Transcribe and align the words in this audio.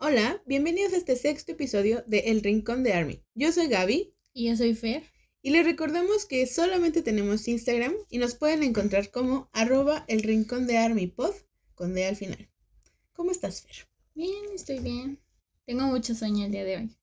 Hola, 0.00 0.40
bienvenidos 0.46 0.92
a 0.92 0.96
este 0.96 1.16
sexto 1.16 1.50
episodio 1.50 2.04
de 2.06 2.20
El 2.20 2.40
Rincón 2.40 2.84
de 2.84 2.92
Army. 2.92 3.24
Yo 3.34 3.50
soy 3.50 3.66
Gaby. 3.66 4.14
Y 4.32 4.46
yo 4.46 4.56
soy 4.56 4.76
Fer. 4.76 5.02
Y 5.42 5.50
les 5.50 5.64
recordamos 5.64 6.24
que 6.24 6.46
solamente 6.46 7.02
tenemos 7.02 7.48
Instagram 7.48 7.92
y 8.08 8.18
nos 8.18 8.36
pueden 8.36 8.62
encontrar 8.62 9.10
como 9.10 9.50
arroba 9.52 10.04
el 10.06 10.22
rincón 10.22 10.68
de 10.68 10.78
Army 10.78 11.08
Pod 11.08 11.34
con 11.74 11.94
D 11.94 12.06
al 12.06 12.14
final. 12.14 12.48
¿Cómo 13.12 13.32
estás, 13.32 13.62
Fer? 13.62 13.88
Bien, 14.14 14.44
estoy 14.54 14.78
bien. 14.78 15.18
Tengo 15.66 15.82
mucho 15.86 16.14
sueño 16.14 16.46
el 16.46 16.52
día 16.52 16.64
de 16.64 16.76
hoy. 16.76 16.96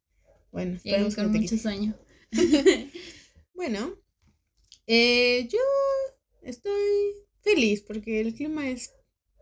Bueno, 0.53 0.79
que 0.81 1.15
con 1.15 1.31
mucho 1.33 1.57
sueño. 1.57 1.95
Bueno, 3.53 3.93
eh, 4.87 5.47
yo 5.49 5.59
estoy 6.43 7.13
feliz 7.41 7.81
porque 7.81 8.21
el 8.21 8.33
clima 8.33 8.69
es 8.69 8.93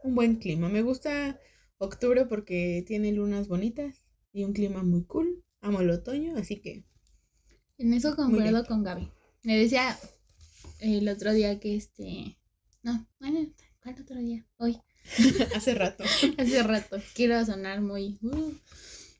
un 0.03 0.15
buen 0.15 0.37
clima. 0.37 0.69
Me 0.69 0.81
gusta 0.81 1.39
octubre 1.77 2.25
porque 2.25 2.83
tiene 2.87 3.11
lunas 3.11 3.47
bonitas 3.47 4.05
y 4.31 4.43
un 4.43 4.53
clima 4.53 4.83
muy 4.83 5.03
cool. 5.05 5.43
Amo 5.61 5.81
el 5.81 5.91
otoño, 5.91 6.35
así 6.37 6.59
que 6.59 6.85
En 7.77 7.93
eso 7.93 8.15
concuerdo 8.15 8.65
con 8.65 8.83
Gaby. 8.83 9.09
Me 9.43 9.57
decía 9.57 9.97
el 10.79 11.07
otro 11.07 11.33
día 11.33 11.59
que 11.59 11.75
este. 11.75 12.37
No, 12.81 13.07
bueno, 13.19 13.47
¿cuál 13.81 14.01
otro 14.01 14.17
día? 14.17 14.45
Hoy. 14.57 14.79
hace 15.55 15.73
rato. 15.73 16.03
Hace 16.37 16.63
rato. 16.63 16.97
Quiero 17.13 17.43
sonar 17.45 17.81
muy. 17.81 18.19
uh, 18.21 18.53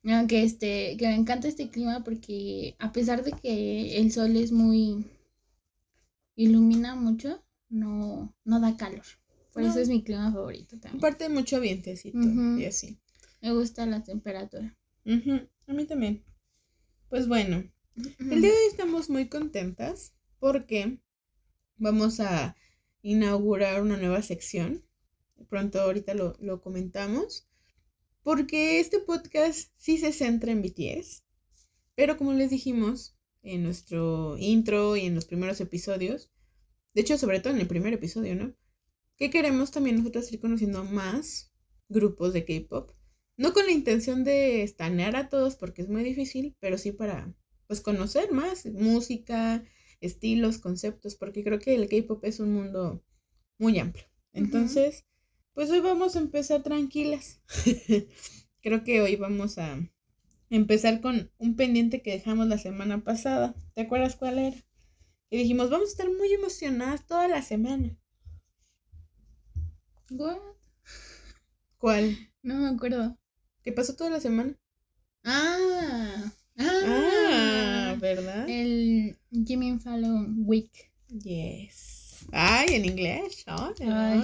no, 0.04 0.28
que 0.28 0.44
este. 0.44 0.98
Que 0.98 1.08
me 1.08 1.16
encanta 1.16 1.48
este 1.48 1.70
clima 1.70 2.04
porque 2.04 2.76
a 2.80 2.92
pesar 2.92 3.24
de 3.24 3.32
que 3.32 3.98
el 3.98 4.12
sol 4.12 4.36
es 4.36 4.52
muy. 4.52 5.06
ilumina 6.36 6.96
mucho, 6.96 7.44
no, 7.70 8.36
no 8.44 8.60
da 8.60 8.76
calor. 8.76 9.06
Por 9.54 9.64
No. 9.64 9.70
eso 9.70 9.80
es 9.80 9.90
mi 9.90 10.04
clima 10.04 10.32
favorito 10.32 10.80
también. 10.80 10.98
Aparte 10.98 11.30
mucho 11.30 11.60
vientecito 11.60 12.18
y 12.58 12.66
así. 12.66 13.00
Me 13.42 13.54
gusta 13.54 13.86
la 13.86 14.04
temperatura. 14.04 14.78
A 15.06 15.74
mí 15.74 15.86
también. 15.86 16.24
Pues 17.10 17.28
bueno, 17.28 17.64
el 18.20 18.42
día 18.42 18.50
de 18.52 18.58
hoy 18.58 18.68
estamos 18.70 19.10
muy 19.10 19.28
contentas 19.28 20.14
porque 20.40 21.00
vamos 21.78 22.20
a 22.20 22.56
inaugurar 23.02 23.82
una 23.82 23.98
nueva 23.98 24.22
sección. 24.22 24.84
Pronto 25.50 25.82
ahorita 25.82 26.14
lo, 26.14 26.36
lo 26.40 26.62
comentamos. 26.62 27.48
Porque 28.24 28.80
este 28.80 29.00
podcast 29.00 29.70
sí 29.76 29.98
se 29.98 30.14
centra 30.14 30.52
en 30.52 30.62
BTS. 30.62 31.24
Pero 31.96 32.18
como 32.18 32.34
les 32.34 32.50
dijimos 32.50 33.16
en 33.44 33.64
nuestro 33.64 34.38
intro 34.38 34.96
y 34.96 35.02
en 35.06 35.16
los 35.16 35.26
primeros 35.26 35.60
episodios, 35.60 36.32
de 36.94 37.02
hecho 37.02 37.18
sobre 37.18 37.42
todo 37.42 37.54
en 37.54 37.60
el 37.60 37.68
primer 37.68 37.94
episodio, 37.94 38.36
¿no? 38.36 38.56
Que 39.18 39.30
queremos 39.30 39.72
también 39.72 39.98
nosotros 39.98 40.32
ir 40.32 40.40
conociendo 40.40 40.84
más 40.84 41.52
grupos 41.90 42.34
de 42.34 42.46
K-Pop. 42.46 42.92
No 43.38 43.54
con 43.54 43.66
la 43.66 43.72
intención 43.72 44.24
de 44.24 44.64
estanear 44.64 45.16
a 45.16 45.30
todos 45.30 45.56
porque 45.56 45.82
es 45.82 45.90
muy 45.90 46.04
difícil, 46.04 46.56
pero 46.60 46.78
sí 46.78 46.92
para 46.92 47.34
pues 47.68 47.82
conocer 47.82 48.32
más 48.32 48.66
música, 48.66 49.64
estilos, 50.02 50.60
conceptos, 50.60 51.16
porque 51.16 51.44
creo 51.44 51.60
que 51.60 51.76
el 51.76 51.90
K-pop 51.90 52.24
es 52.26 52.40
un 52.40 52.54
mundo 52.54 53.04
muy 53.58 53.80
amplio. 53.80 54.06
Entonces, 54.34 55.06
pues 55.54 55.70
hoy 55.70 55.80
vamos 55.80 56.16
a 56.16 56.20
empezar 56.20 56.64
tranquilas. 56.64 57.42
creo 58.62 58.84
que 58.84 59.02
hoy 59.02 59.16
vamos 59.16 59.58
a 59.58 59.80
empezar 60.50 61.02
con 61.02 61.32
un 61.38 61.56
pendiente 61.56 62.02
que 62.02 62.12
dejamos 62.12 62.48
la 62.48 62.58
semana 62.58 63.04
pasada. 63.04 63.56
¿Te 63.74 63.82
acuerdas 63.82 64.16
cuál 64.16 64.40
era? 64.40 64.58
Y 65.30 65.38
dijimos, 65.38 65.70
vamos 65.70 65.90
a 65.90 65.92
estar 65.92 66.12
muy 66.12 66.32
emocionadas 66.34 67.08
toda 67.08 67.28
la 67.28 67.42
semana. 67.42 67.98
What? 70.16 70.38
¿Cuál? 71.78 72.18
No 72.44 72.56
me 72.56 72.70
acuerdo. 72.70 73.18
¿Qué 73.64 73.72
pasó 73.72 73.96
toda 73.96 74.10
la 74.12 74.20
semana? 74.20 74.56
Ah, 75.24 76.32
Ah, 76.60 76.82
ah, 76.86 77.96
¿verdad? 78.00 78.48
el 78.48 79.18
Jimmy 79.32 79.80
Fallon 79.80 80.36
Week. 80.46 80.92
Yes. 81.08 82.26
Ay, 82.32 82.76
en 82.76 82.86
inglés. 82.86 83.44
Ay. 83.48 84.22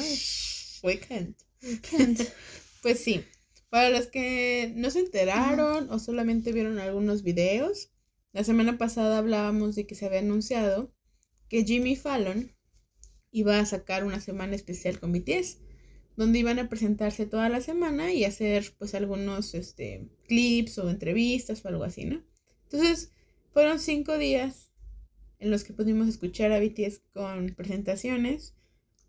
Weekend. 0.84 1.36
Weekend. 1.64 2.28
Pues 2.82 3.04
sí, 3.04 3.26
para 3.70 3.90
los 3.90 4.08
que 4.08 4.72
no 4.78 4.90
se 4.90 5.00
enteraron 5.00 5.90
o 5.92 6.00
solamente 6.00 6.54
vieron 6.54 6.80
algunos 6.80 7.24
videos, 7.24 7.92
la 8.32 8.46
semana 8.46 8.78
pasada 8.78 9.18
hablábamos 9.18 9.76
de 9.76 9.86
que 9.86 9.96
se 9.96 10.06
había 10.06 10.20
anunciado 10.20 10.94
que 11.50 11.66
Jimmy 11.66 11.98
Fallon 11.98 12.56
iba 13.32 13.60
a 13.60 13.66
sacar 13.66 14.06
una 14.06 14.22
semana 14.22 14.56
especial 14.56 14.98
con 15.02 15.12
BTS, 15.12 15.58
donde 16.20 16.40
iban 16.40 16.60
a 16.60 16.68
presentarse 16.68 17.26
toda 17.26 17.48
la 17.48 17.62
semana 17.62 18.12
y 18.14 18.26
hacer 18.26 18.74
pues 18.78 18.94
algunos 18.94 19.56
este, 19.56 20.10
clips 20.28 20.78
o 20.78 20.90
entrevistas 20.90 21.64
o 21.64 21.70
algo 21.70 21.86
así, 21.86 22.04
¿no? 22.04 22.22
Entonces, 22.64 23.14
fueron 23.54 23.80
cinco 23.80 24.18
días 24.18 24.70
en 25.40 25.50
los 25.50 25.64
que 25.64 25.72
pudimos 25.72 26.10
escuchar 26.10 26.52
a 26.52 26.60
BTS 26.60 27.00
con 27.14 27.56
presentaciones. 27.56 28.54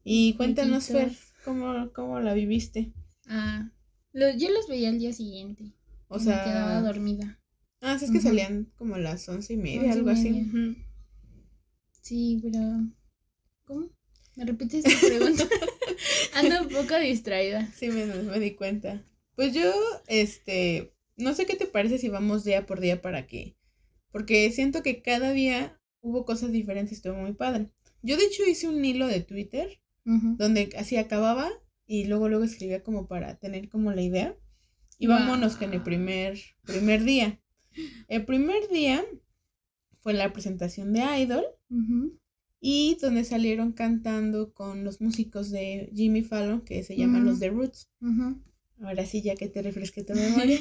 Y 0.04 0.34
cuéntanos, 0.34 0.86
Fer. 0.86 1.10
¿cómo, 1.44 1.90
cómo 1.92 2.20
la 2.20 2.32
viviste? 2.32 2.92
Ah, 3.26 3.72
lo- 4.12 4.32
yo 4.36 4.48
los 4.50 4.68
veía 4.68 4.88
al 4.90 5.00
día 5.00 5.12
siguiente. 5.12 5.72
O 6.06 6.18
me 6.18 6.24
quedaba 6.24 6.80
sea, 6.80 6.82
dormida. 6.82 7.40
ah, 7.80 7.98
sí, 7.98 8.04
es 8.04 8.10
que 8.12 8.20
salían 8.20 8.70
como 8.76 8.94
a 8.94 8.98
las 8.98 9.28
once 9.28 9.52
y 9.54 9.56
media, 9.56 9.80
Once 9.80 9.88
y 9.88 9.98
algo 9.98 10.10
así. 10.10 10.46
Sí, 12.02 12.38
pero. 12.42 12.60
¿Cómo? 13.64 13.88
¿Me 14.36 14.44
repites 14.44 14.84
tu 14.84 14.90
pregunta? 15.08 15.48
Ando 16.34 16.62
un 16.62 16.68
poco 16.68 16.98
distraída. 16.98 17.70
Sí, 17.74 17.88
me, 17.88 18.06
me 18.06 18.38
di 18.40 18.54
cuenta. 18.54 19.04
Pues 19.36 19.54
yo, 19.54 19.72
este, 20.06 20.92
no 21.16 21.34
sé 21.34 21.46
qué 21.46 21.56
te 21.56 21.66
parece 21.66 21.98
si 21.98 22.08
vamos 22.08 22.44
día 22.44 22.66
por 22.66 22.80
día 22.80 23.00
para 23.02 23.26
qué. 23.26 23.56
Porque 24.12 24.50
siento 24.50 24.82
que 24.82 25.02
cada 25.02 25.32
día 25.32 25.80
hubo 26.00 26.24
cosas 26.24 26.52
diferentes 26.52 26.92
y 26.92 26.94
estuvo 26.96 27.14
muy 27.14 27.32
padre. 27.32 27.70
Yo 28.02 28.16
de 28.16 28.24
hecho 28.24 28.44
hice 28.44 28.68
un 28.68 28.84
hilo 28.84 29.06
de 29.06 29.20
Twitter 29.20 29.80
donde 30.04 30.70
así 30.76 30.96
acababa 30.96 31.48
y 31.86 32.04
luego 32.04 32.28
luego 32.28 32.44
escribía 32.44 32.82
como 32.82 33.06
para 33.06 33.36
tener 33.36 33.68
como 33.68 33.92
la 33.92 34.02
idea. 34.02 34.36
Y 34.98 35.06
Guau. 35.06 35.20
vámonos 35.20 35.56
con 35.56 35.72
el 35.72 35.82
primer, 35.82 36.38
primer 36.64 37.04
día. 37.04 37.40
El 38.08 38.24
primer 38.24 38.68
día 38.68 39.04
fue 40.00 40.12
la 40.12 40.32
presentación 40.32 40.92
de 40.92 41.02
Idol. 41.20 41.44
Ujú. 41.70 42.18
Y 42.60 42.98
donde 43.00 43.24
salieron 43.24 43.72
cantando 43.72 44.52
con 44.52 44.84
los 44.84 45.00
músicos 45.00 45.50
de 45.50 45.90
Jimmy 45.94 46.22
Fallon 46.22 46.60
que 46.60 46.84
se 46.84 46.96
llaman 46.96 47.24
los 47.24 47.40
The 47.40 47.48
Roots. 47.48 47.90
Ahora 48.82 49.06
sí, 49.06 49.22
ya 49.22 49.34
que 49.34 49.48
te 49.48 49.62
refresqué 49.62 50.04
tu 50.04 50.12
memoria. 50.14 50.58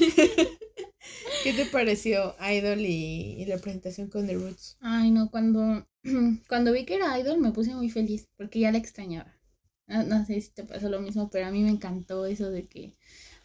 ¿Qué 1.44 1.54
te 1.54 1.66
pareció 1.66 2.36
Idol 2.40 2.80
y, 2.80 3.42
y 3.42 3.46
la 3.46 3.58
presentación 3.58 4.10
con 4.10 4.28
The 4.28 4.36
Roots? 4.36 4.78
Ay, 4.80 5.12
no, 5.12 5.30
cuando, 5.30 5.88
cuando 6.48 6.72
vi 6.72 6.86
que 6.86 6.96
era 6.96 7.20
idol 7.20 7.40
me 7.40 7.52
puse 7.52 7.76
muy 7.76 7.90
feliz 7.90 8.28
porque 8.38 8.60
ya 8.60 8.72
la 8.72 8.78
extrañaba. 8.78 9.38
No, 9.88 10.04
no 10.04 10.26
sé 10.26 10.40
si 10.40 10.52
te 10.52 10.64
pasó 10.64 10.90
lo 10.90 11.02
mismo, 11.02 11.30
pero 11.30 11.48
a 11.48 11.52
mí 11.52 11.64
me 11.64 11.70
encantó 11.70 12.26
eso 12.26 12.50
de 12.50 12.68
que 12.68 12.96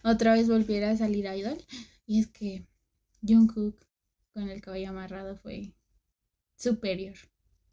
otra 0.02 0.34
vez 0.34 0.48
volviera 0.48 0.90
a 0.90 0.96
salir 0.96 1.24
idol. 1.24 1.58
Y 2.06 2.20
es 2.20 2.26
que 2.26 2.66
Jungkook 3.26 3.84
con 4.32 4.48
el 4.48 4.60
cabello 4.60 4.90
amarrado 4.90 5.36
fue 5.36 5.74
superior. 6.56 7.16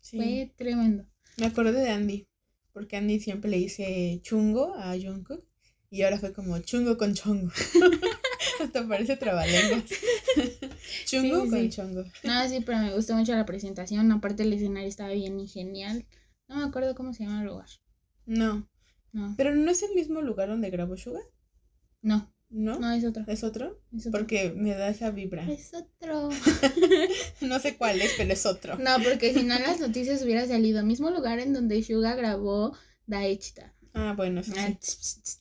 Sí. 0.02 0.18
Fue 0.18 0.54
tremendo. 0.58 1.06
Me 1.38 1.46
acordé 1.46 1.72
de 1.82 1.90
Andy, 1.90 2.28
porque 2.74 2.98
Andy 2.98 3.20
siempre 3.20 3.50
le 3.50 3.58
dice 3.58 4.20
chungo 4.24 4.76
a 4.76 4.94
Jungkook 4.98 5.44
y 5.90 6.02
ahora 6.04 6.18
fue 6.20 6.34
como 6.34 6.58
chungo 6.60 6.98
con 6.98 7.14
chongo. 7.14 7.52
Hasta 8.62 8.88
parece 8.88 9.16
trabalenguas. 9.18 9.86
chungo 11.06 11.44
Sí, 11.46 11.50
con 11.50 11.60
sí. 11.62 11.70
chongo. 11.70 12.04
No, 12.24 12.48
sí, 12.50 12.62
pero 12.66 12.80
me 12.80 12.94
gustó 12.94 13.16
mucho 13.16 13.34
la 13.34 13.46
presentación. 13.46 14.12
Aparte 14.12 14.44
el 14.44 14.54
escenario 14.54 14.88
estaba 14.90 15.12
bien 15.12 15.40
y 15.40 15.48
genial. 15.48 16.06
No 16.48 16.58
me 16.58 16.64
acuerdo 16.64 16.96
cómo 16.96 17.14
se 17.14 17.24
llama 17.24 17.42
el 17.42 17.48
lugar. 17.48 17.68
No, 18.26 18.70
No, 19.14 19.34
pero 19.38 19.56
no 19.56 19.72
es 19.72 19.82
el 19.84 19.94
mismo 19.96 20.22
lugar 20.22 20.50
donde 20.50 20.70
grabó 20.70 20.96
Suga, 20.98 21.22
no, 22.02 22.32
¿no? 22.52 22.80
no 22.80 22.92
es 22.92 23.04
otro. 23.06 23.24
¿Es 23.28 23.44
otro? 23.44 23.80
Es 23.96 24.08
otro. 24.08 24.20
Porque 24.20 24.54
me 24.56 24.76
da 24.76 24.90
esa 24.90 25.10
vibra. 25.12 25.50
Es 25.52 25.72
otro. 25.74 26.30
No 27.42 27.60
sé 27.60 27.76
cuál 27.76 28.00
es, 28.02 28.12
pero 28.18 28.32
es 28.34 28.46
otro. 28.46 28.78
No, 28.78 28.92
porque 29.04 29.34
si 29.34 29.44
no 29.44 29.58
las 29.58 29.80
noticias 29.80 30.22
hubiera 30.24 30.46
salido 30.48 30.84
mismo 30.84 31.10
lugar 31.10 31.40
en 31.40 31.54
donde 31.54 31.82
Suga 31.84 32.16
grabó 32.16 32.76
Daechita. 33.08 33.74
Ah, 33.94 34.14
bueno, 34.16 34.44
sí, 34.44 34.52
Ah, 34.58 34.72
sí. 34.80 35.38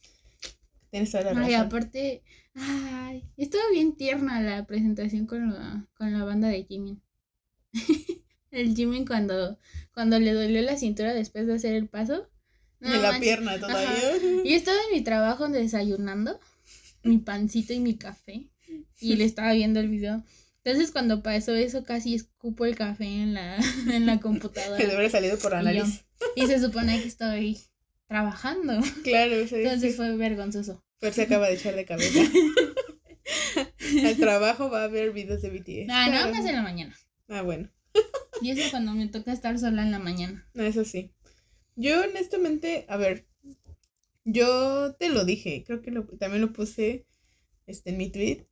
Tienes 0.91 1.11
toda 1.13 1.25
la 1.25 1.31
Ay, 1.43 1.53
razón. 1.53 1.67
aparte, 1.67 2.23
ay, 2.55 3.25
estuvo 3.37 3.63
bien 3.73 3.95
tierna 3.97 4.41
la 4.41 4.67
presentación 4.67 5.27
con 5.27 5.51
la, 5.53 5.87
con 5.95 6.13
la 6.13 6.25
banda 6.25 6.49
de 6.49 6.65
Jimin. 6.65 7.01
El 8.51 8.75
Jimin 8.75 9.07
cuando, 9.07 9.59
cuando 9.95 10.19
le 10.19 10.33
dolió 10.33 10.61
la 10.63 10.77
cintura 10.77 11.15
después 11.15 11.47
de 11.47 11.55
hacer 11.55 11.75
el 11.75 11.89
paso. 11.89 12.29
No 12.81 12.91
de 12.91 12.97
la 12.97 13.13
manches. 13.13 13.21
pierna 13.21 13.61
todavía. 13.61 14.43
Y 14.45 14.55
estaba 14.55 14.79
en 14.89 14.97
mi 14.97 15.03
trabajo 15.05 15.47
desayunando, 15.49 16.41
mi 17.03 17.19
pancito 17.19 17.73
y 17.73 17.81
mi 17.81 17.97
café, 17.97 18.49
y 19.01 19.17
le 19.17 19.25
estaba 19.25 19.53
viendo 19.53 19.81
el 19.81 19.89
video. 19.89 20.25
Entonces 20.63 20.91
cuando 20.93 21.23
pasó 21.23 21.55
eso 21.55 21.85
casi 21.85 22.15
escupo 22.15 22.67
el 22.67 22.77
café 22.77 23.05
en 23.07 23.33
la, 23.35 23.57
en 23.91 24.07
la 24.07 24.17
Que 24.17 24.21
computadora. 24.21 24.77
debe 24.77 24.95
haber 24.95 25.11
salido 25.11 25.39
por 25.39 25.53
la 25.63 25.73
Y. 25.73 25.83
Y 26.37 26.47
se 26.47 26.61
supone 26.61 27.01
que 27.01 27.09
estoy 27.09 27.59
trabajando. 28.07 28.81
Claro, 29.05 29.47
sí, 29.49 29.55
Entonces 29.57 29.93
sí. 29.93 29.97
fue 29.97 30.15
vergonzoso. 30.17 30.85
Fer 30.99 31.15
se 31.15 31.23
acaba 31.23 31.49
de 31.49 31.55
echar 31.55 31.75
de 31.75 31.87
cabeza. 31.87 32.21
al 34.05 34.17
trabajo 34.17 34.71
va 34.71 34.85
a 34.85 34.89
ver 34.89 35.13
videos 35.13 35.41
de 35.43 35.51
BTS. 35.51 35.91
Ah, 35.91 36.09
no, 36.11 36.31
más 36.31 36.45
en 36.45 36.55
la 36.57 36.63
mañana. 36.63 36.95
Ah, 37.29 37.43
bueno. 37.43 37.71
Y 38.43 38.51
eso 38.51 38.71
cuando 38.71 38.93
me 38.93 39.07
toca 39.09 39.33
estar 39.33 39.59
sola 39.59 39.83
en 39.83 39.91
la 39.91 39.99
mañana. 39.99 40.47
No, 40.55 40.63
eso 40.65 40.85
sí. 40.85 41.13
Yo 41.77 42.03
honestamente, 42.03 42.85
a 42.89 42.97
ver, 42.97 43.27
yo 44.25 44.95
te 44.97 45.09
lo 45.11 45.25
dije, 45.25 45.65
creo 45.67 45.83
que 45.83 45.91
lo, 45.91 46.07
también 46.19 46.43
lo 46.43 46.53
puse 46.53 47.07
este, 47.67 47.91
en 47.91 47.99
mi 47.99 48.11
tweet. 48.11 48.47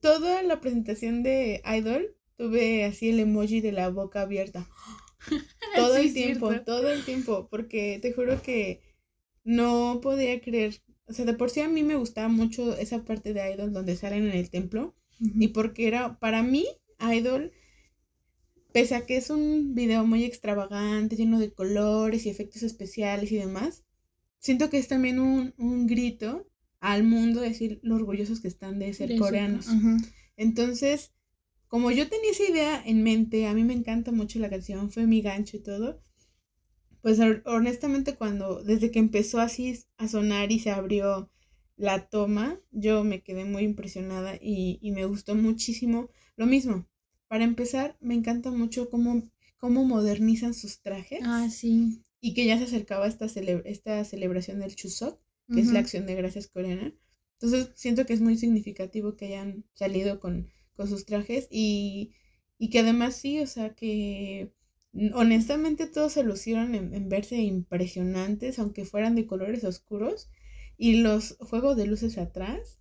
Toda 0.00 0.42
la 0.42 0.60
presentación 0.60 1.22
de 1.22 1.62
Idol 1.66 2.16
tuve 2.36 2.84
así 2.84 3.10
el 3.10 3.20
emoji 3.20 3.60
de 3.60 3.72
la 3.72 3.90
boca 3.90 4.22
abierta. 4.22 4.68
Todo 5.74 5.96
Sí, 5.96 5.98
el 5.98 6.12
tiempo, 6.12 6.46
cierto. 6.46 6.64
todo 6.64 6.90
el 6.90 7.04
tiempo, 7.04 7.48
porque 7.50 7.98
te 8.00 8.12
juro 8.12 8.42
que 8.42 8.80
no 9.44 10.00
podía 10.02 10.40
creer. 10.40 10.82
O 11.06 11.12
sea, 11.12 11.24
de 11.24 11.34
por 11.34 11.50
sí 11.50 11.60
a 11.60 11.68
mí 11.68 11.82
me 11.82 11.96
gustaba 11.96 12.28
mucho 12.28 12.76
esa 12.76 13.04
parte 13.04 13.34
de 13.34 13.52
Idol 13.54 13.72
donde 13.72 13.96
salen 13.96 14.26
en 14.26 14.34
el 14.34 14.50
templo. 14.50 14.94
Y 15.38 15.48
porque 15.48 15.88
era, 15.88 16.18
para 16.20 16.42
mí, 16.42 16.66
Idol, 17.00 17.52
pese 18.72 18.94
a 18.94 19.06
que 19.06 19.16
es 19.16 19.30
un 19.30 19.74
video 19.74 20.04
muy 20.06 20.24
extravagante, 20.24 21.16
lleno 21.16 21.38
de 21.38 21.52
colores 21.52 22.26
y 22.26 22.30
efectos 22.30 22.62
especiales 22.62 23.32
y 23.32 23.36
demás, 23.36 23.83
siento 24.44 24.70
que 24.70 24.78
es 24.78 24.88
también 24.88 25.18
un, 25.20 25.54
un 25.58 25.86
grito 25.88 26.46
al 26.80 27.04
mundo 27.04 27.40
decir 27.40 27.80
lo 27.82 27.96
orgullosos 27.96 28.40
que 28.40 28.48
están 28.48 28.78
de 28.78 28.92
ser 28.94 29.08
De 29.08 29.16
coreanos. 29.18 29.66
ajá. 29.68 29.96
Entonces, 30.36 31.12
como 31.68 31.90
yo 31.92 32.08
tenía 32.08 32.32
esa 32.32 32.44
idea 32.50 32.82
en 32.86 33.02
mente, 33.04 33.46
a 33.48 33.54
mí 33.54 33.64
me 33.64 33.74
encanta 33.74 34.12
mucho 34.12 34.38
la 34.40 34.50
canción, 34.50 34.90
fue 34.92 35.06
mi 35.06 35.22
gancho 35.22 35.56
y 35.58 35.60
todo. 35.62 36.00
Pues 37.02 37.20
hon- 37.20 37.42
honestamente 37.46 38.16
cuando, 38.16 38.62
desde 38.64 38.90
que 38.90 38.98
empezó 38.98 39.38
así 39.40 39.78
a 39.96 40.08
sonar 40.08 40.50
y 40.50 40.58
se 40.58 40.70
abrió 40.72 41.30
la 41.76 42.08
toma, 42.08 42.60
yo 42.72 43.04
me 43.04 43.22
quedé 43.22 43.44
muy 43.44 43.62
impresionada 43.62 44.34
y, 44.40 44.78
y 44.82 44.90
me 44.92 45.04
gustó 45.04 45.34
muchísimo. 45.36 46.08
Lo 46.36 46.46
mismo, 46.46 46.88
para 47.28 47.44
empezar, 47.44 47.96
me 48.00 48.14
encanta 48.14 48.50
mucho 48.50 48.90
cómo, 48.90 49.22
cómo 49.58 49.84
modernizan 49.84 50.54
sus 50.54 50.80
trajes 50.80 51.22
Ah, 51.24 51.48
sí. 51.50 52.03
Y 52.26 52.34
que 52.34 52.46
ya 52.46 52.58
se 52.58 52.64
acercaba 52.64 53.06
esta, 53.08 53.26
cele- 53.28 53.62
esta 53.66 54.04
celebración 54.04 54.60
del 54.60 54.74
Chuseok 54.74 55.20
que 55.50 55.60
es 55.60 55.72
la 55.72 55.80
acción 55.80 56.06
de 56.06 56.14
gracias 56.16 56.48
coreana. 56.48 56.94
Entonces 57.34 57.70
siento 57.76 58.06
que 58.06 58.12
es 58.14 58.20
muy 58.20 58.36
significativo 58.36 59.16
que 59.16 59.26
hayan 59.26 59.64
salido 59.74 60.20
con, 60.20 60.48
con 60.76 60.88
sus 60.88 61.04
trajes 61.06 61.46
y, 61.50 62.14
y 62.58 62.70
que 62.70 62.80
además 62.80 63.16
sí, 63.16 63.40
o 63.40 63.46
sea, 63.46 63.74
que 63.74 64.52
honestamente 65.14 65.86
todos 65.86 66.12
se 66.14 66.22
lucieron 66.24 66.74
en, 66.74 66.94
en 66.94 67.08
verse 67.08 67.36
impresionantes, 67.36 68.58
aunque 68.58 68.84
fueran 68.84 69.14
de 69.14 69.26
colores 69.26 69.64
oscuros, 69.64 70.30
y 70.76 70.96
los 71.02 71.36
juegos 71.40 71.76
de 71.76 71.86
luces 71.86 72.18
atrás, 72.18 72.78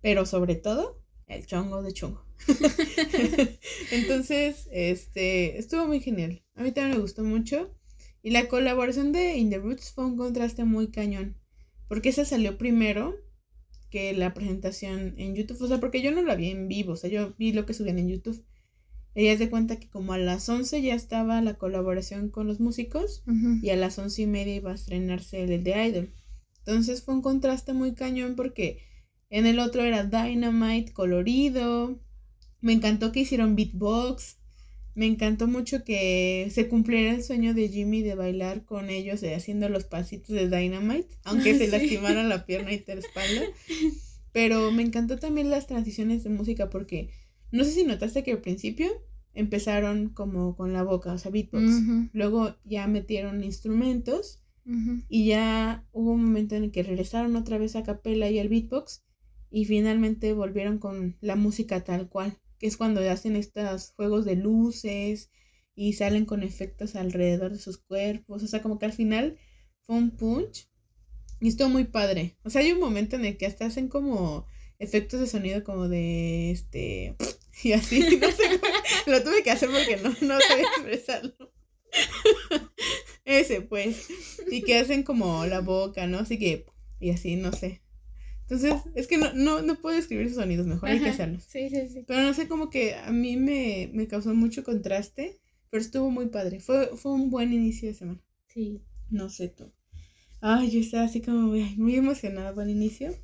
pero 0.00 0.26
sobre 0.26 0.56
todo 0.56 1.02
el 1.26 1.46
chongo 1.46 1.82
de 1.82 1.92
chongo. 1.92 2.24
Entonces, 3.90 4.68
este, 4.72 5.58
estuvo 5.58 5.86
muy 5.86 6.00
genial. 6.00 6.42
A 6.54 6.62
mí 6.62 6.72
también 6.72 6.96
me 6.96 7.02
gustó 7.02 7.24
mucho. 7.24 7.74
Y 8.22 8.30
la 8.30 8.48
colaboración 8.48 9.12
de 9.12 9.36
In 9.36 9.50
the 9.50 9.58
Roots 9.58 9.92
fue 9.92 10.04
un 10.04 10.16
contraste 10.16 10.64
muy 10.64 10.88
cañón. 10.88 11.36
Porque 11.88 12.10
esa 12.10 12.24
salió 12.24 12.58
primero 12.58 13.16
que 13.90 14.12
la 14.12 14.34
presentación 14.34 15.14
en 15.18 15.34
YouTube. 15.34 15.62
O 15.62 15.68
sea, 15.68 15.80
porque 15.80 16.02
yo 16.02 16.10
no 16.10 16.22
la 16.22 16.34
vi 16.34 16.50
en 16.50 16.68
vivo. 16.68 16.92
O 16.92 16.96
sea, 16.96 17.10
yo 17.10 17.34
vi 17.38 17.52
lo 17.52 17.64
que 17.64 17.74
subían 17.74 17.98
en 17.98 18.08
YouTube. 18.08 18.44
Ella 19.14 19.36
se 19.36 19.50
cuenta 19.50 19.80
que 19.80 19.88
como 19.88 20.12
a 20.12 20.18
las 20.18 20.48
11 20.48 20.82
ya 20.82 20.94
estaba 20.94 21.40
la 21.40 21.54
colaboración 21.54 22.28
con 22.30 22.46
los 22.46 22.60
músicos. 22.60 23.24
Y 23.62 23.70
a 23.70 23.76
las 23.76 23.98
once 23.98 24.22
y 24.22 24.26
media 24.26 24.54
iba 24.54 24.70
a 24.70 24.74
estrenarse 24.74 25.42
el 25.42 25.64
de 25.64 25.86
Idol. 25.86 26.14
Entonces 26.58 27.02
fue 27.02 27.14
un 27.14 27.22
contraste 27.22 27.72
muy 27.72 27.94
cañón 27.94 28.36
porque 28.36 28.82
en 29.30 29.46
el 29.46 29.58
otro 29.58 29.82
era 29.82 30.04
Dynamite 30.04 30.92
colorido. 30.92 31.98
Me 32.60 32.72
encantó 32.72 33.10
que 33.10 33.20
hicieron 33.20 33.56
beatbox. 33.56 34.37
Me 34.94 35.06
encantó 35.06 35.46
mucho 35.46 35.84
que 35.84 36.48
se 36.52 36.68
cumpliera 36.68 37.14
el 37.14 37.22
sueño 37.22 37.54
de 37.54 37.68
Jimmy 37.68 38.02
de 38.02 38.14
bailar 38.16 38.64
con 38.64 38.90
ellos 38.90 39.22
eh, 39.22 39.34
haciendo 39.34 39.68
los 39.68 39.84
pasitos 39.84 40.34
de 40.34 40.48
Dynamite, 40.48 41.08
aunque 41.24 41.54
se 41.56 41.66
Sí. 41.66 41.70
lastimara 41.70 42.24
la 42.24 42.44
pierna 42.46 42.72
y 42.72 42.82
la 42.86 42.94
espalda. 42.94 43.42
Pero 44.32 44.70
me 44.72 44.82
encantó 44.82 45.18
también 45.18 45.50
las 45.50 45.66
transiciones 45.66 46.24
de 46.24 46.30
música 46.30 46.68
porque 46.70 47.10
no 47.52 47.64
sé 47.64 47.72
si 47.72 47.84
notaste 47.84 48.22
que 48.24 48.32
al 48.32 48.40
principio 48.40 48.88
empezaron 49.34 50.08
como 50.08 50.56
con 50.56 50.72
la 50.72 50.82
boca, 50.82 51.12
o 51.12 51.18
sea, 51.18 51.30
beatbox. 51.30 52.10
Luego 52.12 52.56
ya 52.64 52.86
metieron 52.88 53.44
instrumentos 53.44 54.40
y 55.08 55.26
ya 55.28 55.86
hubo 55.92 56.10
un 56.12 56.24
momento 56.24 56.54
en 56.56 56.64
el 56.64 56.70
que 56.72 56.82
regresaron 56.82 57.36
otra 57.36 57.56
vez 57.56 57.74
a 57.74 57.84
capela 57.84 58.28
y 58.28 58.38
al 58.38 58.48
beatbox 58.50 59.02
y 59.50 59.64
finalmente 59.64 60.34
volvieron 60.34 60.78
con 60.78 61.16
la 61.22 61.36
música 61.36 61.82
tal 61.84 62.08
cual, 62.10 62.36
que 62.58 62.66
es 62.66 62.76
cuando 62.76 63.00
hacen 63.10 63.36
estos 63.36 63.92
juegos 63.96 64.24
de 64.24 64.36
luces 64.36 65.30
y 65.74 65.92
salen 65.94 66.24
con 66.24 66.42
efectos 66.42 66.96
alrededor 66.96 67.52
de 67.52 67.58
sus 67.58 67.78
cuerpos, 67.78 68.42
o 68.42 68.46
sea, 68.48 68.62
como 68.62 68.78
que 68.78 68.86
al 68.86 68.92
final 68.92 69.38
fue 69.82 69.96
un 69.96 70.10
punch 70.10 70.68
y 71.40 71.48
estuvo 71.48 71.68
muy 71.68 71.84
padre. 71.84 72.36
O 72.42 72.50
sea, 72.50 72.62
hay 72.62 72.72
un 72.72 72.80
momento 72.80 73.16
en 73.16 73.24
el 73.24 73.36
que 73.36 73.46
hasta 73.46 73.66
hacen 73.66 73.88
como 73.88 74.46
efectos 74.78 75.20
de 75.20 75.26
sonido 75.26 75.64
como 75.64 75.88
de 75.88 76.50
este 76.50 77.16
y 77.62 77.72
así, 77.72 78.00
no 78.20 78.30
sé, 78.30 78.60
lo 79.06 79.22
tuve 79.22 79.42
que 79.42 79.50
hacer 79.50 79.70
porque 79.70 79.96
no, 79.96 80.10
no 80.26 80.40
sabía 80.40 80.66
expresarlo. 80.76 81.52
Ese, 83.24 83.60
pues. 83.60 84.08
Y 84.50 84.62
que 84.62 84.78
hacen 84.78 85.02
como 85.02 85.44
la 85.46 85.60
boca, 85.60 86.06
¿no? 86.06 86.18
Así 86.18 86.38
que, 86.38 86.66
y 87.00 87.10
así, 87.10 87.36
no 87.36 87.52
sé. 87.52 87.82
Entonces, 88.50 88.74
es 88.94 89.06
que 89.06 89.18
no, 89.18 89.32
no, 89.34 89.60
no 89.60 89.74
puedo 89.76 89.98
escribir 89.98 90.26
esos 90.26 90.38
sonidos, 90.42 90.66
mejor 90.66 90.88
hay 90.88 91.00
que 91.00 91.10
hacerlos. 91.10 91.44
Sí, 91.44 91.68
sí, 91.68 91.88
sí. 91.90 92.04
Pero 92.06 92.22
no 92.22 92.32
sé, 92.32 92.48
como 92.48 92.70
que 92.70 92.94
a 92.94 93.10
mí 93.12 93.36
me, 93.36 93.90
me 93.92 94.08
causó 94.08 94.34
mucho 94.34 94.64
contraste, 94.64 95.38
pero 95.68 95.82
estuvo 95.82 96.10
muy 96.10 96.28
padre. 96.28 96.58
Fue, 96.60 96.96
fue 96.96 97.12
un 97.12 97.28
buen 97.28 97.52
inicio 97.52 97.88
de 97.88 97.94
semana. 97.94 98.20
Sí. 98.46 98.80
No 99.10 99.28
sé 99.28 99.48
tú. 99.48 99.70
Ay, 100.40 100.70
yo 100.70 100.80
estaba 100.80 101.04
así 101.04 101.20
como 101.20 101.54
muy, 101.76 101.94
emocionada 101.96 102.62
el 102.62 102.70
inicio. 102.70 103.14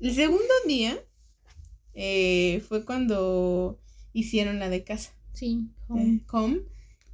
El 0.00 0.14
segundo 0.14 0.52
día 0.66 0.98
eh, 1.94 2.62
fue 2.66 2.84
cuando 2.84 3.80
hicieron 4.12 4.58
la 4.58 4.68
de 4.68 4.82
casa, 4.82 5.12
Sí. 5.32 5.68
eh, 5.96 6.20
com, 6.26 6.58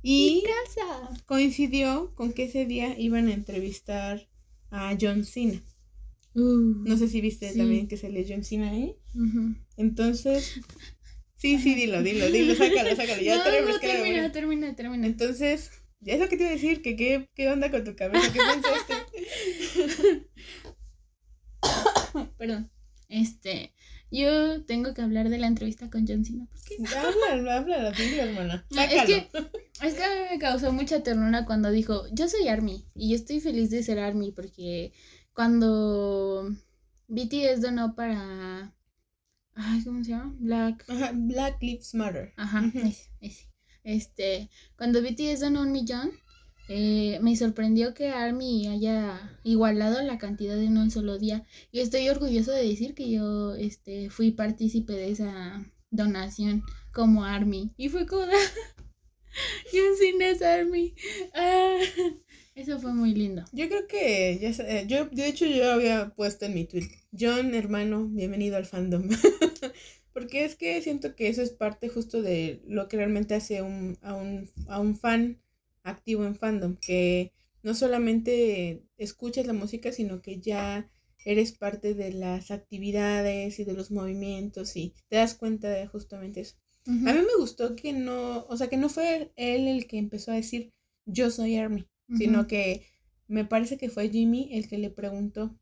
y 0.02 0.42
casa. 0.42 1.10
coincidió 1.26 2.14
con 2.14 2.32
que 2.32 2.44
ese 2.44 2.66
día 2.66 2.98
iban 2.98 3.28
a 3.28 3.34
entrevistar 3.34 4.26
a 4.70 4.96
John 5.00 5.24
Cena. 5.24 5.62
Uh, 6.34 6.84
No 6.88 6.96
sé 6.96 7.08
si 7.08 7.20
viste 7.20 7.50
Sí. 7.52 7.58
también 7.58 7.88
que 7.88 7.96
salió 7.96 8.24
John 8.28 8.44
Cena 8.44 8.70
ahí. 8.70 8.96
ujú. 9.14 9.54
Entonces, 9.76 10.52
sí, 11.36 11.58
sí, 11.58 11.74
dilo, 11.74 12.02
dilo, 12.02 12.30
dilo, 12.30 12.54
sácalo, 12.54 12.96
sácalo. 12.96 13.22
Ya 13.22 13.36
no, 13.36 13.44
no, 13.44 13.72
la 13.72 13.80
termina, 13.80 14.32
termina, 14.32 14.74
termina. 14.76 15.06
Entonces, 15.06 15.70
ya 16.00 16.14
es 16.14 16.20
lo 16.20 16.28
que 16.28 16.36
te 16.36 16.42
iba 16.44 16.50
a 16.50 16.54
decir, 16.54 16.82
que 16.82 16.96
qué, 16.96 17.28
qué 17.34 17.48
onda 17.48 17.70
con 17.70 17.84
tu 17.84 17.94
cabeza, 17.94 18.32
qué 18.32 18.38
pensaste. 18.40 20.28
Perdón. 22.38 22.70
Este, 23.08 23.74
yo 24.10 24.64
tengo 24.64 24.94
que 24.94 25.02
hablar 25.02 25.28
de 25.28 25.36
la 25.38 25.46
entrevista 25.46 25.90
con 25.90 26.06
John 26.08 26.24
Cena. 26.24 26.46
¿Por 26.46 26.60
qué? 26.64 26.76
Háblalo, 26.96 27.50
háblalo, 27.50 27.92
dilo, 27.92 28.22
hermana. 28.22 28.66
No, 28.70 28.80
es 28.80 29.04
que, 29.04 29.28
es 29.86 29.94
que 29.94 30.02
a 30.02 30.08
mí 30.08 30.20
me 30.30 30.38
causó 30.38 30.72
mucha 30.72 31.02
ternura 31.02 31.44
cuando 31.44 31.70
dijo, 31.70 32.04
yo 32.12 32.28
soy 32.28 32.48
Army 32.48 32.86
y 32.94 33.10
yo 33.10 33.16
estoy 33.16 33.40
feliz 33.40 33.68
de 33.70 33.82
ser 33.82 33.98
Army 33.98 34.32
porque 34.32 34.92
cuando 35.34 36.54
BTS 37.08 37.60
donó 37.60 37.94
para... 37.94 38.74
Ay, 39.54 39.84
¿cómo 39.84 40.02
se 40.02 40.10
llama? 40.10 40.34
Black... 40.38 40.84
Ajá, 40.88 41.12
Black 41.14 41.62
Lives 41.62 41.94
Matter. 41.94 42.32
Ajá, 42.36 42.70
ese, 42.74 43.10
ese. 43.20 43.52
Este, 43.84 44.48
cuando 44.76 45.02
BTS 45.02 45.40
donó 45.40 45.62
un 45.62 45.72
millón, 45.72 46.12
eh, 46.68 47.18
me 47.20 47.36
sorprendió 47.36 47.94
que 47.94 48.10
Army 48.10 48.68
haya 48.68 49.38
igualado 49.42 50.00
la 50.02 50.18
cantidad 50.18 50.60
en 50.60 50.78
un 50.78 50.90
solo 50.90 51.18
día. 51.18 51.44
Y 51.70 51.80
estoy 51.80 52.08
orgulloso 52.08 52.52
de 52.52 52.66
decir 52.66 52.94
que 52.94 53.10
yo 53.10 53.54
este, 53.54 54.10
fui 54.10 54.30
partícipe 54.30 54.92
de 54.92 55.10
esa 55.10 55.64
donación 55.90 56.62
como 56.92 57.24
Army. 57.24 57.72
Y 57.76 57.88
fue 57.88 58.06
como, 58.06 58.22
John 59.72 59.96
Cena 59.98 60.28
es 60.28 60.42
Army. 60.42 60.94
Ah, 61.34 61.78
eso 62.54 62.78
fue 62.80 62.92
muy 62.92 63.14
lindo. 63.14 63.44
Yo 63.52 63.68
creo 63.68 63.86
que 63.86 64.38
ya 64.40 64.52
sa- 64.52 64.68
eh, 64.68 64.86
yo 64.86 65.06
de 65.06 65.26
hecho 65.26 65.46
yo 65.46 65.72
había 65.72 66.10
puesto 66.14 66.44
en 66.46 66.54
mi 66.54 66.64
tweet, 66.66 66.88
John, 67.18 67.54
hermano, 67.54 68.06
bienvenido 68.08 68.56
al 68.56 68.66
fandom. 68.66 69.08
Porque 70.12 70.44
es 70.44 70.56
que 70.56 70.80
siento 70.82 71.14
que 71.16 71.28
eso 71.28 71.40
es 71.42 71.50
parte 71.50 71.88
justo 71.88 72.20
de 72.22 72.62
lo 72.66 72.88
que 72.88 72.98
realmente 72.98 73.34
hace 73.34 73.62
un, 73.62 73.98
a, 74.02 74.14
un, 74.14 74.50
a 74.68 74.78
un 74.80 74.96
fan 74.96 75.40
activo 75.84 76.24
en 76.24 76.36
fandom, 76.36 76.76
que 76.76 77.32
no 77.62 77.74
solamente 77.74 78.82
escuchas 78.98 79.46
la 79.46 79.54
música, 79.54 79.90
sino 79.92 80.20
que 80.20 80.40
ya 80.40 80.90
eres 81.24 81.52
parte 81.52 81.94
de 81.94 82.12
las 82.12 82.50
actividades 82.50 83.58
y 83.58 83.64
de 83.64 83.72
los 83.74 83.90
movimientos 83.90 84.76
y 84.76 84.94
te 85.08 85.16
das 85.16 85.34
cuenta 85.34 85.68
de 85.70 85.86
justamente 85.86 86.40
eso. 86.42 86.56
A 86.86 86.90
mí 87.12 87.20
me 87.20 87.36
gustó 87.38 87.74
que 87.76 87.92
no, 87.92 88.44
o 88.46 88.56
sea, 88.56 88.68
que 88.68 88.76
no 88.76 88.88
fue 88.88 89.32
él 89.36 89.68
el 89.68 89.86
que 89.86 89.98
empezó 89.98 90.32
a 90.32 90.36
decir 90.36 90.72
yo 91.06 91.30
soy 91.30 91.56
Army, 91.56 91.86
sino 92.08 92.46
que 92.46 92.86
me 93.28 93.44
parece 93.44 93.78
que 93.78 93.88
fue 93.88 94.10
Jimmy 94.10 94.50
el 94.52 94.68
que 94.68 94.78
le 94.78 94.90
preguntó 94.90 95.58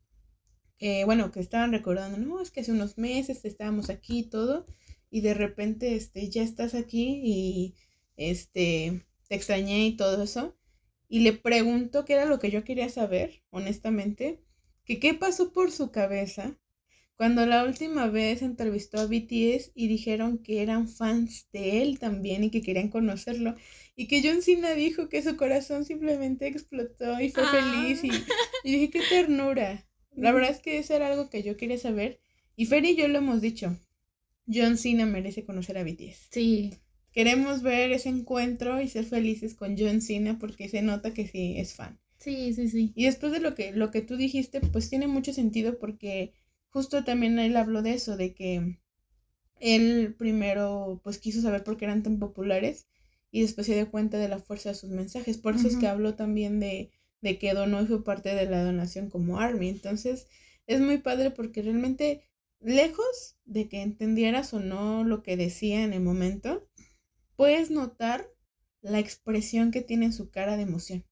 eh, 0.81 1.05
bueno, 1.05 1.31
que 1.31 1.39
estaban 1.39 1.71
recordando, 1.71 2.17
no, 2.17 2.41
es 2.41 2.49
que 2.49 2.61
hace 2.61 2.71
unos 2.71 2.97
meses 2.97 3.45
estábamos 3.45 3.91
aquí 3.91 4.19
y 4.19 4.29
todo, 4.31 4.65
y 5.11 5.21
de 5.21 5.35
repente, 5.35 5.95
este, 5.95 6.27
ya 6.29 6.41
estás 6.41 6.73
aquí 6.73 7.21
y, 7.23 7.75
este, 8.17 9.05
te 9.27 9.35
extrañé 9.35 9.85
y 9.85 9.95
todo 9.95 10.23
eso. 10.23 10.57
Y 11.07 11.19
le 11.19 11.33
pregunto 11.33 12.03
qué 12.03 12.13
era 12.13 12.25
lo 12.25 12.39
que 12.39 12.49
yo 12.49 12.63
quería 12.63 12.89
saber, 12.89 13.43
honestamente, 13.51 14.41
que 14.83 14.99
qué 14.99 15.13
pasó 15.13 15.53
por 15.53 15.71
su 15.71 15.91
cabeza 15.91 16.57
cuando 17.15 17.45
la 17.45 17.63
última 17.63 18.07
vez 18.07 18.41
entrevistó 18.41 18.99
a 18.99 19.05
BTS 19.05 19.71
y 19.75 19.87
dijeron 19.87 20.39
que 20.39 20.61
eran 20.61 20.87
fans 20.87 21.47
de 21.53 21.83
él 21.83 21.99
también 21.99 22.43
y 22.43 22.49
que 22.49 22.61
querían 22.61 22.89
conocerlo. 22.89 23.55
Y 23.95 24.07
que 24.07 24.21
John 24.23 24.41
Cena 24.41 24.73
dijo 24.73 25.09
que 25.09 25.21
su 25.21 25.37
corazón 25.37 25.85
simplemente 25.85 26.47
explotó 26.47 27.19
y 27.21 27.29
fue 27.29 27.43
feliz. 27.45 28.03
Y, 28.03 28.09
ah. 28.09 28.25
y, 28.63 28.71
dije, 28.71 28.89
qué 28.89 29.01
ternura. 29.07 29.85
La 30.15 30.31
verdad 30.31 30.49
es 30.49 30.59
que 30.59 30.79
eso 30.79 30.95
era 30.95 31.07
algo 31.07 31.29
que 31.29 31.43
yo 31.43 31.57
quería 31.57 31.77
saber. 31.77 32.19
Y 32.55 32.65
Fer 32.65 32.85
y 32.85 32.95
yo 32.95 33.07
lo 33.07 33.19
hemos 33.19 33.41
dicho. 33.41 33.77
John 34.51 34.77
Cena 34.77 35.05
merece 35.05 35.45
conocer 35.45 35.77
a 35.77 35.83
BTS. 35.83 36.29
Sí. 36.31 36.73
Queremos 37.11 37.61
ver 37.61 37.91
ese 37.91 38.09
encuentro 38.09 38.81
y 38.81 38.87
ser 38.87 39.05
felices 39.05 39.53
con 39.53 39.77
John 39.77 40.01
Cena 40.01 40.39
porque 40.39 40.69
se 40.69 40.81
nota 40.81 41.13
que 41.13 41.27
sí 41.27 41.55
es 41.57 41.75
fan. 41.75 41.99
Sí, 42.17 42.53
sí, 42.53 42.69
sí. 42.69 42.93
Y 42.95 43.05
después 43.05 43.31
de 43.31 43.39
lo 43.39 43.55
que, 43.55 43.71
lo 43.71 43.91
que 43.91 44.01
tú 44.01 44.15
dijiste, 44.15 44.61
pues 44.61 44.89
tiene 44.89 45.07
mucho 45.07 45.33
sentido 45.33 45.79
porque 45.79 46.33
justo 46.71 47.03
también 47.03 47.39
él 47.39 47.55
habló 47.57 47.81
de 47.81 47.93
eso, 47.93 48.17
de 48.17 48.33
que 48.33 48.79
él 49.59 50.15
primero 50.17 50.99
pues 51.03 51.19
quiso 51.19 51.41
saber 51.41 51.63
por 51.63 51.77
qué 51.77 51.85
eran 51.85 52.03
tan 52.03 52.19
populares 52.19 52.87
y 53.31 53.41
después 53.41 53.67
se 53.67 53.75
dio 53.75 53.91
cuenta 53.91 54.17
de 54.17 54.27
la 54.27 54.39
fuerza 54.39 54.69
de 54.69 54.75
sus 54.75 54.89
mensajes. 54.89 55.37
Por 55.37 55.55
eso 55.55 55.67
es 55.67 55.77
que 55.77 55.87
habló 55.87 56.15
también 56.15 56.59
de, 56.59 56.91
de 57.21 57.37
que 57.37 57.53
donó 57.53 57.81
y 57.81 57.85
fue 57.85 58.03
parte 58.03 58.35
de 58.35 58.45
la 58.47 58.63
donación 58.63 59.09
como 59.09 59.39
Army. 59.39 59.69
Entonces 59.69 60.27
es 60.67 60.81
muy 60.81 60.97
padre 60.97 61.31
porque 61.31 61.61
realmente 61.61 62.23
lejos 62.59 63.37
de 63.45 63.69
que 63.69 63.81
entendieras 63.81 64.53
o 64.53 64.59
no 64.59 65.03
lo 65.03 65.23
que 65.23 65.37
decía 65.37 65.83
en 65.83 65.93
el 65.93 66.01
momento, 66.01 66.67
puedes 67.35 67.71
notar 67.71 68.27
la 68.81 68.99
expresión 68.99 69.71
que 69.71 69.81
tiene 69.81 70.05
en 70.05 70.13
su 70.13 70.29
cara 70.29 70.57
de 70.57 70.63
emoción, 70.63 71.05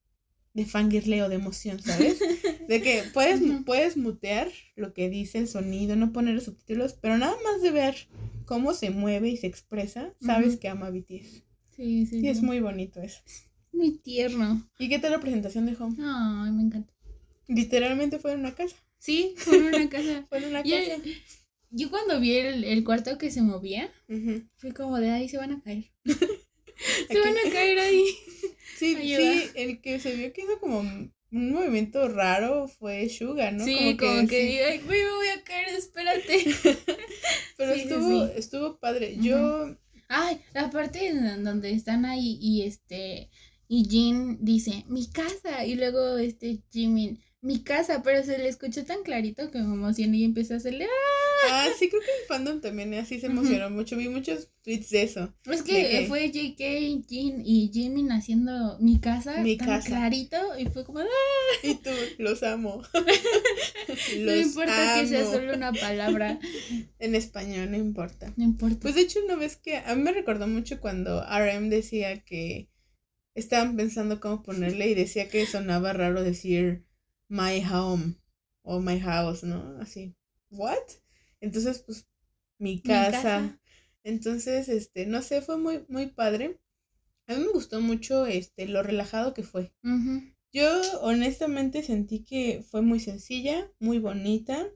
de 0.54 0.66
fangirleo, 0.66 1.30
de 1.30 1.36
emoción, 1.36 1.80
¿sabes? 1.82 2.20
De 2.68 2.82
que 2.82 3.04
puedes, 3.14 3.42
puedes 3.66 3.98
mutear 3.98 4.50
lo 4.76 4.94
que 4.94 5.10
dice 5.10 5.38
el 5.40 5.48
sonido, 5.48 5.96
no 5.96 6.12
poner 6.12 6.42
subtítulos, 6.42 6.94
pero 6.94 7.18
nada 7.18 7.36
más 7.44 7.62
de 7.62 7.72
ver 7.72 8.08
cómo 8.46 8.74
se 8.74 8.90
mueve 8.90 9.30
y 9.30 9.38
se 9.38 9.48
expresa, 9.48 10.14
sabes 10.22 10.58
que 10.58 10.70
ama 10.70 10.88
a 10.88 10.92
BTS. 10.92 11.44
Sí, 11.76 12.06
sí. 12.06 12.20
Y 12.20 12.28
es 12.28 12.42
muy 12.42 12.60
bonito 12.60 13.02
eso. 13.02 13.20
Muy 13.72 13.98
tierno. 14.00 14.68
¿Y 14.78 14.90
qué 14.90 15.00
tal 15.00 15.12
la 15.12 15.20
presentación 15.20 15.66
de 15.66 15.76
Home? 15.80 15.96
Ay, 16.00 16.52
me 16.52 16.64
encanta. 16.64 16.94
Literalmente 17.48 18.20
fue 18.20 18.34
en 18.34 18.40
una 18.40 18.54
casa. 18.54 18.76
Sí, 18.98 19.34
fue 19.38 19.58
en 19.58 19.66
una 19.66 19.90
casa. 19.90 20.26
fue 20.30 20.40
en 20.40 20.46
una 20.46 20.64
casa. 20.64 21.02
Yo, 21.72 21.90
cuando 21.92 22.20
vi 22.20 22.36
el, 22.36 22.84
cuarto 22.84 23.18
que 23.18 23.30
se 23.30 23.44
movía, 23.44 23.92
fue 24.58 24.74
como 24.74 24.98
de 24.98 25.12
ahí 25.12 25.30
se 25.30 25.38
van 25.38 25.52
a 25.52 25.62
caer. 25.62 25.92
se 27.08 27.20
van 27.20 27.36
a 27.38 27.52
caer 27.52 27.80
ahí. 27.80 28.04
Sí, 28.78 28.96
sí, 28.96 29.50
el 29.56 29.82
que 29.82 30.00
se 30.00 30.16
vio 30.16 30.32
que 30.32 30.44
hizo 30.44 30.58
como 30.62 30.80
un 30.80 31.14
movimiento 31.32 32.08
raro 32.08 32.70
fue 32.70 33.10
Suga, 33.10 33.52
¿no? 33.52 33.66
Sí, 33.66 33.98
como 33.98 34.26
que, 34.26 34.44
diga, 34.46 34.68
ay, 34.70 34.80
me 34.80 35.12
voy 35.12 35.28
a 35.28 35.44
caer, 35.44 35.68
espérate. 35.68 36.46
Pero 37.58 37.74
estuvo, 37.74 38.24
estuvo 38.28 38.80
padre. 38.80 39.18
Yo 39.20 39.76
Ay, 40.12 40.42
la 40.56 40.72
parte 40.72 41.08
en 41.08 41.44
donde 41.44 41.72
están 41.72 42.04
ahí 42.04 42.40
y 42.42 42.64
este 42.64 43.30
y 43.68 43.86
Jin 43.88 44.44
dice, 44.44 44.84
"Mi 44.88 45.08
casa." 45.08 45.64
Y 45.66 45.76
luego 45.76 46.18
este 46.18 46.64
Jimin, 46.72 47.20
"Mi 47.42 47.64
casa", 47.64 48.02
pero 48.04 48.24
se 48.24 48.38
le 48.38 48.48
escuchó 48.48 48.84
tan 48.86 49.04
clarito 49.04 49.50
que 49.52 49.60
me 49.60 49.74
emocioné 49.74 50.18
y 50.18 50.24
empecé 50.26 50.54
a 50.54 50.58
hacerle 50.58 50.88
Ah, 51.50 51.70
sí, 51.78 51.90
creo 51.90 52.02
que 52.02 52.22
el 52.22 52.28
fandom 52.28 52.60
también 52.60 52.94
así 52.96 53.20
se 53.20 53.28
emocionó 53.28 53.70
mucho. 53.70 53.96
Vi 53.96 54.10
muchos 54.10 54.50
tweets 54.62 54.90
de 54.90 55.04
eso. 55.04 55.34
Es 55.46 55.64
que, 55.64 56.06
fue 56.08 56.30
JK, 56.32 57.08
Jin 57.08 57.42
y 57.46 57.72
Jimin 57.74 58.12
haciendo 58.12 58.78
mi 58.80 59.00
casa 59.00 59.42
mi 59.42 59.56
tan 59.56 59.68
casa. 59.68 59.88
clarito 59.88 60.38
y 60.58 60.66
fue 60.66 60.84
como 60.84 61.00
¡Ah! 61.00 61.06
Y 61.64 61.76
tú, 61.76 61.92
los 62.18 62.44
amo. 62.44 62.82
no 64.20 64.36
importa 64.36 65.00
que 65.00 65.08
sea 65.08 65.26
solo 65.26 65.54
una 65.54 65.72
palabra. 65.72 66.40
en 67.00 67.16
español, 67.16 67.72
no 67.72 67.78
importa. 67.78 68.34
No 68.36 68.44
importa. 68.44 68.80
Pues 68.82 68.96
de 68.96 69.02
hecho, 69.02 69.24
una 69.24 69.36
vez 69.36 69.56
que 69.56 69.78
a 69.78 69.96
mí 69.96 70.02
me 70.02 70.12
recordó 70.12 70.48
mucho 70.48 70.82
cuando 70.82 71.24
RM 71.24 71.70
decía 71.70 72.20
que 72.26 72.70
estaban 73.34 73.78
pensando 73.78 74.20
cómo 74.20 74.44
ponerle 74.44 74.90
y 74.90 74.94
decía 74.96 75.30
que 75.30 75.46
sonaba 75.46 75.94
raro 75.94 76.22
decir 76.24 76.84
my 77.30 77.64
home 77.64 78.16
o 78.64 78.82
my 78.82 79.00
house, 79.00 79.44
¿no? 79.44 79.78
Así. 79.80 80.16
¿What? 80.50 80.78
Entonces, 81.40 81.80
pues, 81.80 82.06
mi 82.58 82.82
casa. 82.82 83.60
Entonces, 84.04 84.68
este, 84.70 85.06
no 85.06 85.22
sé, 85.22 85.42
fue 85.42 85.58
muy, 85.58 85.86
muy 85.88 86.08
padre. 86.08 86.60
A 87.28 87.36
mí 87.36 87.46
me 87.46 87.52
gustó 87.52 87.80
mucho, 87.80 88.26
este, 88.26 88.68
lo 88.68 88.84
relajado 88.84 89.34
que 89.34 89.44
fue. 89.44 89.72
Yo 90.52 90.68
honestamente 91.02 91.84
sentí 91.84 92.24
que 92.24 92.64
fue 92.68 92.82
muy 92.82 93.00
sencilla, 93.00 93.72
muy 93.80 94.00
bonita. 94.00 94.68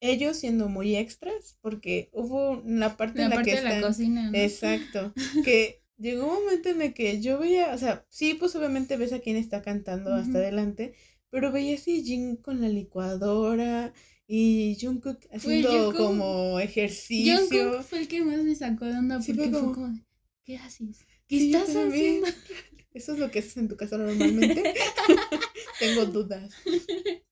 Ellos 0.00 0.36
siendo 0.36 0.68
muy 0.68 0.96
extras, 0.96 1.58
porque 1.60 2.10
hubo 2.12 2.60
una 2.60 2.96
parte 2.96 3.22
en 3.22 3.30
la 3.30 3.42
que 3.42 3.56
de 3.56 3.62
la 3.62 3.80
cocina. 3.80 4.30
Exacto. 4.34 5.12
que 5.44 5.82
llegó 5.96 6.26
un 6.26 6.44
momento 6.44 6.70
en 6.70 6.82
el 6.82 6.94
que 6.94 7.20
yo 7.20 7.38
veía, 7.38 7.74
o 7.74 7.78
sea, 7.78 8.04
sí, 8.08 8.34
pues 8.34 8.54
obviamente 8.56 8.96
ves 8.96 9.12
a 9.12 9.20
quién 9.20 9.36
está 9.36 9.62
cantando 9.62 10.14
hasta 10.14 10.38
adelante, 10.38 10.94
pero 11.30 11.52
veía 11.52 11.76
así 11.76 12.02
Jin 12.04 12.36
con 12.36 12.60
la 12.60 12.68
licuadora 12.68 13.92
y 14.26 14.76
Jungkook 14.80 15.18
haciendo 15.32 15.92
como 15.94 16.60
ejercicio. 16.60 17.38
Jungkook 17.38 17.82
fue 17.82 18.00
el 18.00 18.08
que 18.08 18.22
más 18.22 18.38
me 18.38 18.54
sacó 18.54 18.84
de 18.84 18.92
onda 18.92 19.18
porque 19.18 19.34
fue 19.34 19.50
como, 19.50 19.98
¿qué 20.44 20.56
haces? 20.56 21.06
¿Qué 21.26 21.46
estás 21.46 21.74
haciendo? 21.74 22.28
Eso 22.92 23.12
es 23.12 23.18
lo 23.20 23.30
que 23.30 23.38
haces 23.38 23.56
en 23.56 23.68
tu 23.68 23.76
casa 23.76 23.96
normalmente. 23.98 24.74
Tengo 25.78 26.06
dudas. 26.06 26.52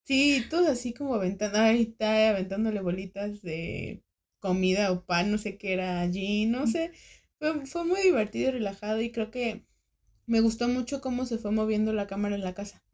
Sí, 0.04 0.44
todo 0.48 0.68
así 0.68 0.94
como 0.94 1.14
aventando, 1.14 1.58
ay, 1.58 1.82
está 1.82 2.30
aventándole 2.30 2.80
bolitas 2.80 3.42
de 3.42 4.02
comida 4.38 4.92
o 4.92 5.04
pan, 5.04 5.30
no 5.30 5.38
sé 5.38 5.58
qué 5.58 5.72
era 5.72 6.00
allí, 6.00 6.46
no 6.46 6.66
sé. 6.66 6.92
Fue, 7.38 7.66
fue 7.66 7.84
muy 7.84 8.00
divertido 8.02 8.48
y 8.48 8.52
relajado 8.52 9.00
y 9.00 9.10
creo 9.10 9.30
que 9.30 9.67
me 10.28 10.40
gustó 10.42 10.68
mucho 10.68 11.00
cómo 11.00 11.25
se 11.25 11.38
fue 11.38 11.50
moviendo 11.50 11.92
la 11.94 12.06
cámara 12.06 12.35
en 12.35 12.44
la 12.44 12.54
casa. 12.54 12.85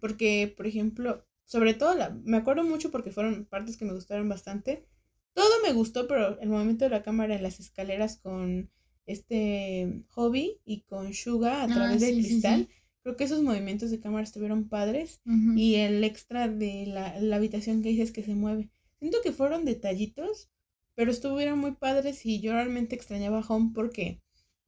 Porque, 0.00 0.52
por 0.56 0.66
ejemplo, 0.66 1.22
sobre 1.44 1.74
todo, 1.74 1.94
la, 1.94 2.18
me 2.24 2.38
acuerdo 2.38 2.64
mucho 2.64 2.90
porque 2.90 3.12
fueron 3.12 3.44
partes 3.44 3.76
que 3.76 3.84
me 3.84 3.92
gustaron 3.92 4.28
bastante. 4.28 4.86
Todo 5.34 5.50
me 5.62 5.74
gustó, 5.74 6.08
pero 6.08 6.40
el 6.40 6.48
movimiento 6.48 6.86
de 6.86 6.90
la 6.90 7.02
cámara 7.02 7.36
en 7.36 7.42
las 7.42 7.60
escaleras 7.60 8.16
con 8.16 8.70
este 9.04 10.02
Hobby 10.10 10.60
y 10.64 10.80
con 10.80 11.12
Suga 11.12 11.60
a 11.60 11.64
ah, 11.64 11.68
través 11.68 12.00
del 12.00 12.24
cristal. 12.24 12.68
Creo 13.02 13.16
que 13.16 13.24
esos 13.24 13.42
movimientos 13.42 13.90
de 13.90 14.00
cámara 14.00 14.24
estuvieron 14.24 14.68
padres. 14.70 15.20
Y 15.56 15.74
el 15.74 16.02
extra 16.04 16.48
de 16.48 16.86
la, 16.86 17.20
la 17.20 17.36
habitación 17.36 17.82
que 17.82 17.90
dices 17.90 18.12
que 18.12 18.22
se 18.22 18.34
mueve. 18.34 18.70
Siento 18.98 19.18
que 19.22 19.32
fueron 19.32 19.66
detallitos, 19.66 20.48
pero 20.94 21.10
estuvieron 21.10 21.58
muy 21.58 21.72
padres 21.72 22.24
y 22.24 22.40
yo 22.40 22.52
realmente 22.52 22.96
extrañaba 22.96 23.44
Home 23.46 23.72
porque 23.74 24.22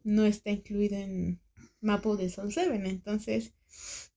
no 0.05 0.25
está 0.27 0.51
incluido 0.51 0.97
en 0.97 1.41
Mapo 1.81 2.17
de 2.17 2.31
Soul 2.31 2.53
7. 2.53 2.75
Entonces, 2.89 3.55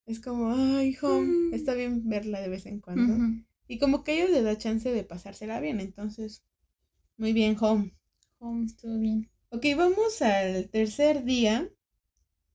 es 0.05 0.19
como, 0.19 0.51
ay, 0.51 0.95
home, 1.01 1.49
mm. 1.49 1.53
está 1.53 1.73
bien 1.73 2.07
verla 2.07 2.41
de 2.41 2.49
vez 2.49 2.65
en 2.65 2.79
cuando. 2.79 3.43
Y 3.67 3.79
como 3.79 4.03
que 4.03 4.17
ellos 4.17 4.31
les 4.31 4.43
da 4.43 4.57
chance 4.57 4.91
de 4.91 5.03
pasársela 5.03 5.59
bien, 5.59 5.79
entonces, 5.79 6.43
muy 7.17 7.33
bien, 7.33 7.55
home. 7.59 7.95
Home 8.39 8.65
estuvo 8.65 8.97
bien. 8.97 9.29
Ok, 9.49 9.65
vamos 9.77 10.21
al 10.21 10.69
tercer 10.69 11.23
día, 11.23 11.69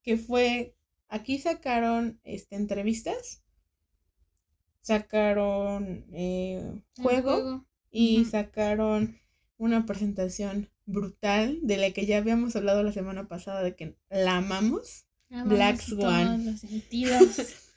que 0.02 0.16
fue, 0.16 0.76
aquí 1.08 1.38
sacaron 1.38 2.20
este, 2.24 2.56
entrevistas, 2.56 3.42
sacaron 4.82 6.06
eh, 6.12 6.82
juego, 7.00 7.66
y 7.90 8.24
sacaron 8.26 9.18
una 9.56 9.86
presentación 9.86 10.70
brutal 10.88 11.58
de 11.62 11.76
la 11.76 11.90
que 11.92 12.06
ya 12.06 12.16
habíamos 12.16 12.56
hablado 12.56 12.82
la 12.82 12.92
semana 12.92 13.28
pasada 13.28 13.62
de 13.62 13.76
que 13.76 13.96
la 14.10 14.38
amamos. 14.38 15.04
Black 15.46 15.80
Swan. 15.80 16.58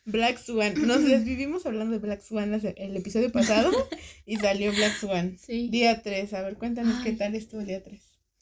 Black 0.05 0.37
Swan. 0.39 0.87
Nos 0.87 1.03
desvivimos 1.03 1.65
hablando 1.65 1.91
de 1.91 1.99
Black 1.99 2.21
Swan 2.21 2.53
el 2.53 2.95
episodio 2.95 3.31
pasado 3.31 3.71
y 4.25 4.37
salió 4.37 4.71
Black 4.71 4.97
Swan. 4.97 5.37
Sí. 5.37 5.69
Día 5.69 6.01
3. 6.01 6.33
A 6.33 6.41
ver, 6.41 6.57
cuéntanos 6.57 7.03
qué 7.03 7.11
tal 7.11 7.35
estuvo 7.35 7.61
día 7.61 7.83
3. 7.83 8.01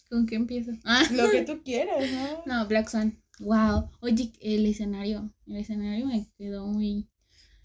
¿Con 0.10 0.26
qué 0.26 0.36
empiezo? 0.36 0.72
Lo 1.12 1.30
que 1.30 1.42
tú 1.42 1.62
quieras, 1.64 2.06
¿no? 2.12 2.44
No, 2.46 2.68
Black 2.68 2.90
Swan. 2.90 3.20
Wow. 3.40 3.90
Oye, 4.02 4.32
el 4.42 4.66
escenario. 4.68 5.34
El 5.48 5.58
escenario 5.58 6.06
me 6.06 6.28
quedó 6.38 6.68
muy. 6.68 7.10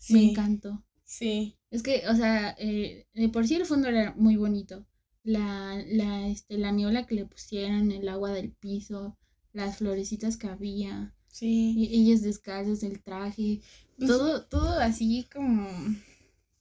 Me 0.08 0.30
encantó. 0.30 0.82
Sí. 1.04 1.58
Es 1.70 1.82
que, 1.82 2.02
o 2.08 2.14
sea, 2.14 2.54
eh, 2.58 3.06
de 3.14 3.28
por 3.28 3.46
sí 3.46 3.56
el 3.56 3.66
fondo 3.66 3.88
era 3.88 4.14
muy 4.16 4.36
bonito. 4.36 4.86
La, 5.24 5.82
la, 5.88 6.28
este, 6.28 6.58
la 6.58 6.70
niebla 6.70 7.06
que 7.06 7.16
le 7.16 7.26
pusieron, 7.26 7.90
el 7.90 8.08
agua 8.08 8.30
del 8.30 8.52
piso, 8.52 9.16
las 9.52 9.78
florecitas 9.78 10.36
que 10.36 10.46
había. 10.46 11.14
Sí. 11.26 11.74
Y 11.76 12.02
ellas 12.02 12.22
descalzas, 12.22 12.84
el 12.84 13.02
traje, 13.02 13.60
pues 13.96 14.08
todo, 14.08 14.44
todo 14.46 14.78
así 14.78 15.26
como 15.32 15.66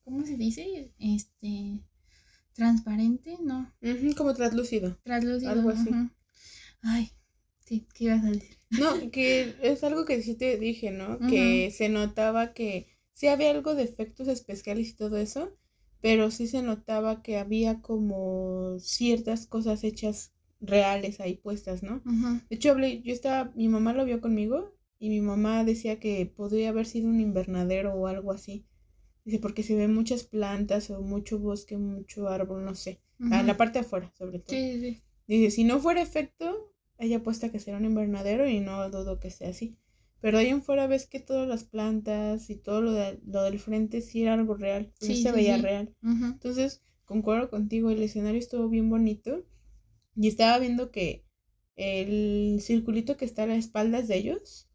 ¿cómo 0.04 0.26
se 0.26 0.38
dice? 0.38 0.92
Este, 1.00 1.80
transparente, 2.54 3.38
¿no? 3.42 3.74
Como 4.18 4.34
translúcido. 4.34 4.98
Translúcido. 5.04 5.52
Algo 5.52 5.70
así. 5.70 5.90
Ay, 6.82 7.12
sí, 7.66 7.88
¿qué 7.94 8.06
ibas 8.06 8.24
a 8.24 8.32
decir? 8.32 8.58
No, 8.72 9.12
que 9.12 9.56
es 9.62 9.84
algo 9.84 10.06
que 10.06 10.22
sí 10.22 10.36
te 10.36 10.58
dije, 10.58 10.92
¿no? 10.92 11.20
Que 11.20 11.72
se 11.72 11.90
notaba 11.90 12.54
que 12.54 12.88
sí 13.14 13.28
había 13.28 13.52
algo 13.52 13.76
de 13.76 13.84
efectos 13.84 14.28
especiales 14.28 14.90
y 14.90 14.96
todo 14.96 15.18
eso, 15.18 15.56
pero 16.04 16.30
sí 16.32 16.48
se 16.48 16.62
notaba 16.62 17.24
que 17.24 17.38
había 17.40 17.82
como 17.82 18.78
ciertas 18.80 19.48
cosas 19.48 19.86
hechas 19.86 20.34
reales 20.60 21.22
ahí 21.22 21.38
puestas, 21.38 21.82
¿no? 21.82 22.04
De 22.50 22.58
hecho, 22.58 22.72
hablé, 22.72 23.02
yo 23.04 23.14
estaba, 23.14 23.54
mi 23.56 23.70
mamá 23.70 23.94
lo 23.94 24.06
vio 24.06 24.22
conmigo 24.22 24.76
y 25.00 25.10
mi 25.10 25.22
mamá 25.22 25.64
decía 25.64 26.02
que 26.02 26.26
podría 26.26 26.70
haber 26.70 26.88
sido 26.88 27.08
un 27.10 27.22
invernadero 27.22 27.94
o 27.96 28.08
algo 28.08 28.34
así. 28.34 28.68
Dice, 29.24 29.40
porque 29.40 29.64
se 29.64 29.76
ven 29.76 29.94
muchas 29.96 30.26
plantas 30.26 30.90
o 30.92 31.02
mucho 31.02 31.40
bosque, 31.40 31.78
mucho 31.78 32.28
árbol, 32.28 32.66
no 32.66 32.76
sé. 32.76 33.02
Ah, 33.32 33.38
Ujú. 33.38 33.48
la 33.48 33.58
parte 33.58 33.80
de 33.80 33.86
afuera, 33.86 34.12
sobre 34.18 34.40
todo. 34.40 34.58
Sí, 34.58 34.80
sí. 34.82 35.02
Dice, 35.28 35.52
si 35.52 35.64
no 35.64 35.80
fuera 35.80 36.02
efecto, 36.02 36.74
ella 37.00 37.18
apuesta 37.18 37.52
que 37.52 37.60
será 37.60 37.78
un 37.78 37.86
invernadero 37.86 38.48
y 38.48 38.60
no 38.60 38.90
dudo 38.90 39.20
que 39.22 39.32
sea 39.32 39.50
así. 39.52 39.78
Pero 40.24 40.40
ahí 40.40 40.48
en 40.48 40.64
fuera 40.64 40.88
ves 40.88 41.06
que 41.08 41.20
todas 41.20 41.48
las 41.48 41.66
plantas 41.66 42.50
y 42.50 42.56
todo 42.58 42.82
lo, 42.82 42.94
de- 42.94 43.20
lo 43.28 43.44
del 43.44 43.60
frente 43.60 44.02
sí 44.02 44.24
era 44.24 44.34
algo 44.34 44.56
real. 44.56 44.92
Sí, 45.00 45.16
Sí, 45.16 45.24
se 45.24 45.32
veía 45.32 45.58
sí. 45.58 45.62
real. 45.62 45.96
Entonces, 46.04 46.82
concuerdo 47.06 47.52
contigo, 47.52 47.92
el 47.92 48.02
escenario 48.02 48.40
estuvo 48.40 48.70
bien 48.70 48.90
bonito. 48.90 49.46
Y 50.16 50.28
estaba 50.30 50.60
viendo 50.60 50.92
que 50.92 51.26
el 51.76 52.60
circulito 52.62 53.18
que 53.18 53.26
está 53.26 53.44
a 53.44 53.48
las 53.48 53.60
espaldas 53.60 54.08
de 54.08 54.18
ellos, 54.18 54.70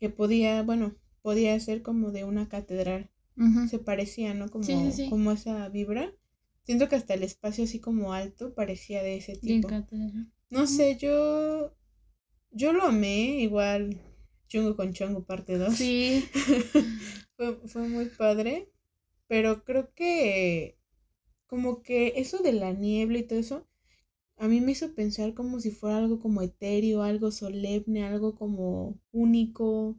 que 0.00 0.10
podía, 0.10 0.62
bueno, 0.62 0.96
podía 1.22 1.58
ser 1.60 1.82
como 1.82 2.12
de 2.12 2.24
una 2.24 2.48
catedral. 2.48 3.10
Se 3.68 3.78
parecía, 3.78 4.34
¿no? 4.34 4.50
Como, 4.50 4.64
Sí, 4.64 4.74
sí, 4.74 4.92
sí. 4.92 5.10
como 5.10 5.32
esa 5.32 5.68
vibra. 5.70 6.12
Siento 6.64 6.88
que 6.88 6.96
hasta 6.96 7.14
el 7.14 7.22
espacio 7.22 7.64
así 7.64 7.80
como 7.80 8.12
alto 8.14 8.54
parecía 8.54 9.02
de 9.02 9.16
ese 9.16 9.36
tipo. 9.36 9.68
catedral. 9.68 10.30
No 10.50 10.66
sé, 10.66 10.96
yo 10.98 11.74
yo 12.52 12.72
lo 12.74 12.84
amé, 12.84 13.40
igual 13.42 14.00
Chungo 14.50 14.76
con 14.76 14.92
Chongo 14.92 15.24
parte 15.24 15.58
2. 15.58 15.76
Sí. 15.76 16.28
fue, 17.36 17.56
fue 17.68 17.88
muy 17.88 18.06
padre, 18.06 18.70
pero 19.28 19.64
creo 19.64 19.92
que 19.94 20.78
como 21.46 21.82
que 21.82 22.14
eso 22.16 22.38
de 22.40 22.52
la 22.54 22.72
niebla 22.72 23.18
y 23.18 23.24
todo 23.24 23.38
eso, 23.40 23.68
a 24.38 24.48
mí 24.48 24.60
me 24.60 24.72
hizo 24.72 24.94
pensar 24.94 25.34
como 25.34 25.60
si 25.60 25.70
fuera 25.70 25.98
algo 25.98 26.20
como 26.20 26.42
etéreo, 26.42 27.02
algo 27.02 27.30
solemne, 27.32 28.04
algo 28.04 28.34
como 28.36 28.98
único, 29.12 29.98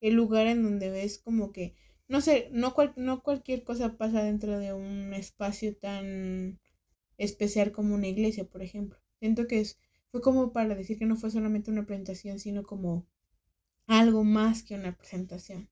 el 0.00 0.14
lugar 0.14 0.46
en 0.48 0.62
donde 0.64 0.90
ves 0.90 1.18
como 1.18 1.52
que, 1.52 1.74
no 2.08 2.20
sé, 2.20 2.48
no, 2.52 2.74
cual- 2.74 2.94
no 2.96 3.22
cualquier 3.22 3.64
cosa 3.64 3.96
pasa 3.98 4.22
dentro 4.24 4.58
de 4.58 4.72
un 4.74 5.14
espacio 5.14 5.76
tan 5.76 6.60
especial 7.18 7.72
como 7.72 7.94
una 7.94 8.08
iglesia, 8.08 8.44
por 8.48 8.62
ejemplo. 8.62 8.98
Siento 9.20 9.46
que 9.46 9.60
es, 9.60 9.78
fue 10.10 10.20
como 10.22 10.52
para 10.52 10.74
decir 10.74 10.98
que 10.98 11.06
no 11.06 11.16
fue 11.16 11.30
solamente 11.30 11.70
una 11.70 11.86
presentación, 11.86 12.38
sino 12.38 12.62
como 12.64 13.06
algo 13.88 14.22
más 14.22 14.62
que 14.62 14.76
una 14.76 14.96
presentación. 14.96 15.68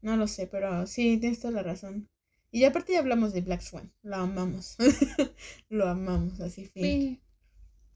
No 0.00 0.16
lo 0.16 0.26
sé, 0.26 0.46
pero 0.46 0.86
sí, 0.86 1.18
tienes 1.18 1.40
toda 1.40 1.52
la 1.52 1.62
razón. 1.62 2.08
Y 2.50 2.60
ya 2.60 2.68
aparte 2.68 2.92
ya 2.92 3.00
hablamos 3.00 3.32
de 3.32 3.40
Black 3.40 3.60
Swan, 3.60 3.92
lo 4.02 4.16
amamos. 4.16 4.76
lo 5.68 5.88
amamos, 5.88 6.40
así. 6.40 6.70
Sí. 6.74 7.20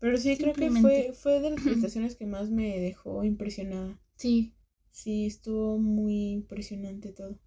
Pero 0.00 0.18
sí, 0.18 0.36
creo 0.36 0.52
que 0.52 0.70
fue, 0.70 1.12
fue 1.12 1.40
de 1.40 1.50
las 1.50 1.62
presentaciones 1.62 2.16
que 2.16 2.26
más 2.26 2.50
me 2.50 2.78
dejó 2.78 3.24
impresionada. 3.24 4.00
Sí. 4.16 4.52
Sí, 4.90 5.26
estuvo 5.26 5.78
muy 5.78 6.30
impresionante 6.30 7.12
todo. 7.12 7.38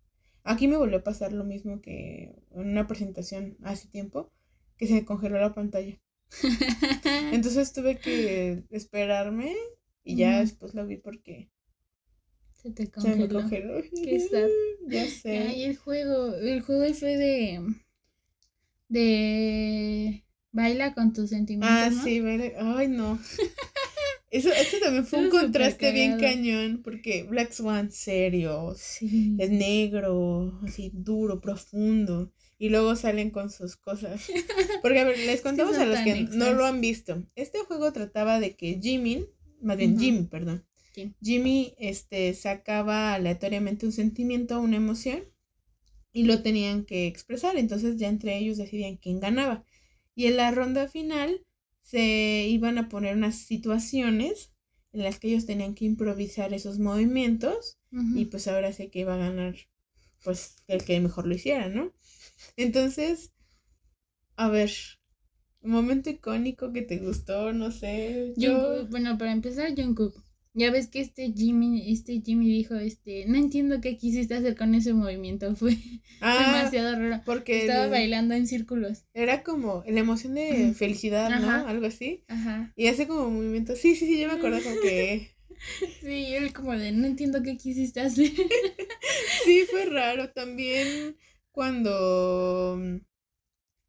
Aquí 0.43 0.67
me 0.67 0.77
volvió 0.77 0.99
a 0.99 1.03
pasar 1.03 1.33
lo 1.33 1.43
mismo 1.43 1.81
que 1.81 2.35
en 2.51 2.69
una 2.69 2.87
presentación 2.87 3.57
hace 3.63 3.87
tiempo, 3.89 4.31
que 4.77 4.87
se 4.87 5.05
congeló 5.05 5.39
la 5.39 5.53
pantalla. 5.53 5.99
Entonces 7.33 7.73
tuve 7.73 7.99
que 7.99 8.63
esperarme 8.69 9.55
y 10.03 10.15
ya 10.15 10.39
después 10.39 10.73
lo 10.73 10.87
vi 10.87 10.97
porque 10.97 11.49
Se 12.61 12.71
te 12.71 12.89
se 12.97 13.07
me 13.09 13.27
congeló. 13.27 13.41
congeló. 13.41 13.81
Qué 14.03 14.19
sad. 14.19 14.47
Ya 14.87 15.07
sé. 15.07 15.37
Ay, 15.37 15.63
el 15.63 15.77
juego, 15.77 16.35
el 16.35 16.61
juego 16.61 16.93
fue 16.93 17.17
de 17.17 17.59
de 18.89 20.23
baila 20.51 20.93
con 20.93 21.13
tus 21.13 21.29
sentimientos, 21.29 21.67
Ah, 21.67 21.89
¿no? 21.91 22.03
sí, 22.03 22.19
vale. 22.21 22.55
Ay, 22.59 22.87
no. 22.87 23.19
Eso, 24.29 24.49
eso 24.53 24.77
también 24.81 25.05
fue 25.05 25.19
un 25.19 25.25
Estuvo 25.25 25.41
contraste 25.41 25.91
bien 25.91 26.17
cañón, 26.17 26.81
porque 26.83 27.23
Black 27.23 27.51
Swan, 27.51 27.91
serio, 27.91 28.73
Sí. 28.77 29.35
es 29.37 29.49
negro, 29.51 30.57
así 30.63 30.89
duro, 30.93 31.41
profundo, 31.41 32.31
y 32.57 32.69
luego 32.69 32.95
salen 32.95 33.31
con 33.31 33.49
sus 33.49 33.75
cosas. 33.75 34.21
Porque, 34.81 34.99
a 34.99 35.03
ver, 35.03 35.17
les 35.19 35.41
contamos 35.41 35.77
a 35.77 35.85
los 35.85 35.99
que 35.99 36.15
no 36.31 36.53
lo 36.53 36.65
han 36.65 36.79
visto. 36.79 37.23
Este 37.35 37.59
juego 37.59 37.91
trataba 37.91 38.39
de 38.39 38.55
que 38.55 38.79
Jimmy, 38.81 39.25
más 39.61 39.75
bien 39.77 39.91
Ujú. 39.91 39.99
Jimmy, 39.99 40.23
perdón. 40.23 40.65
Jim. 40.93 41.13
Jimmy, 41.21 41.73
este, 41.77 42.33
sacaba 42.33 43.13
aleatoriamente 43.13 43.85
un 43.85 43.91
sentimiento, 43.91 44.59
una 44.59 44.77
emoción, 44.77 45.23
y 46.13 46.23
lo 46.23 46.41
tenían 46.41 46.85
que 46.85 47.07
expresar, 47.07 47.57
entonces 47.57 47.97
ya 47.97 48.09
entre 48.09 48.37
ellos 48.37 48.57
decidían 48.57 48.97
quién 48.97 49.19
ganaba. 49.19 49.63
Y 50.15 50.25
en 50.25 50.37
la 50.37 50.51
ronda 50.51 50.87
final 50.87 51.45
se 51.81 52.47
iban 52.49 52.77
a 52.77 52.89
poner 52.89 53.15
unas 53.15 53.35
situaciones 53.35 54.51
en 54.93 55.03
las 55.03 55.19
que 55.19 55.29
ellos 55.29 55.45
tenían 55.45 55.73
que 55.73 55.85
improvisar 55.85 56.53
esos 56.53 56.79
movimientos 56.79 57.77
y 58.15 58.25
pues 58.25 58.47
ahora 58.47 58.71
sé 58.71 58.89
que 58.89 58.99
iba 58.99 59.15
a 59.15 59.17
ganar 59.17 59.55
pues 60.23 60.55
el 60.67 60.83
que 60.85 60.99
mejor 60.99 61.27
lo 61.27 61.35
hiciera, 61.35 61.67
¿no? 61.67 61.93
Entonces, 62.55 63.33
a 64.35 64.49
ver, 64.49 64.71
un 65.61 65.71
momento 65.71 66.09
icónico 66.09 66.71
que 66.71 66.81
te 66.81 66.97
gustó, 66.97 67.53
no 67.53 67.71
sé, 67.71 68.33
yo... 68.37 68.53
Jungkook, 68.53 68.89
bueno, 68.89 69.17
para 69.17 69.31
empezar, 69.31 69.73
Jungkook. 69.75 70.15
Ya 70.53 70.69
ves 70.69 70.87
que 70.87 70.99
este 70.99 71.31
Jimmy, 71.33 71.91
este 71.93 72.21
Jimmy 72.25 72.47
dijo, 72.49 72.75
este, 72.75 73.25
no 73.25 73.37
entiendo 73.37 73.79
qué 73.79 73.95
quisiste 73.97 74.33
hacer 74.35 74.57
con 74.57 74.75
ese 74.75 74.93
movimiento, 74.93 75.55
fue 75.55 75.77
Ah, 76.19 76.53
demasiado 76.57 76.99
raro. 76.99 77.21
porque 77.25 77.61
Estaba 77.61 77.85
el- 77.85 77.91
bailando 77.91 78.33
en 78.35 78.47
círculos. 78.47 79.05
era 79.13 79.43
como 79.43 79.83
la 79.87 79.99
emoción 80.01 80.35
de 80.35 80.73
felicidad, 80.75 81.29
¿no? 81.39 81.67
Algo 81.67 81.85
así. 81.85 82.25
Ajá. 82.27 82.73
Y 82.75 82.87
hace 82.87 83.07
como 83.07 83.29
movimientos. 83.29 83.79
Sí, 83.79 83.95
sí, 83.95 84.05
sí, 84.07 84.19
yo 84.19 84.27
me 84.27 84.33
acuerdo 84.33 84.61
como 84.61 84.79
que... 84.81 85.29
Sí, 86.01 86.25
él 86.33 86.53
como 86.53 86.71
de, 86.71 86.91
no 86.91 87.05
entiendo 87.05 87.43
qué 87.43 87.55
quisiste 87.55 88.01
hacer. 88.01 88.31
Sí, 89.45 89.63
fue 89.69 89.85
raro. 89.85 90.29
También 90.31 91.15
cuando... 91.51 92.79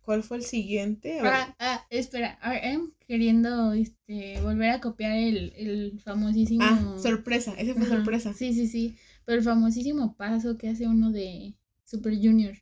¿Cuál 0.04 0.22
fue 0.22 0.36
el 0.38 0.44
siguiente? 0.44 1.18
Ah, 1.22 1.54
ah, 1.58 1.86
espera, 1.90 2.38
RM 2.42 2.92
queriendo 3.06 3.72
este 3.72 4.40
volver 4.40 4.70
a 4.70 4.80
copiar 4.80 5.12
el, 5.12 5.52
el 5.56 6.00
famosísimo. 6.04 6.62
Ah, 6.62 6.96
sorpresa, 7.00 7.54
ese 7.58 7.74
fue 7.74 7.82
Ajá, 7.84 7.96
sorpresa. 7.96 8.34
Sí, 8.34 8.52
sí, 8.52 8.66
sí. 8.66 8.96
Pero 9.24 9.38
el 9.38 9.44
famosísimo 9.44 10.16
paso 10.16 10.58
que 10.58 10.68
hace 10.68 10.86
uno 10.86 11.10
de 11.12 11.54
Super 11.84 12.14
Junior. 12.16 12.54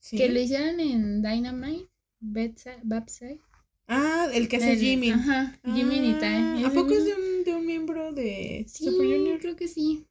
Sí. 0.00 0.16
Que 0.16 0.28
lo 0.28 0.38
hicieron 0.38 0.78
en 0.80 1.22
Dynamite, 1.22 1.88
Babside. 2.20 3.40
Ah, 3.86 4.28
el 4.32 4.48
que 4.48 4.56
hace 4.56 4.72
El- 4.72 4.78
Jimmy. 4.78 5.10
Ajá, 5.10 5.58
Jimmy 5.64 5.98
Ah, 5.98 6.02
Nitai. 6.02 6.64
¿A 6.64 6.70
poco 6.70 6.92
es 6.92 7.04
de 7.04 7.14
un, 7.14 7.44
de 7.44 7.54
un 7.54 7.66
miembro 7.66 8.12
de 8.12 8.64
Sí, 8.68 8.84
Super 8.84 9.06
Junior? 9.06 9.38
creo 9.40 9.56
que 9.56 9.68
sí. 9.68 10.06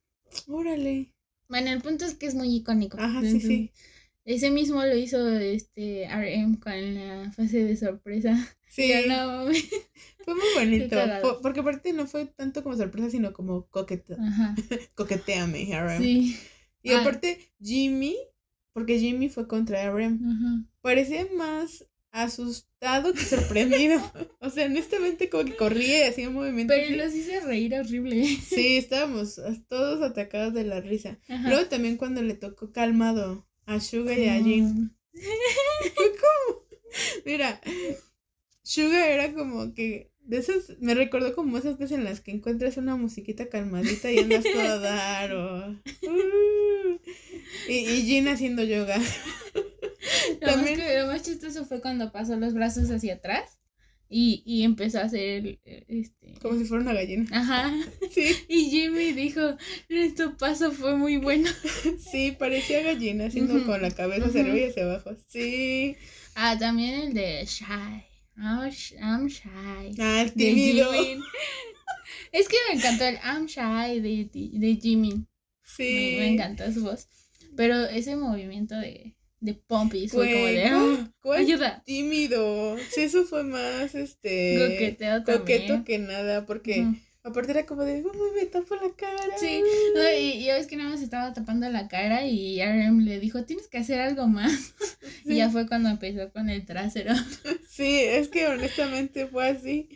Órale. 0.47 1.10
Bueno, 1.49 1.69
el 1.71 1.82
punto 1.82 2.06
es 2.06 2.15
que 2.15 2.25
es 2.25 2.36
muy 2.36 2.56
icónico. 2.56 2.97
Ajá, 2.99 3.21
sí, 3.21 3.39
sí. 3.39 3.71
Ese 4.25 4.49
mismo 4.51 4.83
lo 4.86 4.95
hizo 4.95 5.27
este 5.38 6.07
RM 6.07 6.55
con 6.59 6.95
la 6.95 7.31
fase 7.31 7.63
de 7.65 7.75
sorpresa. 7.77 8.31
Sí, 8.73 8.91
no 9.07 9.45
fue 10.25 10.33
muy 10.33 10.47
bonito. 10.55 10.97
Porque 11.43 11.59
aparte 11.59 11.93
no 11.93 12.07
fue 12.07 12.25
tanto 12.25 12.63
como 12.63 12.75
sorpresa, 12.75 13.12
sino 13.12 13.31
como 13.31 13.67
coquete, 13.67 14.15
Ajá. 14.19 14.55
coqueteame, 14.95 15.69
RM. 15.79 16.01
Sí. 16.01 16.36
Y 16.81 16.89
Ah. 16.93 17.01
aparte, 17.01 17.38
Jimmy, 17.62 18.15
porque 18.73 18.97
Jimmy 18.97 19.29
fue 19.29 19.47
contra 19.47 19.83
RM, 19.91 20.19
Ajá. 20.25 20.65
parecía 20.81 21.27
más 21.38 21.86
asustado 22.12 23.13
que 23.13 23.21
sorprendido. 23.25 24.01
o 24.39 24.49
sea, 24.49 24.65
honestamente 24.65 25.29
como 25.29 25.45
que 25.45 25.55
corría 25.55 26.07
y 26.07 26.09
hacía 26.09 26.29
un 26.29 26.33
movimiento. 26.36 26.73
Pero 26.75 26.88
así. 26.88 26.95
los 26.95 27.13
hice 27.13 27.41
reír 27.41 27.75
horrible. 27.75 28.25
Sí, 28.25 28.77
estábamos 28.77 29.39
todos 29.67 30.01
atacados 30.01 30.55
de 30.55 30.63
la 30.63 30.81
risa. 30.81 31.19
Ajá. 31.29 31.47
Luego 31.47 31.67
también 31.67 31.97
cuando 31.97 32.23
le 32.23 32.33
tocó 32.33 32.71
calmado 32.71 33.47
a 33.65 33.80
Suga 33.80 34.13
y 34.17 34.28
a 34.30 34.36
Jin. 34.41 34.95
Como, 35.95 36.65
mira, 37.26 37.60
Suga 38.63 39.08
era 39.08 39.34
como 39.34 39.73
que 39.73 40.12
de 40.21 40.38
esas, 40.38 40.78
me 40.80 40.93
recordó 40.95 41.36
como 41.36 41.58
esas 41.58 41.78
veces 41.78 41.97
en 41.97 42.06
las 42.06 42.21
que 42.21 42.32
encuentras 42.32 42.78
una 42.78 42.95
musiquita 42.95 43.49
calmadita 43.49 44.12
y 44.12 44.19
andas 44.19 44.43
todo 44.43 44.62
a 44.62 44.80
dar 44.80 45.34
o... 45.36 45.69
uh, 45.71 45.80
y, 47.67 47.73
y 47.73 48.02
Jin 48.04 48.28
haciendo 48.30 48.63
yoga. 48.63 48.97
Lo, 50.41 50.47
También- 50.47 50.80
más 50.80 50.88
que- 50.88 50.99
lo 50.99 51.08
más 51.08 51.23
chistoso 51.23 51.65
fue 51.65 51.82
cuando 51.82 52.12
pasó 52.12 52.36
los 52.38 52.54
brazos 52.54 52.89
hacia 52.89 53.15
atrás 53.15 53.60
Y, 54.15 54.43
y 54.45 54.62
empezó 54.63 54.99
a 54.99 55.06
hacer 55.06 55.60
este. 55.63 56.36
Como 56.39 56.60
si 56.60 56.65
fuera 56.65 56.84
una 56.84 56.93
gallina. 56.93 57.26
Ajá. 57.32 57.73
Sí. 58.12 58.36
Y 58.47 58.69
Jimmy 58.69 59.12
dijo, 59.13 59.58
nuestro 59.89 60.38
paso 60.38 60.71
fue 60.71 60.95
muy 60.95 61.17
bueno. 61.17 61.49
Sí, 62.12 62.32
parecía 62.38 62.84
gallina, 62.84 63.26
haciendo 63.26 63.56
Ujú. 63.56 63.65
con 63.65 63.82
la 63.82 63.89
cabeza 63.89 64.39
y 64.39 64.63
hacia 64.63 64.84
abajo. 64.84 65.12
Sí. 65.28 65.95
Ah, 66.36 66.56
también 66.60 66.93
el 67.02 67.13
de 67.13 67.43
Shy. 67.45 67.65
I'm, 68.38 68.69
sh- 68.69 68.95
I'm 68.99 69.28
shy. 69.28 69.95
Ah, 69.99 70.21
el 70.21 70.34
tímido. 70.34 70.91
Es 72.32 72.47
que 72.47 72.58
me 72.69 72.78
encantó 72.80 73.06
el 73.06 73.15
I'm 73.23 73.45
shy 73.47 73.99
de, 73.99 74.30
de 74.60 74.76
Jimmy. 74.82 75.26
Sí. 75.63 76.15
Me, 76.17 76.19
me 76.19 76.28
encantó 76.34 76.71
su 76.71 76.84
voz. 76.84 77.08
Pero 77.56 77.84
ese 77.86 78.15
movimiento 78.15 78.76
de, 78.76 79.15
de 79.43 79.53
Pompis 79.56 80.12
fue 80.12 80.32
como 80.32 80.45
de 80.45 80.62
¿cuál- 80.69 80.73
"Ah, 80.73 81.12
cuál 81.21 81.39
ayuda. 81.41 81.84
tímido. 81.86 82.77
Sí, 82.91 83.01
eso 83.01 83.25
fue 83.25 83.43
más 83.43 83.93
este 83.93 84.58
Coqueteo 84.58 85.23
coqueto 85.23 85.73
también. 85.73 85.84
que 85.84 85.99
nada, 85.99 86.45
porque 86.45 86.86
aparte 87.23 87.51
era 87.51 87.65
como 87.65 87.84
de, 87.84 88.03
me 88.36 88.45
tapo 88.45 88.75
la 88.75 88.89
cara. 88.95 89.38
Sí, 89.38 89.62
no, 89.95 90.01
y, 90.19 90.23
y 90.41 90.45
ya 90.45 90.56
ves 90.56 90.67
que 90.67 90.75
nada 90.77 90.89
más 90.91 91.01
estaba 91.01 91.34
tapando 91.34 91.69
la 91.69 91.88
cara 91.88 92.25
y 92.25 92.60
RM 92.62 93.01
le 93.03 93.19
dijo, 93.19 93.43
tienes 93.43 93.67
que 93.67 93.77
hacer 93.77 93.99
algo 93.99 94.27
más. 94.27 94.73
Y 95.25 95.36
ya 95.38 95.49
fue 95.49 95.67
cuando 95.67 95.89
empezó 95.89 96.32
con 96.32 96.49
el 96.49 96.65
trasero. 96.65 97.13
Sí, 97.69 97.99
es 97.99 98.27
que 98.29 98.47
honestamente 98.47 99.27
fue 99.27 99.47
así. 99.49 99.89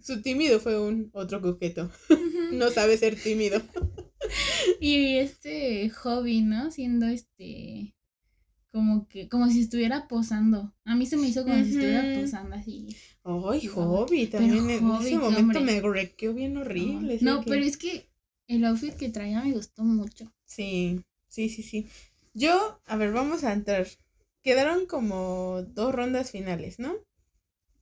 Su 0.00 0.22
tímido 0.22 0.60
fue 0.60 0.80
un 0.80 1.10
otro 1.12 1.40
coqueto. 1.40 1.90
No 2.52 2.70
sabe 2.70 2.96
ser 2.96 3.14
tímido. 3.16 3.60
Y 4.80 5.16
este 5.18 5.90
hobby, 5.90 6.40
¿no? 6.42 6.70
Siendo 6.70 7.06
este 7.06 7.94
como 8.78 9.08
que, 9.08 9.28
como 9.28 9.48
si 9.48 9.60
estuviera 9.60 10.06
posando. 10.08 10.72
A 10.84 10.94
mí 10.94 11.04
se 11.06 11.16
me 11.16 11.26
hizo 11.28 11.42
como 11.42 11.56
si 11.64 11.70
estuviera 11.70 12.20
posando 12.20 12.54
así. 12.56 12.86
Ay, 13.24 13.66
Hobby, 13.66 14.26
también 14.28 14.70
en 14.70 14.88
Hobby, 14.88 15.06
ese 15.06 15.18
momento 15.18 15.58
hombre. 15.58 15.60
me 15.60 15.80
grequeó 15.80 16.32
bien 16.32 16.56
horrible. 16.56 17.18
No, 17.20 17.40
que- 17.42 17.50
pero 17.50 17.64
es 17.64 17.76
que 17.76 18.08
el 18.46 18.64
outfit 18.64 18.94
que 18.94 19.08
traía 19.10 19.42
me 19.42 19.52
gustó 19.52 19.82
mucho. 19.84 20.32
Sí, 20.44 21.00
sí, 21.28 21.48
sí, 21.48 21.62
sí. 21.62 21.86
Yo, 22.34 22.80
a 22.86 22.96
ver, 22.96 23.12
vamos 23.12 23.42
a 23.44 23.52
entrar. 23.52 23.86
Quedaron 24.42 24.86
como 24.86 25.62
dos 25.74 25.92
rondas 25.94 26.30
finales, 26.30 26.78
¿no? 26.78 26.94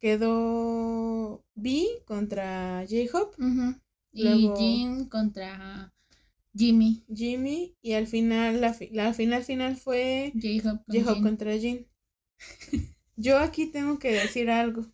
Quedó 0.00 1.44
B 1.54 1.84
contra 2.06 2.84
J-Hope, 2.88 3.42
Ujú. 3.42 3.74
Y 4.12 4.22
Luego- 4.24 4.56
Jim 4.56 5.08
contra 5.08 5.92
Jimmy. 6.56 7.04
Jimmy, 7.12 7.76
y 7.82 7.92
al 7.94 8.06
final, 8.06 8.60
la, 8.60 8.72
fi- 8.72 8.90
la 8.92 9.12
final 9.12 9.44
final 9.44 9.76
fue 9.76 10.32
J-Hope 10.34 10.84
con 10.86 11.14
Jin. 11.14 11.22
contra 11.22 11.58
Jin. 11.58 11.86
Yo 13.16 13.38
aquí 13.38 13.66
tengo 13.66 13.98
que 13.98 14.12
decir 14.12 14.50
algo. 14.50 14.86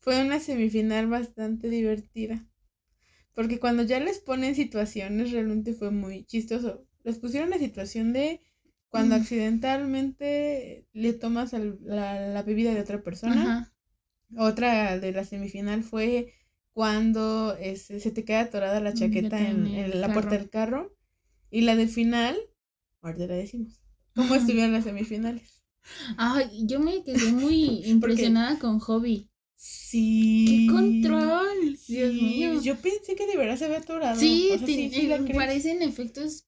Fue 0.00 0.20
una 0.22 0.38
semifinal 0.40 1.06
bastante 1.06 1.68
divertida. 1.70 2.46
Porque 3.34 3.58
cuando 3.60 3.82
ya 3.84 4.00
les 4.00 4.18
ponen 4.20 4.54
situaciones, 4.54 5.32
realmente 5.32 5.74
fue 5.74 5.90
muy 5.90 6.24
chistoso. 6.24 6.86
Les 7.04 7.18
pusieron 7.18 7.50
la 7.50 7.58
situación 7.58 8.12
de 8.12 8.40
cuando 8.88 9.16
Mm. 9.16 9.20
accidentalmente 9.20 10.86
le 10.92 11.12
tomas 11.14 11.52
la, 11.54 12.20
la 12.28 12.42
bebida 12.42 12.74
de 12.74 12.80
otra 12.80 13.02
persona. 13.02 13.42
Ajá. 13.42 13.74
Otra 14.36 14.98
de 14.98 15.12
la 15.12 15.24
semifinal 15.24 15.82
fue 15.82 16.34
cuando 16.72 17.56
este, 17.60 18.00
se 18.00 18.10
te 18.10 18.24
queda 18.24 18.40
atorada 18.40 18.80
la 18.80 18.92
Mm, 18.92 18.94
chaqueta 18.94 19.48
en, 19.48 20.00
la 20.00 20.12
puerta 20.12 20.36
del 20.36 20.50
carro. 20.50 20.94
Y 21.50 21.62
la 21.62 21.76
del 21.76 21.88
final, 21.88 22.36
ahorita 23.02 23.26
la 23.26 23.34
decimos. 23.34 23.82
¿Cómo 24.14 24.34
estuvieron 24.34 24.72
las 24.72 24.84
semifinales? 24.84 25.62
Ay, 26.16 26.64
yo 26.66 26.80
me 26.80 27.02
quedé 27.04 27.30
muy 27.30 27.64
impresionada 27.86 28.58
con 28.58 28.78
Hobby. 28.78 29.28
Sí. 29.54 30.46
¡Qué 30.48 30.72
control! 30.72 31.76
Sí, 31.76 31.94
Dios 31.94 32.14
mío. 32.14 32.62
Yo 32.62 32.76
pensé 32.76 33.14
que 33.14 33.26
de 33.26 33.36
verdad 33.36 33.56
se 33.56 33.66
había 33.66 33.78
atorado. 33.78 34.18
Sí, 34.18 34.48
O 34.52 34.58
sea, 34.58 34.66
sí, 34.66 34.90
sí 34.90 35.10
eh, 35.10 35.34
parecen 35.34 35.82
efectos, 35.82 36.46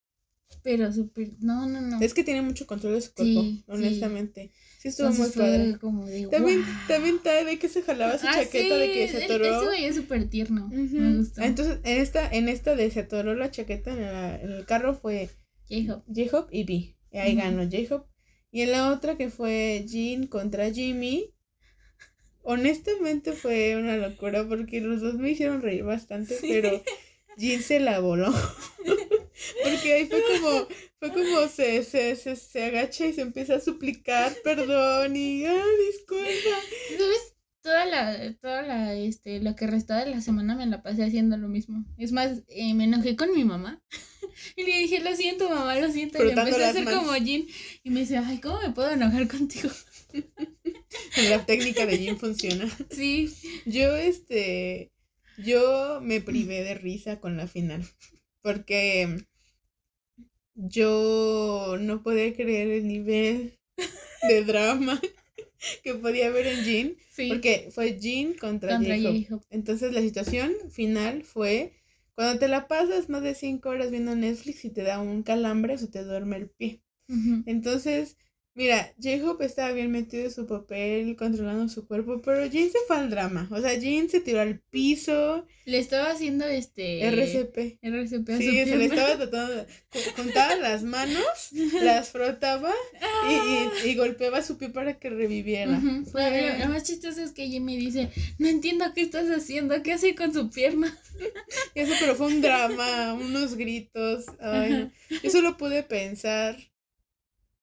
pero 0.63 0.91
súper. 0.91 1.33
No, 1.39 1.67
no, 1.67 1.81
no. 1.81 2.01
Es 2.01 2.13
que 2.13 2.23
tiene 2.23 2.41
mucho 2.41 2.65
control 2.65 2.93
de 2.95 3.01
su 3.01 3.13
cuerpo, 3.13 3.45
honestamente. 3.67 4.51
Sí, 4.85 4.89
estuvo 4.89 5.07
Entonces 5.07 5.35
muy 5.35 5.45
padre. 5.45 5.77
como 5.79 6.05
de. 6.05 6.27
También, 6.27 6.63
también 6.87 7.19
de 7.23 7.57
que 7.57 7.69
se 7.69 7.81
jalaba 7.81 8.19
su 8.19 8.27
Ah, 8.27 8.33
chaqueta 8.35 8.77
de 8.77 8.93
que 8.93 9.07
se 9.07 9.23
atoró. 9.25 9.45
Eso 9.45 9.69
veía 9.71 9.91
súper 9.93 10.29
tierno. 10.29 10.69
Me 10.71 11.17
gustó. 11.17 11.41
Entonces, 11.41 11.79
en 11.83 11.97
esta, 12.01 12.29
en 12.29 12.49
esta 12.49 12.75
de 12.75 12.91
se 12.91 12.99
atoró 12.99 13.33
la 13.33 13.49
chaqueta 13.49 13.91
en, 13.91 14.01
la- 14.01 14.39
en 14.39 14.51
el 14.51 14.65
carro 14.65 14.93
fue 14.93 15.29
J-Hope. 15.67 16.03
J-Hope 16.13 16.55
y 16.55 16.63
B. 16.65 16.95
Y 17.11 17.17
ahí 17.17 17.33
ganó 17.35 17.63
J-Hope. 17.63 18.07
Y 18.51 18.61
en 18.61 18.71
la 18.73 18.91
otra 18.91 19.17
que 19.17 19.29
fue 19.31 19.85
Jean 19.87 20.27
contra 20.27 20.71
Jimmy. 20.71 21.31
Honestamente 22.43 23.33
fue 23.33 23.75
una 23.75 23.97
locura 23.97 24.47
porque 24.47 24.79
los 24.81 25.01
dos 25.01 25.15
me 25.15 25.31
hicieron 25.31 25.63
reír 25.63 25.83
bastante, 25.83 26.37
Sí. 26.37 26.47
pero 26.51 26.79
Jean 27.37 27.61
se 27.61 27.79
la 27.79 27.99
voló. 27.99 28.33
porque 29.63 29.93
ahí 29.93 30.05
fue 30.07 30.21
como, 30.21 30.67
fue 30.99 31.09
como 31.11 31.47
se, 31.47 31.83
se, 31.83 32.15
se, 32.15 32.35
se 32.35 32.65
agacha 32.65 33.05
y 33.05 33.13
se 33.13 33.21
empieza 33.21 33.55
a 33.55 33.59
suplicar 33.59 34.35
perdón 34.43 35.15
y 35.15 35.45
ay, 35.45 35.61
disculpa. 35.91 36.29
¿Sabes? 36.97 37.35
Toda 37.61 37.85
la, 37.85 38.33
toda 38.35 38.61
la, 38.61 38.93
este, 38.93 39.39
lo 39.41 39.55
que 39.55 39.65
restaba 39.65 40.05
de 40.05 40.11
la 40.11 40.21
semana 40.21 40.55
me 40.55 40.67
la 40.67 40.83
pasé 40.83 41.03
haciendo 41.03 41.35
lo 41.35 41.47
mismo. 41.47 41.83
Es 41.97 42.11
más, 42.11 42.43
eh, 42.47 42.75
me 42.75 42.83
enojé 42.83 43.15
con 43.15 43.31
mi 43.33 43.43
mamá. 43.43 43.81
Y 44.57 44.63
le 44.63 44.79
dije, 44.79 44.99
lo 44.99 45.15
siento, 45.15 45.49
mamá, 45.49 45.79
lo 45.79 45.89
siento. 45.89 46.21
Y 46.21 46.25
le 46.25 46.33
empecé 46.33 46.65
a 46.65 46.69
hacer 46.69 46.83
manos. 46.83 47.05
como 47.05 47.15
Jean. 47.15 47.45
Y 47.83 47.89
me 47.89 48.01
dice, 48.01 48.17
ay, 48.17 48.39
¿cómo 48.39 48.59
me 48.59 48.71
puedo 48.71 48.91
enojar 48.91 49.29
contigo? 49.29 49.69
La 51.29 51.45
técnica 51.45 51.85
de 51.85 51.99
Jean 51.99 52.17
funciona. 52.19 52.69
Sí. 52.91 53.33
Yo, 53.65 53.95
este, 53.95 54.91
yo 55.37 55.99
me 56.01 56.21
privé 56.21 56.63
de 56.63 56.75
risa 56.75 57.19
con 57.19 57.37
la 57.37 57.47
final, 57.47 57.83
porque 58.41 59.17
yo 60.55 61.77
no 61.79 62.01
podía 62.01 62.33
creer 62.33 62.69
el 62.69 62.87
nivel 62.87 63.59
de 64.27 64.43
drama 64.43 64.99
que 65.83 65.93
podía 65.95 66.27
haber 66.27 66.47
en 66.47 66.63
Jean, 66.63 66.95
Sí. 67.11 67.29
porque 67.29 67.69
fue 67.71 67.97
Jean 67.99 68.33
contra, 68.33 68.77
contra. 68.77 69.39
Entonces 69.49 69.93
la 69.93 70.01
situación 70.01 70.51
final 70.69 71.23
fue 71.23 71.71
cuando 72.13 72.39
te 72.39 72.47
la 72.49 72.67
pasas 72.67 73.09
más 73.09 73.21
de 73.23 73.35
cinco 73.35 73.69
horas 73.69 73.89
viendo 73.91 74.15
Netflix 74.15 74.65
y 74.65 74.69
te 74.69 74.83
da 74.83 74.99
un 74.99 75.23
calambre 75.23 75.73
o 75.75 75.77
se 75.77 75.87
te 75.87 76.03
duerme 76.03 76.37
el 76.37 76.49
pie. 76.49 76.81
Entonces, 77.45 78.17
mira, 78.55 78.93
J-Hope 79.01 79.45
estaba 79.45 79.71
bien 79.73 79.91
metido 79.91 80.23
en 80.25 80.31
su 80.31 80.47
papel, 80.47 81.15
controlando 81.15 81.67
su 81.69 81.85
cuerpo, 81.87 82.21
pero 82.23 82.45
Jean 82.47 82.69
se 82.71 82.79
fue 82.87 82.97
al 82.97 83.09
drama. 83.09 83.47
O 83.51 83.59
sea, 83.61 83.73
Jean 83.77 84.09
se 84.09 84.21
tiró 84.21 84.39
al 84.41 84.59
piso, 84.71 85.45
Le 85.65 85.77
estaba 85.79 86.09
haciendo 86.11 86.45
este. 86.45 87.03
RCP. 87.05 87.79
RCP 87.81 88.29
a 88.29 88.35
su 88.37 88.41
Sí, 88.41 88.65
se 88.65 88.75
le 88.77 88.85
estaba 88.85 89.15
tratando 89.17 89.65
Contaba 90.15 90.55
las 90.55 90.83
manos, 90.83 91.49
las 91.81 92.09
frotaba 92.09 92.73
y, 93.29 93.87
y- 93.87 93.91
y 93.91 93.95
golpeaba 93.95 94.41
su 94.41 94.57
pie 94.57 94.69
para 94.69 94.99
que 94.99 95.09
reviviera. 95.09 95.77
Ujú. 95.77 96.05
Fue- 96.11 96.53
Lo, 96.59 96.65
lo 96.65 96.69
más 96.73 96.83
chistoso 96.83 97.21
es 97.21 97.31
que 97.31 97.47
Jimmy 97.47 97.77
dice, 97.77 98.09
no 98.37 98.47
entiendo 98.47 98.85
qué 98.95 99.01
estás 99.01 99.27
haciendo, 99.29 99.81
¿qué 99.83 99.93
hace 99.93 100.15
con 100.15 100.33
su 100.33 100.49
pierna? 100.49 100.97
Y 101.75 101.79
Eso, 101.81 101.93
pero 101.99 102.15
fue 102.15 102.27
un 102.27 102.41
drama, 102.41 103.13
unos 103.13 103.55
gritos. 103.55 104.25
Ay. 104.39 104.91
Yo 105.23 105.29
solo 105.29 105.57
pude 105.57 105.83
pensar, 105.83 106.57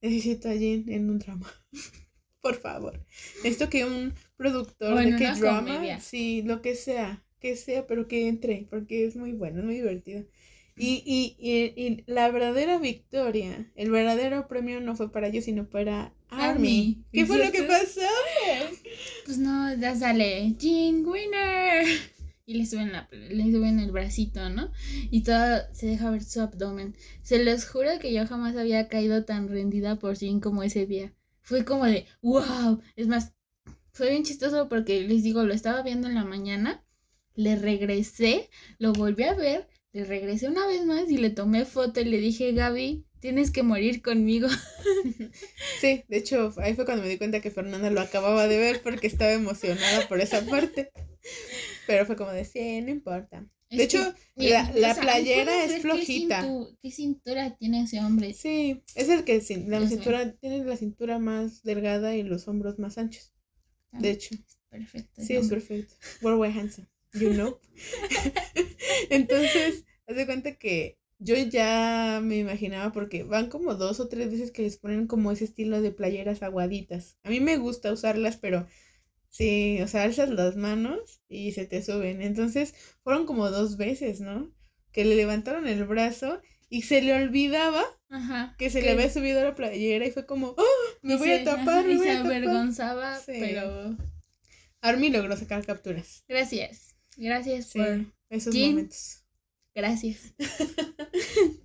necesito 0.03 0.49
a 0.49 0.55
Jean 0.55 0.85
en 0.89 1.11
un 1.11 1.19
drama. 1.19 1.51
Por 2.41 2.57
favor. 2.57 3.01
Esto 3.45 3.71
que 3.71 3.85
un 3.85 4.15
productor 4.37 4.95
O 4.95 5.01
en 5.01 5.05
de 5.05 5.17
una 5.17 5.35
K-drama, 5.35 5.61
comedia. 5.65 5.99
sí, 5.99 6.43
lo 6.43 6.61
que 6.63 6.75
sea, 6.75 7.25
que 7.41 7.57
sea, 7.57 7.87
pero 7.87 8.09
que 8.09 8.29
entre, 8.29 8.67
porque 8.71 9.07
es 9.07 9.17
muy 9.17 9.33
bueno, 9.33 9.61
es 9.61 9.65
muy 9.65 9.77
divertido. 9.77 10.25
Y, 10.77 11.03
y, 11.07 11.37
y, 11.39 11.81
y 11.81 12.05
la 12.07 12.31
verdadera 12.31 12.79
victoria, 12.79 13.71
el 13.77 13.91
verdadero 13.91 14.49
premio 14.49 14.81
no 14.81 14.97
fue 14.97 15.13
para 15.13 15.29
ellos, 15.29 15.45
sino 15.45 15.69
para 15.69 16.15
Army. 16.31 16.97
Army. 16.97 17.05
¿Qué 17.13 17.27
fue 17.27 17.39
lo 17.39 17.53
que 17.53 17.63
pasó? 17.63 18.01
Pues 19.25 19.39
no, 19.39 19.75
ya 19.77 19.95
sale, 19.97 20.55
Jean 20.59 21.05
Winner. 21.07 21.85
Y 22.53 22.55
le 22.57 22.67
suben, 22.67 22.93
la, 22.93 23.09
le 23.11 23.45
suben 23.51 23.81
el 23.81 23.93
bracito, 23.93 24.51
¿no? 24.51 24.71
Y 25.11 25.23
todo 25.23 25.63
se 25.73 25.87
deja 25.87 26.11
ver 26.11 26.23
su 26.23 26.43
abdomen. 26.43 26.95
Se 27.23 27.43
los 27.43 27.65
juro 27.65 27.99
que 27.99 28.13
yo 28.13 28.27
jamás 28.27 28.57
había 28.57 28.89
caído 28.89 29.25
tan 29.25 29.49
rendida 29.49 29.99
por 29.99 30.19
Jean 30.19 30.39
como 30.39 30.63
ese 30.63 30.85
día. 30.85 31.15
Fue 31.41 31.65
como 31.65 31.87
de, 31.87 32.05
wow. 32.21 32.83
Es 32.95 33.07
más, 33.09 33.33
fue 33.95 34.11
bien 34.11 34.23
chistoso 34.25 34.69
porque 34.69 35.01
les 35.01 35.23
digo, 35.23 35.45
lo 35.45 35.55
estaba 35.55 35.81
viendo 35.83 36.09
en 36.09 36.15
la 36.15 36.25
mañana, 36.25 36.85
le 37.37 37.57
regresé, 37.57 38.51
lo 38.79 38.93
volví 38.93 39.23
a 39.25 39.33
ver, 39.33 39.67
le 39.95 40.05
regresé 40.05 40.47
una 40.49 40.67
vez 40.67 40.85
más 40.85 41.11
y 41.11 41.17
le 41.17 41.31
tomé 41.31 41.65
foto 41.65 42.01
y 42.01 42.05
le 42.05 42.19
dije, 42.19 42.53
Gaby, 42.53 43.07
tienes 43.21 43.51
que 43.51 43.63
morir 43.63 44.03
conmigo. 44.03 44.49
Sí, 45.81 46.05
de 46.07 46.19
hecho, 46.19 46.53
ahí 46.59 46.75
fue 46.75 46.85
cuando 46.85 47.03
me 47.03 47.09
di 47.09 47.19
cuenta 47.19 47.41
que 47.41 47.51
Fernanda 47.51 47.91
lo 47.91 48.01
acababa 48.01 48.47
de 48.47 48.59
ver 48.59 48.83
porque 48.83 49.07
estaba 49.07 49.33
emocionada 49.33 50.07
por 50.07 50.21
esa 50.21 50.45
parte. 50.47 50.93
Pero 51.87 52.07
fue 52.07 52.17
como 52.17 52.31
de, 52.31 52.45
sí, 52.45 52.81
no 52.83 52.91
importa. 52.91 53.45
De 53.71 53.83
Es 53.83 53.85
hecho, 53.85 53.99
la, 54.37 54.71
la 54.75 54.91
o 54.91 54.95
sea, 54.95 55.03
playera 55.03 55.65
es 55.65 55.73
qué 55.73 55.81
flojita. 55.81 56.47
¿Qué 56.83 56.91
cintura 56.91 57.57
tiene 57.57 57.83
ese 57.83 58.01
hombre? 58.01 58.33
Sí, 58.35 58.83
es 58.95 59.09
el 59.09 59.25
que 59.25 59.41
la 59.67 59.87
cintura 59.87 60.33
tiene 60.33 60.65
la 60.65 60.77
cintura 60.77 61.19
más 61.19 61.63
delgada 61.63 62.15
y 62.15 62.23
los 62.23 62.49
hombros 62.49 62.79
más 62.79 62.99
anchos. 62.99 63.33
De 63.93 64.11
hecho, 64.11 64.35
perfecto. 64.71 65.23
Sí, 65.23 65.35
es 65.35 65.49
perfecto. 65.49 65.95
Worldwide 66.23 66.53
handsome. 66.59 66.87
You 67.15 67.31
know. 67.35 67.59
Entonces, 69.11 69.85
haz 70.07 70.17
de 70.17 70.27
cuenta 70.27 70.55
que 70.57 70.99
yo 71.19 71.37
ya 71.37 72.21
me 72.23 72.39
imaginaba 72.39 72.93
porque 72.93 73.23
van 73.23 73.49
como 73.49 73.75
dos 73.75 74.01
o 74.01 74.09
tres 74.09 74.31
veces 74.31 74.51
que 74.51 74.63
les 74.63 74.79
ponen 74.79 75.07
como 75.07 75.31
ese 75.31 75.45
estilo 75.45 75.81
de 75.81 75.93
playeras 75.93 76.43
aguaditas. 76.43 77.19
A 77.23 77.31
mí 77.31 77.41
me 77.41 77.59
gusta 77.59 77.93
usarlas, 77.93 78.37
pero 78.39 78.67
sí, 79.33 79.81
o 79.83 79.89
sea, 79.89 80.05
alzas 80.05 80.29
las 80.31 80.55
manos 80.57 81.21
y 81.29 81.53
se 81.53 81.67
te 81.67 81.83
suben. 81.83 82.23
Entonces, 82.23 82.75
fueron 83.03 83.27
como 83.27 83.51
dos 83.51 83.77
veces, 83.77 84.21
¿no? 84.21 84.53
Que 84.93 85.05
le 85.05 85.17
levantaron 85.17 85.67
el 85.67 85.85
brazo 85.85 86.41
y 86.69 86.83
se 86.83 87.03
le 87.03 87.15
olvidaba 87.15 87.83
Ajá. 88.11 88.55
que 88.59 88.71
se 88.71 88.81
le 88.83 88.91
había 88.93 89.11
subido 89.11 89.41
a 89.41 89.45
la 89.45 89.55
playera 89.57 90.07
y 90.07 90.11
fue 90.13 90.25
como, 90.27 90.55
¡Oh! 90.57 90.65
Me 91.03 91.15
y 91.15 91.17
voy 91.19 91.29
se- 91.29 91.41
a 91.41 91.45
tapar, 91.45 91.69
ajá, 91.81 91.83
me 91.83 91.93
y 91.95 91.97
voy 91.97 92.07
se 92.07 92.11
a 92.13 92.17
tapar. 92.19 92.31
avergonzaba, 92.33 93.19
Sí. 93.19 93.33
pero 93.41 93.97
Army 94.83 95.11
logró 95.11 95.37
sacar 95.37 95.65
capturas. 95.67 96.23
gracias. 96.29 96.95
Gracias 97.17 97.67
Sí, 97.67 97.79
por 97.79 98.05
esos 98.31 98.55
Jean. 98.55 98.71
momentos. 98.71 99.25
gracias. 99.75 100.35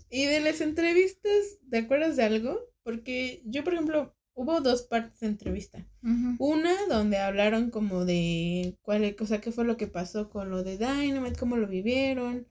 Y 0.09 0.25
de 0.25 0.39
las 0.39 0.61
entrevistas, 0.61 1.57
¿te 1.69 1.77
acuerdas 1.79 2.15
de 2.15 2.23
algo? 2.23 2.59
Porque 2.83 3.41
yo, 3.45 3.63
por 3.63 3.73
ejemplo, 3.73 4.16
hubo 4.37 4.61
dos 4.61 4.83
partes 4.83 5.19
de 5.19 5.27
entrevista. 5.27 5.83
Una 6.37 6.85
donde 6.87 7.17
hablaron 7.17 7.71
como 7.71 8.05
de 8.05 8.77
cuál, 8.83 9.15
o 9.19 9.25
sea, 9.25 9.41
qué 9.41 9.51
fue 9.51 9.65
lo 9.65 9.77
que 9.77 9.87
pasó 9.87 10.29
con 10.29 10.51
lo 10.51 10.63
de 10.63 10.77
Dynamite, 10.77 11.39
cómo 11.39 11.57
lo 11.57 11.67
vivieron. 11.67 12.47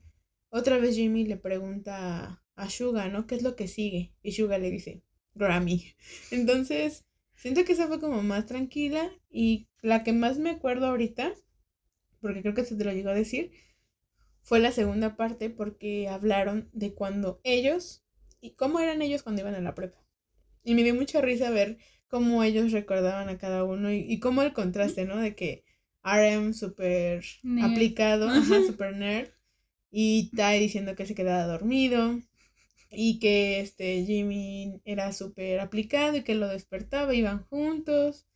Otra 0.49 0.77
vez 0.79 0.95
Jimmy 0.95 1.25
le 1.25 1.37
pregunta 1.37 2.25
a, 2.25 2.43
a 2.55 2.69
Suga, 2.69 3.07
¿no? 3.07 3.25
¿Qué 3.25 3.35
es 3.35 3.41
lo 3.41 3.55
que 3.55 3.69
sigue? 3.69 4.13
Y 4.21 4.33
Suga 4.33 4.57
le 4.57 4.69
dice, 4.69 5.01
Grammy. 5.33 5.95
Entonces, 6.31 7.05
siento 7.35 7.63
que 7.63 7.71
esa 7.71 7.87
fue 7.87 8.01
como 8.01 8.21
más 8.21 8.45
tranquila 8.45 9.09
y 9.29 9.69
la 9.81 10.03
que 10.03 10.11
más 10.11 10.39
me 10.39 10.49
acuerdo 10.49 10.87
ahorita, 10.87 11.33
porque 12.19 12.41
creo 12.41 12.53
que 12.53 12.65
se 12.65 12.75
te 12.75 12.83
lo 12.83 12.91
llegó 12.91 13.11
a 13.11 13.13
decir, 13.13 13.51
fue 14.41 14.59
la 14.59 14.73
segunda 14.73 15.15
parte 15.15 15.49
porque 15.49 16.09
hablaron 16.09 16.69
de 16.73 16.93
cuando 16.93 17.39
ellos 17.45 18.03
y 18.41 18.55
cómo 18.55 18.81
eran 18.81 19.01
ellos 19.01 19.23
cuando 19.23 19.41
iban 19.41 19.55
a 19.55 19.61
la 19.61 19.73
prepa. 19.73 20.06
Y 20.67 20.75
me 20.75 20.83
dio 20.83 20.93
mucha 20.95 21.21
risa 21.21 21.49
ver 21.49 21.77
cómo 22.09 22.43
ellos 22.43 22.71
recordaban 22.73 23.29
a 23.29 23.37
cada 23.37 23.63
uno 23.63 23.91
y, 23.91 23.99
y 23.99 24.19
cómo 24.19 24.41
el 24.43 24.53
contraste, 24.53 25.05
¿no? 25.05 25.17
De 25.17 25.35
que 25.35 25.63
RM 26.03 26.53
súper 26.53 27.23
aplicado, 27.61 28.29
ajá, 28.29 28.61
súper 28.65 28.95
nerd, 28.95 29.29
y 29.91 30.31
Tai 30.35 30.59
diciendo 30.59 30.95
que 30.95 31.05
se 31.05 31.15
quedaba 31.15 31.45
dormido, 31.45 32.21
y 32.91 33.19
que 33.19 33.59
este 33.61 34.05
Jimmy 34.05 34.81
era 34.85 35.13
súper 35.13 35.59
aplicado 35.59 36.17
y 36.17 36.23
que 36.23 36.35
lo 36.35 36.47
despertaba, 36.47 37.13
iban 37.13 37.43
juntos, 37.45 38.27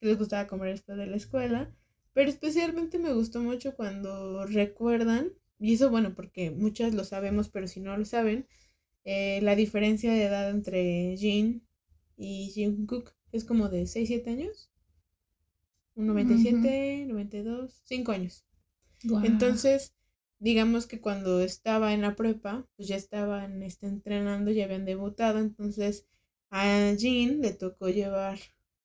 que 0.00 0.08
les 0.08 0.18
gustaba 0.18 0.46
comer 0.48 0.70
después 0.72 0.98
de 0.98 1.06
la 1.06 1.16
escuela, 1.16 1.74
pero 2.12 2.30
especialmente 2.30 2.98
me 2.98 3.12
gustó 3.12 3.42
mucho 3.42 3.76
cuando 3.76 4.46
recuerdan, 4.46 5.32
y 5.58 5.74
eso 5.74 5.90
bueno, 5.90 6.14
porque 6.14 6.50
muchas 6.50 6.94
lo 6.94 7.04
sabemos, 7.04 7.48
pero 7.48 7.68
si 7.68 7.80
no 7.80 7.96
lo 7.96 8.04
saben, 8.04 8.46
eh, 9.04 9.40
la 9.42 9.56
diferencia 9.56 10.12
de 10.12 10.24
edad 10.24 10.50
entre 10.50 11.16
Jin 11.18 11.65
y 12.16 12.52
Jungkook 12.54 13.12
es 13.32 13.44
como 13.44 13.68
de 13.68 13.86
6, 13.86 14.08
7 14.08 14.30
años. 14.30 14.70
Un 15.94 16.06
97, 16.06 17.06
92, 17.08 17.82
5 17.84 18.12
años. 18.12 18.44
Entonces, 19.24 19.94
digamos 20.38 20.86
que 20.86 21.00
cuando 21.00 21.40
estaba 21.40 21.94
en 21.94 22.02
la 22.02 22.16
prepa, 22.16 22.66
pues 22.76 22.88
ya 22.88 22.96
estaban 22.96 23.62
este, 23.62 23.86
entrenando, 23.86 24.50
ya 24.50 24.64
habían 24.64 24.84
debutado, 24.84 25.38
entonces 25.38 26.06
a 26.50 26.94
Jin 26.96 27.40
le 27.40 27.52
tocó 27.52 27.88
llevar 27.88 28.38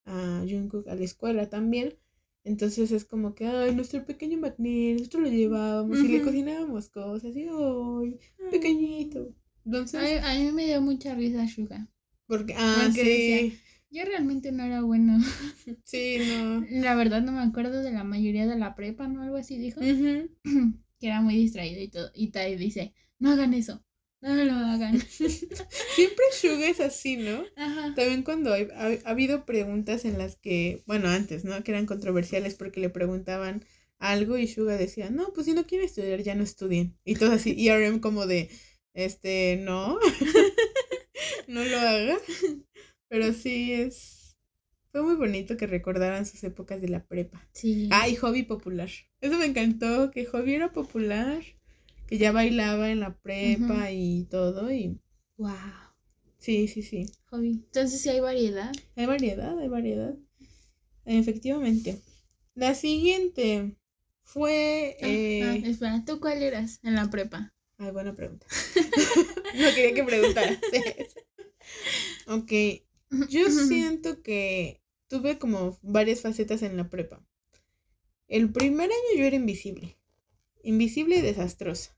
a 0.05 0.43
Jungkook 0.47 0.87
a 0.87 0.95
la 0.95 1.03
escuela 1.03 1.49
también. 1.49 1.97
Entonces 2.43 2.91
es 2.91 3.05
como 3.05 3.35
que, 3.35 3.45
ay, 3.45 3.75
nuestro 3.75 4.03
pequeño 4.03 4.39
McNeil, 4.39 4.97
nosotros 4.97 5.23
lo 5.23 5.29
llevábamos 5.29 5.99
y 5.99 6.07
le 6.07 6.23
cocinábamos 6.23 6.89
cosas 6.89 7.35
y, 7.35 7.47
ay, 7.47 8.19
pequeñito. 8.49 9.35
Entonces, 9.63 10.23
A, 10.23 10.31
a 10.31 10.39
mí 10.39 10.51
me 10.51 10.65
dio 10.65 10.81
mucha 10.81 11.13
risa 11.13 11.47
Suga. 11.47 11.87
Porque, 12.31 12.53
ah, 12.57 12.75
porque 12.85 13.01
sí, 13.01 13.09
decía, 13.09 13.59
Yo 13.91 14.05
realmente 14.05 14.51
no 14.51 14.63
era 14.63 14.81
bueno. 14.81 15.19
sí, 15.85 16.17
no. 16.27 16.65
La 16.81 16.95
verdad 16.95 17.21
no 17.21 17.31
me 17.31 17.41
acuerdo 17.41 17.81
de 17.83 17.91
la 17.91 18.03
mayoría 18.03 18.47
de 18.47 18.57
la 18.57 18.75
prepa, 18.75 19.07
¿no? 19.07 19.21
Algo 19.21 19.37
así 19.37 19.57
dijo. 19.57 19.81
Que 20.99 21.07
era 21.07 21.21
muy 21.21 21.35
distraído 21.35 21.81
y 21.81 21.87
todo. 21.89 22.11
Y 22.13 22.27
Tai 22.29 22.55
dice, 22.57 22.93
no 23.19 23.31
hagan 23.31 23.55
eso. 23.55 23.83
No 24.21 24.35
lo 24.35 24.53
hagan. 24.53 24.99
Siempre 25.09 26.25
Suga 26.31 26.67
es 26.67 26.79
así, 26.79 27.17
¿no? 27.17 27.43
Ajá. 27.55 27.95
También 27.95 28.21
cuando 28.21 28.53
hay- 28.53 28.67
ha, 28.75 28.85
ha 29.07 29.09
habido 29.09 29.45
preguntas 29.45 30.05
en 30.05 30.19
las 30.19 30.35
que, 30.35 30.83
bueno, 30.85 31.09
antes, 31.09 31.43
¿no? 31.43 31.63
Que 31.63 31.71
eran 31.71 31.87
controversiales 31.87 32.53
porque 32.53 32.79
le 32.81 32.89
preguntaban 32.91 33.65
algo 33.97 34.37
y 34.37 34.47
Suga 34.47 34.77
decía, 34.77 35.09
no, 35.09 35.33
pues 35.33 35.47
si 35.47 35.53
no 35.53 35.65
quieren 35.65 35.87
estudiar, 35.87 36.21
ya 36.21 36.35
no 36.35 36.43
estudien. 36.43 36.95
Y 37.03 37.15
todo 37.15 37.31
así, 37.31 37.53
y 37.57 37.69
RM 37.69 37.99
como 37.99 38.27
de, 38.27 38.49
este, 38.93 39.59
no, 39.63 39.97
no 41.51 41.63
lo 41.65 41.77
haga. 41.77 42.17
Pero 43.09 43.33
sí 43.33 43.73
es, 43.73 44.37
fue 44.91 45.03
muy 45.03 45.15
bonito 45.15 45.57
que 45.57 45.67
recordaran 45.67 46.25
sus 46.25 46.43
épocas 46.43 46.81
de 46.81 46.87
la 46.87 47.05
prepa. 47.05 47.45
Sí. 47.51 47.89
Ah, 47.91 48.07
y 48.07 48.15
hobby 48.15 48.43
popular. 48.43 48.89
Eso 49.19 49.37
me 49.37 49.45
encantó, 49.45 50.11
que 50.11 50.25
hobby 50.25 50.53
era 50.55 50.71
popular, 50.71 51.43
que 52.07 52.17
ya 52.17 52.31
bailaba 52.31 52.89
en 52.89 53.01
la 53.01 53.15
prepa 53.17 53.91
y 53.91 54.25
todo, 54.29 54.71
y 54.71 54.99
Wow. 55.37 55.55
sí, 56.37 56.67
sí, 56.67 56.83
sí. 56.83 57.05
Hobby. 57.29 57.63
Entonces 57.65 58.01
sí 58.01 58.09
hay 58.09 58.19
variedad. 58.21 58.71
Hay 58.95 59.05
variedad, 59.05 59.57
hay 59.59 59.67
variedad. 59.67 60.15
Efectivamente. 61.05 61.99
La 62.55 62.75
siguiente 62.75 63.75
fue... 64.23 64.97
Ah, 65.01 65.07
eh, 65.07 65.61
ah, 65.65 65.67
espera, 65.67 66.03
¿tú 66.05 66.19
cuál 66.19 66.43
eras 66.43 66.79
en 66.83 66.95
la 66.95 67.09
prepa? 67.09 67.53
Ay, 67.77 67.91
buena 67.91 68.15
pregunta. 68.15 68.45
no 69.55 69.73
quería 69.73 69.95
que 69.95 70.03
preguntaras. 70.03 70.59
Ok, 72.27 72.51
yo 73.29 73.49
siento 73.67 74.21
que 74.21 74.81
tuve 75.07 75.37
como 75.37 75.77
varias 75.81 76.21
facetas 76.21 76.61
en 76.61 76.77
la 76.77 76.89
prepa. 76.89 77.23
El 78.27 78.51
primer 78.51 78.89
año 78.89 79.17
yo 79.17 79.25
era 79.25 79.35
invisible. 79.35 79.97
Invisible 80.63 81.17
y 81.17 81.21
desastrosa. 81.21 81.95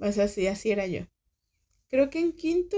O 0.00 0.12
sea, 0.12 0.28
sí, 0.28 0.46
así 0.46 0.70
era 0.70 0.86
yo. 0.86 1.06
Creo 1.88 2.10
que 2.10 2.18
en 2.20 2.32
quinto 2.32 2.76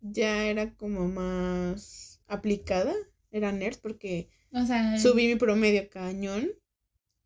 ya 0.00 0.46
era 0.46 0.74
como 0.74 1.08
más 1.08 2.20
aplicada. 2.26 2.94
Era 3.30 3.52
nerd 3.52 3.78
porque 3.82 4.28
O 4.52 4.64
sea, 4.66 4.98
subí 4.98 5.26
mi 5.26 5.36
promedio 5.36 5.88
cañón. 5.90 6.50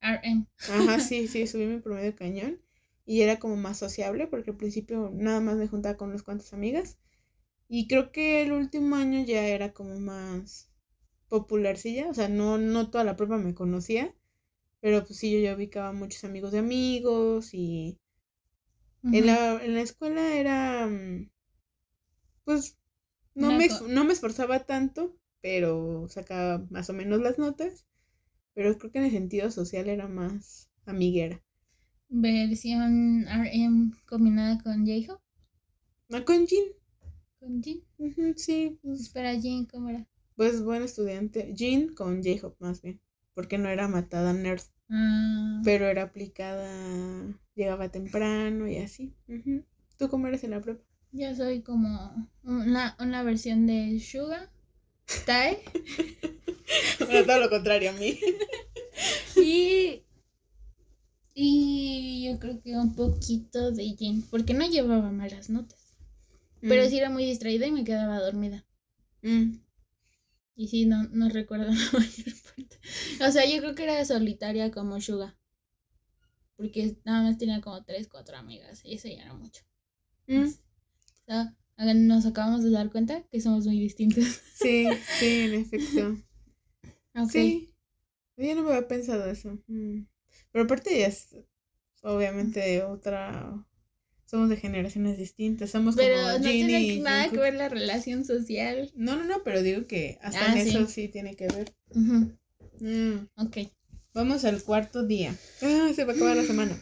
RM. 0.02 0.46
Ajá, 0.68 1.00
sí, 1.00 1.28
sí, 1.28 1.46
subí 1.46 1.66
mi 1.66 1.80
promedio 1.80 2.14
cañón. 2.14 2.60
Y 3.04 3.22
era 3.22 3.38
como 3.38 3.56
más 3.56 3.78
sociable 3.78 4.26
porque 4.26 4.50
al 4.50 4.56
principio 4.56 5.10
nada 5.14 5.40
más 5.40 5.56
me 5.56 5.68
juntaba 5.68 5.96
con 5.96 6.10
unas 6.10 6.22
cuantas 6.22 6.52
amigas. 6.52 6.98
Y 7.68 7.86
creo 7.88 8.10
que 8.12 8.42
el 8.42 8.52
último 8.52 8.96
año 8.96 9.24
ya 9.24 9.46
era 9.46 9.72
como 9.72 10.00
más 10.00 10.68
popularcilla. 11.28 12.10
O 12.10 12.14
sea, 12.14 12.28
no, 12.28 12.58
no 12.58 12.90
toda 12.90 13.04
la 13.04 13.16
prepa 13.16 13.38
me 13.38 13.54
conocía. 13.54 14.14
Pero 14.80 15.04
pues 15.06 15.18
sí, 15.20 15.32
yo 15.32 15.40
ya 15.40 15.56
ubicaba 15.56 15.92
muchos 15.92 16.24
amigos 16.24 16.52
de 16.52 16.60
amigos. 16.60 17.54
Y 17.54 17.98
en, 19.10 19.26
la, 19.26 19.62
en 19.64 19.74
la 19.74 19.80
escuela 19.80 20.34
era. 20.34 20.86
mm, 20.86 21.28
Pues 22.44 22.78
no 23.34 23.50
Una 23.50 23.54
me, 23.54 23.68
no 23.88 24.04
me 24.04 24.12
esforzaba 24.14 24.66
tanto, 24.66 25.16
pero 25.42 26.06
sacaba 26.08 26.66
más 26.70 26.90
o 26.90 26.94
menos 26.94 27.20
las 27.20 27.38
notas. 27.38 27.86
Pero 28.54 28.78
creo 28.78 28.92
que 28.92 28.98
en 28.98 29.06
el 29.06 29.12
sentido 29.12 29.50
social 29.50 29.88
era 29.88 30.08
más 30.08 30.70
amiguera. 30.86 31.42
Versión 32.10 33.28
RM 33.28 33.92
combinada 34.06 34.58
con 34.60 34.84
J-Hope. 34.84 35.22
No, 36.08 36.24
con 36.24 36.46
Jin. 36.48 36.64
Con 37.40 37.62
Jin. 37.62 37.82
Ujú, 37.98 38.34
sí, 38.36 38.78
pues, 38.82 39.00
Espera, 39.00 39.34
Jin, 39.38 39.66
¿cómo 39.66 39.88
era? 39.88 40.06
pues 40.36 40.62
buen 40.62 40.82
estudiante. 40.82 41.54
Jin 41.56 41.94
con 41.94 42.22
J-Hope 42.22 42.56
más 42.60 42.82
bien. 42.82 43.00
Porque 43.34 43.58
no 43.58 43.68
era 43.68 43.88
matada 43.88 44.32
nerd, 44.32 44.62
Ah, 44.88 45.60
pero 45.64 45.86
era 45.86 46.02
aplicada, 46.04 46.68
llegaba 47.54 47.90
temprano 47.90 48.68
y 48.68 48.76
así. 48.78 49.14
Ujú. 49.28 49.64
¿Tú 49.98 50.08
cómo 50.08 50.26
eres 50.28 50.44
en 50.44 50.50
la 50.52 50.60
prepa? 50.60 50.82
yo 51.12 51.34
soy 51.34 51.62
como 51.62 52.28
una, 52.44 52.94
una 53.00 53.22
versión 53.22 53.66
de 53.66 53.98
Suga, 54.00 54.50
Tai 55.24 55.58
Bueno, 57.06 57.24
todo 57.26 57.40
lo 57.40 57.48
contrario 57.50 57.90
a 57.90 57.92
mí. 57.94 58.18
y, 59.36 60.02
y 61.34 62.26
yo 62.26 62.38
creo 62.38 62.60
que 62.62 62.76
un 62.76 62.94
poquito 62.94 63.70
de 63.70 63.94
Jin, 63.96 64.22
porque 64.30 64.54
no 64.54 64.66
llevaba 64.68 65.10
malas 65.12 65.50
notas. 65.50 65.85
Pero 66.68 66.84
Mm, 66.84 66.88
sí 66.88 66.98
era 66.98 67.10
muy 67.10 67.24
distraída 67.24 67.66
y 67.66 67.72
me 67.72 67.84
quedaba 67.84 68.20
dormida. 68.20 68.64
mm. 69.22 69.60
Y 70.56 70.68
sí, 70.68 70.86
no, 70.86 71.04
no 71.04 71.28
recuerdo 71.28 71.66
la 71.70 71.98
mayor 71.98 72.34
parte. 72.44 72.78
O 73.26 73.30
sea, 73.30 73.44
yo 73.46 73.58
creo 73.58 73.74
que 73.74 73.84
era 73.84 74.04
solitaria 74.04 74.70
como 74.70 75.00
Suga. 75.00 75.36
Porque 76.56 76.96
nada 77.04 77.22
más 77.22 77.38
tenía 77.38 77.60
como 77.60 77.84
tres, 77.84 78.08
cuatro 78.08 78.36
amigas. 78.36 78.80
Y 78.84 78.94
eso 78.94 79.08
ya 79.08 79.22
era 79.22 79.34
mucho. 79.34 79.62
Mm. 80.26 80.46
O 80.46 81.24
sea, 81.26 81.54
nos 81.94 82.24
acabamos 82.26 82.62
de 82.64 82.70
dar 82.70 82.90
cuenta 82.90 83.22
que 83.30 83.40
somos 83.40 83.66
muy 83.66 83.78
distintos. 83.78 84.24
Sí, 84.54 84.88
sí, 85.18 85.40
en 85.40 85.54
efecto. 85.54 86.16
Ok. 87.14 87.30
Sí. 87.30 87.74
Yo 88.38 88.54
no 88.54 88.62
me 88.62 88.70
había 88.70 88.88
pensado 88.88 89.26
eso. 89.30 89.58
Pero 89.66 90.64
aparte 90.64 90.98
ya 90.98 91.06
es 91.08 91.36
obviamente 92.02 92.82
otra 92.82 93.66
somos 94.26 94.48
de 94.50 94.56
generaciones 94.58 95.16
distintas, 95.16 95.70
somos 95.70 95.96
pero 95.96 96.16
como 96.16 96.38
no 96.38 96.44
Ginny 96.44 96.66
tiene 96.66 97.00
nada 97.00 97.30
que 97.30 97.38
ver 97.38 97.54
la 97.54 97.68
relación 97.68 98.24
social. 98.24 98.90
No, 98.94 99.16
no, 99.16 99.24
no, 99.24 99.42
pero 99.44 99.62
digo 99.62 99.86
que 99.86 100.18
hasta 100.20 100.52
Ah, 100.52 100.58
en 100.58 100.64
sí. 100.64 100.70
eso 100.70 100.86
sí 100.86 101.08
tiene 101.08 101.34
que 101.36 101.46
ver. 101.48 101.74
Mm. 102.80 103.26
Ok. 103.36 103.58
Vamos 104.12 104.44
al 104.44 104.62
cuarto 104.62 105.06
día. 105.06 105.34
Ah, 105.62 105.90
se 105.94 106.04
va 106.04 106.12
a 106.12 106.16
acabar 106.16 106.36
la 106.36 106.44
semana. 106.44 106.78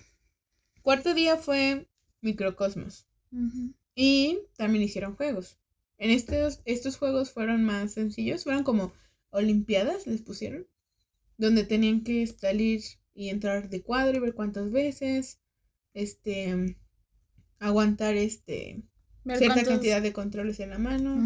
Cuarto 0.82 1.14
día 1.14 1.36
fue 1.36 1.86
Microcosmos. 2.20 3.06
Ujú. 3.30 3.74
Y 3.94 4.38
también 4.56 4.82
hicieron 4.84 5.14
juegos. 5.16 5.58
En 5.98 6.10
estos, 6.10 6.60
estos 6.64 6.96
juegos 6.96 7.30
fueron 7.30 7.64
más 7.64 7.92
sencillos, 7.92 8.44
fueron 8.44 8.64
como 8.64 8.92
Olimpiadas, 9.30 10.06
les 10.06 10.22
pusieron, 10.22 10.66
donde 11.36 11.64
tenían 11.64 12.02
que 12.02 12.26
salir 12.26 12.82
y 13.14 13.28
entrar 13.28 13.68
de 13.68 13.82
cuadro 13.82 14.16
y 14.16 14.20
ver 14.20 14.34
cuántas 14.34 14.70
veces, 14.70 15.40
este, 15.92 16.76
aguantar 17.58 18.16
este 18.16 18.82
Ver 19.24 19.38
cierta 19.38 19.54
cuántos- 19.56 19.72
cantidad 19.74 20.02
de 20.02 20.12
controles 20.12 20.60
en 20.60 20.70
la 20.70 20.78
mano 20.78 21.16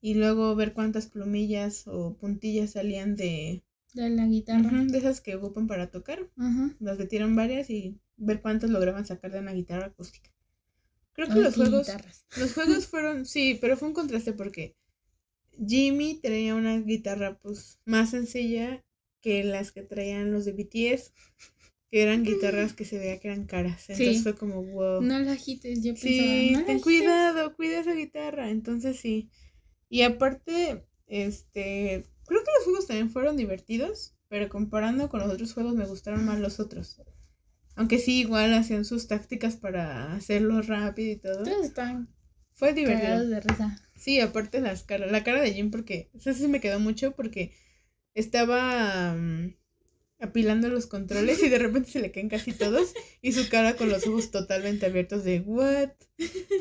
y 0.00 0.14
luego 0.14 0.54
ver 0.54 0.72
cuántas 0.72 1.06
plumillas 1.06 1.84
o 1.86 2.16
puntillas 2.16 2.70
salían 2.72 3.16
de, 3.16 3.62
De 3.92 4.08
la 4.10 4.26
guitarra. 4.26 4.84
De 4.84 4.98
esas 4.98 5.20
que 5.20 5.34
ocupan 5.36 5.66
para 5.66 5.90
tocar. 5.90 6.20
Ujú. 6.36 6.74
Las 6.78 6.98
metieron 6.98 7.34
varias 7.34 7.68
y 7.70 7.98
ver 8.16 8.40
cuántas 8.40 8.70
lograban 8.70 9.04
sacar 9.04 9.32
de 9.32 9.40
una 9.40 9.52
guitarra 9.52 9.86
acústica. 9.86 10.30
Creo 11.12 11.28
que 11.28 11.34
los 11.40 11.54
juegos, 11.56 11.86
guitarras. 11.88 12.24
los 12.36 12.54
juegos 12.54 12.86
fueron, 12.86 13.26
sí, 13.26 13.58
pero 13.60 13.76
fue 13.76 13.88
un 13.88 13.94
contraste 13.94 14.32
porque 14.32 14.76
Jimmy 15.66 16.20
traía 16.22 16.54
una 16.54 16.78
guitarra 16.80 17.36
pues 17.38 17.80
más 17.84 18.10
sencilla 18.10 18.82
que 19.20 19.42
las 19.44 19.72
que 19.72 19.82
traían 19.82 20.32
los 20.32 20.44
de 20.44 20.52
BTS, 20.52 21.12
que 21.90 22.02
eran 22.02 22.22
guitarras 22.24 22.72
que 22.72 22.84
se 22.84 22.98
veía 22.98 23.18
que 23.18 23.28
eran 23.28 23.46
caras. 23.46 23.88
Entonces 23.90 24.16
Sí. 24.18 24.22
fue 24.22 24.34
como 24.36 24.62
wow. 24.62 25.02
No 25.02 25.18
la 25.18 25.32
agites, 25.32 25.82
yo 25.82 25.94
Sí, 25.96 26.18
pensaba. 26.18 26.34
"No 26.34 26.58
la 26.60 26.66
ten 26.66 26.76
agites". 26.76 26.82
cuidado, 26.82 27.56
cuida 27.56 27.80
esa 27.80 27.94
guitarra. 27.94 28.50
Entonces 28.50 28.98
sí. 29.00 29.30
Y 29.88 30.02
aparte, 30.02 30.84
este, 31.08 32.04
creo 32.26 32.40
que 32.44 32.50
los 32.58 32.64
juegos 32.64 32.86
también 32.86 33.10
fueron 33.10 33.36
divertidos, 33.36 34.14
pero 34.28 34.48
comparando 34.48 35.08
con 35.08 35.18
los 35.20 35.30
otros 35.32 35.52
juegos 35.52 35.74
me 35.74 35.84
gustaron 35.86 36.24
más 36.24 36.38
los 36.38 36.60
otros. 36.60 37.02
Aunque 37.74 37.98
sí, 37.98 38.20
igual 38.20 38.52
hacían 38.54 38.84
sus 38.84 39.08
tácticas 39.08 39.56
para 39.56 40.14
hacerlo 40.14 40.62
rápido 40.62 41.10
y 41.12 41.16
todo. 41.16 41.42
Todos 41.44 41.66
están 41.66 42.08
Fue 42.52 42.72
divertido. 42.74 43.26
de 43.26 43.40
risa. 43.40 43.76
Sí, 43.96 44.20
aparte 44.20 44.60
las 44.60 44.82
caras, 44.84 45.10
la 45.10 45.24
cara 45.24 45.40
de 45.40 45.52
Jim 45.54 45.70
porque, 45.70 46.10
eso 46.14 46.32
sí 46.34 46.46
me 46.46 46.60
quedó 46.60 46.78
mucho 46.78 47.12
porque 47.16 47.52
estaba 48.14 49.14
mm, 49.14 49.54
apilando 50.20 50.68
los 50.68 50.86
controles 50.86 51.42
y 51.42 51.48
de 51.48 51.58
repente 51.58 51.90
se 51.90 52.00
le 52.00 52.12
caen 52.12 52.28
casi 52.28 52.52
todos 52.52 52.94
y 53.22 53.32
su 53.32 53.48
cara 53.48 53.76
con 53.76 53.88
los 53.88 54.06
ojos 54.06 54.30
totalmente 54.30 54.86
abiertos 54.86 55.24
de 55.24 55.40
what? 55.40 55.90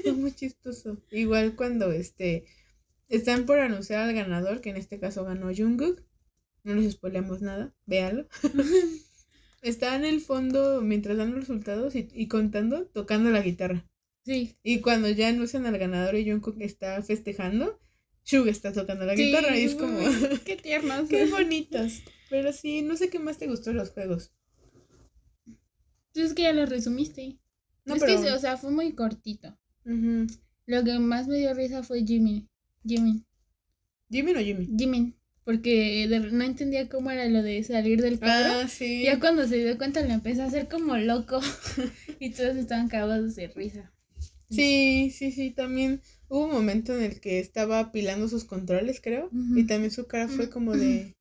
Fue 0.03 0.13
muy 0.13 0.31
chistoso. 0.33 0.97
Igual 1.11 1.55
cuando 1.55 1.91
este 1.91 2.45
están 3.09 3.45
por 3.45 3.59
anunciar 3.59 4.01
al 4.01 4.13
ganador, 4.13 4.61
que 4.61 4.69
en 4.69 4.77
este 4.77 4.99
caso 4.99 5.25
ganó 5.25 5.51
Jungkook. 5.55 6.03
No 6.63 6.75
les 6.75 6.93
spoileamos 6.93 7.41
nada, 7.41 7.73
véalo. 7.85 8.27
Está 9.61 9.95
en 9.95 10.05
el 10.05 10.21
fondo 10.21 10.81
mientras 10.81 11.17
dan 11.17 11.31
los 11.31 11.41
resultados 11.41 11.95
y, 11.95 12.07
y 12.13 12.27
contando, 12.27 12.85
tocando 12.85 13.29
la 13.29 13.41
guitarra. 13.41 13.85
Sí. 14.25 14.55
Y 14.63 14.79
cuando 14.79 15.09
ya 15.09 15.29
anuncian 15.29 15.65
al 15.65 15.77
ganador 15.77 16.15
y 16.15 16.29
Jungkook 16.29 16.61
está 16.61 17.01
festejando, 17.01 17.79
Shug 18.25 18.47
está 18.47 18.71
tocando 18.71 19.05
la 19.05 19.15
Sí, 19.15 19.25
guitarra 19.25 19.57
y 19.57 19.63
es 19.63 19.75
como, 19.75 19.99
Qué 20.45 20.55
tiernos. 20.55 21.09
qué 21.09 21.25
bonitos. 21.25 22.03
Pero 22.29 22.53
sí, 22.53 22.81
no 22.81 22.95
sé 22.95 23.09
qué 23.09 23.19
más 23.19 23.37
te 23.37 23.47
gustó 23.47 23.71
de 23.71 23.77
los 23.77 23.91
juegos. 23.91 24.31
Es 26.13 26.33
que 26.33 26.43
ya 26.43 26.53
lo 26.53 26.65
resumiste. 26.65 27.37
No, 27.85 27.95
es 27.95 28.03
pero... 28.03 28.21
que, 28.21 28.31
o 28.31 28.39
sea, 28.39 28.57
fue 28.57 28.71
muy 28.71 28.93
cortito. 28.93 29.57
Lo 30.65 30.83
que 30.83 30.99
más 30.99 31.27
me 31.27 31.37
dio 31.37 31.53
risa 31.53 31.81
fue 31.81 32.05
Jimmy. 32.05 32.47
Jimmy. 32.85 33.25
¿Jimmy 34.09 34.33
o 34.33 34.39
Jimmy? 34.39 34.69
Jimmy. 34.77 35.15
Porque 35.43 36.07
no 36.31 36.43
entendía 36.43 36.87
cómo 36.89 37.09
era 37.09 37.27
lo 37.27 37.41
de 37.41 37.63
salir 37.63 38.01
del 38.01 38.19
cuadro. 38.19 38.61
Ah, 38.61 38.67
sí. 38.67 39.03
Ya 39.03 39.19
cuando 39.19 39.47
se 39.47 39.57
dio 39.57 39.77
cuenta 39.77 40.01
lo 40.01 40.13
empezó 40.13 40.43
a 40.43 40.45
hacer 40.45 40.67
como 40.67 40.95
loco. 40.97 41.39
y 42.19 42.31
todos 42.31 42.55
estaban 42.55 42.87
cagados 42.87 43.35
de 43.35 43.47
risa. 43.47 43.91
Sí, 44.51 45.11
sí, 45.11 45.31
sí, 45.31 45.51
también 45.51 46.01
hubo 46.27 46.45
un 46.45 46.51
momento 46.51 46.95
en 46.95 47.03
el 47.03 47.19
que 47.19 47.39
estaba 47.39 47.79
apilando 47.79 48.27
sus 48.27 48.45
controles, 48.45 48.99
creo. 49.01 49.29
Y 49.55 49.65
también 49.65 49.91
su 49.91 50.07
cara 50.07 50.27
fue 50.27 50.49
como 50.49 50.75
de, 50.75 51.15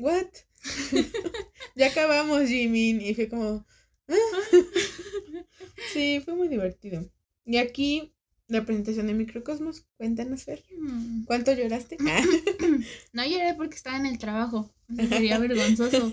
¿what? 0.00 0.26
ya 1.76 1.86
acabamos, 1.86 2.48
Jimmy. 2.48 2.90
Y 2.90 3.14
fue 3.14 3.28
como, 3.28 3.64
"Ah". 4.08 4.14
sí, 5.92 6.20
fue 6.24 6.34
muy 6.34 6.48
divertido. 6.48 7.08
Y 7.44 7.56
aquí 7.58 8.12
la 8.48 8.64
presentación 8.64 9.06
de 9.06 9.14
Microcosmos, 9.14 9.86
cuéntanos, 9.96 10.42
Fer. 10.44 10.64
Mm. 10.78 11.24
¿Cuánto 11.24 11.52
lloraste? 11.52 11.96
Ah, 12.08 12.22
No 13.12 13.24
lloré 13.24 13.54
porque 13.56 13.76
estaba 13.76 13.96
en 13.96 14.06
el 14.06 14.18
trabajo. 14.18 14.72
O 14.90 14.94
sea, 14.94 15.08
sería 15.08 15.38
vergonzoso. 15.38 16.10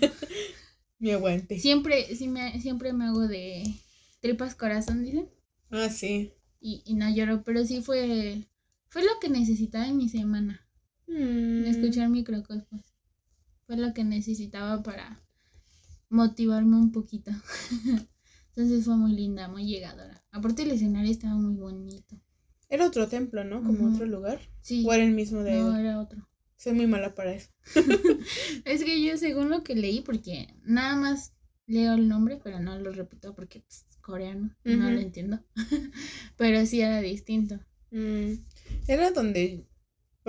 mi 0.98 1.10
aguante. 1.10 1.58
Siempre, 1.58 2.14
sí 2.14 2.28
me, 2.28 2.60
siempre 2.60 2.92
me 2.92 3.06
hago 3.06 3.26
de 3.26 3.64
tripas 4.20 4.54
corazón, 4.54 5.04
dicen. 5.04 5.28
Ah, 5.70 5.90
sí. 5.90 6.32
Y, 6.60 6.82
y 6.86 6.94
no 6.94 7.08
lloro, 7.14 7.42
pero 7.44 7.64
sí 7.66 7.82
fue, 7.82 8.44
fue 8.88 9.02
lo 9.02 9.18
que 9.20 9.28
necesitaba 9.28 9.86
en 9.88 9.96
mi 9.96 10.08
semana. 10.08 10.64
Mm. 11.08 11.64
Escuchar 11.64 12.08
microcosmos. 12.08 12.82
Fue 13.68 13.76
lo 13.76 13.92
que 13.92 14.02
necesitaba 14.02 14.82
para 14.82 15.22
motivarme 16.08 16.78
un 16.78 16.90
poquito. 16.90 17.30
Entonces 18.56 18.86
fue 18.86 18.96
muy 18.96 19.12
linda, 19.12 19.46
muy 19.46 19.66
llegadora. 19.66 20.24
Aparte 20.30 20.62
el 20.62 20.70
escenario 20.70 21.10
estaba 21.10 21.34
muy 21.34 21.54
bonito. 21.54 22.18
Era 22.70 22.86
otro 22.86 23.08
templo, 23.08 23.44
¿no? 23.44 23.62
Como 23.62 23.92
otro 23.92 24.06
lugar. 24.06 24.40
Sí. 24.62 24.86
O 24.88 24.92
era 24.94 25.04
el 25.04 25.12
mismo 25.12 25.42
de 25.42 25.52
no, 25.52 25.76
era 25.76 26.00
otro. 26.00 26.26
Soy 26.56 26.72
muy 26.72 26.86
mala 26.86 27.14
para 27.14 27.34
eso. 27.34 27.50
Es 28.64 28.82
que 28.82 29.02
yo 29.04 29.18
según 29.18 29.50
lo 29.50 29.62
que 29.62 29.74
leí, 29.74 30.00
porque 30.00 30.48
nada 30.64 30.96
más 30.96 31.34
leo 31.66 31.92
el 31.92 32.08
nombre, 32.08 32.40
pero 32.42 32.60
no 32.60 32.78
lo 32.78 32.90
repito 32.90 33.34
porque 33.34 33.64
es 33.68 33.84
coreano, 34.00 34.56
no 34.64 34.90
lo 34.90 34.98
entiendo. 34.98 35.40
pero 36.38 36.64
sí 36.64 36.80
era 36.80 37.02
distinto. 37.02 37.60
Mm, 37.90 38.32
Era 38.86 39.10
donde. 39.10 39.66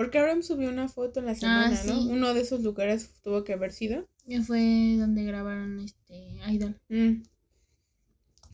Porque 0.00 0.18
Abraham 0.18 0.42
subió 0.42 0.70
una 0.70 0.88
foto 0.88 1.20
en 1.20 1.26
la 1.26 1.34
semana, 1.34 1.78
Ah, 1.78 1.84
¿no? 1.84 2.00
sí. 2.00 2.08
Uno 2.08 2.32
de 2.32 2.40
esos 2.40 2.62
lugares 2.62 3.10
tuvo 3.22 3.44
que 3.44 3.52
haber 3.52 3.70
sido. 3.70 4.08
Y 4.26 4.38
fue 4.38 4.96
donde 4.98 5.24
grabaron 5.24 5.78
este 5.78 6.38
Idol. 6.48 6.80
Mm. 6.88 7.22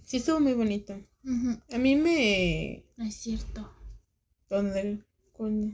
Sí, 0.03 0.17
estuvo 0.17 0.41
muy 0.41 0.55
bonito. 0.55 1.01
A 1.71 1.79
mí 1.79 1.95
me. 1.95 2.85
No 2.97 3.05
es 3.05 3.15
cierto. 3.15 3.73
¿Dónde? 4.51 5.05
¿Cuándo? 5.31 5.69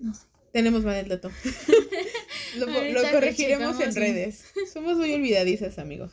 No 0.00 0.12
sé. 0.12 0.26
Tenemos 0.52 0.82
mal 0.82 0.96
el 0.96 1.08
dato. 1.08 1.30
lo, 2.58 2.66
corregiremos 3.12 3.78
en 3.78 3.94
redes. 3.94 4.44
Somos 4.72 4.96
muy 4.96 5.14
olvidadizas, 5.14 5.78
amigos. 5.78 6.10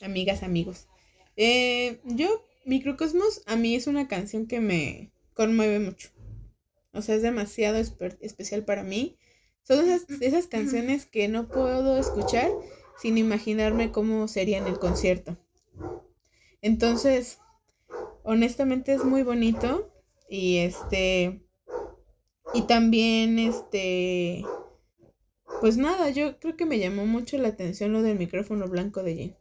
Amigas, 0.00 0.42
amigos. 0.42 0.88
Eh, 1.36 2.00
yo, 2.04 2.44
Microcosmos, 2.64 3.42
a 3.46 3.54
mí 3.54 3.76
es 3.76 3.86
una 3.86 4.08
canción 4.08 4.48
que 4.48 4.58
me 4.58 5.12
conmueve 5.34 5.78
mucho. 5.78 6.08
O 6.94 7.02
sea, 7.02 7.16
es 7.16 7.22
demasiado 7.22 7.78
espe- 7.78 8.18
especial 8.20 8.64
para 8.64 8.82
mí. 8.82 9.18
Son 9.62 9.78
esas, 9.88 10.08
esas 10.20 10.46
canciones 10.46 11.06
que 11.06 11.26
no 11.28 11.48
puedo 11.48 11.98
escuchar 11.98 12.50
sin 13.00 13.18
imaginarme 13.18 13.90
cómo 13.92 14.28
sería 14.28 14.58
en 14.58 14.66
el 14.66 14.78
concierto. 14.78 15.36
Entonces, 16.62 17.38
honestamente 18.22 18.94
es 18.94 19.04
muy 19.04 19.22
bonito. 19.22 19.90
Y 20.28 20.58
este. 20.58 21.40
Y 22.54 22.62
también, 22.62 23.38
este. 23.38 24.44
Pues 25.60 25.76
nada, 25.76 26.10
yo 26.10 26.38
creo 26.40 26.56
que 26.56 26.66
me 26.66 26.78
llamó 26.78 27.06
mucho 27.06 27.38
la 27.38 27.48
atención 27.48 27.92
lo 27.92 28.02
del 28.02 28.18
micrófono 28.18 28.68
blanco 28.68 29.02
de 29.02 29.14
Jin. 29.14 29.36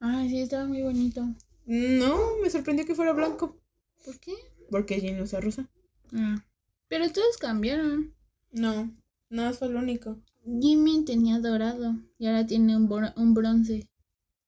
Ay, 0.00 0.28
sí, 0.28 0.40
estaba 0.40 0.66
muy 0.66 0.82
bonito. 0.82 1.24
No, 1.64 2.36
me 2.42 2.50
sorprendió 2.50 2.84
que 2.84 2.94
fuera 2.94 3.12
blanco. 3.12 3.56
¿Por 4.04 4.18
qué? 4.20 4.34
Porque 4.70 5.00
Jin 5.00 5.20
usa 5.20 5.40
rosa. 5.40 5.68
Ah. 6.12 6.44
Pero 6.88 7.10
todos 7.12 7.36
cambiaron. 7.38 8.14
No, 8.52 8.94
no 9.28 9.52
fue 9.54 9.68
el 9.68 9.76
único. 9.76 10.22
Jimmy 10.44 11.04
tenía 11.04 11.40
dorado 11.40 11.94
y 12.18 12.26
ahora 12.26 12.46
tiene 12.46 12.76
un, 12.76 12.88
bro- 12.88 13.12
un 13.16 13.34
bronce. 13.34 13.88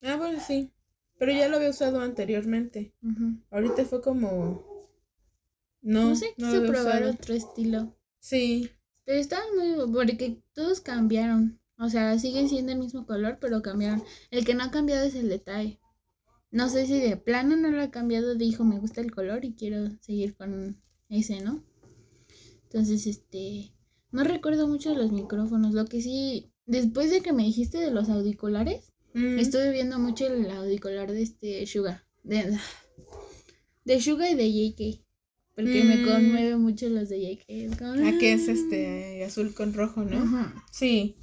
Ah, 0.02 0.16
bueno, 0.16 0.38
sí. 0.40 0.70
Pero 1.18 1.32
ya 1.32 1.48
lo 1.48 1.56
había 1.56 1.70
usado 1.70 2.00
anteriormente. 2.00 2.94
Ujú. 3.02 3.40
Ahorita 3.50 3.84
fue 3.84 4.00
como. 4.00 4.88
No, 5.82 6.10
No, 6.10 6.16
sé, 6.16 6.34
no 6.36 6.48
había 6.48 6.68
probar 6.68 6.96
usado. 7.02 7.10
otro 7.14 7.34
estilo. 7.34 7.96
Sí. 8.20 8.70
Pero 9.04 9.18
estaban 9.18 9.46
muy... 9.56 9.92
Porque 9.92 10.40
todos 10.52 10.80
cambiaron. 10.80 11.58
O 11.78 11.88
sea, 11.88 12.16
siguen 12.18 12.48
siendo 12.48 12.72
el 12.72 12.78
mismo 12.78 13.06
color, 13.06 13.38
pero 13.40 13.62
cambiaron. 13.62 14.02
El 14.30 14.44
que 14.44 14.54
no 14.54 14.64
ha 14.64 14.70
cambiado 14.70 15.04
es 15.06 15.14
el 15.16 15.28
detalle. 15.28 15.80
No 16.50 16.68
sé 16.68 16.86
si 16.86 17.00
de 17.00 17.16
plano 17.16 17.56
no 17.56 17.70
lo 17.70 17.82
ha 17.82 17.90
cambiado, 17.90 18.34
dijo, 18.34 18.64
me 18.64 18.78
gusta 18.78 19.00
el 19.00 19.12
color 19.12 19.44
y 19.44 19.54
quiero 19.54 19.90
seguir 20.00 20.34
con 20.36 20.80
ese, 21.08 21.40
¿no? 21.40 21.62
Entonces, 22.70 23.06
este... 23.06 23.72
No 24.10 24.24
recuerdo 24.24 24.66
mucho 24.68 24.90
de 24.90 24.96
los 24.96 25.12
micrófonos. 25.12 25.74
Lo 25.74 25.84
que 25.86 26.00
sí 26.02 26.50
después 26.66 27.10
de 27.10 27.20
que 27.22 27.32
me 27.32 27.44
dijiste 27.44 27.78
de 27.78 27.90
los 27.90 28.08
auriculares, 28.08 28.92
Mm, 29.14 29.38
estuve 29.38 29.72
viendo 29.72 29.98
mucho 29.98 30.26
el 30.26 30.50
auricular 30.50 31.10
de 31.10 31.22
este 31.22 31.66
Suga. 31.66 32.06
De, 32.24 32.56
de 33.84 34.00
Suga 34.00 34.30
y 34.30 34.34
de 34.34 34.52
JK. 34.52 35.02
Porque 35.54 35.82
me 35.82 35.96
Mm. 35.96 36.04
conmueve 36.04 36.56
mucho 36.56 36.88
los 36.88 37.08
de 37.08 37.20
JK. 37.20 37.76
como, 37.78 37.92
Ah, 38.06 38.12
que 38.20 38.34
es 38.34 38.48
"Ah". 38.48 38.52
este 38.52 39.24
azul 39.24 39.54
con 39.54 39.72
rojo, 39.74 40.04
¿no? 40.04 40.18
Ajá. 40.18 40.54
Sí. 40.70 41.16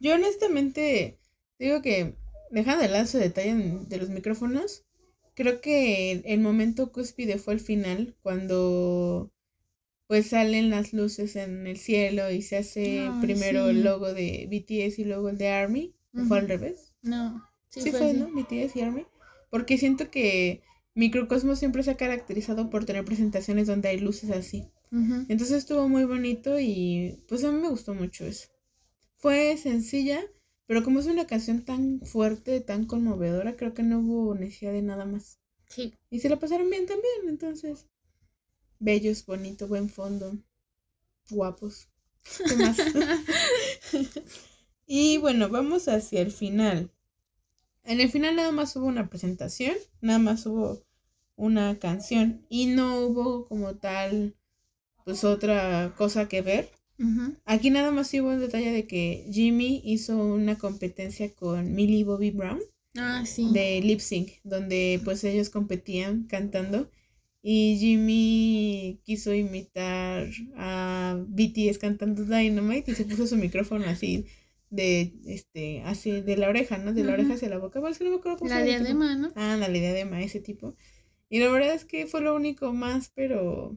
Yo 0.00 0.14
honestamente 0.14 1.18
digo 1.58 1.80
que, 1.80 2.16
dejando 2.50 2.82
de 2.82 2.88
lado 2.90 3.04
ese 3.04 3.18
detalle 3.18 3.54
de 3.88 3.96
los 3.98 4.10
micrófonos, 4.10 4.82
creo 5.34 5.60
que 5.60 6.10
el, 6.12 6.22
el 6.26 6.40
momento 6.40 6.92
cúspide 6.92 7.38
fue 7.38 7.54
el 7.54 7.60
final, 7.60 8.14
cuando 8.22 9.30
pues 10.06 10.28
salen 10.28 10.70
las 10.70 10.92
luces 10.92 11.36
en 11.36 11.66
el 11.66 11.78
cielo 11.78 12.30
y 12.30 12.42
se 12.42 12.56
hace 12.58 13.00
Ay, 13.00 13.20
primero 13.20 13.64
sí. 13.64 13.70
el 13.70 13.82
logo 13.84 14.12
de 14.12 14.46
BTS 14.50 14.98
y 14.98 15.04
luego 15.04 15.28
el 15.30 15.38
de 15.38 15.48
ARMY. 15.48 15.94
¿O 16.14 16.24
¿Fue 16.24 16.38
al 16.38 16.48
revés? 16.48 16.94
No. 17.02 17.42
Sí, 17.70 17.80
Sí, 17.80 17.90
fue. 17.90 18.12
¿no? 18.12 18.28
BTS 18.30 18.76
y 18.76 18.80
ARMY. 18.82 19.06
Porque 19.50 19.78
siento 19.78 20.10
que 20.10 20.62
Microcosmos 20.94 21.58
siempre 21.58 21.82
se 21.82 21.90
ha 21.90 21.96
caracterizado 21.96 22.68
por 22.68 22.84
tener 22.84 23.04
presentaciones 23.04 23.66
donde 23.66 23.88
hay 23.88 23.98
luces 23.98 24.30
así. 24.30 24.68
Entonces 24.90 25.52
estuvo 25.52 25.88
muy 25.88 26.04
bonito 26.04 26.60
y 26.60 27.24
pues 27.26 27.42
a 27.44 27.50
mí 27.50 27.58
me 27.62 27.70
gustó 27.70 27.94
mucho 27.94 28.26
eso. 28.26 28.48
Fue 29.16 29.56
sencilla, 29.56 30.20
pero 30.66 30.82
como 30.82 31.00
es 31.00 31.06
una 31.06 31.26
canción 31.26 31.64
tan 31.64 32.00
fuerte, 32.02 32.60
tan 32.60 32.84
conmovedora, 32.84 33.56
creo 33.56 33.72
que 33.72 33.82
no 33.82 34.00
hubo 34.00 34.34
necesidad 34.34 34.72
de 34.72 34.82
nada 34.82 35.06
más. 35.06 35.38
Sí. 35.66 35.94
Y 36.10 36.18
se 36.20 36.28
la 36.28 36.38
pasaron 36.38 36.68
bien 36.68 36.84
también, 36.84 37.28
entonces. 37.28 37.86
Bellos, 38.82 39.24
bonito, 39.24 39.68
buen 39.68 39.88
fondo. 39.88 40.36
Guapos. 41.30 41.88
¿Qué 42.48 42.56
más? 42.56 42.78
y 44.86 45.18
bueno, 45.18 45.48
vamos 45.48 45.88
hacia 45.88 46.20
el 46.20 46.32
final. 46.32 46.90
En 47.84 48.00
el 48.00 48.10
final 48.10 48.36
nada 48.36 48.52
más 48.52 48.76
hubo 48.76 48.86
una 48.86 49.08
presentación, 49.08 49.74
nada 50.00 50.18
más 50.18 50.46
hubo 50.46 50.84
una 51.36 51.78
canción 51.78 52.44
y 52.48 52.66
no 52.66 53.00
hubo 53.06 53.48
como 53.48 53.74
tal 53.76 54.36
pues 55.04 55.24
otra 55.24 55.94
cosa 55.96 56.28
que 56.28 56.42
ver. 56.42 56.70
Aquí 57.44 57.70
nada 57.70 57.90
más 57.90 58.12
hubo 58.14 58.28
un 58.28 58.38
detalle 58.40 58.70
de 58.70 58.86
que 58.86 59.26
Jimmy 59.32 59.82
hizo 59.84 60.16
una 60.16 60.56
competencia 60.56 61.34
con 61.34 61.74
Millie 61.74 62.04
Bobby 62.04 62.30
Brown 62.30 62.60
Ah, 62.96 63.24
sí. 63.26 63.48
de 63.52 63.80
lip 63.80 63.98
sync, 64.00 64.30
donde 64.44 65.00
pues 65.04 65.24
ellos 65.24 65.50
competían 65.50 66.24
cantando 66.28 66.90
y 67.42 67.76
Jimmy 67.78 69.00
quiso 69.04 69.34
imitar 69.34 70.28
a 70.56 71.16
BTS 71.26 71.78
cantando 71.78 72.24
Dynamite 72.24 72.92
y 72.92 72.94
se 72.94 73.04
puso 73.04 73.26
su 73.26 73.36
micrófono 73.36 73.84
así 73.86 74.26
de 74.70 75.12
este 75.26 75.82
así 75.82 76.22
de 76.22 76.36
la 76.36 76.48
oreja, 76.48 76.78
¿no? 76.78 76.92
De 76.94 77.04
la 77.04 77.12
oreja 77.12 77.34
hacia 77.34 77.48
la 77.48 77.58
boca, 77.58 77.80
bueno, 77.80 77.92
es 77.92 77.98
que 77.98 78.04
no 78.04 78.10
me 78.10 78.16
acuerdo 78.16 78.38
cómo 78.38 78.50
La 78.50 78.64
tipo. 78.64 78.68
diadema, 78.68 79.16
¿no? 79.16 79.32
Ah, 79.34 79.56
la 79.58 79.68
diadema, 79.68 80.22
ese 80.22 80.40
tipo. 80.40 80.76
Y 81.28 81.40
la 81.40 81.48
verdad 81.50 81.74
es 81.74 81.84
que 81.84 82.06
fue 82.06 82.20
lo 82.20 82.34
único 82.34 82.72
más, 82.72 83.10
pero 83.14 83.76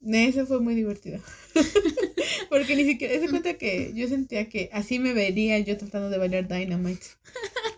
eso 0.00 0.46
fue 0.46 0.60
muy 0.60 0.74
divertido. 0.74 1.20
Porque 2.48 2.76
ni 2.76 2.84
siquiera, 2.84 3.18
se 3.20 3.28
cuenta 3.28 3.54
que 3.54 3.92
yo 3.94 4.08
sentía 4.08 4.48
que 4.48 4.70
así 4.72 4.98
me 4.98 5.12
vería 5.12 5.58
yo 5.58 5.76
tratando 5.76 6.10
de 6.10 6.18
bailar 6.18 6.48
Dynamite. 6.48 7.06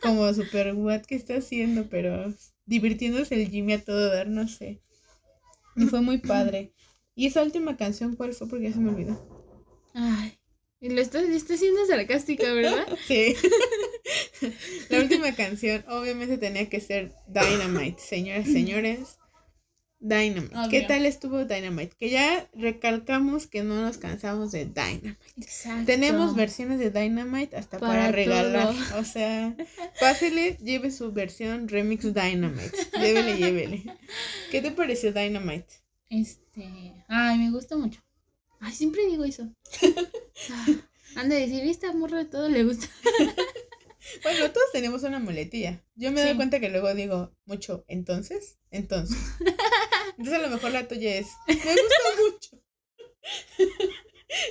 Como 0.03 0.33
super 0.35 0.75
what 0.75 1.03
que 1.03 1.15
está 1.15 1.37
haciendo, 1.37 1.89
pero 1.89 2.33
divirtiéndose 2.69 3.35
el 3.35 3.49
Jimmy 3.49 3.73
a 3.73 3.85
todo 3.85 4.13
dar, 4.13 4.29
no 4.29 4.47
sé. 4.47 4.81
Y 5.75 5.87
fue 5.87 6.01
muy 6.03 6.19
padre. 6.19 6.73
Y 7.15 7.27
esa 7.27 7.43
última 7.43 7.77
canción, 7.77 8.15
¿cuál 8.15 8.33
fue? 8.35 8.49
Porque 8.49 8.69
ya 8.69 8.73
se 8.73 8.81
me 8.81 8.91
olvidó. 8.91 9.57
Ay. 9.95 10.39
Y 10.81 10.91
lo 10.91 11.01
estás, 11.01 11.25
estás 11.25 11.59
siendo 11.59 11.85
sarcástica, 11.87 12.53
¿verdad? 12.53 12.87
Sí. 13.07 13.35
La 14.91 15.01
última 15.01 15.35
canción 15.35 15.85
obviamente 15.89 16.39
tenía 16.39 16.69
que 16.69 16.81
ser 16.81 17.15
Dynamite, 17.27 18.01
señoras 18.01 18.47
señores. 18.47 19.18
Dynamite. 20.01 20.55
¿Qué 20.71 20.79
Obvio. 20.79 20.87
tal 20.87 21.07
estuvo 21.07 21.45
Dynamite? 21.45 21.97
Que 21.99 22.11
ya 22.11 22.49
recalcamos 22.55 23.47
que 23.47 23.63
no 23.63 23.81
nos 23.81 23.99
cansamos 23.99 24.53
de 24.53 24.67
Dynamite. 24.67 25.17
Exacto. 25.37 25.87
Tenemos 25.87 26.37
versiones 26.37 26.79
de 26.79 26.91
Dynamite 26.91 27.57
hasta 27.57 27.79
para, 27.79 27.93
Para 27.95 28.13
regalar. 28.13 28.75
todo. 28.75 29.01
O 29.01 29.05
sea, 29.05 29.57
pásele, 30.01 30.57
lleve 30.63 30.91
su 30.91 31.13
versión 31.13 31.69
remix 31.69 32.15
Dynamite. 32.15 32.77
Llévele, 33.01 33.37
llévele. 33.39 33.83
¿Qué 34.51 34.63
te 34.63 34.71
pareció 34.71 35.13
Dynamite? 35.13 35.67
Este. 36.11 36.95
Ay, 37.09 37.39
me 37.39 37.51
gusta 37.51 37.77
mucho. 37.77 38.01
Ay, 38.61 38.73
siempre 38.73 39.05
digo 39.07 39.25
eso. 39.25 39.49
Han 41.17 41.29
de 41.29 41.37
decir, 41.37 41.65
esta 41.65 41.93
morra 41.93 42.19
de 42.19 42.25
todo 42.27 42.49
le 42.49 42.65
gusta. 42.65 42.87
Bueno, 44.23 44.51
todos 44.53 44.67
tenemos 44.73 45.03
una 45.03 45.19
muletilla. 45.19 45.83
Yo 45.95 46.11
me 46.13 46.23
doy 46.23 46.35
cuenta 46.35 46.61
que 46.61 46.71
luego 46.71 46.95
digo 46.95 47.33
mucho, 47.45 47.85
entonces, 47.89 48.59
entonces. 48.71 49.19
Entonces 50.19 50.35
a 50.35 50.39
lo 50.39 50.49
mejor 50.51 50.73
la 50.73 50.87
tuya 50.89 51.15
es, 51.17 51.29
me 51.47 51.55
gusta 51.55 51.71
mucho. 52.33 52.63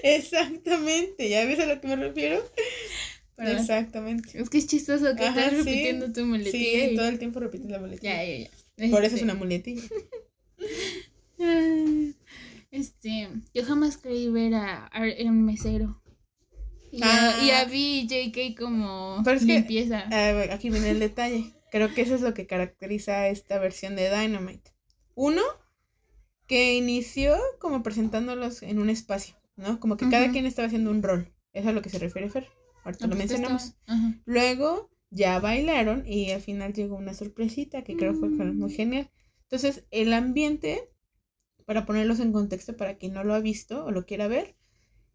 Exactamente, 0.04 1.30
¿ya 1.30 1.46
ves 1.46 1.60
a 1.60 1.66
lo 1.66 1.80
que 1.82 1.88
me 1.88 1.96
refiero? 1.96 2.44
Exactamente. 3.38 4.42
es 4.42 4.50
que 4.50 4.58
es 4.58 4.68
chistoso 4.68 5.16
que 5.16 5.26
Ajá, 5.26 5.42
estás 5.46 5.52
sí. 5.52 5.58
repitiendo 5.70 6.12
tu 6.12 6.26
muletilla. 6.26 6.52
Sí, 6.52 6.90
y- 6.92 6.96
todo 6.96 7.08
el 7.08 7.20
tiempo 7.20 7.40
repites 7.40 7.70
la 7.70 7.80
muletilla. 7.80 8.24
Ya, 8.24 8.26
ya, 8.26 8.50
ya. 8.78 8.92
Por 8.92 9.04
eso 9.04 9.16
es 9.16 9.22
Este, 9.22 9.24
una 9.24 9.34
muletilla. 9.36 9.84
ah, 11.40 12.12
Este, 12.72 13.30
yo 13.54 13.64
jamás 13.64 13.98
creí 13.98 14.28
ver 14.30 14.54
a, 14.56 14.88
a 14.88 15.02
un 15.26 15.46
mesero. 15.46 16.02
Y, 16.92 17.02
a, 17.04 17.44
y 17.44 17.50
a 17.52 17.62
Ah. 17.62 17.66
Vi 17.66 18.00
y 18.02 18.08
JK 18.32 18.58
como 18.60 19.22
Pero 19.24 19.38
es 19.38 19.46
que- 19.46 19.54
limpieza. 19.54 20.06
Ah, 20.12 20.46
aquí 20.52 20.70
viene 20.70 20.90
el 20.92 21.00
detalle. 21.00 21.54
Creo 21.72 21.94
que 21.94 22.02
eso 22.02 22.16
es 22.16 22.22
lo 22.22 22.34
que 22.34 22.48
caracteriza 22.48 23.20
a 23.22 23.28
esta 23.30 23.60
versión 23.60 23.96
de 23.96 24.10
Dynamite. 24.10 24.72
Uno, 25.18 25.42
que 26.48 26.76
inició 26.76 27.36
como 27.60 27.84
presentándolos 27.84 28.62
en 28.64 28.80
un 28.80 28.90
espacio, 28.90 29.36
¿no? 29.58 29.80
Como 29.80 29.98
que 29.98 30.10
cada 30.10 30.32
quien 30.32 30.46
estaba 30.46 30.68
haciendo 30.68 30.92
un 30.92 31.04
rol. 31.04 31.34
Es 31.54 31.66
a 31.66 31.72
lo 31.72 31.82
que 31.82 31.90
se 31.90 32.00
refiere 32.00 32.30
Fer. 32.30 32.48
Ahorita 32.86 33.06
Ah, 33.06 33.08
lo 33.10 33.16
pues, 33.16 33.30
mencionamos. 33.30 33.74
Luego 34.26 34.90
ya 35.10 35.40
bailaron 35.40 36.04
y 36.08 36.32
al 36.32 36.42
final 36.42 36.74
llegó 36.74 36.96
una 36.96 37.14
sorpresita 37.14 37.84
que 37.84 37.98
creo 37.98 38.14
fue 38.14 38.30
Mm. 38.30 38.60
muy 38.60 38.72
genial. 38.72 39.10
Entonces, 39.44 39.86
el 39.92 40.14
ambiente, 40.14 40.90
para 41.66 41.86
ponerlos 41.86 42.20
en 42.20 42.32
contexto 42.34 42.78
para 42.78 42.98
quien 42.98 43.14
no 43.14 43.24
lo 43.24 43.34
ha 43.34 43.40
visto 43.40 43.86
o 43.86 43.92
lo 43.92 44.06
quiera 44.06 44.28
ver, 44.28 44.56